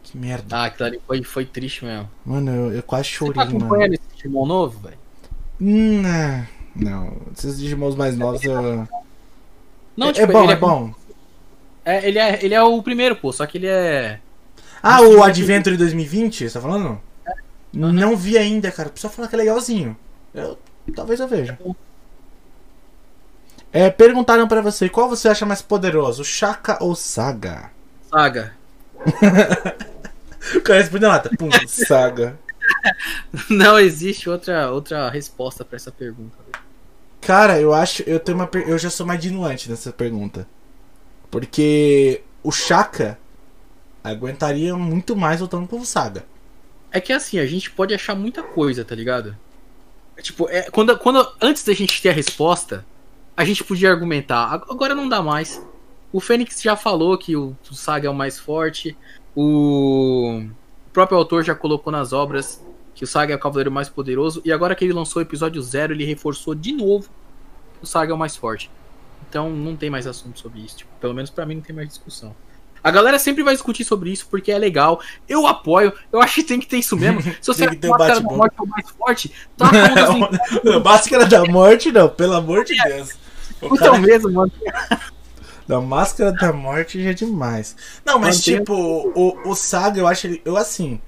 que 0.02 0.16
merda. 0.16 0.56
Ah, 0.56 0.64
aquilo 0.66 0.86
ali 0.88 1.00
foi, 1.06 1.22
foi 1.22 1.44
triste 1.44 1.84
mesmo. 1.84 2.08
Mano, 2.24 2.50
eu, 2.50 2.72
eu 2.72 2.82
quase 2.82 3.08
Você 3.08 3.14
chorei, 3.14 3.34
tá 3.34 3.46
mano. 3.46 3.94
esse 3.94 4.02
Digimon 4.14 4.46
novo, 4.46 4.78
velho? 4.80 4.98
Hum, 5.60 6.06
é. 6.06 6.48
Não, 6.74 7.16
esses 7.36 7.58
Digimons 7.58 7.96
mais 7.96 8.16
novos 8.16 8.42
eu... 8.44 8.86
Não, 9.96 10.08
é, 10.08 10.12
tipo, 10.12 10.30
é 10.30 10.32
bom, 10.32 10.44
ele 10.44 10.52
é 10.52 10.56
bom. 10.56 10.94
É, 11.84 12.08
ele, 12.08 12.18
é, 12.18 12.44
ele 12.44 12.54
é 12.54 12.62
o 12.62 12.82
primeiro, 12.82 13.16
pô, 13.16 13.32
só 13.32 13.44
que 13.46 13.58
ele 13.58 13.66
é. 13.66 14.20
Ah, 14.82 15.02
o 15.02 15.22
Adventure 15.22 15.76
2020, 15.76 16.48
você 16.48 16.54
tá 16.54 16.60
falando? 16.60 17.00
Não 17.72 18.16
vi 18.16 18.36
ainda, 18.36 18.70
cara. 18.70 18.88
Precisa 18.88 19.12
falar 19.12 19.28
que 19.28 19.34
é 19.34 19.38
legalzinho. 19.38 19.96
Eu, 20.34 20.58
talvez 20.94 21.20
eu 21.20 21.28
veja. 21.28 21.58
É, 23.72 23.88
perguntaram 23.90 24.48
pra 24.48 24.60
você, 24.60 24.88
qual 24.88 25.08
você 25.08 25.28
acha 25.28 25.46
mais 25.46 25.62
poderoso, 25.62 26.24
Shaka 26.24 26.82
ou 26.82 26.94
Saga? 26.94 27.70
Saga. 28.10 28.54
O 30.56 30.60
cara 30.62 30.82
tá? 31.20 31.30
Pum, 31.38 31.50
Saga. 31.68 32.38
Não 33.50 33.78
existe 33.78 34.28
outra, 34.28 34.70
outra 34.70 35.10
resposta 35.10 35.64
pra 35.64 35.76
essa 35.76 35.92
pergunta. 35.92 36.34
velho. 36.50 36.64
Cara, 37.20 37.60
eu 37.60 37.74
acho. 37.74 38.02
Eu 38.06 38.18
tenho 38.18 38.38
uma. 38.38 38.48
Eu 38.66 38.78
já 38.78 38.88
sou 38.88 39.06
mais 39.06 39.20
dinuante 39.20 39.70
nessa 39.70 39.92
pergunta. 39.92 40.46
Porque 41.30 42.22
o 42.42 42.50
Shaka 42.50 43.18
aguentaria 44.02 44.76
muito 44.76 45.14
mais 45.16 45.40
lutando 45.40 45.66
com 45.68 45.80
o 45.80 45.84
Saga. 45.86 46.24
É 46.90 47.00
que 47.00 47.12
assim, 47.12 47.38
a 47.38 47.46
gente 47.46 47.70
pode 47.70 47.94
achar 47.94 48.14
muita 48.14 48.42
coisa, 48.42 48.84
tá 48.84 48.94
ligado? 48.94 49.36
É, 50.16 50.22
tipo, 50.22 50.48
é, 50.48 50.70
quando, 50.70 50.96
quando, 50.98 51.26
antes 51.40 51.64
da 51.64 51.72
gente 51.72 52.00
ter 52.02 52.08
a 52.10 52.12
resposta, 52.12 52.84
a 53.36 53.44
gente 53.44 53.62
podia 53.64 53.90
argumentar. 53.90 54.52
Ag- 54.54 54.64
Agora 54.68 54.94
não 54.94 55.08
dá 55.08 55.22
mais. 55.22 55.64
O 56.12 56.20
Fênix 56.20 56.60
já 56.60 56.74
falou 56.76 57.16
que 57.16 57.36
o, 57.36 57.56
o 57.70 57.74
Saga 57.74 58.08
é 58.08 58.10
o 58.10 58.14
mais 58.14 58.38
forte. 58.38 58.96
O 59.36 60.44
próprio 60.92 61.16
autor 61.16 61.44
já 61.44 61.54
colocou 61.54 61.92
nas 61.92 62.12
obras 62.12 62.60
que 62.94 63.04
o 63.04 63.06
Saga 63.06 63.32
é 63.32 63.36
o 63.36 63.40
cavaleiro 63.40 63.70
mais 63.70 63.88
poderoso. 63.88 64.42
E 64.44 64.52
agora 64.52 64.74
que 64.74 64.84
ele 64.84 64.92
lançou 64.92 65.20
o 65.20 65.24
episódio 65.24 65.62
zero, 65.62 65.92
ele 65.92 66.04
reforçou 66.04 66.54
de 66.54 66.72
novo 66.72 67.08
que 67.78 67.84
o 67.84 67.86
Saga 67.86 68.12
é 68.12 68.14
o 68.14 68.18
mais 68.18 68.36
forte. 68.36 68.68
Então 69.28 69.48
não 69.50 69.76
tem 69.76 69.88
mais 69.88 70.06
assunto 70.08 70.40
sobre 70.40 70.60
isso. 70.60 70.78
Tipo, 70.78 70.90
pelo 71.00 71.14
menos 71.14 71.30
pra 71.30 71.46
mim 71.46 71.54
não 71.54 71.62
tem 71.62 71.74
mais 71.74 71.88
discussão. 71.88 72.34
A 72.82 72.90
galera 72.90 73.18
sempre 73.18 73.42
vai 73.42 73.54
discutir 73.54 73.84
sobre 73.84 74.10
isso 74.10 74.26
porque 74.30 74.50
é 74.50 74.58
legal. 74.58 75.00
Eu 75.28 75.46
apoio. 75.46 75.92
Eu 76.12 76.20
acho 76.20 76.36
que 76.36 76.42
tem 76.44 76.58
que 76.58 76.66
ter 76.66 76.78
isso 76.78 76.96
mesmo. 76.96 77.20
Se 77.40 77.46
você 77.46 77.66
Tem 77.66 77.70
que 77.70 77.76
ter 77.76 77.88
Máscara 77.88 78.20
da 78.20 78.30
morte 78.30 78.54
é 78.58 78.62
o 78.62 78.66
mais 78.66 78.90
forte, 78.90 79.32
tá 79.56 79.66
um 79.66 80.20
dos 80.20 80.62
Não, 80.64 80.80
Máscara 80.82 81.26
da 81.26 81.44
Morte, 81.44 81.92
não, 81.92 82.08
pelo 82.08 82.34
amor 82.34 82.64
de 82.64 82.74
Deus. 82.82 83.10
O 83.60 83.66
Então 83.66 83.76
cara 83.76 83.98
mesmo, 83.98 84.32
mano. 84.32 84.52
da 85.68 85.80
Máscara 85.80 86.32
da 86.32 86.52
Morte 86.52 87.02
já 87.02 87.10
é 87.10 87.14
demais. 87.14 87.76
Não, 88.04 88.18
mas 88.18 88.38
Mantém- 88.38 88.58
tipo, 88.58 88.74
o, 88.74 89.50
o 89.50 89.54
Saga, 89.54 90.00
eu 90.00 90.06
acho 90.06 90.26
ele. 90.26 90.42
Eu 90.44 90.56
assim. 90.56 91.00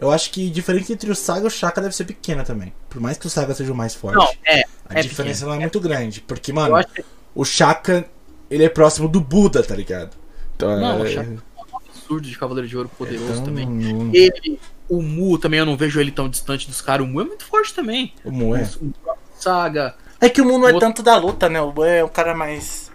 Eu 0.00 0.12
acho 0.12 0.30
que 0.30 0.48
diferente 0.48 0.92
entre 0.92 1.10
o 1.10 1.14
Saga 1.14 1.44
e 1.44 1.46
o 1.48 1.50
Shaka 1.50 1.80
deve 1.80 1.94
ser 1.96 2.04
pequena 2.04 2.44
também. 2.44 2.72
Por 2.88 3.00
mais 3.00 3.18
que 3.18 3.26
o 3.26 3.30
Saga 3.30 3.52
seja 3.54 3.72
o 3.72 3.76
mais 3.76 3.94
forte. 3.94 4.16
Não, 4.16 4.28
é. 4.46 4.62
a 4.88 5.00
é 5.00 5.02
diferença 5.02 5.40
pequeno. 5.40 5.50
não 5.50 5.54
é 5.56 5.58
muito 5.60 5.80
grande. 5.80 6.20
Porque, 6.20 6.52
mano, 6.52 6.76
que 6.94 7.04
o 7.34 7.44
Shaka, 7.44 8.04
ele 8.48 8.64
é 8.64 8.68
próximo 8.68 9.08
do 9.08 9.20
Buda, 9.20 9.60
tá 9.62 9.74
ligado? 9.74 10.16
Então, 10.58 10.80
Não, 10.80 11.00
o 11.02 11.06
é... 11.06 11.14
É 11.14 11.20
um 11.20 11.76
absurdo 11.88 12.28
de 12.28 12.36
Cavaleiro 12.36 12.68
de 12.68 12.76
Ouro 12.76 12.90
poderoso 12.98 13.30
então, 13.32 13.44
também. 13.44 13.64
não- 13.64 14.10
Ele, 14.12 14.58
o 14.88 15.00
Mu 15.00 15.38
também, 15.38 15.60
eu 15.60 15.66
não 15.66 15.76
vejo 15.76 16.00
ele 16.00 16.10
tão 16.10 16.28
distante 16.28 16.66
dos 16.66 16.80
caras. 16.80 17.06
O 17.06 17.08
Mu 17.08 17.20
é 17.20 17.24
muito 17.24 17.44
forte 17.44 17.72
também. 17.72 18.12
O 18.24 18.32
Mu 18.32 18.56
é. 18.56 18.68
O 18.82 18.92
Saga. 19.38 19.94
É 20.20 20.28
que 20.28 20.40
o 20.40 20.44
Mu 20.44 20.58
não 20.58 20.68
é 20.68 20.74
O- 20.74 20.80
tanto 20.80 21.00
da 21.00 21.16
luta, 21.16 21.48
né? 21.48 21.60
O 21.60 21.72
Mu 21.72 21.84
é 21.84 22.02
um 22.04 22.08
cara 22.08 22.34
mais. 22.34 22.90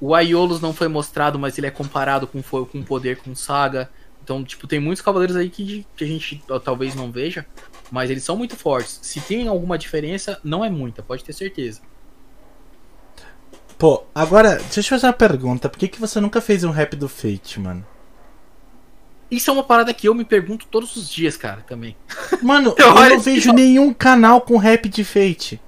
O 0.00 0.14
Aiolos 0.16 0.60
não 0.60 0.74
foi 0.74 0.88
mostrado, 0.88 1.38
mas 1.38 1.56
ele 1.56 1.68
é 1.68 1.70
comparado 1.70 2.26
com, 2.26 2.42
fo- 2.42 2.66
com 2.66 2.82
poder 2.82 3.18
com 3.18 3.34
Saga. 3.36 3.88
Então, 4.24 4.42
tipo, 4.42 4.66
tem 4.66 4.80
muitos 4.80 5.00
cavaleiros 5.02 5.36
aí 5.36 5.48
que, 5.48 5.86
que 5.96 6.02
a 6.02 6.06
gente 6.06 6.42
ó, 6.50 6.58
talvez 6.58 6.96
não 6.96 7.12
veja, 7.12 7.46
mas 7.92 8.10
eles 8.10 8.24
são 8.24 8.36
muito 8.36 8.56
fortes. 8.56 8.98
Se 9.00 9.20
tem 9.20 9.46
alguma 9.46 9.78
diferença, 9.78 10.40
não 10.42 10.64
é 10.64 10.68
muita, 10.68 11.02
pode 11.04 11.22
ter 11.22 11.32
certeza. 11.32 11.80
Pô, 13.78 14.04
agora, 14.14 14.56
deixa 14.56 14.80
eu 14.80 14.84
te 14.84 14.90
fazer 14.90 15.06
uma 15.06 15.12
pergunta. 15.12 15.68
Por 15.68 15.78
que, 15.78 15.88
que 15.88 16.00
você 16.00 16.18
nunca 16.20 16.40
fez 16.40 16.64
um 16.64 16.70
rap 16.70 16.96
do 16.96 17.08
Fate, 17.08 17.60
mano? 17.60 17.84
Isso 19.30 19.50
é 19.50 19.52
uma 19.52 19.64
parada 19.64 19.92
que 19.92 20.08
eu 20.08 20.14
me 20.14 20.24
pergunto 20.24 20.66
todos 20.70 20.96
os 20.96 21.10
dias, 21.10 21.36
cara, 21.36 21.62
também. 21.66 21.96
Mano, 22.42 22.74
Eu 22.78 22.86
eu 22.86 23.10
não 23.10 23.20
vejo 23.20 23.52
nenhum 23.52 23.92
canal 23.92 24.40
com 24.40 24.56
rap 24.56 24.88
de 24.88 25.04
Fate. 25.04 25.60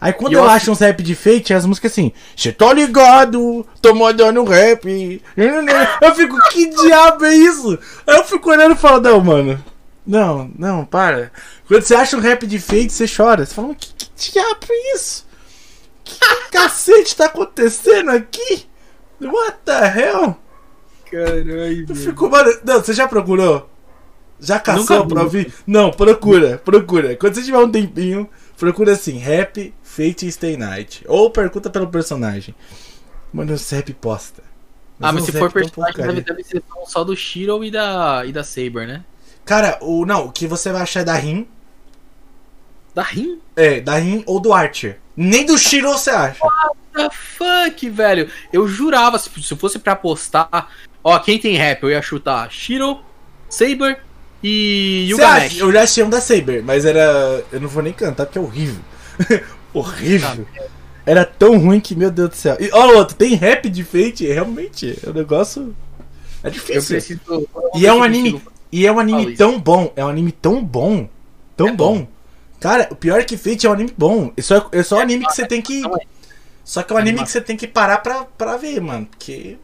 Aí 0.00 0.12
quando 0.12 0.34
eu 0.34 0.40
eu 0.40 0.48
acho 0.50 0.70
uns 0.70 0.80
rap 0.80 1.02
de 1.02 1.14
Fate, 1.14 1.54
as 1.54 1.64
músicas 1.64 1.92
assim, 1.92 2.12
cê 2.36 2.52
tá 2.52 2.70
ligado, 2.74 3.66
tô 3.80 3.94
mandando 3.94 4.44
rap. 4.44 5.22
Eu 6.02 6.14
fico, 6.14 6.36
que 6.50 6.66
diabo 6.68 7.24
é 7.24 7.34
isso? 7.34 7.78
Aí 8.06 8.16
eu 8.16 8.24
fico 8.24 8.50
olhando 8.50 8.74
e 8.74 8.78
falo, 8.78 9.00
não, 9.00 9.20
mano. 9.20 9.64
Não, 10.06 10.50
não, 10.58 10.84
para. 10.84 11.32
Quando 11.66 11.82
você 11.82 11.94
acha 11.94 12.18
um 12.18 12.20
rap 12.20 12.46
de 12.46 12.58
Fate, 12.58 12.90
você 12.90 13.06
chora. 13.08 13.46
Você 13.46 13.54
fala, 13.54 13.74
que, 13.74 13.94
que 13.94 14.32
diabo 14.32 14.66
é 14.68 14.94
isso? 14.94 15.24
Que 16.04 16.18
cacete 16.50 17.16
tá 17.16 17.26
acontecendo 17.26 18.10
aqui? 18.10 18.66
What 19.20 19.58
the 19.64 19.98
hell? 19.98 20.36
Caralho. 21.10 21.86
Eu 21.88 21.94
fico, 21.96 22.28
mano. 22.28 22.52
Não, 22.64 22.80
você 22.80 22.92
já 22.92 23.08
procurou? 23.08 23.70
Já 24.40 24.58
caçou 24.58 24.98
Nunca 24.98 25.14
pra 25.14 25.22
ouvir? 25.22 25.52
Não, 25.66 25.90
procura, 25.90 26.58
procura. 26.58 27.16
Quando 27.16 27.34
você 27.34 27.42
tiver 27.42 27.58
um 27.58 27.70
tempinho, 27.70 28.28
procura 28.58 28.92
assim, 28.92 29.16
rap, 29.16 29.72
Fate 29.82 30.26
e 30.26 30.32
Stay 30.32 30.56
Night. 30.56 31.04
Ou 31.08 31.30
pergunta 31.30 31.70
pelo 31.70 31.88
personagem. 31.88 32.54
Mano, 33.32 33.54
os 33.54 33.70
rap 33.70 33.92
posta. 33.94 34.42
Ah, 35.00 35.12
mas 35.12 35.24
se 35.24 35.32
for 35.32 35.50
personagem, 35.52 35.96
deve, 35.96 36.20
deve 36.20 36.44
ser 36.44 36.62
só 36.86 37.02
do 37.02 37.16
Shiro 37.16 37.64
e 37.64 37.70
da, 37.70 38.24
e 38.24 38.32
da 38.32 38.44
Saber, 38.44 38.86
né? 38.86 39.04
Cara, 39.44 39.78
o. 39.80 40.06
Não, 40.06 40.26
o 40.26 40.32
que 40.32 40.46
você 40.46 40.70
vai 40.70 40.82
achar 40.82 41.00
é 41.00 41.04
da 41.04 41.14
Rin. 41.14 41.46
Da 42.94 43.02
Rin? 43.02 43.40
É, 43.56 43.80
da 43.80 43.96
Rin 43.96 44.22
ou 44.26 44.38
do 44.38 44.52
Archer. 44.52 45.00
Nem 45.16 45.46
do 45.46 45.56
Shiro 45.58 45.92
você 45.92 46.10
acha. 46.10 46.40
The 46.94 47.08
fuck, 47.10 47.88
velho? 47.90 48.28
Eu 48.52 48.66
jurava, 48.68 49.18
se, 49.18 49.28
se 49.42 49.56
fosse 49.56 49.78
pra 49.78 49.92
apostar. 49.92 50.68
Ó, 51.02 51.18
quem 51.18 51.38
tem 51.38 51.56
rap? 51.56 51.82
Eu 51.82 51.90
ia 51.90 52.00
chutar 52.02 52.50
Shiro, 52.50 53.00
Saber 53.48 53.98
e 54.42 55.08
Você 55.14 55.22
acha? 55.22 55.34
Yugamesh. 55.46 55.58
Eu 55.58 55.72
já 55.72 55.82
achei 55.82 56.04
um 56.04 56.10
da 56.10 56.20
Saber, 56.20 56.62
mas 56.62 56.84
era. 56.84 57.42
Eu 57.52 57.60
não 57.60 57.68
vou 57.68 57.82
nem 57.82 57.92
cantar 57.92 58.26
porque 58.26 58.38
é 58.38 58.40
horrível. 58.40 58.80
horrível. 59.72 60.46
Era 61.06 61.24
tão 61.24 61.58
ruim 61.58 61.80
que, 61.80 61.94
meu 61.94 62.10
Deus 62.10 62.30
do 62.30 62.36
céu. 62.36 62.56
E 62.58 62.70
ó, 62.72 62.86
o 62.92 62.96
outro, 62.96 63.14
tem 63.16 63.34
rap 63.34 63.68
de 63.68 63.84
Fate, 63.84 64.26
realmente. 64.26 64.98
É 65.04 65.10
um 65.10 65.12
negócio. 65.12 65.74
É 66.42 66.48
Eu 66.48 66.50
difícil. 66.52 66.82
preciso. 66.96 67.20
E 67.74 67.86
é 67.86 67.92
um 67.92 67.96
eu 67.98 68.02
anime. 68.02 68.42
E 68.72 68.86
é 68.86 68.92
um 68.92 68.98
anime 68.98 69.28
isso. 69.28 69.36
tão 69.36 69.58
bom. 69.58 69.92
É 69.96 70.04
um 70.04 70.08
anime 70.08 70.32
tão 70.32 70.64
bom. 70.64 71.08
Tão 71.56 71.68
É 71.68 71.72
bom. 71.72 71.98
bom. 71.98 72.08
Cara, 72.64 72.88
o 72.90 72.96
pior 72.96 73.20
é 73.20 73.24
que 73.24 73.36
Fate 73.36 73.66
é 73.66 73.68
um 73.68 73.74
anime 73.74 73.92
bom. 73.94 74.32
É 74.34 74.40
só, 74.40 74.70
é 74.72 74.82
só 74.82 74.96
um 74.96 75.00
anime 75.00 75.26
que 75.26 75.34
você 75.34 75.46
tem 75.46 75.60
que. 75.60 75.84
É. 75.84 76.06
Só 76.64 76.82
que 76.82 76.94
é 76.94 76.96
um 76.96 76.98
anime 76.98 77.22
que 77.22 77.30
você 77.30 77.42
tem 77.42 77.58
que 77.58 77.66
parar 77.66 77.98
pra, 77.98 78.24
pra 78.24 78.56
ver, 78.56 78.80
mano. 78.80 79.04
Porque. 79.04 79.58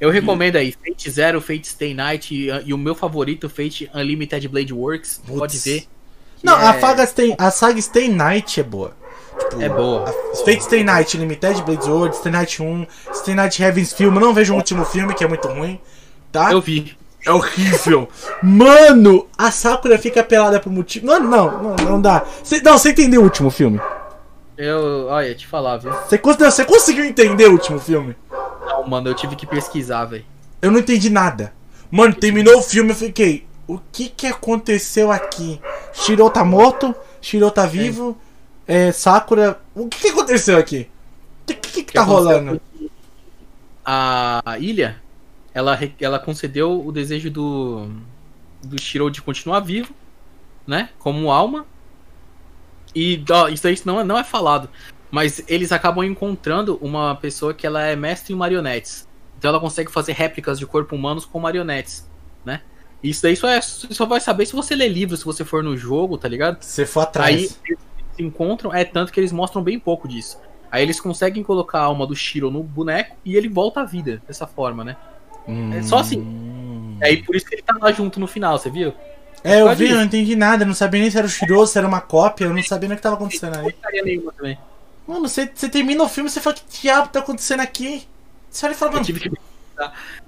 Eu 0.00 0.08
recomendo 0.08 0.56
aí 0.56 0.72
Fate 0.72 1.10
Zero, 1.10 1.42
Fate 1.42 1.68
Stay 1.68 1.92
Night 1.92 2.34
e, 2.34 2.48
e 2.64 2.72
o 2.72 2.78
meu 2.78 2.94
favorito, 2.94 3.50
Fate 3.50 3.90
Unlimited 3.94 4.48
Blade 4.48 4.72
Works. 4.72 5.20
Putz. 5.26 5.38
Pode 5.38 5.58
ver. 5.58 5.84
Não, 6.42 6.56
a, 6.56 6.74
é- 6.74 6.80
saga 6.80 7.06
Stay, 7.06 7.34
a 7.36 7.50
saga 7.50 7.82
Stay 7.82 8.08
Night 8.08 8.58
é 8.58 8.62
boa. 8.62 8.96
Tipo, 9.38 9.60
É 9.60 9.68
boa. 9.68 10.08
a 10.08 10.36
Fate 10.42 10.64
Stay 10.64 10.82
Night, 10.82 11.18
Limited 11.18 11.62
Blades 11.64 11.86
World, 11.86 12.16
Stay 12.16 12.32
Night 12.32 12.62
1, 12.62 12.86
Stay 13.12 13.34
Night 13.34 13.62
Heaven's 13.62 13.92
Film. 13.92 14.14
Eu 14.14 14.20
não 14.22 14.32
vejo 14.32 14.54
o 14.54 14.56
último 14.56 14.86
filme, 14.86 15.12
que 15.12 15.22
é 15.22 15.28
muito 15.28 15.46
ruim. 15.48 15.78
Tá? 16.32 16.50
Eu 16.50 16.62
vi. 16.62 16.96
É 17.24 17.30
horrível. 17.30 18.08
Mano, 18.42 19.26
a 19.36 19.50
Sakura 19.50 19.98
fica 19.98 20.22
pelada 20.22 20.58
por 20.58 20.72
motivo. 20.72 21.06
Não, 21.06 21.20
não, 21.20 21.62
não, 21.62 21.76
não 21.76 22.00
dá. 22.00 22.24
Cê, 22.42 22.60
não, 22.62 22.78
você 22.78 22.90
entendeu 22.90 23.20
o 23.20 23.24
último 23.24 23.50
filme? 23.50 23.80
Eu. 24.56 25.06
Olha, 25.08 25.34
te 25.34 25.46
falar, 25.46 25.78
viu? 25.78 25.92
Você 25.92 26.64
conseguiu 26.64 27.04
entender 27.04 27.46
o 27.46 27.52
último 27.52 27.78
filme? 27.78 28.16
Não, 28.66 28.86
mano, 28.86 29.08
eu 29.08 29.14
tive 29.14 29.36
que 29.36 29.46
pesquisar, 29.46 30.06
velho. 30.06 30.24
Eu 30.62 30.70
não 30.70 30.80
entendi 30.80 31.10
nada. 31.10 31.52
Mano, 31.90 32.14
terminou 32.14 32.58
o 32.58 32.62
filme, 32.62 32.90
eu 32.90 32.96
fiquei. 32.96 33.46
O 33.66 33.78
que 33.92 34.08
que 34.08 34.26
aconteceu 34.26 35.12
aqui? 35.12 35.60
Shiro 35.92 36.28
tá 36.30 36.44
morto, 36.44 36.94
Shiro 37.20 37.50
tá 37.50 37.66
vivo, 37.66 38.18
é, 38.66 38.92
Sakura. 38.92 39.60
O 39.74 39.88
que, 39.88 39.98
que 40.00 40.08
aconteceu 40.08 40.58
aqui? 40.58 40.88
O 41.42 41.46
que, 41.46 41.54
que, 41.54 41.82
que 41.84 41.92
tá 41.92 42.02
rolando? 42.02 42.60
A 43.84 44.56
ilha, 44.58 45.00
ela, 45.54 45.78
ela 46.00 46.18
concedeu 46.18 46.84
o 46.84 46.92
desejo 46.92 47.30
do, 47.30 47.88
do 48.64 48.80
Shiro 48.80 49.10
de 49.10 49.20
continuar 49.22 49.60
vivo, 49.60 49.94
né? 50.66 50.90
Como 50.98 51.30
alma. 51.30 51.66
E 52.94 53.22
ó, 53.30 53.48
isso 53.48 53.66
aí 53.66 53.76
não, 53.84 54.00
é- 54.00 54.04
não 54.04 54.18
é 54.18 54.24
falado. 54.24 54.68
Mas 55.10 55.42
eles 55.48 55.72
acabam 55.72 56.04
encontrando 56.04 56.78
uma 56.80 57.16
pessoa 57.16 57.52
que 57.52 57.66
ela 57.66 57.82
é 57.82 57.96
mestre 57.96 58.32
em 58.32 58.36
marionetes. 58.36 59.08
Então 59.38 59.48
ela 59.48 59.60
consegue 59.60 59.90
fazer 59.90 60.12
réplicas 60.12 60.58
de 60.58 60.66
corpo 60.66 60.94
humanos 60.94 61.24
com 61.24 61.40
marionetes, 61.40 62.08
né? 62.44 62.62
Isso 63.02 63.22
daí 63.22 63.34
só, 63.34 63.48
é, 63.48 63.60
só 63.62 64.04
vai 64.04 64.20
saber 64.20 64.44
se 64.46 64.52
você 64.52 64.74
ler 64.76 64.88
livro, 64.88 65.16
se 65.16 65.24
você 65.24 65.44
for 65.44 65.64
no 65.64 65.76
jogo, 65.76 66.18
tá 66.18 66.28
ligado? 66.28 66.62
Você 66.62 66.84
foi 66.84 67.02
Aí 67.02 67.08
atrás. 67.08 67.58
eles 67.66 67.78
se 68.14 68.22
encontram, 68.22 68.72
é 68.74 68.84
tanto 68.84 69.10
que 69.10 69.18
eles 69.18 69.32
mostram 69.32 69.62
bem 69.62 69.78
pouco 69.80 70.06
disso. 70.06 70.38
Aí 70.70 70.82
eles 70.82 71.00
conseguem 71.00 71.42
colocar 71.42 71.80
a 71.80 71.84
alma 71.84 72.06
do 72.06 72.14
Shiro 72.14 72.50
no 72.50 72.62
boneco 72.62 73.16
e 73.24 73.34
ele 73.36 73.48
volta 73.48 73.80
à 73.80 73.84
vida 73.84 74.22
dessa 74.28 74.46
forma, 74.46 74.84
né? 74.84 74.96
É 75.46 75.82
só 75.82 75.98
assim. 75.98 76.18
Hum. 76.18 76.98
Aí 77.02 77.22
por 77.22 77.34
isso 77.34 77.46
que 77.46 77.54
ele 77.54 77.62
tá 77.62 77.76
lá 77.80 77.92
junto 77.92 78.20
no 78.20 78.26
final, 78.26 78.58
você 78.58 78.70
viu? 78.70 78.92
É, 79.42 79.60
eu 79.60 79.74
vi, 79.74 79.88
eu 79.88 79.96
não 79.96 80.04
entendi 80.04 80.36
nada. 80.36 80.64
Eu 80.64 80.66
não 80.66 80.74
sabia 80.74 81.00
nem 81.00 81.10
se 81.10 81.16
era 81.16 81.26
o 81.26 81.30
Shiro, 81.30 81.66
se 81.66 81.78
era 81.78 81.86
uma 81.86 82.00
cópia. 82.00 82.44
Eu 82.44 82.54
não 82.54 82.62
sabia 82.62 82.88
nem 82.88 82.94
o 82.94 82.96
que 82.96 83.02
tava 83.02 83.16
acontecendo 83.16 83.56
aí. 83.58 83.74
Nenhuma 84.02 84.32
também. 84.32 84.58
Mano, 85.06 85.28
você, 85.28 85.50
você 85.52 85.68
termina 85.68 86.02
o 86.04 86.08
filme 86.08 86.28
e 86.28 86.32
você 86.32 86.40
fala: 86.40 86.56
que 86.56 86.82
diabo 86.82 87.08
tá 87.08 87.20
acontecendo 87.20 87.60
aqui? 87.60 88.06
Você 88.50 88.66
olha 88.66 88.72
e 88.72 88.76
fala, 88.76 88.92
Eu 88.92 88.94
mano, 89.00 89.06
que 89.06 89.30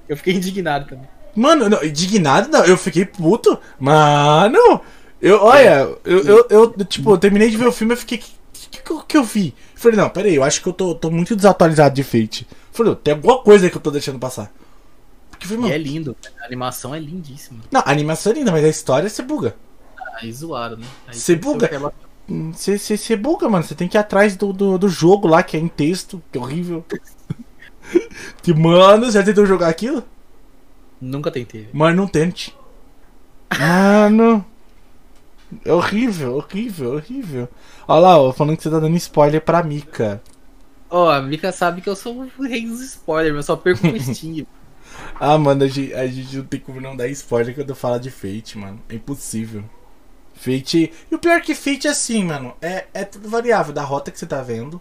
Eu 0.08 0.16
fiquei 0.16 0.34
indignado 0.34 0.86
também. 0.86 1.08
Mano, 1.34 1.68
não, 1.68 1.82
indignado 1.84 2.48
não, 2.48 2.64
eu 2.64 2.76
fiquei 2.76 3.04
puto. 3.04 3.58
Mano, 3.78 4.80
eu, 5.20 5.40
olha, 5.40 5.88
eu, 6.04 6.20
eu, 6.24 6.46
eu, 6.50 6.84
tipo, 6.84 7.12
eu 7.12 7.18
terminei 7.18 7.50
de 7.50 7.56
ver 7.56 7.66
o 7.66 7.72
filme 7.72 7.94
e 7.94 7.96
fiquei. 7.96 8.18
O 8.18 8.70
que, 8.70 9.04
que, 9.06 9.16
eu 9.16 9.22
vi? 9.22 9.54
Falei, 9.74 9.96
não, 9.96 10.08
peraí, 10.08 10.34
eu 10.34 10.42
acho 10.42 10.62
que 10.62 10.68
eu 10.68 10.72
tô, 10.72 10.94
tô 10.94 11.10
muito 11.10 11.36
desatualizado 11.36 11.94
de 11.94 12.02
Fate. 12.02 12.46
Falei, 12.72 12.94
tem 12.96 13.14
alguma 13.14 13.38
coisa 13.38 13.66
aí 13.66 13.70
que 13.70 13.76
eu 13.76 13.80
tô 13.80 13.90
deixando 13.90 14.18
passar. 14.18 14.50
E 15.51 15.72
é 15.72 15.78
lindo, 15.78 16.16
a 16.40 16.47
animação 16.47 16.95
é 16.95 16.99
lindíssima. 16.99 17.61
não, 17.70 17.80
a 17.80 17.90
animação 17.90 18.32
é 18.32 18.34
linda, 18.36 18.53
mas 18.53 18.64
a 18.64 18.68
história 18.68 19.09
você 19.09 19.22
buga. 19.22 19.57
Aí 20.20 20.32
zoaram, 20.32 20.76
né? 20.76 20.86
Aí 21.07 21.14
Você 21.14 21.34
buga? 21.36 21.68
Você, 22.53 23.16
buga, 23.16 23.49
mano. 23.49 23.64
Você 23.64 23.74
tem 23.74 23.88
que 23.88 23.97
ir 23.97 24.01
atrás 24.01 24.36
do, 24.36 24.53
do, 24.53 24.78
do 24.78 24.88
jogo 24.88 25.26
lá, 25.26 25.43
que 25.43 25.57
é 25.57 25.61
em 25.61 25.68
texto, 25.68 26.22
que 26.30 26.38
é 26.38 26.40
horrível. 26.40 26.84
que, 28.43 28.55
mano, 28.55 29.07
você 29.07 29.12
já 29.12 29.22
tentou 29.24 29.45
jogar 29.47 29.68
aquilo? 29.68 30.05
Nunca 31.01 31.30
tentei. 31.30 31.68
Mano, 31.72 31.97
não 31.97 32.07
tente. 32.07 32.55
Mano. 33.59 34.45
É 35.64 35.72
horrível, 35.72 36.36
horrível, 36.36 36.95
horrível. 36.95 37.49
Olha 37.86 38.01
lá, 38.01 38.18
ó, 38.18 38.32
falando 38.32 38.57
que 38.57 38.62
você 38.62 38.70
tá 38.70 38.78
dando 38.78 38.97
spoiler 38.97 39.40
pra 39.43 39.62
Mika. 39.62 40.22
Ó, 40.90 41.11
a 41.11 41.20
Mika 41.22 41.51
sabe 41.53 41.80
que 41.80 41.88
eu 41.88 41.97
sou 41.97 42.30
o 42.38 42.43
rei 42.43 42.66
dos 42.66 42.80
spoilers, 42.80 43.34
eu 43.36 43.43
só 43.43 43.57
perco 43.57 43.86
o 43.86 43.97
Steam. 44.01 44.47
Ah, 45.24 45.38
mano, 45.38 45.62
a 45.62 45.68
gente, 45.68 45.94
a 45.94 46.06
gente 46.08 46.36
não 46.36 46.44
tem 46.44 46.58
como 46.58 46.80
não 46.80 46.96
dar 46.96 47.06
spoiler 47.08 47.54
quando 47.54 47.74
fala 47.76 48.00
de 48.00 48.10
Fate, 48.10 48.58
mano. 48.58 48.82
É 48.88 48.96
impossível. 48.96 49.62
Fate. 50.34 50.92
E 51.10 51.14
o 51.14 51.18
pior 51.18 51.36
é 51.36 51.40
que 51.40 51.54
Fate 51.54 51.86
é 51.86 51.90
assim, 51.90 52.24
mano. 52.24 52.56
É, 52.60 52.86
é 52.92 53.04
tudo 53.04 53.28
variável 53.28 53.72
da 53.72 53.82
rota 53.82 54.10
que 54.10 54.18
você 54.18 54.26
tá 54.26 54.42
vendo. 54.42 54.80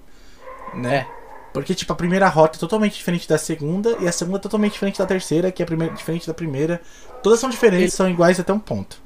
Né? 0.73 1.05
Porque, 1.53 1.75
tipo, 1.75 1.93
a 1.93 1.95
primeira 1.95 2.27
rota 2.29 2.57
é 2.57 2.59
totalmente 2.59 2.95
diferente 2.95 3.29
da 3.29 3.37
segunda. 3.37 3.97
E 3.99 4.07
a 4.07 4.11
segunda 4.11 4.37
é 4.37 4.41
totalmente 4.41 4.73
diferente 4.73 4.97
da 4.99 5.05
terceira, 5.05 5.51
que 5.51 5.61
é 5.61 5.65
a 5.65 5.67
primeira, 5.67 5.93
diferente 5.93 6.25
da 6.25 6.33
primeira. 6.33 6.81
Todas 7.21 7.39
são 7.39 7.49
diferentes, 7.49 7.83
Ele- 7.83 7.91
são 7.91 8.09
iguais 8.09 8.39
até 8.39 8.51
um 8.53 8.59
ponto. 8.59 9.01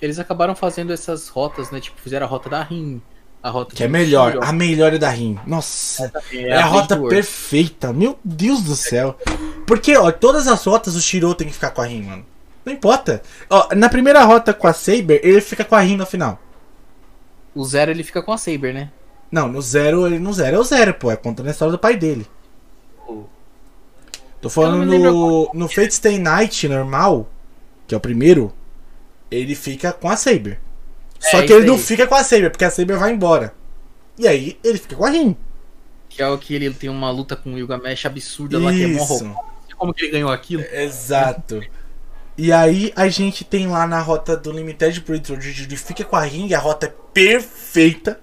Eles 0.00 0.18
acabaram 0.18 0.54
fazendo 0.54 0.92
essas 0.92 1.28
rotas, 1.28 1.70
né? 1.70 1.80
Tipo, 1.80 2.00
fizeram 2.00 2.26
a 2.26 2.28
rota 2.28 2.50
da 2.50 2.62
Rin, 2.62 3.00
a 3.44 3.50
rota 3.50 3.76
Que 3.76 3.84
é 3.84 3.88
melhor. 3.88 4.32
Shiro, 4.32 4.44
A 4.44 4.52
melhor 4.52 4.92
é 4.94 4.98
da 4.98 5.10
Rim. 5.10 5.38
Nossa. 5.46 6.10
é 6.32 6.48
É 6.48 6.56
a 6.56 6.64
rota 6.64 6.96
Blade 6.96 7.00
World. 7.02 7.14
perfeita. 7.16 7.92
Meu 7.92 8.18
Deus 8.24 8.62
do 8.62 8.74
céu. 8.74 9.16
Porque, 9.66 9.96
ó, 9.96 10.10
todas 10.10 10.48
as 10.48 10.64
rotas 10.64 10.96
o 10.96 11.00
Shiro 11.02 11.34
tem 11.34 11.46
que 11.46 11.52
ficar 11.54 11.70
com 11.70 11.80
a 11.82 11.84
Rin, 11.84 12.02
mano. 12.02 12.26
Não 12.64 12.72
importa. 12.72 13.22
Ó, 13.50 13.68
na 13.74 13.88
primeira 13.88 14.24
rota 14.24 14.54
com 14.54 14.66
a 14.66 14.72
Saber, 14.72 15.20
ele 15.22 15.40
fica 15.40 15.64
com 15.64 15.74
a 15.74 15.80
Rin 15.80 15.96
no 15.96 16.06
final. 16.06 16.40
O 17.54 17.64
Zero 17.64 17.90
ele 17.90 18.02
fica 18.02 18.22
com 18.22 18.32
a 18.32 18.38
Saber, 18.38 18.72
né? 18.74 18.90
Não, 19.30 19.48
no 19.48 19.60
zero, 19.60 20.06
ele 20.06 20.18
no 20.18 20.32
zero 20.32 20.56
é 20.56 20.58
o 20.60 20.64
zero, 20.64 20.94
pô. 20.94 21.10
É 21.10 21.16
contando 21.16 21.48
a 21.48 21.50
história 21.50 21.72
do 21.72 21.78
pai 21.78 21.96
dele. 21.96 22.26
O- 23.06 23.24
Tô 24.40 24.48
falando 24.48 24.84
não 24.86 24.98
no, 25.12 25.50
no 25.54 25.68
Fate 25.68 25.94
Stay 25.94 26.18
Night 26.18 26.68
normal, 26.68 27.28
que 27.86 27.94
é 27.94 27.98
o 27.98 28.00
primeiro, 28.00 28.52
ele 29.30 29.54
fica 29.54 29.92
com 29.92 30.08
a 30.08 30.16
Saber. 30.16 30.60
Só 31.30 31.40
É, 31.40 31.42
que 31.42 31.52
ele 31.52 31.64
isso 31.64 31.66
não 31.66 31.78
fica 31.78 32.06
com 32.06 32.14
a 32.14 32.24
Saber, 32.24 32.50
porque 32.50 32.64
a 32.64 32.70
Saber 32.70 32.96
vai 32.98 33.12
embora. 33.12 33.54
E 34.18 34.28
aí 34.28 34.58
ele 34.62 34.78
fica 34.78 34.96
com 34.96 35.04
a 35.04 35.10
Rin. 35.10 35.36
Que 36.08 36.22
é 36.22 36.28
o 36.28 36.38
que 36.38 36.54
ele 36.54 36.72
tem 36.74 36.90
uma 36.90 37.10
luta 37.10 37.36
com 37.36 37.52
o 37.52 37.56
Gilgamesh 37.56 38.06
absurda 38.06 38.58
lá, 38.58 38.74
que 38.74 38.84
é 38.84 38.86
mó 38.86 39.02
Isso. 39.02 39.04
roupa. 39.04 39.40
Como 39.76 39.92
que 39.92 40.04
ele 40.04 40.12
ganhou 40.12 40.30
aquilo? 40.30 40.66
Exato. 40.70 41.66
E 42.36 42.52
aí 42.52 42.92
a 42.96 43.08
gente 43.08 43.44
tem 43.44 43.66
lá 43.68 43.86
na 43.86 44.00
rota 44.00 44.36
do 44.36 44.52
Limited 44.52 45.04
onde 45.08 45.62
ele 45.62 45.76
fica 45.76 46.04
com 46.04 46.16
a 46.16 46.22
Ring, 46.22 46.52
a 46.54 46.58
rota 46.58 46.86
é 46.86 46.94
perfeita. 47.12 48.20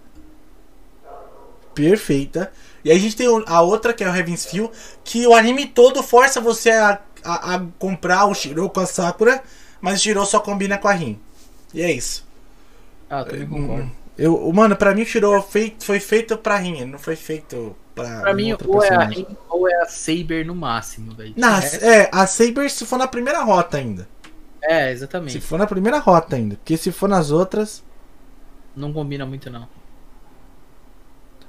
Perfeita. 1.74 2.52
E 2.84 2.92
aí 2.92 2.98
a 2.98 3.00
gente 3.00 3.16
tem 3.16 3.28
a 3.46 3.62
outra, 3.62 3.94
que 3.94 4.04
é 4.04 4.10
o 4.10 4.16
Heaven's 4.16 4.46
Feel, 4.46 4.72
que 5.04 5.26
o 5.28 5.34
anime 5.34 5.68
todo 5.68 6.04
força 6.04 6.42
você 6.42 6.72
a, 6.72 7.00
a, 7.24 7.56
a 7.56 7.66
comprar 7.80 8.26
o 8.26 8.34
Shiro 8.34 8.70
com 8.70 8.80
a 8.80 8.86
Sakura, 8.86 9.42
mas 9.80 10.00
o 10.00 10.04
Shiro 10.04 10.26
só 10.26 10.40
combina 10.40 10.78
com 10.78 10.88
a 10.88 10.94
Rin. 10.94 11.20
E 11.74 11.82
é 11.82 11.92
isso. 11.92 12.26
Ah, 13.12 13.24
também 13.26 13.46
concordo. 13.48 13.92
Eu, 14.18 14.52
mano, 14.54 14.76
pra 14.76 14.94
mim 14.96 15.02
o 15.02 15.06
Shiro 15.06 15.42
fei- 15.42 15.76
foi 15.82 16.00
feito 16.00 16.38
pra 16.38 16.56
Rin, 16.58 16.78
ele 16.78 16.86
não 16.92 17.00
foi 17.00 17.16
feito 17.16 17.76
pra. 17.94 18.22
Pra 18.22 18.34
mim, 18.34 18.52
outra 18.52 18.68
ou 18.70 18.76
é 18.84 18.88
a 18.88 18.90
personagem. 18.90 19.26
Rin 19.30 19.38
ou 19.50 19.70
é 19.70 19.76
a 19.82 19.86
Saber 19.86 20.46
no 20.46 20.56
máximo, 20.56 21.14
velho. 21.16 21.34
Não, 21.36 21.56
É, 21.58 21.76
é, 22.04 22.10
a 22.12 22.26
Saber 22.28 22.70
se 22.70 22.86
for 22.86 22.98
na 22.98 23.08
primeira 23.08 23.44
rota 23.44 23.78
ainda. 23.78 24.08
é, 24.64 24.88
Se 24.88 24.92
exatamente. 24.94 25.42
for 25.42 25.58
na 25.60 25.68
primeira 25.68 25.98
rota 26.00 26.36
ainda. 26.36 26.56
Porque 26.56 26.78
se 26.78 26.92
for 26.92 27.10
nas 27.10 27.32
outras. 27.32 27.84
Não 28.76 28.94
combina 28.94 29.26
muito, 29.26 29.50
não. 29.50 29.68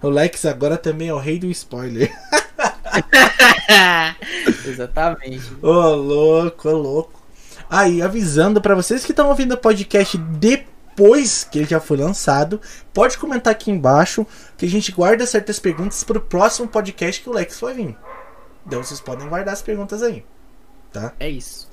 O 0.02 0.08
Lex 0.08 0.44
agora 0.46 0.76
também 0.76 1.08
é 1.08 1.14
o 1.14 1.18
rei 1.18 1.38
do 1.38 1.46
spoiler. 1.50 2.10
exatamente. 4.66 5.52
Ô, 5.62 5.70
louco, 5.94 6.68
ô, 6.68 6.76
louco. 6.76 7.22
Aí, 7.70 8.02
avisando 8.02 8.60
pra 8.60 8.74
vocês 8.74 9.04
que 9.04 9.12
estão 9.12 9.28
ouvindo 9.28 9.52
o 9.52 9.58
podcast 9.58 10.16
depois 10.18 10.71
que 11.50 11.58
ele 11.58 11.68
já 11.68 11.80
foi 11.80 11.96
lançado, 11.96 12.60
pode 12.92 13.18
comentar 13.18 13.50
aqui 13.52 13.70
embaixo 13.70 14.26
que 14.56 14.66
a 14.66 14.68
gente 14.68 14.92
guarda 14.92 15.26
certas 15.26 15.58
perguntas 15.58 16.04
pro 16.04 16.20
próximo 16.20 16.68
podcast 16.68 17.22
que 17.22 17.28
o 17.28 17.32
Lex 17.32 17.60
vai 17.60 17.74
vir. 17.74 17.96
Então 18.66 18.82
vocês 18.82 19.00
podem 19.00 19.28
guardar 19.28 19.54
as 19.54 19.62
perguntas 19.62 20.02
aí. 20.02 20.24
É 21.18 21.28
isso. 21.28 21.68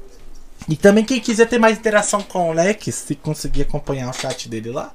E 0.67 0.75
também 0.75 1.03
quem 1.05 1.19
quiser 1.19 1.47
ter 1.47 1.59
mais 1.59 1.77
interação 1.77 2.21
com 2.21 2.49
o 2.49 2.53
Lex, 2.53 2.93
se 2.95 3.15
conseguir 3.15 3.63
acompanhar 3.63 4.09
o 4.09 4.13
chat 4.13 4.49
dele 4.49 4.71
lá, 4.71 4.91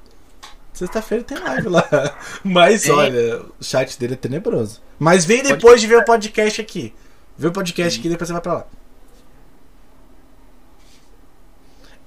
sexta-feira 0.73 1.23
tem 1.23 1.37
live 1.37 1.69
lá. 1.69 1.87
Mas 2.43 2.87
É. 2.87 2.91
olha, 2.91 3.41
o 3.59 3.63
chat 3.63 3.97
dele 3.99 4.13
é 4.13 4.17
tenebroso. 4.17 4.81
Mas 4.99 5.25
vem 5.25 5.41
depois 5.43 5.79
de 5.81 5.87
ver 5.87 5.97
o 5.97 6.05
podcast 6.05 6.61
aqui. 6.61 6.93
Vê 7.37 7.47
o 7.47 7.51
podcast 7.51 7.99
aqui 7.99 8.07
e 8.07 8.11
depois 8.11 8.27
você 8.27 8.33
vai 8.33 8.41
pra 8.41 8.53
lá. 8.53 8.67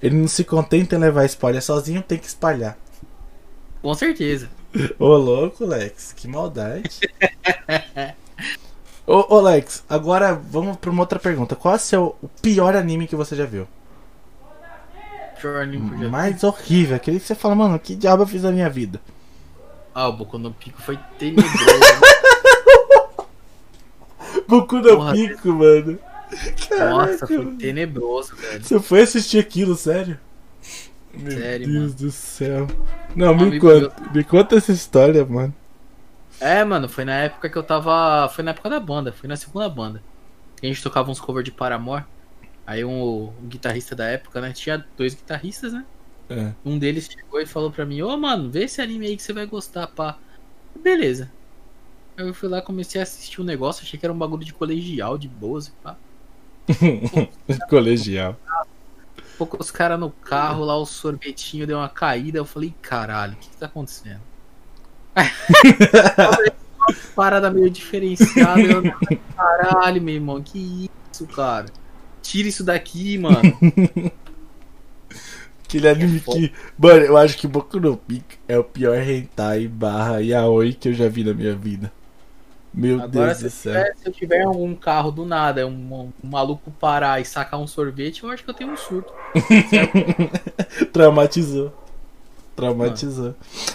Ele 0.01 0.17
não 0.17 0.29
se 0.29 0.45
contenta 0.45 0.95
em 0.95 0.99
levar 0.99 1.25
spoiler 1.27 1.63
sozinho, 1.63 2.03
tem 2.03 2.19
que 2.19 2.27
espalhar. 2.27 2.77
Com 3.83 3.95
certeza. 3.95 4.49
Ô 4.99 5.17
louco, 5.17 5.65
Lex, 5.65 6.13
que 6.13 6.29
maldade. 6.29 7.01
ô, 9.07 9.37
ô, 9.37 9.41
Lex, 9.41 9.83
agora 9.89 10.35
vamos 10.35 10.77
pra 10.77 10.91
uma 10.91 11.03
outra 11.03 11.19
pergunta. 11.19 11.57
Qual 11.57 11.75
é 11.75 11.77
o 11.77 11.81
seu 11.81 12.17
o 12.23 12.29
pior 12.29 12.77
anime 12.77 13.09
que 13.09 13.17
você 13.17 13.35
já 13.35 13.47
viu? 13.47 13.67
Pior 15.41 15.63
anime 15.63 15.89
que 15.89 15.95
eu 15.95 15.99
já 15.99 16.05
vi. 16.05 16.11
mais 16.11 16.45
horrível. 16.45 16.97
Aquele 16.97 17.19
que 17.19 17.27
você 17.27 17.35
fala, 17.35 17.55
mano, 17.55 17.79
que 17.79 17.97
diabo 17.97 18.23
eu 18.23 18.27
fiz 18.27 18.43
na 18.43 18.53
minha 18.53 18.69
vida? 18.69 19.01
Ah, 19.95 20.09
o 20.09 20.13
Boku 20.13 20.39
no 20.39 20.53
Pico 20.53 20.81
foi 20.83 20.99
tenebroso. 21.19 21.49
Goku 24.49 24.77
no 24.77 24.97
Porra, 24.97 25.13
pico, 25.13 25.49
mano. 25.49 25.99
Nossa, 26.77 27.19
Caraca, 27.19 27.27
foi 27.29 27.45
mano. 27.45 27.57
tenebroso, 27.57 28.37
velho. 28.37 28.67
Você 28.67 28.81
foi 28.81 29.03
assistir 29.03 29.39
aquilo, 29.39 29.77
sério? 29.77 30.19
Meu 31.13 31.33
Sério, 31.35 31.69
Deus 31.71 31.95
mano. 31.95 31.97
do 31.97 32.11
céu. 32.11 32.67
Não, 33.15 33.35
Um 33.35 33.39
me 33.39 33.51
amigo 33.51 33.59
conta, 33.59 33.95
me 34.13 34.25
conta 34.25 34.57
essa 34.57 34.73
história, 34.73 35.25
mano. 35.25 35.55
É, 36.41 36.65
mano, 36.65 36.89
foi 36.89 37.05
na 37.05 37.15
época 37.25 37.51
que 37.51 37.59
eu 37.59 37.65
tava. 37.65 38.29
Foi 38.29 38.45
na 38.45 38.53
época 38.53 38.71
da 38.71 38.79
banda, 38.81 39.13
foi 39.13 39.29
na 39.29 39.37
segunda 39.37 39.69
banda. 39.69 40.05
A 40.63 40.67
gente 40.67 40.83
tocava 40.83 41.11
uns 41.11 41.21
covers 41.21 41.45
de 41.45 41.53
Paramore. 41.53 42.07
Aí 42.67 42.85
um, 42.85 43.29
um 43.39 43.49
guitarrista 43.49 43.97
da 43.97 44.07
época, 44.09 44.41
né? 44.41 44.53
Tinha 44.53 44.79
dois 44.97 45.15
guitarristas, 45.15 45.73
né? 45.73 45.87
É. 46.29 46.55
Um 46.65 46.79
deles 46.79 47.07
chegou 47.11 47.41
e 47.41 47.47
falou 47.47 47.73
pra 47.73 47.87
mim, 47.87 48.03
ô 48.03 48.17
mano, 48.19 48.51
vê 48.51 48.65
esse 48.65 48.81
anime 48.83 49.07
aí 49.09 49.17
que 49.17 49.23
você 49.23 49.33
vai 49.33 49.47
gostar, 49.47 49.89
pá. 49.89 50.21
Beleza. 50.75 51.37
Aí 52.17 52.27
eu 52.29 52.35
fui 52.35 52.49
lá, 52.49 52.63
comecei 52.63 53.01
a 53.01 53.05
assistir 53.05 53.41
o 53.41 53.45
negócio, 53.45 53.83
achei 53.85 53.99
que 53.99 54.07
era 54.07 54.13
um 54.13 54.19
bagulho 54.19 54.45
de 54.45 54.55
colegial, 54.55 55.19
de 55.19 55.29
boas 55.29 55.69
e 55.69 55.73
pá. 55.73 56.01
Colegial. 57.69 58.37
pouco 59.37 59.57
os 59.61 59.71
caras 59.71 59.99
no 59.99 60.11
carro 60.11 60.65
lá, 60.65 60.77
o 60.77 60.87
sorvetinho 60.87 61.67
deu 61.67 61.79
uma 61.79 61.89
caída. 61.89 62.39
Eu 62.39 62.45
falei, 62.45 62.75
caralho, 62.83 63.35
o 63.35 63.37
que, 63.37 63.49
que 63.49 63.57
tá 63.57 63.67
acontecendo? 63.67 64.21
uma 65.17 66.95
parada 67.15 67.51
meio 67.51 67.71
diferenciada. 67.71 68.61
Eu, 68.61 68.83
caralho, 69.37 70.03
meu 70.03 70.15
irmão, 70.15 70.43
que 70.43 70.91
isso, 71.13 71.27
cara? 71.27 71.67
Tira 72.23 72.49
isso 72.49 72.65
daqui, 72.65 73.19
mano. 73.19 73.41
Aquele 75.65 75.89
anime 75.89 76.21
que. 76.21 76.53
Mano, 76.79 77.05
eu 77.05 77.17
acho 77.17 77.37
que 77.37 77.47
Boku 77.47 77.79
no 77.79 77.95
Pico 77.97 78.37
é 78.49 78.59
o 78.59 78.65
pior 78.65 78.97
hentai 78.97 79.69
barra 79.69 80.19
yaoi 80.21 80.73
que 80.73 80.89
eu 80.89 80.95
já 80.95 81.09
vi 81.09 81.23
na 81.23 81.35
minha 81.35 81.55
vida. 81.55 81.93
Meu 82.73 83.01
Agora, 83.01 83.35
Deus 83.35 83.37
se, 83.37 83.43
do 83.43 83.47
eu 83.47 83.51
céu. 83.51 83.73
tiver, 83.73 83.97
se 83.97 84.07
eu 84.09 84.13
tiver 84.13 84.43
algum 84.43 84.75
carro 84.75 85.11
do 85.11 85.25
nada, 85.25 85.67
um, 85.67 86.13
um 86.23 86.29
maluco 86.29 86.71
parar 86.73 87.21
e 87.21 87.25
sacar 87.25 87.59
um 87.61 87.67
sorvete, 87.67 88.23
eu 88.23 88.31
acho 88.31 88.45
que 88.45 88.51
eu 88.51 88.55
tenho 88.55 88.73
um 88.73 88.77
surto. 88.77 89.13
Traumatizou. 90.93 91.73
Traumatizou. 92.55 93.35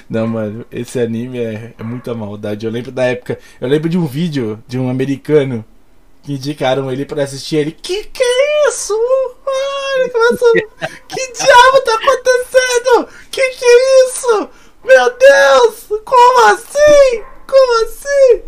Não, 0.10 0.28
mano, 0.28 0.66
esse 0.72 1.00
anime 1.00 1.40
é, 1.40 1.74
é 1.78 1.84
muita 1.84 2.14
maldade. 2.14 2.66
Eu 2.66 2.72
lembro 2.72 2.92
da 2.92 3.06
época. 3.06 3.40
Eu 3.60 3.68
lembro 3.68 3.90
de 3.90 3.98
um 3.98 4.06
vídeo 4.06 4.62
de 4.68 4.78
um 4.78 4.90
americano 4.90 5.64
que 6.22 6.34
indicaram 6.34 6.92
ele 6.92 7.06
pra 7.06 7.24
assistir 7.24 7.58
ele. 7.58 7.72
Que 7.72 8.04
que 8.06 8.24
é 8.24 8.70
isso? 8.70 8.94
Ai, 9.48 10.10
começou. 10.10 10.54
que 11.08 11.34
diabo 11.34 11.82
tá 11.86 11.96
acontecendo? 11.96 13.08
Que 13.32 13.50
que 13.50 13.66
é 13.66 14.08
isso? 14.08 14.50
Meu 14.84 15.18
Deus! 15.18 16.02
Como 16.04 16.46
assim? 16.54 17.24
Como 17.48 17.86
assim? 17.86 18.42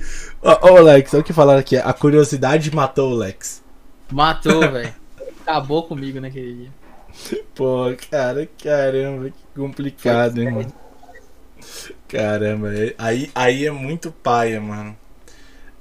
Ô, 0.62 0.80
Lex, 0.80 1.14
olha 1.14 1.22
o 1.22 1.24
que 1.24 1.34
falaram 1.34 1.60
aqui. 1.60 1.76
A 1.76 1.92
curiosidade 1.92 2.74
matou 2.74 3.12
o 3.12 3.16
Lex. 3.16 3.64
Matou, 4.12 4.62
velho. 4.72 4.94
Acabou 5.42 5.84
comigo 5.88 6.20
naquele 6.20 6.54
dia. 6.54 7.40
Pô, 7.56 7.86
cara, 8.12 8.48
caramba, 8.62 9.30
que 9.30 9.60
complicado, 9.60 10.40
hein, 10.42 10.52
mano. 10.52 10.74
Caramba, 12.08 12.74
é- 12.76 12.94
aí, 12.98 13.32
aí 13.34 13.66
é 13.66 13.72
muito 13.72 14.12
paia, 14.12 14.62
mano. 14.62 14.96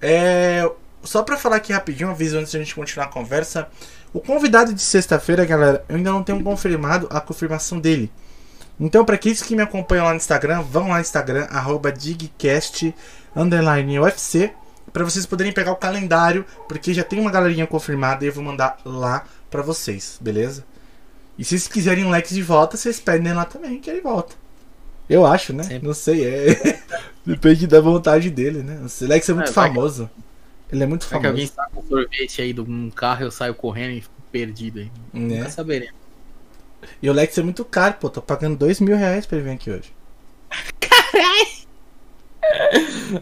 É. 0.01 0.69
Só 1.03 1.23
pra 1.23 1.37
falar 1.37 1.57
aqui 1.57 1.73
rapidinho, 1.73 2.09
uma 2.09 2.15
vez 2.15 2.33
antes 2.33 2.51
de 2.51 2.57
a 2.57 2.61
gente 2.61 2.75
continuar 2.75 3.07
a 3.07 3.11
conversa. 3.11 3.69
O 4.15 4.21
convidado 4.21 4.73
de 4.73 4.81
sexta-feira, 4.81 5.45
galera, 5.45 5.85
eu 5.89 5.97
ainda 5.97 6.11
não 6.11 6.23
tenho 6.23 6.43
confirmado 6.43 7.07
a 7.11 7.21
confirmação 7.21 7.79
dele. 7.79 8.11
Então, 8.81 9.05
pra 9.05 9.17
aqueles 9.17 9.43
que 9.43 9.55
me 9.55 9.62
acompanham 9.62 10.05
lá 10.07 10.11
no 10.12 10.17
Instagram, 10.17 10.62
vão 10.62 10.89
lá 10.89 10.95
no 10.95 11.01
Instagram, 11.01 11.47
arroba 11.51 11.93
digcast, 11.93 12.95
underline 13.37 13.99
UFC, 13.99 14.53
pra 14.93 15.05
vocês 15.05 15.26
poderem 15.26 15.53
pegar 15.53 15.72
o 15.72 15.76
calendário, 15.76 16.45
porque 16.68 16.95
já 16.95 17.03
tem 17.05 17.18
uma 17.20 17.30
galerinha 17.30 17.66
confirmada 17.66 18.24
e 18.24 18.28
eu 18.28 18.32
vou 18.32 18.45
mandar 18.45 18.78
lá 18.85 19.24
pra 19.51 19.62
vocês, 19.62 20.18
beleza? 20.20 20.64
E 21.39 21.45
se 21.45 21.51
vocês 21.59 21.66
quiserem 21.68 22.05
um 22.05 22.11
Lex 22.11 22.30
de 22.30 22.43
volta, 22.43 22.76
vocês 22.76 23.01
pedem 23.01 23.32
lá 23.32 23.45
também 23.45 23.80
que 23.80 23.91
ele 23.91 24.01
volta. 24.01 24.37
Eu 25.09 25.26
acho, 25.26 25.53
né? 25.53 25.64
Sempre. 25.64 25.87
Não 25.87 25.95
sei, 25.95 26.24
é. 26.24 26.80
Depende 27.26 27.66
da 27.66 27.80
vontade 27.80 28.30
dele, 28.30 28.62
né? 28.62 28.80
O 28.80 29.05
Lex 29.07 29.28
é 29.28 29.35
muito 29.35 29.49
É, 29.51 29.53
vai 29.53 29.68
que- 29.68 29.74
famoso. 29.74 30.11
Ele 30.72 30.82
é 30.82 30.87
muito 30.87 31.07
Vai 31.09 31.20
que 31.20 31.26
alguém 31.26 31.47
famoso. 31.47 31.70
saca 31.72 31.78
um 31.85 31.89
sorvete 31.89 32.41
aí 32.43 32.53
de 32.53 32.61
um 32.61 32.91
carro, 32.91 33.24
eu 33.24 33.30
saio 33.30 33.55
correndo 33.55 33.91
e 33.93 34.01
fico 34.01 34.14
perdido 34.32 34.78
aí. 34.78 34.91
Né? 35.12 35.39
Nunca 35.39 35.51
saberemos. 35.51 35.95
E 37.03 37.11
o 37.11 37.12
Lex 37.12 37.37
é 37.37 37.43
muito 37.43 37.64
caro, 37.64 37.95
pô. 38.01 38.09
Tô 38.09 38.22
pagando 38.22 38.57
dois 38.57 38.80
mil 38.80 38.97
reais 38.97 39.26
pra 39.26 39.37
ele 39.39 39.49
vir 39.49 39.55
aqui 39.55 39.70
hoje. 39.70 39.93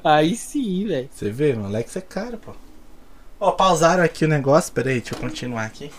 Aí 0.05 0.37
sim, 0.37 0.87
velho. 0.87 1.09
Você 1.13 1.31
vê, 1.31 1.55
mano? 1.55 1.69
O 1.69 1.73
Lex 1.73 1.97
é 1.97 2.01
caro, 2.01 2.39
pô. 2.39 2.53
Ó, 3.41 3.53
pausaram 3.53 4.03
aqui 4.03 4.25
o 4.25 4.29
negócio. 4.29 4.73
Pera 4.73 4.91
aí, 4.91 5.01
deixa 5.01 5.15
eu 5.15 5.19
continuar 5.19 5.65
aqui. 5.65 5.91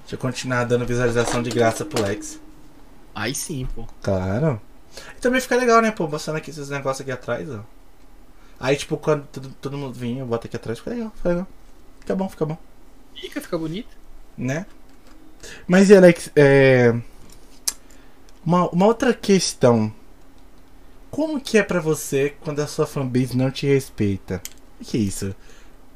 Deixa 0.00 0.14
eu 0.14 0.18
continuar 0.18 0.64
dando 0.64 0.86
visualização 0.86 1.42
de 1.42 1.50
graça 1.50 1.84
pro 1.84 2.02
Lex. 2.02 2.40
Aí 3.14 3.34
sim, 3.34 3.66
pô. 3.74 3.86
Claro. 4.02 4.60
E 5.16 5.20
também 5.20 5.40
fica 5.40 5.56
legal, 5.56 5.82
né, 5.82 5.90
pô? 5.90 6.08
Mostrando 6.08 6.36
aqui 6.36 6.50
esses 6.50 6.70
negócios 6.70 7.00
aqui 7.00 7.10
atrás, 7.10 7.50
ó. 7.50 7.60
Aí, 8.60 8.76
tipo, 8.76 8.96
quando 8.96 9.24
todo, 9.26 9.50
todo 9.60 9.78
mundo 9.78 9.94
vinha, 9.94 10.20
eu 10.20 10.26
boto 10.26 10.46
aqui 10.46 10.56
atrás, 10.56 10.78
fica 10.78 10.90
legal, 10.90 11.12
fica 11.16 11.28
legal. 11.28 11.46
Fica 12.00 12.16
bom, 12.16 12.28
fica 12.28 12.46
bom. 12.46 12.58
Fica, 13.14 13.40
fica 13.40 13.58
bonito. 13.58 13.96
Né? 14.36 14.66
Mas 15.66 15.90
e 15.90 15.96
Alex, 15.96 16.30
é... 16.34 16.94
Uma, 18.44 18.68
uma 18.70 18.86
outra 18.86 19.12
questão. 19.12 19.92
Como 21.10 21.40
que 21.40 21.58
é 21.58 21.62
pra 21.62 21.80
você 21.80 22.36
quando 22.40 22.60
a 22.60 22.66
sua 22.66 22.86
fanbase 22.86 23.36
não 23.36 23.50
te 23.50 23.66
respeita? 23.66 24.42
O 24.80 24.84
que 24.84 24.96
é 24.96 25.00
isso? 25.00 25.34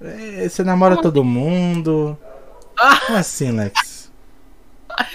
É, 0.00 0.48
você 0.48 0.64
namora 0.64 1.00
todo 1.00 1.22
mundo? 1.24 2.18
Ah! 2.78 3.00
Como 3.06 3.18
assim, 3.18 3.52
Lex? 3.52 4.10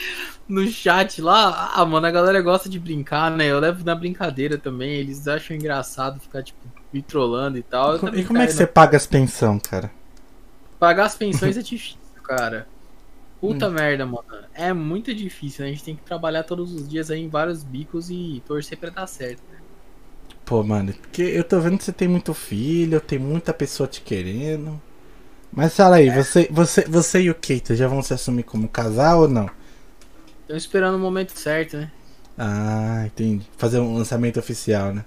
No 0.47 0.65
chat 0.65 1.21
lá, 1.21 1.73
ah, 1.75 1.85
mano, 1.85 2.07
a 2.07 2.11
galera 2.11 2.41
gosta 2.41 2.69
de 2.69 2.79
brincar, 2.79 3.29
né? 3.31 3.47
Eu 3.47 3.59
levo 3.59 3.83
na 3.83 3.93
brincadeira 3.93 4.57
também. 4.57 4.91
Eles 4.93 5.27
acham 5.27 5.57
engraçado 5.57 6.19
ficar, 6.21 6.41
tipo, 6.41 6.59
me 6.91 7.01
trollando 7.01 7.57
e 7.57 7.63
tal. 7.63 7.91
Eu 7.97 7.97
E 8.13 8.23
como 8.23 8.41
é 8.41 8.47
que 8.47 8.53
caio 8.53 8.53
você 8.53 8.63
na- 8.63 8.67
paga 8.67 8.95
as 8.95 9.05
pensão, 9.05 9.59
cara? 9.59 9.91
Pagar 10.79 11.05
as 11.05 11.15
pensões 11.15 11.57
é 11.57 11.61
difícil, 11.61 11.99
cara. 12.23 12.67
Hum. 13.49 13.49
Puta 13.53 13.69
merda, 13.69 14.05
mano. 14.05 14.25
É 14.53 14.73
muito 14.73 15.13
difícil, 15.13 15.63
né? 15.63 15.69
A 15.71 15.73
gente 15.73 15.83
tem 15.83 15.95
que 15.95 16.03
trabalhar 16.03 16.43
todos 16.43 16.73
os 16.73 16.87
dias 16.87 17.11
aí 17.11 17.21
em 17.21 17.29
vários 17.29 17.63
bicos 17.63 18.09
e 18.09 18.41
torcer 18.45 18.77
pra 18.77 18.89
dar 18.89 19.07
certo. 19.07 19.43
Pô, 20.47 20.63
mano, 20.63 20.93
porque 20.93 21.21
eu 21.21 21.43
tô 21.43 21.59
vendo 21.59 21.77
que 21.77 21.83
você 21.83 21.91
tem 21.91 22.07
muito 22.07 22.33
filho, 22.33 23.01
tem 23.01 23.19
muita 23.19 23.53
pessoa 23.53 23.85
te 23.85 23.99
querendo. 23.99 24.81
Mas 25.51 25.75
fala 25.75 25.97
aí, 25.97 26.09
você, 26.09 26.47
você, 26.49 26.85
você 26.85 27.21
e 27.23 27.29
o 27.29 27.35
Keita 27.35 27.75
já 27.75 27.85
vão 27.85 28.01
se 28.01 28.13
assumir 28.13 28.43
como 28.43 28.69
casal 28.69 29.23
ou 29.23 29.27
não? 29.27 29.49
Tô 30.47 30.55
esperando 30.55 30.95
o 30.95 30.99
momento 30.99 31.37
certo, 31.37 31.75
né? 31.75 31.91
Ah, 32.37 33.03
entendi. 33.07 33.45
Fazer 33.57 33.79
um 33.79 33.97
lançamento 33.97 34.39
oficial, 34.39 34.93
né? 34.93 35.03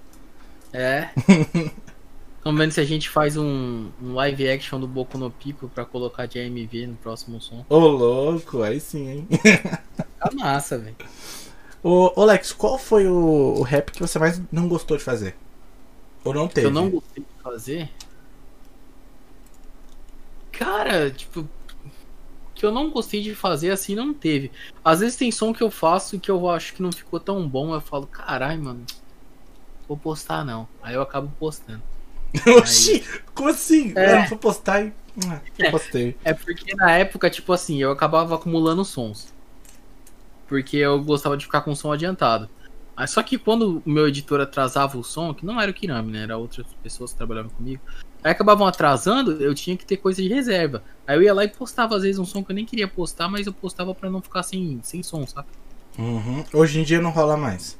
É. 0.74 1.08
Vamos 2.44 2.60
vendo 2.60 2.72
se 2.72 2.80
a 2.80 2.84
gente 2.84 3.08
faz 3.08 3.38
um, 3.38 3.90
um 4.02 4.12
live 4.12 4.46
action 4.46 4.78
do 4.78 4.86
Boku 4.86 5.16
no 5.16 5.30
Pico 5.30 5.70
pra 5.70 5.86
colocar 5.86 6.26
de 6.26 6.38
AMV 6.38 6.86
no 6.86 6.96
próximo 6.96 7.40
som. 7.40 7.64
Ô, 7.66 7.78
louco, 7.78 8.62
aí 8.62 8.78
sim, 8.78 9.08
hein? 9.08 9.28
Tá 10.18 10.30
massa, 10.34 10.76
velho. 10.76 10.96
Ô, 11.82 12.12
ô, 12.14 12.24
Lex, 12.24 12.52
qual 12.52 12.78
foi 12.78 13.06
o, 13.06 13.54
o 13.58 13.62
rap 13.62 13.90
que 13.90 14.00
você 14.00 14.18
mais 14.18 14.40
não 14.52 14.68
gostou 14.68 14.96
de 14.96 15.02
fazer? 15.02 15.34
Ou 16.24 16.34
não 16.34 16.46
teve? 16.46 16.66
Eu 16.66 16.70
não 16.70 16.90
gostei 16.90 17.24
de 17.24 17.42
fazer. 17.42 17.90
Cara, 20.52 21.10
tipo. 21.10 21.48
Que 22.54 22.66
eu 22.66 22.70
não 22.70 22.90
gostei 22.90 23.22
de 23.22 23.34
fazer 23.34 23.70
assim 23.70 23.94
não 23.94 24.12
teve. 24.12 24.52
Às 24.84 25.00
vezes 25.00 25.16
tem 25.16 25.32
som 25.32 25.54
que 25.54 25.62
eu 25.62 25.70
faço 25.70 26.16
e 26.16 26.18
que 26.18 26.30
eu 26.30 26.50
acho 26.50 26.74
que 26.74 26.82
não 26.82 26.92
ficou 26.92 27.18
tão 27.18 27.48
bom. 27.48 27.72
Eu 27.72 27.80
falo, 27.80 28.06
caralho, 28.06 28.62
mano. 28.62 28.84
Vou 29.88 29.96
postar 29.96 30.44
não. 30.44 30.68
Aí 30.82 30.94
eu 30.94 31.00
acabo 31.00 31.32
postando. 31.38 31.82
Oxi, 32.58 33.02
como 33.34 33.48
assim? 33.48 33.94
É. 33.96 34.24
Eu 34.24 34.28
vou 34.28 34.38
postar 34.38 34.82
e. 34.82 34.92
Ah, 35.26 35.40
eu 35.58 35.70
postei. 35.70 36.16
É 36.22 36.34
porque 36.34 36.74
na 36.74 36.92
época, 36.92 37.30
tipo 37.30 37.52
assim, 37.52 37.80
eu 37.80 37.90
acabava 37.90 38.34
acumulando 38.34 38.84
sons. 38.84 39.32
Porque 40.50 40.78
eu 40.78 41.00
gostava 41.00 41.36
de 41.36 41.44
ficar 41.44 41.60
com 41.60 41.70
o 41.70 41.76
som 41.76 41.92
adiantado. 41.92 42.50
Aí, 42.96 43.06
só 43.06 43.22
que 43.22 43.38
quando 43.38 43.80
o 43.86 43.88
meu 43.88 44.08
editor 44.08 44.40
atrasava 44.40 44.98
o 44.98 45.04
som, 45.04 45.32
que 45.32 45.46
não 45.46 45.60
era 45.60 45.70
o 45.70 45.74
Kirami, 45.74 46.10
né? 46.10 46.24
Era 46.24 46.36
outras 46.36 46.66
pessoas 46.82 47.12
que 47.12 47.18
trabalhavam 47.18 47.52
comigo. 47.52 47.80
Aí 48.22 48.32
acabavam 48.32 48.66
atrasando, 48.66 49.40
eu 49.40 49.54
tinha 49.54 49.76
que 49.76 49.86
ter 49.86 49.98
coisa 49.98 50.20
de 50.20 50.28
reserva. 50.28 50.82
Aí 51.06 51.16
eu 51.16 51.22
ia 51.22 51.32
lá 51.32 51.44
e 51.44 51.48
postava 51.48 51.94
às 51.94 52.02
vezes 52.02 52.18
um 52.18 52.24
som 52.24 52.42
que 52.42 52.50
eu 52.50 52.54
nem 52.56 52.66
queria 52.66 52.88
postar, 52.88 53.28
mas 53.28 53.46
eu 53.46 53.52
postava 53.52 53.94
pra 53.94 54.10
não 54.10 54.20
ficar 54.20 54.42
sem, 54.42 54.80
sem 54.82 55.04
som, 55.04 55.24
sabe? 55.24 55.46
Uhum. 55.96 56.44
Hoje 56.52 56.80
em 56.80 56.82
dia 56.82 57.00
não 57.00 57.10
rola 57.10 57.36
mais. 57.36 57.78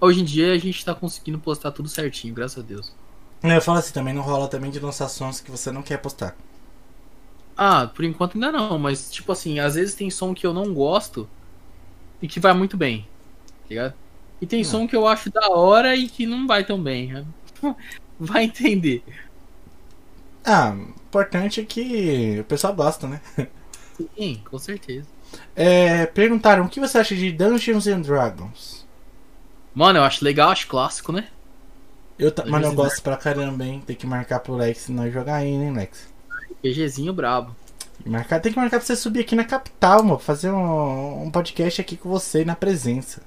Hoje 0.00 0.20
em 0.20 0.24
dia 0.24 0.52
a 0.52 0.58
gente 0.58 0.84
tá 0.84 0.94
conseguindo 0.94 1.40
postar 1.40 1.72
tudo 1.72 1.88
certinho, 1.88 2.32
graças 2.32 2.62
a 2.62 2.66
Deus. 2.66 2.94
Eu 3.42 3.60
falo 3.60 3.78
assim, 3.78 3.92
também 3.92 4.14
não 4.14 4.22
rola 4.22 4.46
também 4.46 4.70
de 4.70 4.78
lançar 4.78 5.08
sons 5.08 5.40
que 5.40 5.50
você 5.50 5.72
não 5.72 5.82
quer 5.82 5.96
postar. 5.98 6.36
Ah, 7.56 7.90
por 7.92 8.04
enquanto 8.04 8.34
ainda 8.34 8.52
não, 8.52 8.78
mas 8.78 9.10
tipo 9.10 9.32
assim, 9.32 9.58
às 9.58 9.74
vezes 9.74 9.96
tem 9.96 10.08
som 10.10 10.32
que 10.32 10.46
eu 10.46 10.54
não 10.54 10.72
gosto 10.72 11.28
e 12.22 12.28
que 12.28 12.40
vai 12.40 12.54
muito 12.54 12.76
bem, 12.78 13.12
tá 13.62 13.66
ligado? 13.70 13.96
E 14.40 14.46
tem 14.46 14.64
som 14.64 14.86
que 14.88 14.96
eu 14.96 15.06
acho 15.06 15.30
da 15.32 15.48
hora 15.50 15.96
e 15.96 16.08
que 16.08 16.26
não 16.26 16.46
vai 16.46 16.64
tão 16.66 16.82
bem. 16.82 17.10
Vai 18.18 18.44
entender. 18.44 19.04
Ah, 20.44 20.74
importante 21.06 21.60
é 21.60 21.64
que 21.64 22.40
o 22.40 22.44
pessoal 22.44 22.74
gosta, 22.74 23.06
né? 23.08 23.20
Sim, 24.16 24.42
com 24.44 24.58
certeza. 24.58 25.08
É, 25.54 26.06
perguntaram 26.06 26.64
o 26.64 26.68
que 26.68 26.80
você 26.80 26.98
acha 26.98 27.14
de 27.14 27.32
Dungeons 27.32 27.86
and 27.86 28.02
Dragons? 28.02 28.86
Mano, 29.74 29.98
eu 29.98 30.02
acho 30.04 30.24
legal, 30.24 30.50
acho 30.50 30.66
clássico, 30.66 31.12
né? 31.12 31.30
Eu, 32.18 32.32
ta- 32.34 32.46
mano, 32.46 32.66
eu 32.68 32.72
Dungeons 32.72 32.74
gosto 32.74 33.02
pra 33.02 33.18
caramba, 33.18 33.64
hein? 33.66 33.82
Tem 33.86 33.94
que 33.96 34.06
marcar 34.06 34.40
pro 34.40 34.54
Lex 34.56 34.88
e 34.88 34.92
nós 34.92 35.12
jogar 35.12 35.36
aí, 35.36 35.56
né, 35.58 35.70
Lex? 35.70 36.10
PGzinho 36.60 37.12
brabo. 37.12 37.56
Marcar, 38.04 38.40
tem 38.40 38.52
que 38.52 38.58
marcar 38.58 38.78
pra 38.78 38.86
você 38.86 38.96
subir 38.96 39.20
aqui 39.20 39.36
na 39.36 39.44
capital, 39.44 40.02
mano. 40.02 40.18
Fazer 40.18 40.50
um, 40.50 41.24
um 41.24 41.30
podcast 41.30 41.80
aqui 41.80 41.96
com 41.96 42.08
você 42.08 42.44
na 42.44 42.56
presença. 42.56 43.22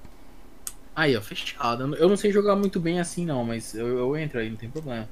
Aí, 0.96 1.16
ó, 1.16 1.22
fechado. 1.22 1.96
Eu 1.96 2.10
não 2.10 2.18
sei 2.18 2.32
jogar 2.32 2.56
muito 2.56 2.80
bem 2.80 3.00
assim, 3.00 3.26
não, 3.26 3.44
mas 3.44 3.74
eu, 3.74 3.88
eu 3.88 4.18
entro 4.18 4.40
aí, 4.40 4.50
não 4.50 4.58
tem 4.58 4.70
problema. 4.70 5.08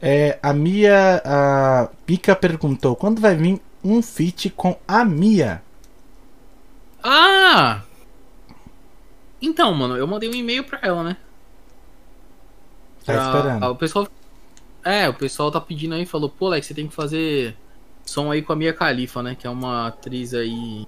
É, 0.00 0.38
a 0.42 0.52
Mia. 0.52 1.22
A 1.24 1.88
Pica 2.06 2.34
perguntou: 2.36 2.96
quando 2.96 3.20
vai 3.20 3.34
vir 3.36 3.60
um 3.82 4.00
feat 4.02 4.50
com 4.50 4.76
a 4.88 5.04
Mia? 5.04 5.62
Ah! 7.02 7.82
Então, 9.40 9.74
mano, 9.74 9.96
eu 9.96 10.06
mandei 10.06 10.28
um 10.28 10.34
e-mail 10.34 10.64
pra 10.64 10.78
ela, 10.82 11.02
né? 11.04 11.16
Tá 13.04 13.12
Pra- 13.12 13.24
esperando. 13.26 13.66
O 13.66 13.76
pessoal. 13.76 14.08
É, 14.82 15.08
o 15.08 15.14
pessoal 15.14 15.50
tá 15.50 15.60
pedindo 15.60 15.94
aí, 15.94 16.04
falou, 16.04 16.28
pô, 16.28 16.46
Alex, 16.46 16.66
você 16.66 16.74
tem 16.74 16.86
que 16.86 16.94
fazer 16.94 17.56
som 18.04 18.30
aí 18.30 18.42
com 18.42 18.52
a 18.52 18.56
Mia 18.56 18.72
Khalifa, 18.72 19.22
né? 19.22 19.34
Que 19.34 19.46
é 19.46 19.50
uma 19.50 19.88
atriz 19.88 20.34
aí 20.34 20.86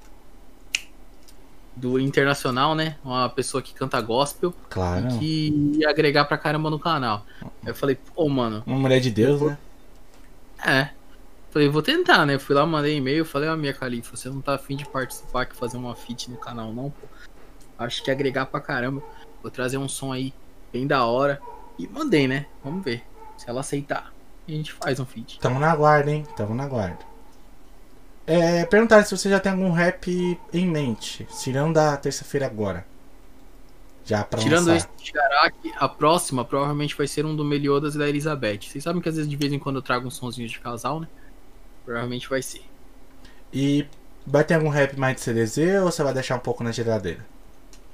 do 1.75 1.99
internacional, 2.01 2.75
né? 2.75 2.97
Uma 3.05 3.29
pessoa 3.29 3.63
que 3.63 3.75
canta 3.75 4.01
gospel 4.01 4.55
Claro. 4.71 5.09
e 5.09 5.19
que 5.19 5.79
ia 5.81 5.91
agregar 5.91 6.25
pra 6.25 6.39
caramba 6.39 6.71
no 6.71 6.79
canal. 6.79 7.25
Aí 7.43 7.49
eu 7.67 7.75
falei, 7.75 7.97
pô, 8.15 8.29
mano, 8.29 8.63
Uma 8.67 8.79
mulher 8.79 9.01
de 9.01 9.11
Deus, 9.11 9.41
né? 9.43 9.59
é. 10.65 10.91
Falei, 11.51 11.69
vou 11.71 11.83
tentar, 11.83 12.27
né? 12.27 12.39
Fui 12.39 12.55
lá, 12.55 12.67
mandei 12.67 12.97
e-mail, 12.97 13.25
falei, 13.25 13.49
ó, 13.49 13.57
Mia 13.57 13.73
Khalifa, 13.73 14.15
você 14.15 14.29
não 14.29 14.43
tá 14.43 14.55
afim 14.55 14.77
de 14.77 14.87
participar 14.87 15.43
aqui, 15.43 15.57
fazer 15.57 15.79
uma 15.79 15.95
feat 15.95 16.31
no 16.31 16.37
canal, 16.37 16.71
não, 16.73 16.91
pô. 16.91 17.07
Acho 17.79 18.03
que 18.03 18.11
ia 18.11 18.15
agregar 18.15 18.47
pra 18.47 18.61
caramba. 18.61 19.03
Vou 19.43 19.51
trazer 19.51 19.79
um 19.79 19.89
som 19.89 20.13
aí 20.13 20.35
bem 20.73 20.87
da 20.87 21.05
hora. 21.07 21.41
E 21.79 21.87
mandei, 21.87 22.27
né? 22.29 22.47
Vamos 22.65 22.85
ver. 22.85 23.05
Se 23.39 23.49
ela 23.49 23.61
aceitar, 23.61 24.13
a 24.49 24.57
gente 24.57 24.73
faz 24.73 25.01
um 25.01 25.07
feat. 25.07 25.41
Tamo 25.41 25.59
na 25.59 25.75
guarda, 25.75 26.11
hein? 26.11 26.27
Tamo 26.37 26.55
na 26.55 26.67
guarda. 26.67 27.05
É, 28.27 28.65
perguntaram 28.67 29.05
se 29.05 29.17
você 29.17 29.31
já 29.31 29.39
tem 29.41 29.53
algum 29.53 29.71
rap 29.71 30.39
em 30.53 30.67
mente. 30.67 31.27
Tirando 31.43 31.75
da 31.75 31.97
terça-feira 31.97 32.47
agora. 32.47 32.85
Já 34.05 34.25
pra 34.25 34.41
Tirando 34.41 34.69
lançar. 34.69 34.77
esse 34.77 34.89
Shigaraki, 35.07 35.73
a 35.77 35.89
próxima 35.89 36.45
provavelmente 36.45 36.97
vai 36.97 37.09
ser 37.09 37.27
um 37.27 37.35
do 37.35 37.45
Meliodas 37.45 37.95
e 37.95 37.99
da 37.99 38.09
Elizabeth. 38.09 38.63
Vocês 38.63 38.85
sabem 38.85 39.03
que 39.03 39.09
às 39.09 39.17
vezes 39.17 39.29
de 39.31 39.37
vez 39.37 39.53
em 39.53 39.59
quando 39.59 39.77
eu 39.77 39.83
trago 39.83 40.07
uns 40.07 40.17
sonzinhos 40.17 40.53
de 40.53 40.61
casal, 40.61 41.01
né? 41.01 41.09
Provavelmente 41.85 42.29
vai 42.29 42.43
ser. 42.43 42.63
E 43.53 43.89
vai 44.27 44.45
ter 44.45 44.55
algum 44.55 44.69
rap 44.69 44.97
mais 44.99 45.17
de 45.17 45.23
CDZ 45.23 45.59
ou 45.83 45.91
você 45.91 46.03
vai 46.03 46.15
deixar 46.15 46.37
um 46.37 46.41
pouco 46.41 46.63
na 46.65 46.73
geladeira? 46.73 47.27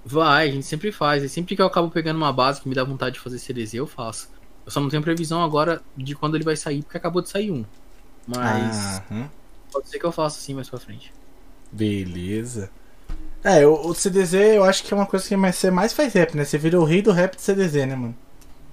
Vai, 0.04 0.48
a 0.48 0.52
gente 0.52 0.66
sempre 0.66 0.90
faz. 0.92 1.22
E 1.22 1.28
sempre 1.28 1.54
que 1.56 1.62
eu 1.62 1.66
acabo 1.66 1.90
pegando 1.90 2.16
uma 2.16 2.32
base 2.32 2.60
que 2.60 2.68
me 2.68 2.74
dá 2.74 2.84
vontade 2.84 3.14
de 3.14 3.20
fazer 3.20 3.38
CDZ, 3.38 3.74
eu 3.74 3.86
faço. 3.86 4.31
Eu 4.64 4.70
só 4.72 4.80
não 4.80 4.88
tenho 4.88 5.02
previsão 5.02 5.42
agora 5.42 5.80
de 5.96 6.14
quando 6.14 6.34
ele 6.36 6.44
vai 6.44 6.56
sair, 6.56 6.82
porque 6.82 6.96
acabou 6.96 7.20
de 7.22 7.28
sair 7.28 7.50
um. 7.50 7.64
Mas 8.26 9.02
Aham. 9.10 9.28
pode 9.72 9.88
ser 9.88 9.98
que 9.98 10.06
eu 10.06 10.12
faça 10.12 10.38
assim 10.38 10.54
mais 10.54 10.68
pra 10.70 10.78
frente. 10.78 11.12
Beleza. 11.70 12.70
É, 13.42 13.66
o, 13.66 13.88
o 13.88 13.94
CDZ 13.94 14.34
eu 14.34 14.62
acho 14.64 14.84
que 14.84 14.94
é 14.94 14.96
uma 14.96 15.06
coisa 15.06 15.26
que 15.26 15.36
mais- 15.36 15.56
você 15.56 15.70
mais 15.70 15.92
faz 15.92 16.12
rap, 16.12 16.36
né? 16.36 16.44
Você 16.44 16.56
vira 16.58 16.78
o 16.80 16.84
rei 16.84 17.02
do 17.02 17.10
rap 17.10 17.34
de 17.34 17.42
CDZ, 17.42 17.74
né, 17.88 17.96
mano? 17.96 18.14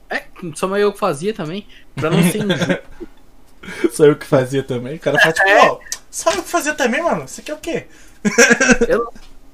É, 0.10 0.24
só 0.56 0.76
eu 0.78 0.94
que 0.94 1.00
fazia 1.00 1.34
também, 1.34 1.66
pra 1.96 2.10
não 2.12 2.22
ser 2.24 2.38
injusto. 2.40 2.80
Sou 3.92 4.06
eu 4.06 4.16
que 4.16 4.26
fazia 4.26 4.64
também. 4.64 4.96
O 4.96 5.00
cara 5.00 5.20
fala 5.20 5.34
tipo, 5.34 5.48
É. 5.50 5.70
ó, 5.70 5.80
só 6.12 6.32
eu 6.32 6.44
que 6.44 6.50
fazia 6.50 6.74
também, 6.76 7.02
mano? 7.02 7.28
Você 7.28 7.42
quer 7.42 7.54
o 7.54 7.58
quê? 7.58 7.88
eu, 8.88 9.12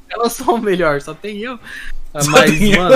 eu 0.09 0.17
não 0.19 0.29
sou 0.29 0.55
o 0.55 0.61
melhor, 0.61 1.01
só 1.01 1.13
tem 1.13 1.39
eu. 1.39 1.57
Ah, 2.13 2.21
Só 2.21 2.31
Mas, 2.31 2.51
tem 2.51 2.73
eu. 2.73 2.89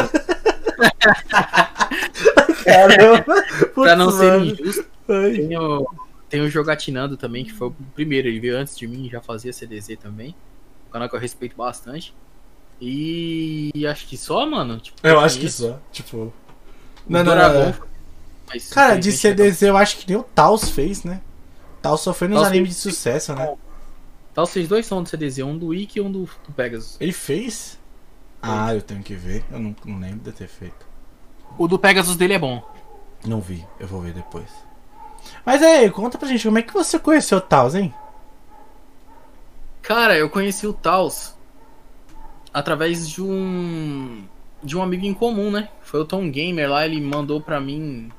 Caramba! 2.64 3.44
pra 3.74 3.96
não 3.96 4.12
ser 4.12 4.40
injusto, 4.42 4.86
tem 5.08 5.58
o, 5.58 5.88
tem 6.30 6.42
o 6.42 6.50
Jogatinando 6.50 7.18
também, 7.18 7.44
que 7.46 7.52
foi 7.54 7.68
o 7.70 7.76
primeiro, 7.96 8.28
ele 8.28 8.40
veio 8.40 8.58
antes 8.58 8.78
de 8.78 8.88
mim, 8.88 9.10
já 9.10 9.22
fazia 9.22 9.52
CDZ 9.54 9.98
também. 10.02 10.36
Um 10.88 10.92
canal 10.92 11.10
que 11.10 11.16
eu 11.16 11.20
respeito 11.20 11.56
bastante. 11.56 12.14
E 12.82 13.72
acho 13.88 14.08
que 14.08 14.18
só, 14.18 14.46
mano. 14.46 14.80
Tipo, 14.80 14.98
Eu 15.06 15.20
acho 15.20 15.40
que 15.40 15.50
só. 15.50 15.80
Tipo. 15.92 16.18
O 16.18 16.34
Não, 17.08 17.24
não, 17.24 17.36
não. 17.36 17.76
mas 18.48 18.70
Cara, 18.70 18.96
de 18.98 19.12
CDZ 19.12 19.64
eu 19.64 19.78
acho 19.78 19.98
que 19.98 20.08
nem 20.08 20.18
o 20.18 20.24
Taos 20.24 20.70
fez, 20.70 21.04
né? 21.04 21.22
Taos 21.82 22.02
só 22.02 22.14
foi 22.14 22.28
nos 22.28 22.38
Taos 22.38 22.48
animes 22.48 22.70
de 22.76 22.82
fez- 22.82 22.96
sucesso, 22.96 23.34
né? 23.36 23.56
Tá, 24.34 24.42
vocês 24.42 24.68
dois 24.68 24.86
são 24.86 25.04
do 25.04 25.10
CDZ, 25.10 25.40
um 25.40 25.58
do 25.58 25.68
Wiki 25.68 26.00
e 26.00 26.02
um 26.02 26.12
do, 26.12 26.22
do 26.48 26.54
Pegasus. 26.56 26.98
Ele 27.00 27.12
fez? 27.12 27.78
Ah, 28.42 28.74
eu 28.74 28.82
tenho 28.82 29.04
que 29.04 29.14
ver. 29.16 29.44
Eu 29.52 29.60
não, 29.60 29.76
não 29.86 30.00
lembro 30.00 30.20
de 30.20 30.32
ter 30.32 30.48
feito. 30.48 30.88
O 31.58 31.68
do 31.68 31.78
Pegasus 31.78 32.16
dele 32.16 32.34
é 32.34 32.40
bom. 32.40 32.64
Não 33.26 33.42
vi, 33.42 33.66
eu 33.80 33.88
vou 33.88 34.02
ver 34.02 34.14
depois. 34.14 34.50
Mas 35.46 35.62
aí, 35.62 35.90
conta 35.90 36.18
pra 36.18 36.28
gente, 36.28 36.46
como 36.46 36.58
é 36.58 36.62
que 36.62 36.74
você 36.74 36.98
conheceu 36.98 37.38
o 37.38 37.42
Taos, 37.42 37.76
hein? 37.76 37.94
Cara, 39.82 40.18
eu 40.18 40.30
conheci 40.30 40.68
o 40.68 40.74
Taos 40.74 41.36
através 42.54 43.10
de 43.10 43.22
um 43.22 44.24
de 44.62 44.78
um 44.78 44.84
amigo 44.84 45.06
em 45.06 45.14
comum, 45.14 45.50
né? 45.50 45.70
Foi 45.82 46.02
o 46.02 46.06
Tom 46.06 46.30
Gamer 46.30 46.70
lá, 46.70 46.86
ele 46.86 47.00
mandou 47.00 47.40
pra 47.40 47.62
mim 47.62 48.12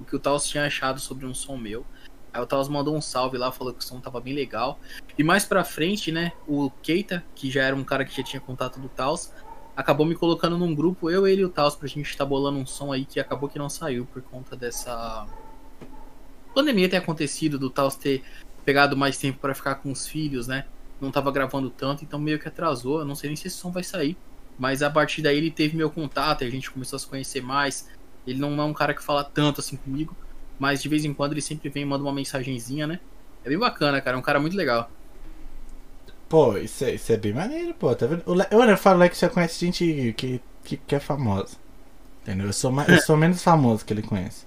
o 0.00 0.04
que 0.04 0.16
o 0.16 0.18
Taos 0.18 0.46
tinha 0.46 0.64
achado 0.66 0.98
sobre 0.98 1.26
um 1.26 1.34
som 1.34 1.56
meu. 1.56 1.84
Aí 2.32 2.40
o 2.40 2.46
Taos 2.46 2.66
mandou 2.66 2.96
um 2.96 3.00
salve 3.00 3.36
lá, 3.36 3.52
falou 3.52 3.74
que 3.74 3.80
o 3.80 3.86
som 3.86 4.00
tava 4.00 4.18
bem 4.18 4.32
legal. 4.32 4.80
E 5.18 5.22
mais 5.22 5.44
pra 5.44 5.64
frente, 5.64 6.10
né, 6.10 6.32
o 6.48 6.70
Keita, 6.82 7.22
que 7.34 7.50
já 7.50 7.62
era 7.62 7.76
um 7.76 7.84
cara 7.84 8.04
que 8.06 8.16
já 8.16 8.22
tinha 8.22 8.40
contato 8.40 8.80
do 8.80 8.88
Taos, 8.88 9.30
acabou 9.76 10.06
me 10.06 10.14
colocando 10.14 10.58
num 10.58 10.74
grupo, 10.74 11.10
eu, 11.10 11.26
ele 11.26 11.42
e 11.42 11.44
o 11.44 11.48
Taos, 11.48 11.74
pra 11.74 11.88
gente 11.88 12.08
estar 12.08 12.24
bolando 12.24 12.58
um 12.58 12.66
som 12.66 12.92
aí 12.92 13.04
que 13.04 13.18
acabou 13.18 13.48
que 13.48 13.58
não 13.58 13.68
saiu 13.68 14.06
por 14.06 14.22
conta 14.22 14.56
dessa 14.56 15.26
pandemia 16.54 16.88
ter 16.88 16.96
acontecido, 16.96 17.58
do 17.58 17.70
Taos 17.70 17.96
ter 17.96 18.22
pegado 18.64 18.96
mais 18.96 19.16
tempo 19.16 19.38
pra 19.38 19.54
ficar 19.54 19.76
com 19.76 19.90
os 19.90 20.06
filhos, 20.06 20.46
né? 20.46 20.66
Não 21.00 21.10
tava 21.10 21.32
gravando 21.32 21.70
tanto, 21.70 22.04
então 22.04 22.18
meio 22.18 22.38
que 22.38 22.46
atrasou. 22.46 23.00
Eu 23.00 23.04
não 23.04 23.14
sei 23.14 23.28
nem 23.28 23.36
se 23.36 23.48
esse 23.48 23.56
som 23.56 23.72
vai 23.72 23.82
sair. 23.82 24.16
Mas 24.58 24.82
a 24.82 24.90
partir 24.90 25.22
daí 25.22 25.36
ele 25.36 25.50
teve 25.50 25.76
meu 25.76 25.90
contato 25.90 26.44
a 26.44 26.50
gente 26.50 26.70
começou 26.70 26.96
a 26.96 27.00
se 27.00 27.06
conhecer 27.06 27.42
mais. 27.42 27.88
Ele 28.26 28.38
não 28.38 28.60
é 28.60 28.64
um 28.64 28.72
cara 28.72 28.94
que 28.94 29.02
fala 29.02 29.24
tanto 29.24 29.60
assim 29.60 29.76
comigo, 29.76 30.14
mas 30.58 30.80
de 30.80 30.88
vez 30.88 31.04
em 31.04 31.12
quando 31.12 31.32
ele 31.32 31.40
sempre 31.40 31.68
vem 31.68 31.82
e 31.82 31.86
manda 31.86 32.04
uma 32.04 32.12
mensagenzinha, 32.12 32.86
né? 32.86 33.00
É 33.44 33.48
bem 33.48 33.58
bacana, 33.58 34.00
cara. 34.00 34.16
É 34.16 34.20
um 34.20 34.22
cara 34.22 34.38
muito 34.38 34.56
legal. 34.56 34.88
Pô, 36.32 36.56
isso 36.56 36.82
é, 36.86 36.94
isso 36.94 37.12
é 37.12 37.16
bem 37.18 37.34
maneiro, 37.34 37.74
pô, 37.74 37.94
tá 37.94 38.06
vendo? 38.06 38.22
Le- 38.32 38.46
Eu, 38.50 38.62
eu 38.62 38.76
falo 38.78 39.06
que 39.06 39.14
você 39.14 39.28
conhece 39.28 39.66
gente 39.66 40.14
que, 40.16 40.40
que, 40.64 40.76
que 40.78 40.94
é 40.94 40.98
famosa. 41.00 41.56
Entendeu? 42.22 42.46
Eu 42.46 42.52
sou, 42.54 42.72
eu 42.88 43.02
sou 43.02 43.18
menos 43.18 43.42
famoso 43.42 43.84
que 43.84 43.92
ele 43.92 44.00
conhece. 44.02 44.46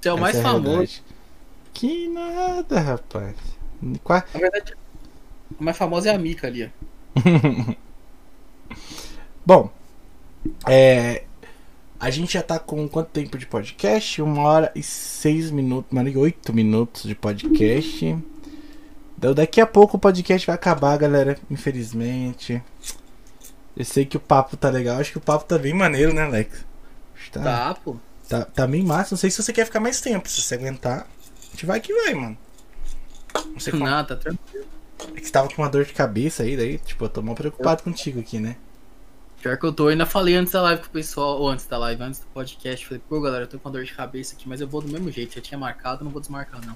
Você 0.00 0.08
é 0.08 0.12
o 0.12 0.16
Essa 0.16 0.20
mais 0.22 0.36
a 0.38 0.42
famoso. 0.42 1.02
Que 1.72 2.08
nada, 2.08 2.80
rapaz. 2.80 3.36
Qua- 4.02 4.24
Na 4.34 4.40
verdade, 4.40 4.74
o 5.60 5.62
mais 5.62 5.76
famoso 5.76 6.08
é 6.08 6.14
a 6.14 6.18
Mika 6.18 6.48
ali, 6.48 6.64
ó. 7.16 7.74
Bom, 9.46 9.70
é. 10.68 11.24
A 12.00 12.10
gente 12.10 12.34
já 12.34 12.42
tá 12.42 12.58
com 12.58 12.88
quanto 12.88 13.10
tempo 13.10 13.38
de 13.38 13.46
podcast? 13.46 14.20
Uma 14.20 14.42
hora 14.42 14.72
e 14.74 14.82
seis 14.82 15.50
minutos, 15.50 15.92
uma 15.92 16.00
hora 16.00 16.10
e 16.10 16.16
oito 16.16 16.52
minutos 16.52 17.04
de 17.04 17.14
podcast. 17.14 18.18
Então 19.16 19.32
daqui 19.34 19.60
a 19.60 19.66
pouco 19.66 19.96
o 19.96 20.00
podcast 20.00 20.46
vai 20.46 20.54
acabar, 20.54 20.96
galera. 20.98 21.38
Infelizmente. 21.50 22.62
Eu 23.76 23.84
sei 23.84 24.04
que 24.04 24.16
o 24.16 24.20
papo 24.20 24.56
tá 24.56 24.70
legal. 24.70 24.98
Acho 24.98 25.12
que 25.12 25.18
o 25.18 25.20
papo 25.20 25.44
tá 25.44 25.58
bem 25.58 25.74
maneiro, 25.74 26.12
né, 26.12 26.22
Alex? 26.22 26.64
Tá, 27.32 27.42
Tá, 27.42 27.74
pô. 27.74 27.96
tá, 28.28 28.44
tá 28.44 28.66
bem 28.66 28.82
massa. 28.84 29.14
Não 29.14 29.18
sei 29.18 29.30
se 29.30 29.42
você 29.42 29.52
quer 29.52 29.64
ficar 29.64 29.80
mais 29.80 30.00
tempo. 30.00 30.28
Se 30.28 30.40
você 30.42 30.54
aguentar, 30.54 31.06
a 31.42 31.50
gente 31.50 31.66
vai 31.66 31.80
que 31.80 31.92
vai, 31.92 32.14
mano. 32.14 32.38
Não 33.46 33.58
sei 33.58 33.72
como. 33.74 33.86
Não, 33.86 34.04
tá 34.04 34.14
tranquilo. 34.14 34.66
É 35.14 35.20
que 35.20 35.26
você 35.26 35.32
tava 35.32 35.48
com 35.48 35.60
uma 35.60 35.68
dor 35.68 35.84
de 35.84 35.92
cabeça 35.92 36.44
aí, 36.44 36.56
daí, 36.56 36.78
tipo, 36.78 37.04
eu 37.04 37.08
tô 37.08 37.20
mal 37.20 37.34
preocupado 37.34 37.82
contigo 37.82 38.20
aqui, 38.20 38.38
né? 38.38 38.56
Pior 39.42 39.58
que 39.58 39.66
eu 39.66 39.72
tô, 39.72 39.84
eu 39.84 39.88
ainda 39.88 40.06
falei 40.06 40.34
antes 40.36 40.52
da 40.52 40.62
live 40.62 40.80
com 40.82 40.88
o 40.88 40.90
pessoal, 40.92 41.38
ou 41.38 41.48
antes 41.50 41.66
da 41.66 41.76
live, 41.76 42.02
antes 42.02 42.20
do 42.20 42.26
podcast, 42.28 42.86
falei, 42.86 43.02
pô 43.06 43.20
galera, 43.20 43.44
eu 43.44 43.48
tô 43.48 43.58
com 43.58 43.70
dor 43.70 43.84
de 43.84 43.92
cabeça 43.92 44.34
aqui, 44.34 44.48
mas 44.48 44.60
eu 44.62 44.68
vou 44.68 44.80
do 44.80 44.88
mesmo 44.88 45.10
jeito, 45.10 45.34
já 45.34 45.40
tinha 45.42 45.58
marcado, 45.58 46.02
não 46.04 46.10
vou 46.10 46.20
desmarcar 46.20 46.64
não. 46.64 46.74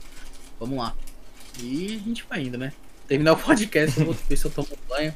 Vamos 0.61 0.77
lá. 0.79 0.95
E 1.63 2.01
a 2.01 2.07
gente 2.07 2.25
vai 2.29 2.43
indo, 2.43 2.59
né? 2.59 2.73
Terminar 3.07 3.33
o 3.33 3.37
podcast, 3.43 3.99
eu 3.99 4.07
vou 4.07 4.15
ver 4.15 4.37
se 4.37 4.45
eu 4.45 4.51
tomo 4.51 4.69
um 4.73 4.89
banho 4.89 5.15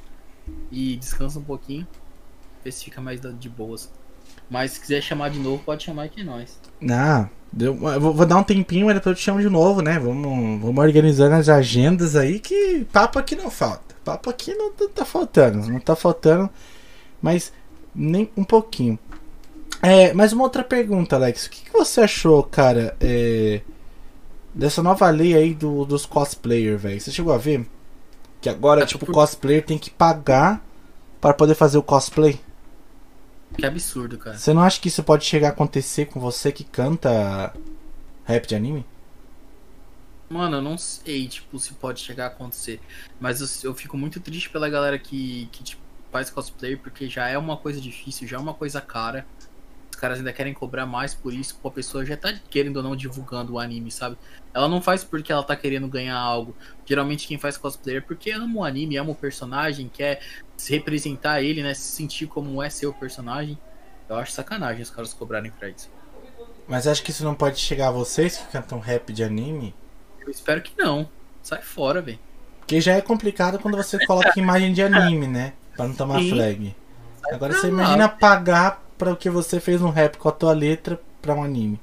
e 0.71 0.97
descanso 0.97 1.39
um 1.39 1.45
pouquinho, 1.45 1.87
ver 2.65 2.73
se 2.73 2.85
fica 2.85 3.01
mais 3.01 3.21
de 3.21 3.49
boas. 3.49 3.91
Mas 4.51 4.73
se 4.73 4.81
quiser 4.81 5.01
chamar 5.03 5.31
de 5.31 5.39
novo, 5.39 5.63
pode 5.65 5.85
chamar 5.85 6.09
que 6.09 6.21
é 6.21 6.25
nós. 6.25 6.59
Ah, 6.91 7.29
eu 7.59 7.75
vou, 7.75 8.15
vou 8.15 8.27
dar 8.27 8.37
um 8.37 8.43
tempinho, 8.43 8.87
mas 8.87 8.95
depois 8.95 9.13
eu 9.13 9.19
te 9.19 9.25
chamo 9.25 9.41
de 9.41 9.49
novo, 9.49 9.81
né? 9.81 9.99
Vamos, 9.99 10.61
vamos 10.61 10.79
organizando 10.79 11.35
as 11.35 11.49
agendas 11.49 12.17
aí, 12.17 12.39
que 12.39 12.85
papo 12.93 13.19
aqui 13.19 13.37
não 13.37 13.51
falta. 13.51 13.95
Papo 14.05 14.29
aqui 14.29 14.55
não 14.55 14.73
tá, 14.73 14.87
tá 14.95 15.05
faltando, 15.05 15.69
não 15.69 15.81
tá 15.81 15.95
faltando, 15.95 16.51
mas 17.21 17.53
nem 17.95 18.29
um 18.37 18.45
pouquinho. 18.45 18.99
É, 19.81 20.13
mas 20.13 20.33
uma 20.33 20.45
outra 20.45 20.63
pergunta, 20.63 21.17
Alex. 21.17 21.47
O 21.47 21.51
que, 21.51 21.65
que 21.65 21.73
você 21.73 22.03
achou, 22.03 22.43
cara, 22.43 22.97
é, 23.01 23.61
dessa 24.55 24.83
nova 24.83 25.09
lei 25.11 25.35
aí 25.35 25.55
do, 25.55 25.85
dos 25.85 26.07
cosplayer, 26.07 26.79
velho? 26.79 27.01
Você 27.01 27.11
chegou 27.11 27.33
a 27.33 27.39
ver? 27.39 27.67
Que 28.41 28.49
agora, 28.51 28.83
Ah, 28.83 28.87
tipo, 28.87 29.07
o 29.07 29.09
cosplayer 29.09 29.65
tem 29.65 29.79
que 29.79 29.91
pagar 29.91 30.65
para 31.21 31.35
poder 31.35 31.55
fazer 31.57 31.79
o 31.79 31.85
cosplay? 31.85 32.41
Que 33.57 33.67
absurdo, 33.67 34.19
cara. 34.19 34.43
Você 34.43 34.53
não 34.53 34.63
acha 34.63 34.79
que 34.81 34.89
isso 34.89 35.03
pode 35.03 35.25
chegar 35.25 35.49
a 35.49 35.51
acontecer 35.53 36.07
com 36.07 36.21
você 36.21 36.53
que 36.53 36.65
canta 36.65 37.57
rap 38.25 38.47
de 38.47 38.55
anime? 38.57 38.87
Mano, 40.29 40.57
eu 40.57 40.63
não 40.63 40.79
sei, 40.79 41.29
tipo, 41.29 41.59
se 41.59 41.75
pode 41.75 42.01
chegar 42.01 42.25
a 42.25 42.29
acontecer. 42.29 42.81
Mas 43.21 43.41
eu, 43.63 43.71
eu 43.71 43.75
fico 43.75 43.97
muito 43.99 44.21
triste 44.21 44.49
pela 44.51 44.69
galera 44.69 44.99
que, 44.99 45.47
que 45.53 45.63
tipo, 45.63 45.83
faz 46.11 46.31
cosplay, 46.31 46.77
porque 46.77 47.09
já 47.09 47.29
é 47.29 47.37
uma 47.37 47.57
coisa 47.59 47.81
difícil, 47.81 48.27
já 48.27 48.37
é 48.37 48.41
uma 48.41 48.55
coisa 48.55 48.81
cara. 48.81 49.29
Caras 50.03 50.19
ainda 50.19 50.33
querem 50.33 50.53
cobrar 50.53 50.85
mais 50.85 51.15
por 51.15 51.33
isso, 51.33 51.57
a 51.63 51.71
pessoa 51.71 52.05
já 52.05 52.17
tá 52.17 52.35
querendo 52.51 52.79
ou 52.79 52.83
não 52.83 52.97
divulgando 52.97 53.53
o 53.53 53.59
anime, 53.61 53.89
sabe? 53.89 54.19
Ela 54.53 54.69
não 54.69 54.83
faz 54.83 55.05
porque 55.05 55.31
ela 55.31 55.45
tá 55.45 55.55
querendo 55.55 55.87
ganhar 55.87 56.19
algo. 56.19 56.57
Geralmente 56.85 57.29
quem 57.29 57.39
faz 57.39 57.57
cosplay 57.57 57.99
é 57.99 58.01
porque 58.01 58.33
ama 58.33 58.63
o 58.63 58.65
anime, 58.65 58.97
ama 58.97 59.13
o 59.13 59.15
personagem, 59.15 59.89
quer 59.89 60.21
se 60.57 60.73
representar 60.73 61.41
ele, 61.41 61.63
né? 61.63 61.73
Se 61.73 61.83
sentir 61.83 62.27
como 62.27 62.61
é 62.61 62.69
ser 62.69 62.89
o 62.89 62.93
personagem. 62.93 63.57
Eu 64.09 64.17
acho 64.17 64.33
sacanagem 64.33 64.83
os 64.83 64.91
caras 64.91 65.15
cobrarem 65.15 65.53
pra 65.53 65.69
isso. 65.69 65.89
Mas 66.67 66.89
acho 66.89 67.05
que 67.05 67.13
isso 67.13 67.23
não 67.23 67.37
pode 67.37 67.61
chegar 67.61 67.87
a 67.87 67.93
vocês 67.93 68.39
que 68.39 68.47
cantam 68.51 68.81
rap 68.81 69.13
de 69.13 69.23
anime? 69.23 69.73
Eu 70.21 70.33
espero 70.33 70.61
que 70.63 70.73
não. 70.77 71.09
Sai 71.45 71.63
fora, 71.63 72.03
velho. 72.03 72.19
Porque 72.59 72.81
já 72.81 72.95
é 72.95 73.01
complicado 73.01 73.57
quando 73.61 73.77
você 73.77 74.05
coloca 74.05 74.37
imagem 74.37 74.73
de 74.73 74.83
anime, 74.83 75.29
né? 75.29 75.53
Pra 75.77 75.87
não 75.87 75.95
tomar 75.95 76.19
Sim. 76.19 76.31
flag. 76.31 76.77
Agora 77.31 77.55
você 77.55 77.69
imagina 77.69 78.09
pagar 78.09 78.83
pra 79.03 79.13
o 79.13 79.17
que 79.17 79.29
você 79.29 79.59
fez 79.59 79.81
no 79.81 79.91
rap 79.91 80.17
com 80.17 80.29
a 80.29 80.33
tua 80.33 80.53
letra 80.53 81.01
pra 81.21 81.35
um 81.35 81.43
anime. 81.43 81.81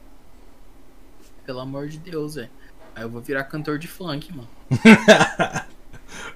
Pelo 1.46 1.60
amor 1.60 1.90
de 1.90 1.98
Deus, 1.98 2.36
velho. 2.36 2.50
Aí 2.96 3.04
eu 3.04 3.10
vou 3.10 3.20
virar 3.22 3.44
cantor 3.44 3.78
de 3.78 3.90
funk, 3.90 4.34
mano. 4.34 4.48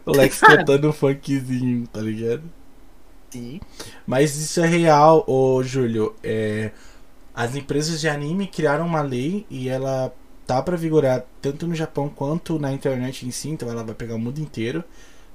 O 0.06 0.12
Lex 0.12 0.40
cantando 0.40 0.90
um 0.90 0.94
funkzinho, 0.94 1.88
tá 1.88 2.02
ligado? 2.02 2.44
Sim. 3.32 3.62
Mas 4.06 4.36
isso 4.36 4.60
é 4.60 4.68
real, 4.68 5.24
ô 5.26 5.64
Júlio. 5.64 6.14
É, 6.22 6.72
as 7.34 7.56
empresas 7.56 8.02
de 8.02 8.10
anime 8.10 8.46
criaram 8.46 8.86
uma 8.86 9.02
lei 9.02 9.46
e 9.50 9.70
ela 9.70 10.14
tá 10.46 10.62
pra 10.62 10.76
vigorar 10.76 11.26
tanto 11.42 11.66
no 11.66 11.74
Japão 11.74 12.10
quanto 12.10 12.60
na 12.60 12.72
internet 12.72 13.26
em 13.26 13.32
si, 13.32 13.50
então 13.50 13.70
ela 13.70 13.84
vai 13.84 13.96
pegar 13.96 14.16
o 14.16 14.20
mundo 14.20 14.40
inteiro, 14.40 14.84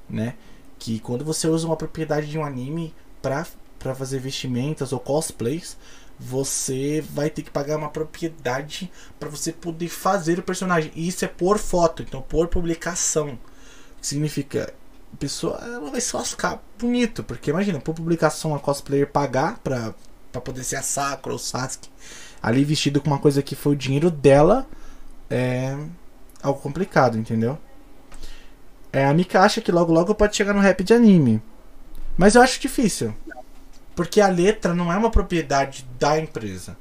né? 0.08 0.34
Que 0.78 1.00
quando 1.00 1.24
você 1.24 1.48
usa 1.48 1.66
uma 1.66 1.76
propriedade 1.76 2.28
de 2.28 2.38
um 2.38 2.44
anime 2.44 2.94
pra, 3.22 3.46
pra 3.78 3.94
fazer 3.94 4.18
vestimentas 4.18 4.92
ou 4.92 5.00
cosplays, 5.00 5.76
você 6.18 7.04
vai 7.10 7.30
ter 7.30 7.42
que 7.42 7.50
pagar 7.50 7.76
uma 7.76 7.90
propriedade 7.90 8.90
pra 9.18 9.28
você 9.28 9.52
poder 9.52 9.88
fazer 9.88 10.38
o 10.38 10.42
personagem. 10.42 10.90
E 10.94 11.06
isso 11.06 11.24
é 11.24 11.28
por 11.28 11.58
foto, 11.58 12.02
então 12.02 12.20
por 12.20 12.48
publicação. 12.48 13.38
Significa 14.00 14.72
a 15.12 15.16
pessoa 15.16 15.58
ela 15.62 15.90
vai 15.90 16.00
só 16.00 16.22
ficar 16.24 16.62
bonito, 16.78 17.22
porque 17.24 17.50
imagina, 17.50 17.80
por 17.80 17.94
publicação 17.94 18.54
a 18.54 18.60
cosplayer 18.60 19.10
pagar 19.10 19.58
pra, 19.58 19.94
pra 20.32 20.40
poder 20.40 20.64
ser 20.64 20.76
a 20.76 20.82
Sakura 20.82 21.34
ou 21.34 21.38
Sasuke 21.38 21.88
ali 22.42 22.64
vestido 22.64 23.00
com 23.00 23.08
uma 23.08 23.18
coisa 23.18 23.42
que 23.42 23.56
foi 23.56 23.72
o 23.72 23.76
dinheiro 23.76 24.10
dela, 24.10 24.66
é 25.28 25.76
algo 26.42 26.60
complicado, 26.60 27.18
entendeu? 27.18 27.58
É, 28.92 29.04
a 29.04 29.12
Mika 29.12 29.40
acha 29.40 29.60
que 29.60 29.72
logo 29.72 29.92
logo 29.92 30.14
pode 30.14 30.36
chegar 30.36 30.54
no 30.54 30.60
rap 30.60 30.82
de 30.82 30.94
anime. 30.94 31.42
Mas 32.16 32.34
eu 32.34 32.42
acho 32.42 32.60
difícil. 32.60 33.14
Porque 33.98 34.20
a 34.20 34.28
letra 34.28 34.72
não 34.76 34.92
é 34.92 34.96
uma 34.96 35.10
propriedade 35.10 35.84
da 35.98 36.16
empresa. 36.20 36.78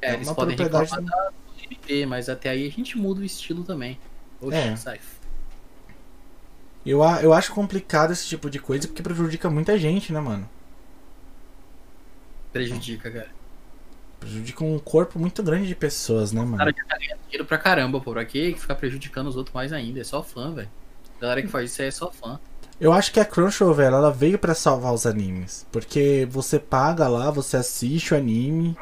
É, 0.00 0.12
É 0.12 0.14
eles 0.14 0.26
uma 0.26 0.34
podem 0.34 0.56
propriedade 0.56 0.90
da 1.04 1.30
GNP, 1.54 2.06
mas 2.06 2.30
até 2.30 2.48
aí 2.48 2.66
a 2.66 2.70
gente 2.70 2.96
muda 2.96 3.20
o 3.20 3.24
estilo 3.24 3.62
também. 3.62 4.00
Oxe, 4.40 4.56
É. 4.56 4.74
sai. 4.74 4.98
Eu, 6.86 7.02
eu 7.20 7.34
acho 7.34 7.52
complicado 7.52 8.10
esse 8.10 8.26
tipo 8.26 8.48
de 8.48 8.58
coisa 8.58 8.88
porque 8.88 9.02
prejudica 9.02 9.50
muita 9.50 9.78
gente, 9.78 10.14
né, 10.14 10.18
mano? 10.18 10.48
Prejudica, 12.54 13.10
cara. 13.10 13.28
Prejudica 14.18 14.64
um 14.64 14.78
corpo 14.78 15.18
muito 15.18 15.42
grande 15.42 15.66
de 15.68 15.74
pessoas, 15.74 16.32
né, 16.32 16.40
mano? 16.40 16.56
cara 16.56 16.74
já 16.74 16.84
tá 16.86 16.96
ganhando 16.96 17.20
dinheiro 17.24 17.44
pra 17.44 17.58
caramba, 17.58 18.00
pô. 18.00 18.12
Pra 18.12 18.24
que 18.24 18.54
ficar 18.54 18.76
prejudicando 18.76 19.26
os 19.26 19.36
outros 19.36 19.52
mais 19.52 19.74
ainda? 19.74 20.00
É 20.00 20.04
só 20.04 20.22
fã, 20.22 20.54
velho. 20.54 20.70
A 21.18 21.20
galera 21.20 21.42
que 21.42 21.48
faz 21.48 21.70
isso 21.70 21.82
aí 21.82 21.88
é 21.88 21.90
só 21.90 22.10
fã. 22.10 22.40
Eu 22.80 22.92
acho 22.92 23.10
que 23.12 23.18
a 23.18 23.24
Crunchyroll, 23.24 23.72
velho, 23.74 23.96
ela 23.96 24.10
veio 24.12 24.38
pra 24.38 24.54
salvar 24.54 24.92
os 24.92 25.06
animes. 25.06 25.66
Porque 25.72 26.26
você 26.30 26.58
paga 26.58 27.08
lá, 27.08 27.30
você 27.30 27.56
assiste 27.56 28.12
o 28.12 28.16
anime, 28.16 28.76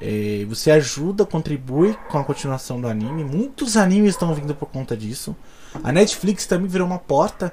eh, 0.00 0.44
você 0.48 0.70
ajuda, 0.70 1.26
contribui 1.26 1.96
com 2.08 2.18
a 2.18 2.24
continuação 2.24 2.80
do 2.80 2.86
anime. 2.86 3.24
Muitos 3.24 3.76
animes 3.76 4.10
estão 4.10 4.32
vindo 4.32 4.54
por 4.54 4.66
conta 4.68 4.96
disso. 4.96 5.34
A 5.82 5.90
Netflix 5.90 6.46
também 6.46 6.68
virou 6.68 6.86
uma 6.86 6.98
porta 7.00 7.52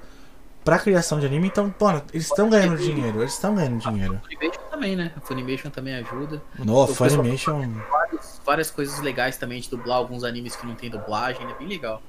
pra 0.64 0.78
criação 0.78 1.20
de 1.20 1.26
anime. 1.26 1.48
Então, 1.48 1.74
mano, 1.82 2.04
eles 2.14 2.28
estão 2.28 2.50
ganhando 2.50 2.78
dinheiro. 2.78 3.20
Eles 3.22 3.34
estão 3.34 3.56
ganhando 3.56 3.80
dinheiro. 3.80 4.22
A 4.24 4.28
Funimation 4.30 4.62
também, 4.70 4.95
né? 4.95 5.12
A 5.18 5.20
Funimation 5.22 5.70
também 5.72 5.95
ajuda. 5.95 6.41
No, 6.60 6.84
O 6.84 6.88
pessoal- 6.88 7.10
Funimation. 7.10 7.70
Vários- 7.90 8.41
várias 8.45 8.70
coisas 8.72 9.00
legais 9.02 9.38
também 9.38 9.60
de 9.60 9.70
dublar 9.72 9.98
alguns 9.98 10.24
animes 10.24 10.56
que 10.56 10.68
não 10.68 10.76
tem 10.76 10.90
dublagem. 10.91 11.45
É 11.50 11.54
bem 11.58 11.68
legal. 11.68 12.00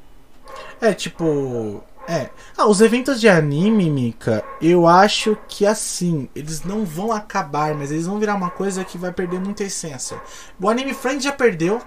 É, 0.83 0.93
tipo. 0.93 1.83
É. 2.07 2.29
Ah, 2.57 2.67
os 2.67 2.81
eventos 2.81 3.21
de 3.21 3.29
anime, 3.29 3.89
Mika, 3.91 4.45
eu 4.61 4.87
acho 4.87 5.37
que 5.49 5.65
assim, 5.65 6.29
eles 6.35 6.63
não 6.63 6.85
vão 6.85 7.11
acabar, 7.11 7.75
mas 7.75 7.91
eles 7.91 8.07
vão 8.07 8.19
virar 8.19 8.35
uma 8.35 8.51
coisa 8.51 8.85
que 8.85 8.99
vai 8.99 9.11
perder 9.11 9.41
muita 9.41 9.65
essência. 9.65 10.21
O 10.61 10.69
Anime 10.69 10.93
Friends 10.93 11.25
já 11.25 11.33
perdeu. 11.33 11.81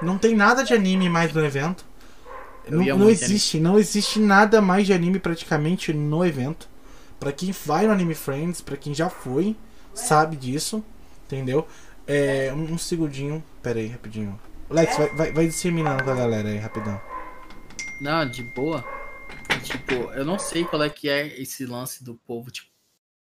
Não 0.00 0.18
tem 0.18 0.34
nada 0.34 0.64
de 0.64 0.74
anime 0.74 1.08
mais 1.08 1.32
no 1.32 1.44
evento. 1.44 1.84
Eu 2.64 2.78
Não, 2.78 2.98
não 2.98 3.10
existe, 3.10 3.60
não 3.60 3.78
existe 3.78 4.18
nada 4.18 4.60
mais 4.60 4.86
de 4.86 4.92
anime 4.92 5.20
praticamente 5.20 5.92
no 5.92 6.24
evento. 6.24 6.68
Pra 7.20 7.30
quem 7.30 7.52
vai 7.64 7.86
no 7.86 7.92
Anime 7.92 8.14
Friends, 8.14 8.60
pra 8.60 8.76
quem 8.76 8.92
já 8.92 9.08
foi, 9.08 9.56
sabe 9.94 10.34
disso, 10.34 10.84
entendeu? 11.24 11.66
É, 12.04 12.52
um, 12.52 12.74
um 12.74 12.78
segundinho, 12.78 13.42
pera 13.62 13.78
aí, 13.78 13.86
rapidinho. 13.86 14.38
Lex, 14.68 14.96
vai, 14.96 15.08
vai, 15.14 15.32
vai 15.32 15.46
disseminando 15.46 16.02
com 16.02 16.10
a 16.10 16.14
galera 16.14 16.48
aí, 16.48 16.58
rapidão. 16.58 17.00
Não, 18.00 18.28
de 18.28 18.42
boa. 18.42 18.84
Tipo, 19.62 19.94
eu 20.12 20.24
não 20.24 20.38
sei 20.38 20.64
qual 20.64 20.82
é 20.82 20.90
que 20.90 21.08
é 21.08 21.26
esse 21.40 21.64
lance 21.66 22.02
do 22.02 22.14
povo, 22.14 22.50
tipo, 22.50 22.70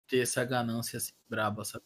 ter 0.07 0.19
essa 0.19 0.43
ganância 0.43 0.97
assim, 0.97 1.13
braba, 1.29 1.63
sabe? 1.63 1.85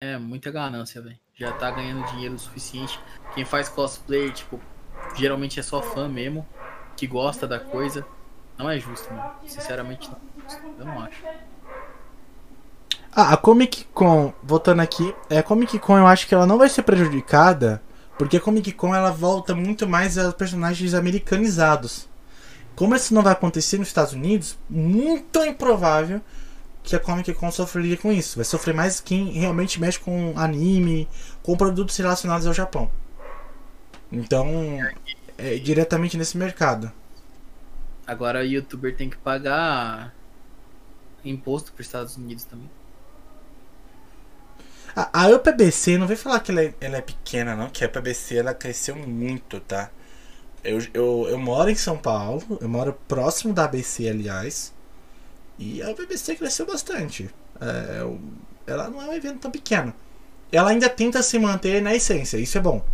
É, 0.00 0.16
muita 0.18 0.50
ganância, 0.50 1.00
velho. 1.00 1.18
Já 1.34 1.52
tá 1.52 1.70
ganhando 1.70 2.06
dinheiro 2.12 2.34
o 2.34 2.38
suficiente. 2.38 3.00
Quem 3.34 3.44
faz 3.44 3.68
cosplay, 3.68 4.30
tipo, 4.30 4.60
geralmente 5.16 5.58
é 5.58 5.62
só 5.62 5.82
fã 5.82 6.08
mesmo, 6.08 6.46
que 6.96 7.06
gosta 7.06 7.46
da 7.46 7.58
coisa. 7.58 8.06
Não 8.58 8.70
é 8.70 8.78
justo, 8.78 9.12
mano. 9.12 9.34
Sinceramente, 9.46 10.10
não 10.10 10.16
é. 10.16 10.80
Eu 10.80 10.84
não 10.84 11.00
acho. 11.00 11.22
Ah, 13.12 13.32
a 13.32 13.36
Comic 13.36 13.84
Con, 13.94 14.34
voltando 14.42 14.80
aqui, 14.80 15.14
é, 15.30 15.38
a 15.38 15.42
Comic 15.42 15.78
Con 15.78 15.96
eu 15.96 16.06
acho 16.06 16.26
que 16.26 16.34
ela 16.34 16.46
não 16.46 16.58
vai 16.58 16.68
ser 16.68 16.82
prejudicada, 16.82 17.82
porque 18.18 18.36
a 18.36 18.40
Comic 18.40 18.72
Con 18.72 18.94
ela 18.94 19.10
volta 19.10 19.54
muito 19.54 19.86
mais 19.86 20.16
a 20.18 20.32
personagens 20.32 20.94
americanizados. 20.94 22.08
Como 22.74 22.94
isso 22.94 23.14
não 23.14 23.22
vai 23.22 23.32
acontecer 23.32 23.78
nos 23.78 23.88
Estados 23.88 24.12
Unidos, 24.12 24.58
muito 24.68 25.44
improvável 25.44 26.20
que 26.82 26.94
a 26.94 27.00
Comic 27.00 27.32
Con 27.34 27.50
sofreria 27.50 27.96
com 27.96 28.12
isso. 28.12 28.36
Vai 28.36 28.44
sofrer 28.44 28.74
mais 28.74 29.00
quem 29.00 29.32
realmente 29.32 29.80
mexe 29.80 29.98
com 29.98 30.32
anime, 30.36 31.08
com 31.42 31.56
produtos 31.56 31.96
relacionados 31.96 32.46
ao 32.46 32.54
Japão. 32.54 32.90
Então, 34.12 34.78
é 35.36 35.56
diretamente 35.56 36.16
nesse 36.16 36.38
mercado. 36.38 36.92
Agora 38.06 38.40
o 38.40 38.44
youtuber 38.44 38.96
tem 38.96 39.10
que 39.10 39.16
pagar 39.16 40.14
imposto 41.24 41.72
pros 41.72 41.86
Estados 41.86 42.16
Unidos 42.16 42.44
também. 42.44 42.70
A, 44.96 45.24
a 45.24 45.28
UPBC, 45.28 45.98
não 45.98 46.06
vem 46.06 46.16
falar 46.16 46.40
que 46.40 46.50
ela 46.50 46.62
é, 46.62 46.74
ela 46.80 46.96
é 46.96 47.00
pequena, 47.02 47.54
não, 47.54 47.68
que 47.68 47.84
a 47.84 47.88
UPBC 47.88 48.36
ela 48.38 48.54
cresceu 48.54 48.96
muito, 48.96 49.60
tá? 49.60 49.90
Eu, 50.64 50.78
eu, 50.94 51.28
eu 51.30 51.38
moro 51.38 51.70
em 51.70 51.76
São 51.76 51.98
Paulo, 51.98 52.58
eu 52.60 52.68
moro 52.68 52.94
próximo 53.08 53.54
da 53.54 53.64
ABC, 53.64 54.08
aliás, 54.08 54.72
e 55.58 55.82
a 55.82 55.90
UPBC 55.90 56.36
cresceu 56.36 56.66
bastante. 56.66 57.30
É, 57.60 58.00
eu- 58.00 58.20
ela 58.66 58.90
não 58.90 59.02
é 59.02 59.06
um 59.10 59.14
evento 59.14 59.40
tão 59.40 59.50
pequeno. 59.52 59.94
Ela 60.52 60.70
ainda 60.70 60.88
tenta 60.90 61.22
se 61.22 61.38
manter 61.38 61.82
na 61.82 61.94
essência, 61.94 62.38
isso 62.38 62.58
é 62.58 62.60
bom. 62.62 62.84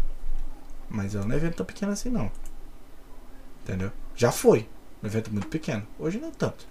Mas 0.91 1.15
ela 1.15 1.25
não 1.27 1.33
é 1.33 1.35
um 1.37 1.39
evento 1.39 1.57
tão 1.57 1.67
pequeno 1.67 1.93
assim, 1.93 2.11
não. 2.11 2.31
Entendeu? 3.63 3.93
Já 4.15 4.31
foi 4.33 4.69
um 5.03 5.07
evento 5.07 5.31
muito 5.33 5.49
pequeno, 5.49 5.87
hoje 5.99 6.19
não 6.19 6.31
tanto. 6.31 6.67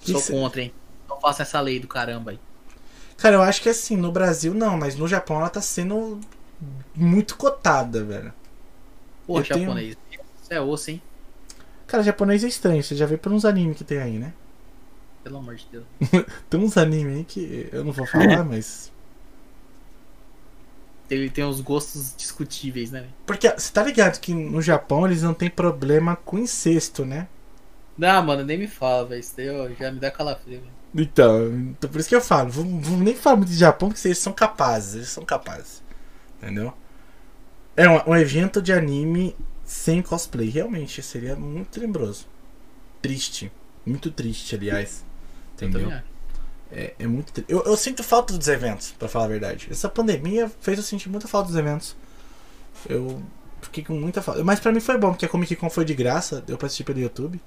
Que 0.00 0.12
Sou 0.12 0.20
cê- 0.20 0.32
contra, 0.32 0.62
hein? 0.62 0.74
Faça 1.20 1.42
essa 1.42 1.60
lei 1.60 1.78
do 1.80 1.88
caramba 1.88 2.32
aí. 2.32 2.40
Cara, 3.16 3.36
eu 3.36 3.42
acho 3.42 3.60
que 3.62 3.68
assim, 3.68 3.96
no 3.96 4.10
Brasil 4.10 4.54
não, 4.54 4.76
mas 4.78 4.96
no 4.96 5.06
Japão 5.06 5.38
ela 5.38 5.50
tá 5.50 5.60
sendo 5.60 6.18
muito 6.94 7.36
cotada, 7.36 8.02
velho. 8.02 8.32
Pô, 9.26 9.38
Eu 9.38 9.44
tenho- 9.44 9.66
japonês. 9.68 9.96
Isso 10.42 10.52
é 10.52 10.60
osso, 10.60 10.90
hein? 10.90 11.02
Cara, 11.86 12.02
japonês 12.02 12.44
é 12.44 12.48
estranho, 12.48 12.82
você 12.82 12.94
já 12.94 13.04
vê 13.06 13.16
por 13.16 13.32
uns 13.32 13.44
animes 13.44 13.76
que 13.76 13.84
tem 13.84 13.98
aí, 13.98 14.18
né? 14.18 14.32
Pelo 15.22 15.38
amor 15.38 15.56
de 15.56 15.66
Deus. 15.70 15.84
Tem 16.48 16.58
uns 16.58 16.76
animes 16.78 17.18
aí 17.18 17.24
que 17.24 17.68
eu 17.72 17.84
não 17.84 17.92
vou 17.92 18.06
falar, 18.06 18.42
mas. 18.42 18.90
Ele 21.10 21.28
tem 21.28 21.44
uns 21.44 21.60
gostos 21.60 22.14
discutíveis, 22.16 22.90
né? 22.92 23.08
Porque 23.26 23.50
você 23.50 23.72
tá 23.72 23.82
ligado 23.82 24.20
que 24.20 24.32
no 24.32 24.62
Japão 24.62 25.04
eles 25.06 25.22
não 25.22 25.34
tem 25.34 25.50
problema 25.50 26.16
com 26.16 26.38
incesto, 26.38 27.04
né? 27.04 27.26
Não, 27.98 28.22
mano, 28.22 28.44
nem 28.44 28.56
me 28.58 28.66
fala, 28.66 29.04
velho. 29.06 29.20
Isso 29.20 29.36
daí 29.36 29.50
ó, 29.50 29.68
já 29.70 29.90
me 29.92 30.00
dá 30.00 30.10
calafrio, 30.10 30.60
velho. 30.60 30.79
Então, 30.94 31.46
então, 31.52 31.88
por 31.88 32.00
isso 32.00 32.08
que 32.08 32.16
eu 32.16 32.20
falo, 32.20 32.50
vamos, 32.50 32.84
vamos 32.86 33.02
nem 33.04 33.14
falar 33.14 33.36
muito 33.36 33.50
de 33.50 33.56
Japão, 33.56 33.88
porque 33.90 34.08
eles 34.08 34.18
são 34.18 34.32
capazes, 34.32 34.94
eles 34.94 35.08
são 35.08 35.24
capazes. 35.24 35.82
Entendeu? 36.42 36.72
É 37.76 37.88
um, 37.88 38.10
um 38.10 38.16
evento 38.16 38.60
de 38.60 38.72
anime 38.72 39.36
sem 39.64 40.02
cosplay, 40.02 40.48
realmente, 40.48 41.00
seria 41.02 41.36
muito 41.36 41.80
lembroso. 41.80 42.26
Triste. 43.00 43.52
Muito 43.86 44.10
triste, 44.10 44.56
aliás. 44.56 45.04
Eu 45.60 45.68
Entendeu? 45.68 45.88
É, 46.72 46.94
é 46.98 47.06
muito. 47.06 47.32
tri- 47.32 47.44
Eu, 47.48 47.62
eu 47.64 47.76
sinto 47.76 48.02
falta 48.02 48.36
dos 48.36 48.48
eventos, 48.48 48.92
pra 48.98 49.08
falar 49.08 49.26
a 49.26 49.28
verdade. 49.28 49.68
Essa 49.70 49.88
pandemia 49.88 50.50
fez 50.60 50.78
eu 50.78 50.84
sentir 50.84 51.08
muita 51.08 51.28
falta 51.28 51.48
dos 51.48 51.56
eventos. 51.56 51.96
Eu 52.88 53.22
fiquei 53.62 53.84
com 53.84 53.94
muita 53.94 54.20
falta. 54.22 54.42
Mas 54.44 54.60
pra 54.60 54.72
mim 54.72 54.80
foi 54.80 54.98
bom, 54.98 55.10
porque 55.10 55.26
a 55.26 55.28
Comic 55.28 55.54
Con 55.56 55.70
foi 55.70 55.84
de 55.84 55.94
graça, 55.94 56.44
eu 56.48 56.56
pra 56.58 56.66
assistir 56.66 56.84
pelo 56.84 56.98
YouTube. 57.00 57.40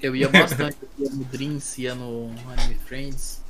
Eu 0.00 0.14
ia 0.14 0.28
bastante, 0.28 0.76
eu 0.82 1.06
ia 1.06 1.10
no 1.10 1.24
Dreams, 1.24 1.80
ia 1.80 1.94
no 1.94 2.30
Anime 2.50 2.74
Friends. 2.86 3.40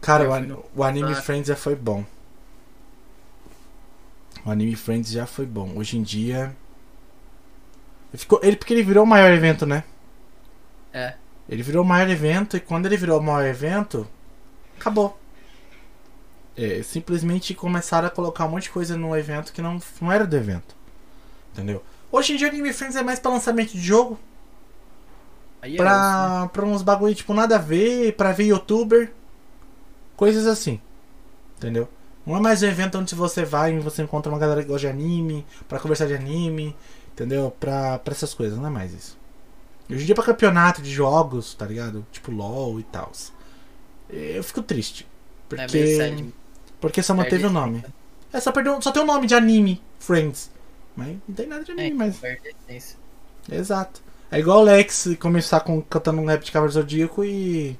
Cara, 0.00 0.24
o, 0.24 0.64
o 0.74 0.84
Anime. 0.84 1.14
Friends 1.14 1.48
já 1.48 1.56
foi 1.56 1.74
bom. 1.74 2.04
O 4.44 4.50
Anime 4.50 4.76
Friends 4.76 5.10
já 5.10 5.26
foi 5.26 5.46
bom. 5.46 5.72
Hoje 5.76 5.98
em 5.98 6.02
dia. 6.02 6.54
Ele, 8.12 8.18
ficou, 8.18 8.40
ele 8.42 8.56
porque 8.56 8.72
ele 8.72 8.82
virou 8.82 9.04
o 9.04 9.06
maior 9.06 9.32
evento, 9.32 9.66
né? 9.66 9.84
É. 10.92 11.14
Ele 11.48 11.62
virou 11.62 11.82
o 11.82 11.86
maior 11.86 12.08
evento 12.08 12.56
e 12.56 12.60
quando 12.60 12.86
ele 12.86 12.96
virou 12.96 13.18
o 13.20 13.22
maior 13.22 13.44
evento, 13.44 14.08
acabou. 14.78 15.18
É, 16.56 16.82
simplesmente 16.82 17.54
começaram 17.54 18.08
a 18.08 18.10
colocar 18.10 18.46
um 18.46 18.50
monte 18.50 18.64
de 18.64 18.70
coisa 18.70 18.96
no 18.96 19.14
evento 19.16 19.52
que 19.52 19.60
não, 19.60 19.80
não 20.00 20.10
era 20.10 20.26
do 20.26 20.36
evento. 20.36 20.74
Entendeu? 21.52 21.82
Hoje 22.10 22.32
em 22.32 22.36
dia 22.36 22.46
o 22.46 22.50
Anime 22.50 22.72
Friends 22.72 22.96
é 22.96 23.02
mais 23.02 23.18
pra 23.18 23.32
lançamento 23.32 23.72
de 23.72 23.80
jogo, 23.80 24.18
Aí 25.66 25.74
é 25.74 25.76
pra, 25.76 26.48
pra 26.52 26.64
uns 26.64 26.82
bagulho 26.82 27.14
tipo 27.14 27.34
nada 27.34 27.56
a 27.56 27.58
ver, 27.58 28.14
pra 28.16 28.32
ver 28.32 28.44
youtuber, 28.44 29.12
coisas 30.16 30.46
assim. 30.46 30.80
Entendeu? 31.56 31.88
Não 32.24 32.36
é 32.36 32.40
mais 32.40 32.62
um 32.62 32.66
evento 32.66 32.98
onde 32.98 33.14
você 33.14 33.44
vai 33.44 33.74
e 33.74 33.80
você 33.80 34.02
encontra 34.02 34.30
uma 34.30 34.38
galera 34.38 34.62
que 34.62 34.68
gosta 34.68 34.86
de 34.86 34.92
anime, 34.92 35.44
pra 35.68 35.78
conversar 35.80 36.06
de 36.06 36.14
anime, 36.14 36.74
entendeu? 37.12 37.52
Pra, 37.58 37.98
pra 37.98 38.12
essas 38.12 38.32
coisas, 38.34 38.58
não 38.58 38.66
é 38.66 38.70
mais 38.70 38.92
isso. 38.92 39.18
Hoje 39.90 40.02
em 40.02 40.06
dia 40.06 40.12
é 40.12 40.16
pra 40.16 40.24
campeonato 40.24 40.82
de 40.82 40.90
jogos, 40.90 41.54
tá 41.54 41.64
ligado? 41.66 42.04
Tipo 42.10 42.32
LOL 42.32 42.80
e 42.80 42.82
tal. 42.84 43.10
Eu 44.10 44.42
fico 44.42 44.62
triste. 44.62 45.04
É 45.04 45.48
Porque, 45.48 45.96
sad. 45.96 46.34
porque 46.80 47.02
só 47.02 47.14
manteve 47.14 47.42
Perde 47.42 47.46
o 47.46 47.50
nome. 47.50 47.84
É, 48.32 48.40
só, 48.40 48.50
perdeu, 48.52 48.80
só 48.82 48.90
tem 48.90 49.02
o 49.02 49.06
nome 49.06 49.26
de 49.26 49.34
anime, 49.34 49.80
Friends. 49.98 50.50
Mas 50.96 51.16
não 51.28 51.34
tem 51.34 51.46
nada 51.46 51.62
de 51.62 51.70
É, 51.70 51.74
anime, 51.74 51.96
mas. 51.96 52.22
a 52.24 52.28
essência. 52.68 52.98
Exato. 53.50 54.02
É 54.30 54.38
igual 54.38 54.60
o 54.60 54.62
Lex 54.62 55.08
começar 55.20 55.60
com, 55.60 55.80
cantando 55.80 56.20
um 56.20 56.26
rap 56.26 56.44
de 56.44 56.50
Cavaleiro 56.50 56.80
Zodíaco 56.80 57.24
e 57.24 57.78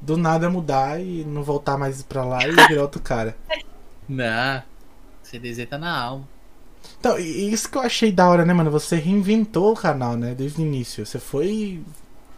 do 0.00 0.16
nada 0.16 0.50
mudar 0.50 1.00
e 1.00 1.24
não 1.24 1.42
voltar 1.42 1.78
mais 1.78 2.02
pra 2.02 2.24
lá 2.24 2.38
e 2.46 2.50
virar 2.68 2.82
outro 2.82 3.00
cara. 3.00 3.36
Não. 4.08 4.62
CDZ 5.22 5.66
tá 5.68 5.78
na 5.78 5.98
alma. 5.98 6.28
Então, 7.00 7.18
isso 7.18 7.68
que 7.68 7.76
eu 7.76 7.82
achei 7.82 8.12
da 8.12 8.28
hora, 8.28 8.44
né, 8.44 8.54
mano? 8.54 8.70
Você 8.70 8.96
reinventou 8.96 9.72
o 9.72 9.76
canal, 9.76 10.16
né, 10.16 10.34
desde 10.34 10.60
o 10.60 10.64
início. 10.64 11.04
Você 11.04 11.18
foi 11.18 11.82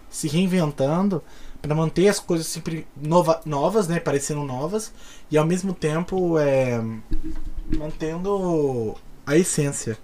se 0.09 0.27
reinventando 0.27 1.23
pra 1.61 1.75
manter 1.75 2.09
as 2.09 2.19
coisas 2.19 2.47
sempre 2.47 2.87
nova, 2.97 3.41
novas, 3.45 3.89
né, 3.89 4.01
parecendo 4.01 4.43
novas 4.45 4.93
e 5.31 5.37
ao 5.37 5.45
mesmo 5.45 5.75
tempo 5.75 6.39
é 6.39 6.81
mantendo 7.77 8.95
a 9.27 9.37
essência. 9.37 9.99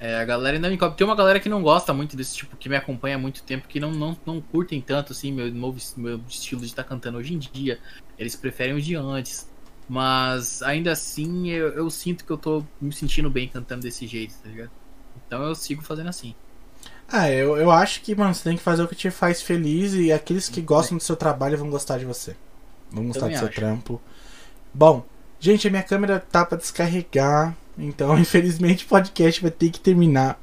É, 0.00 0.16
a 0.16 0.24
galera 0.24 0.56
ainda 0.56 0.68
me. 0.70 0.78
Tem 0.96 1.04
uma 1.04 1.16
galera 1.16 1.40
que 1.40 1.48
não 1.48 1.62
gosta 1.62 1.92
muito 1.92 2.16
desse 2.16 2.36
tipo, 2.36 2.56
que 2.56 2.68
me 2.68 2.76
acompanha 2.76 3.16
há 3.16 3.18
muito 3.18 3.42
tempo, 3.42 3.66
que 3.66 3.80
não, 3.80 3.90
não, 3.90 4.16
não 4.24 4.40
curtem 4.40 4.80
tanto, 4.80 5.12
assim, 5.12 5.32
meu 5.32 5.52
novo 5.52 5.78
meu 5.96 6.20
estilo 6.28 6.60
de 6.60 6.68
estar 6.68 6.84
cantando 6.84 7.18
hoje 7.18 7.34
em 7.34 7.38
dia. 7.38 7.80
Eles 8.18 8.36
preferem 8.36 8.74
o 8.74 8.80
de 8.80 8.94
antes. 8.94 9.48
Mas 9.88 10.62
ainda 10.62 10.92
assim, 10.92 11.48
eu, 11.48 11.68
eu 11.68 11.90
sinto 11.90 12.24
que 12.24 12.30
eu 12.30 12.36
tô 12.36 12.62
me 12.80 12.92
sentindo 12.92 13.30
bem 13.30 13.48
cantando 13.48 13.82
desse 13.82 14.06
jeito, 14.06 14.34
tá 14.34 14.48
ligado? 14.48 14.70
Então 15.26 15.42
eu 15.42 15.54
sigo 15.54 15.82
fazendo 15.82 16.08
assim. 16.08 16.34
Ah, 17.10 17.30
eu, 17.30 17.56
eu 17.56 17.70
acho 17.70 18.02
que, 18.02 18.14
mano, 18.14 18.34
você 18.34 18.44
tem 18.44 18.56
que 18.56 18.62
fazer 18.62 18.82
o 18.82 18.88
que 18.88 18.94
te 18.94 19.10
faz 19.10 19.40
feliz 19.40 19.94
e 19.94 20.12
aqueles 20.12 20.48
que 20.48 20.60
gostam 20.60 20.98
do 20.98 21.02
seu 21.02 21.16
trabalho 21.16 21.56
vão 21.56 21.70
gostar 21.70 21.98
de 21.98 22.04
você. 22.04 22.36
Vão 22.90 23.06
gostar 23.06 23.28
do 23.28 23.38
seu 23.38 23.48
acho. 23.48 23.56
trampo. 23.56 24.00
Bom, 24.74 25.06
gente, 25.40 25.66
a 25.66 25.70
minha 25.70 25.82
câmera 25.82 26.20
tá 26.20 26.44
pra 26.44 26.58
descarregar, 26.58 27.56
então 27.78 28.18
infelizmente 28.20 28.84
o 28.84 28.88
podcast 28.88 29.40
vai 29.40 29.50
ter 29.50 29.70
que 29.70 29.80
terminar. 29.80 30.40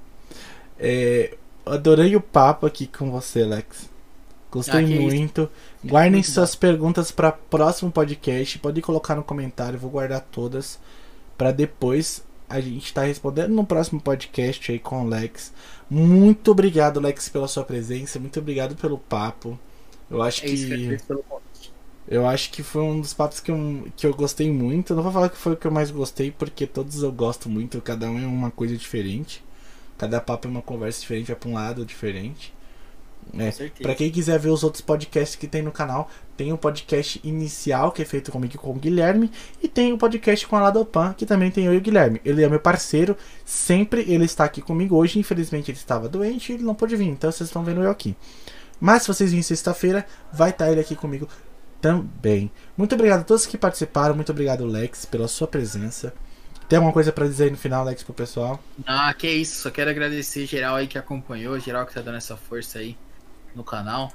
É, 0.80 1.36
adorei 1.66 2.16
o 2.16 2.22
papo 2.22 2.66
aqui 2.66 2.88
com 2.88 3.12
você, 3.12 3.44
Alex. 3.44 3.90
Gostei 4.52 4.76
Ah, 4.76 4.82
isso. 4.82 5.02
muito. 5.02 5.50
Guardem 5.84 6.14
Muito 6.14 6.32
suas 6.32 6.56
perguntas 6.56 7.12
para 7.12 7.32
próximo 7.32 7.92
podcast. 7.92 8.58
Pode 8.60 8.82
colocar 8.82 9.16
no 9.16 9.24
comentário, 9.24 9.78
vou 9.80 9.90
guardar 9.92 10.22
todas 10.32 10.80
para 11.38 11.52
depois 11.52 12.24
a 12.48 12.62
gente 12.62 12.86
estar 12.86 13.04
respondendo 13.04 13.50
no 13.54 13.66
próximo 13.66 14.00
podcast 14.02 14.72
aí 14.72 14.80
com 14.80 15.04
o 15.04 15.08
Lex. 15.10 15.52
Muito 15.90 16.52
obrigado, 16.52 17.00
Lex, 17.00 17.28
pela 17.30 17.48
sua 17.48 17.64
presença. 17.66 18.20
Muito 18.20 18.40
obrigado 18.40 18.76
pelo 18.76 18.98
papo. 18.98 19.60
Eu 20.10 20.22
acho 20.22 20.46
É 20.46 20.50
isso 20.50 20.68
que 20.68 20.74
agradeço 20.74 21.06
pelo 21.06 21.24
convite. 21.24 21.45
Eu 22.08 22.28
acho 22.28 22.52
que 22.52 22.62
foi 22.62 22.84
um 22.84 23.02
dos 23.02 23.14
papos 23.14 23.40
que 23.40 23.52
eu, 23.52 23.88
que 23.96 24.06
eu 24.06 24.14
gostei 24.14 24.52
muito. 24.52 24.94
Eu 24.94 24.98
não 24.98 25.04
vou 25.04 25.12
falar 25.12 25.30
que 25.30 25.38
foi 25.38 25.54
o 25.54 25.58
que 25.58 25.66
eu 25.66 25.72
mais 25.72 25.90
gostei, 25.90 26.32
porque 26.32 26.68
todos 26.68 27.02
eu 27.02 27.12
gosto 27.12 27.50
muito. 27.50 27.82
Cada 27.82 28.10
um 28.10 28.22
é 28.22 28.28
uma 28.28 28.52
coisa 28.52 28.78
diferente. 28.78 29.44
Cada 29.98 30.20
papo 30.22 30.48
é 30.48 30.52
uma 30.52 30.62
conversa 30.62 31.00
diferente, 31.02 31.28
vai 31.28 31.36
pra 31.36 31.50
um 31.50 31.54
lado 31.54 31.86
diferente. 31.86 32.54
É. 33.34 33.70
Pra 33.82 33.96
quem 33.96 34.12
quiser 34.12 34.38
ver 34.38 34.50
os 34.50 34.64
outros 34.64 34.82
podcasts 34.82 35.36
que 35.36 35.48
tem 35.48 35.62
no 35.62 35.72
canal, 35.72 36.10
tem 36.38 36.54
o 36.54 36.58
podcast 36.58 37.20
inicial, 37.24 37.92
que 37.92 38.02
é 38.02 38.06
feito 38.06 38.32
comigo 38.32 38.58
com 38.58 38.70
o 38.70 38.76
Guilherme, 38.76 39.32
e 39.64 39.68
tem 39.68 39.92
o 39.92 39.98
podcast 39.98 40.46
com 40.46 40.56
a 40.56 40.62
Ladopan, 40.62 41.14
que 41.14 41.26
também 41.26 41.50
tem 41.50 41.66
eu 41.66 41.74
e 41.74 41.78
o 41.78 41.82
Guilherme. 41.82 42.22
Ele 42.24 42.44
é 42.44 42.50
meu 42.50 42.60
parceiro, 42.60 43.18
sempre 43.44 44.02
ele 44.02 44.26
está 44.26 44.44
aqui 44.44 44.62
comigo. 44.62 44.96
Hoje, 44.96 45.18
infelizmente, 45.18 45.72
ele 45.72 45.78
estava 45.78 46.08
doente 46.08 46.52
e 46.52 46.56
ele 46.56 46.64
não 46.64 46.76
pôde 46.76 46.96
vir, 46.96 47.08
então 47.08 47.32
vocês 47.32 47.50
estão 47.50 47.64
vendo 47.64 47.82
eu 47.82 47.90
aqui. 47.90 48.16
Mas 48.80 49.04
se 49.04 49.08
vocês 49.08 49.32
virem 49.32 49.42
sexta-feira, 49.42 50.06
vai 50.32 50.50
estar 50.50 50.72
ele 50.72 50.82
aqui 50.82 50.96
comigo 50.96 51.28
também. 51.86 52.52
Muito 52.76 52.96
obrigado 52.96 53.22
a 53.22 53.24
todos 53.24 53.46
que 53.46 53.60
participaram, 53.60 54.16
muito 54.16 54.32
obrigado, 54.32 54.66
Lex, 54.66 55.06
pela 55.06 55.28
sua 55.28 55.48
presença. 55.48 56.12
Tem 56.68 56.78
alguma 56.78 56.92
coisa 56.92 57.12
pra 57.12 57.28
dizer 57.28 57.44
aí 57.44 57.52
no 57.52 57.58
final, 57.58 57.86
Lex, 57.86 58.02
pro 58.02 58.12
pessoal? 58.12 58.60
Ah, 58.88 59.14
que 59.14 59.30
isso. 59.30 59.62
Só 59.62 59.70
quero 59.70 59.92
agradecer 59.92 60.48
geral 60.48 60.78
aí 60.78 60.88
que 60.88 60.98
acompanhou, 60.98 61.60
geral 61.60 61.86
que 61.86 61.94
tá 61.94 62.02
dando 62.02 62.18
essa 62.18 62.36
força 62.36 62.80
aí 62.80 62.98
no 63.54 63.64
canal. 63.64 64.12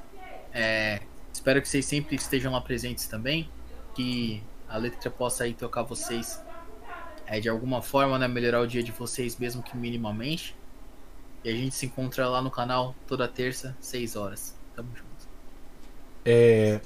É, 0.52 0.98
espero 1.32 1.62
que 1.62 1.68
vocês 1.68 1.86
sempre 1.86 2.16
estejam 2.16 2.50
lá 2.50 2.60
presentes 2.60 3.06
também. 3.06 3.48
Que 3.94 4.42
a 4.68 4.76
letra 4.76 5.08
possa 5.08 5.44
aí 5.44 5.54
tocar 5.54 5.84
vocês 5.84 6.42
é, 7.24 7.38
de 7.38 7.48
alguma 7.48 7.80
forma, 7.80 8.18
né? 8.18 8.26
Melhorar 8.26 8.62
o 8.62 8.66
dia 8.66 8.82
de 8.82 8.90
vocês, 8.90 9.38
mesmo 9.38 9.62
que 9.62 9.76
minimamente. 9.76 10.56
E 11.44 11.48
a 11.48 11.52
gente 11.52 11.76
se 11.76 11.86
encontra 11.86 12.28
lá 12.28 12.42
no 12.42 12.50
canal 12.50 12.96
toda 13.06 13.28
terça, 13.28 13.76
6 13.80 14.16
horas. 14.16 14.56
Tamo 14.74 14.88
junto. 14.92 15.28
É. 16.24 16.80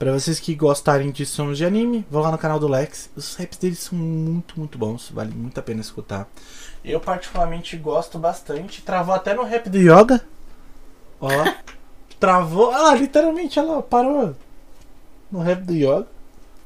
Pra 0.00 0.12
vocês 0.12 0.40
que 0.40 0.54
gostarem 0.54 1.10
de 1.10 1.26
sons 1.26 1.58
de 1.58 1.64
anime, 1.66 2.06
vão 2.10 2.22
lá 2.22 2.32
no 2.32 2.38
canal 2.38 2.58
do 2.58 2.66
Lex. 2.66 3.10
Os 3.14 3.34
raps 3.34 3.58
dele 3.58 3.74
são 3.74 3.98
muito, 3.98 4.58
muito 4.58 4.78
bons. 4.78 5.10
Vale 5.10 5.30
muito 5.34 5.60
a 5.60 5.62
pena 5.62 5.82
escutar. 5.82 6.26
Eu, 6.82 6.98
particularmente, 6.98 7.76
gosto 7.76 8.18
bastante. 8.18 8.80
Travou 8.80 9.14
até 9.14 9.34
no 9.34 9.44
rap 9.44 9.68
do 9.68 9.76
Yoga. 9.76 10.22
Ó. 11.20 11.28
Travou. 12.18 12.70
Ah, 12.70 12.94
literalmente, 12.94 13.58
ela 13.58 13.82
parou 13.82 14.34
no 15.30 15.40
rap 15.40 15.60
do 15.64 15.74
Yoga. 15.74 16.06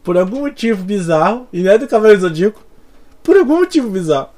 Por 0.05 0.17
algum 0.17 0.43
motivo 0.43 0.85
bizarro. 0.85 1.49
E 1.53 1.61
não 1.61 1.73
é 1.73 1.77
do 1.77 1.89
Cavaleiro 1.89 2.21
Zodíaco. 2.21 2.65
Por 3.21 3.37
algum 3.37 3.57
motivo 3.57 3.91
bizarro. 3.91 4.29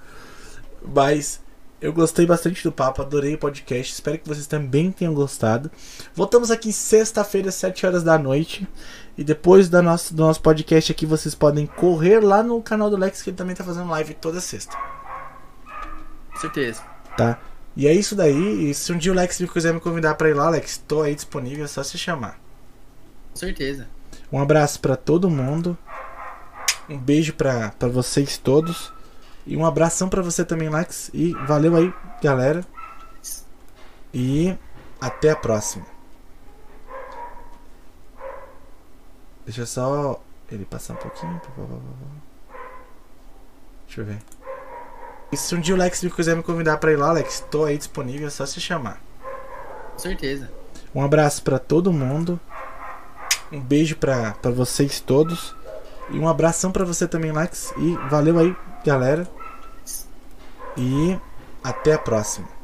Mas 0.83 1.39
eu 1.81 1.93
gostei 1.93 2.25
bastante 2.25 2.63
do 2.63 2.73
papo, 2.73 3.03
adorei 3.03 3.35
o 3.35 3.39
podcast. 3.39 3.93
Espero 3.93 4.19
que 4.19 4.29
vocês 4.29 4.47
também 4.47 4.91
tenham 4.91 5.13
gostado. 5.13 5.71
Voltamos 6.15 6.51
aqui 6.51 6.73
sexta-feira, 6.73 7.51
às 7.51 7.55
7 7.57 7.87
horas 7.87 8.03
da 8.03 8.19
noite. 8.19 8.67
E 9.17 9.23
depois 9.23 9.69
da 9.69 9.83
nossa, 9.83 10.15
do 10.15 10.23
nosso 10.23 10.41
podcast 10.41 10.91
aqui, 10.91 11.05
vocês 11.05 11.35
podem 11.35 11.67
correr 11.67 12.21
lá 12.21 12.43
no 12.43 12.63
canal 12.63 12.89
do 12.89 12.97
Lex, 12.97 13.23
que 13.23 13.31
ele 13.31 13.37
também 13.37 13.55
tá 13.55 13.63
fazendo 13.65 13.91
live 13.91 14.15
toda 14.15 14.41
sexta. 14.41 14.77
Com 16.33 16.41
certeza. 16.41 16.83
Tá? 17.17 17.39
E 17.77 17.87
é 17.87 17.93
isso 17.93 18.15
daí. 18.15 18.71
E 18.71 18.75
se 18.75 18.93
um 18.93 18.99
dia 18.99 19.13
o 19.13 19.15
Lex 19.15 19.41
me 19.41 19.49
quiser 19.49 19.75
me 19.75 19.81
convidar 19.81 20.15
pra 20.15 20.31
ir 20.31 20.35
lá, 20.35 20.49
Lex, 20.49 20.79
tô 20.89 21.03
aí 21.03 21.15
disponível, 21.15 21.65
é 21.65 21.69
só 21.69 21.83
se 21.83 21.99
chamar. 21.99 22.41
Com 23.33 23.37
certeza. 23.37 23.87
Um 24.33 24.41
abraço 24.41 24.81
pra 24.81 24.97
todo 24.97 25.31
mundo. 25.31 25.77
Um 26.89 26.99
beijo 26.99 27.35
pra 27.35 27.73
vocês 27.93 28.39
todos. 28.39 28.96
E 29.47 29.57
um 29.57 29.65
abração 29.65 30.09
pra 30.09 30.23
você 30.23 30.45
também, 30.45 30.69
Lex. 30.69 31.11
E 31.15 31.33
valeu 31.47 31.77
aí, 31.77 31.93
galera. 32.23 32.65
E 34.13 34.57
até 35.01 35.31
a 35.31 35.37
próxima. 35.37 35.87
Deixa 39.45 39.61
eu 39.61 39.67
só 39.67 40.21
ele 40.51 40.65
passar 40.65 40.95
um 40.95 40.97
pouquinho. 40.97 41.41
Deixa 43.87 44.01
eu 44.01 44.05
ver. 44.05 44.19
E 45.31 45.37
se 45.37 45.55
um 45.55 45.61
dia 45.61 45.75
o 45.75 45.79
Lex 45.79 46.03
me 46.03 46.11
quiser 46.11 46.37
me 46.37 46.43
convidar 46.43 46.79
pra 46.79 46.93
ir 46.93 46.97
lá, 46.97 47.13
Lex, 47.13 47.45
tô 47.51 47.65
aí 47.65 47.79
disponível, 47.79 48.27
é 48.27 48.31
só 48.31 48.45
se 48.47 48.61
chamar. 48.61 49.01
Com 49.93 49.99
certeza. 49.99 50.51
Um 50.95 51.03
abraço 51.03 51.43
pra 51.43 51.59
todo 51.59 51.93
mundo. 51.93 52.41
Um 53.53 53.61
beijo 53.61 53.97
pra, 53.97 54.33
pra 54.33 54.51
vocês 54.51 54.99
todos. 54.99 55.55
E 56.11 56.19
um 56.19 56.29
abração 56.29 56.73
pra 56.73 56.85
você 56.85 57.07
também, 57.07 57.33
Lex. 57.33 57.73
E 57.77 57.97
valeu 58.09 58.39
aí, 58.39 58.57
galera. 58.87 59.29
E 60.77 61.19
até 61.63 61.95
a 61.95 61.99
próxima. 61.99 62.56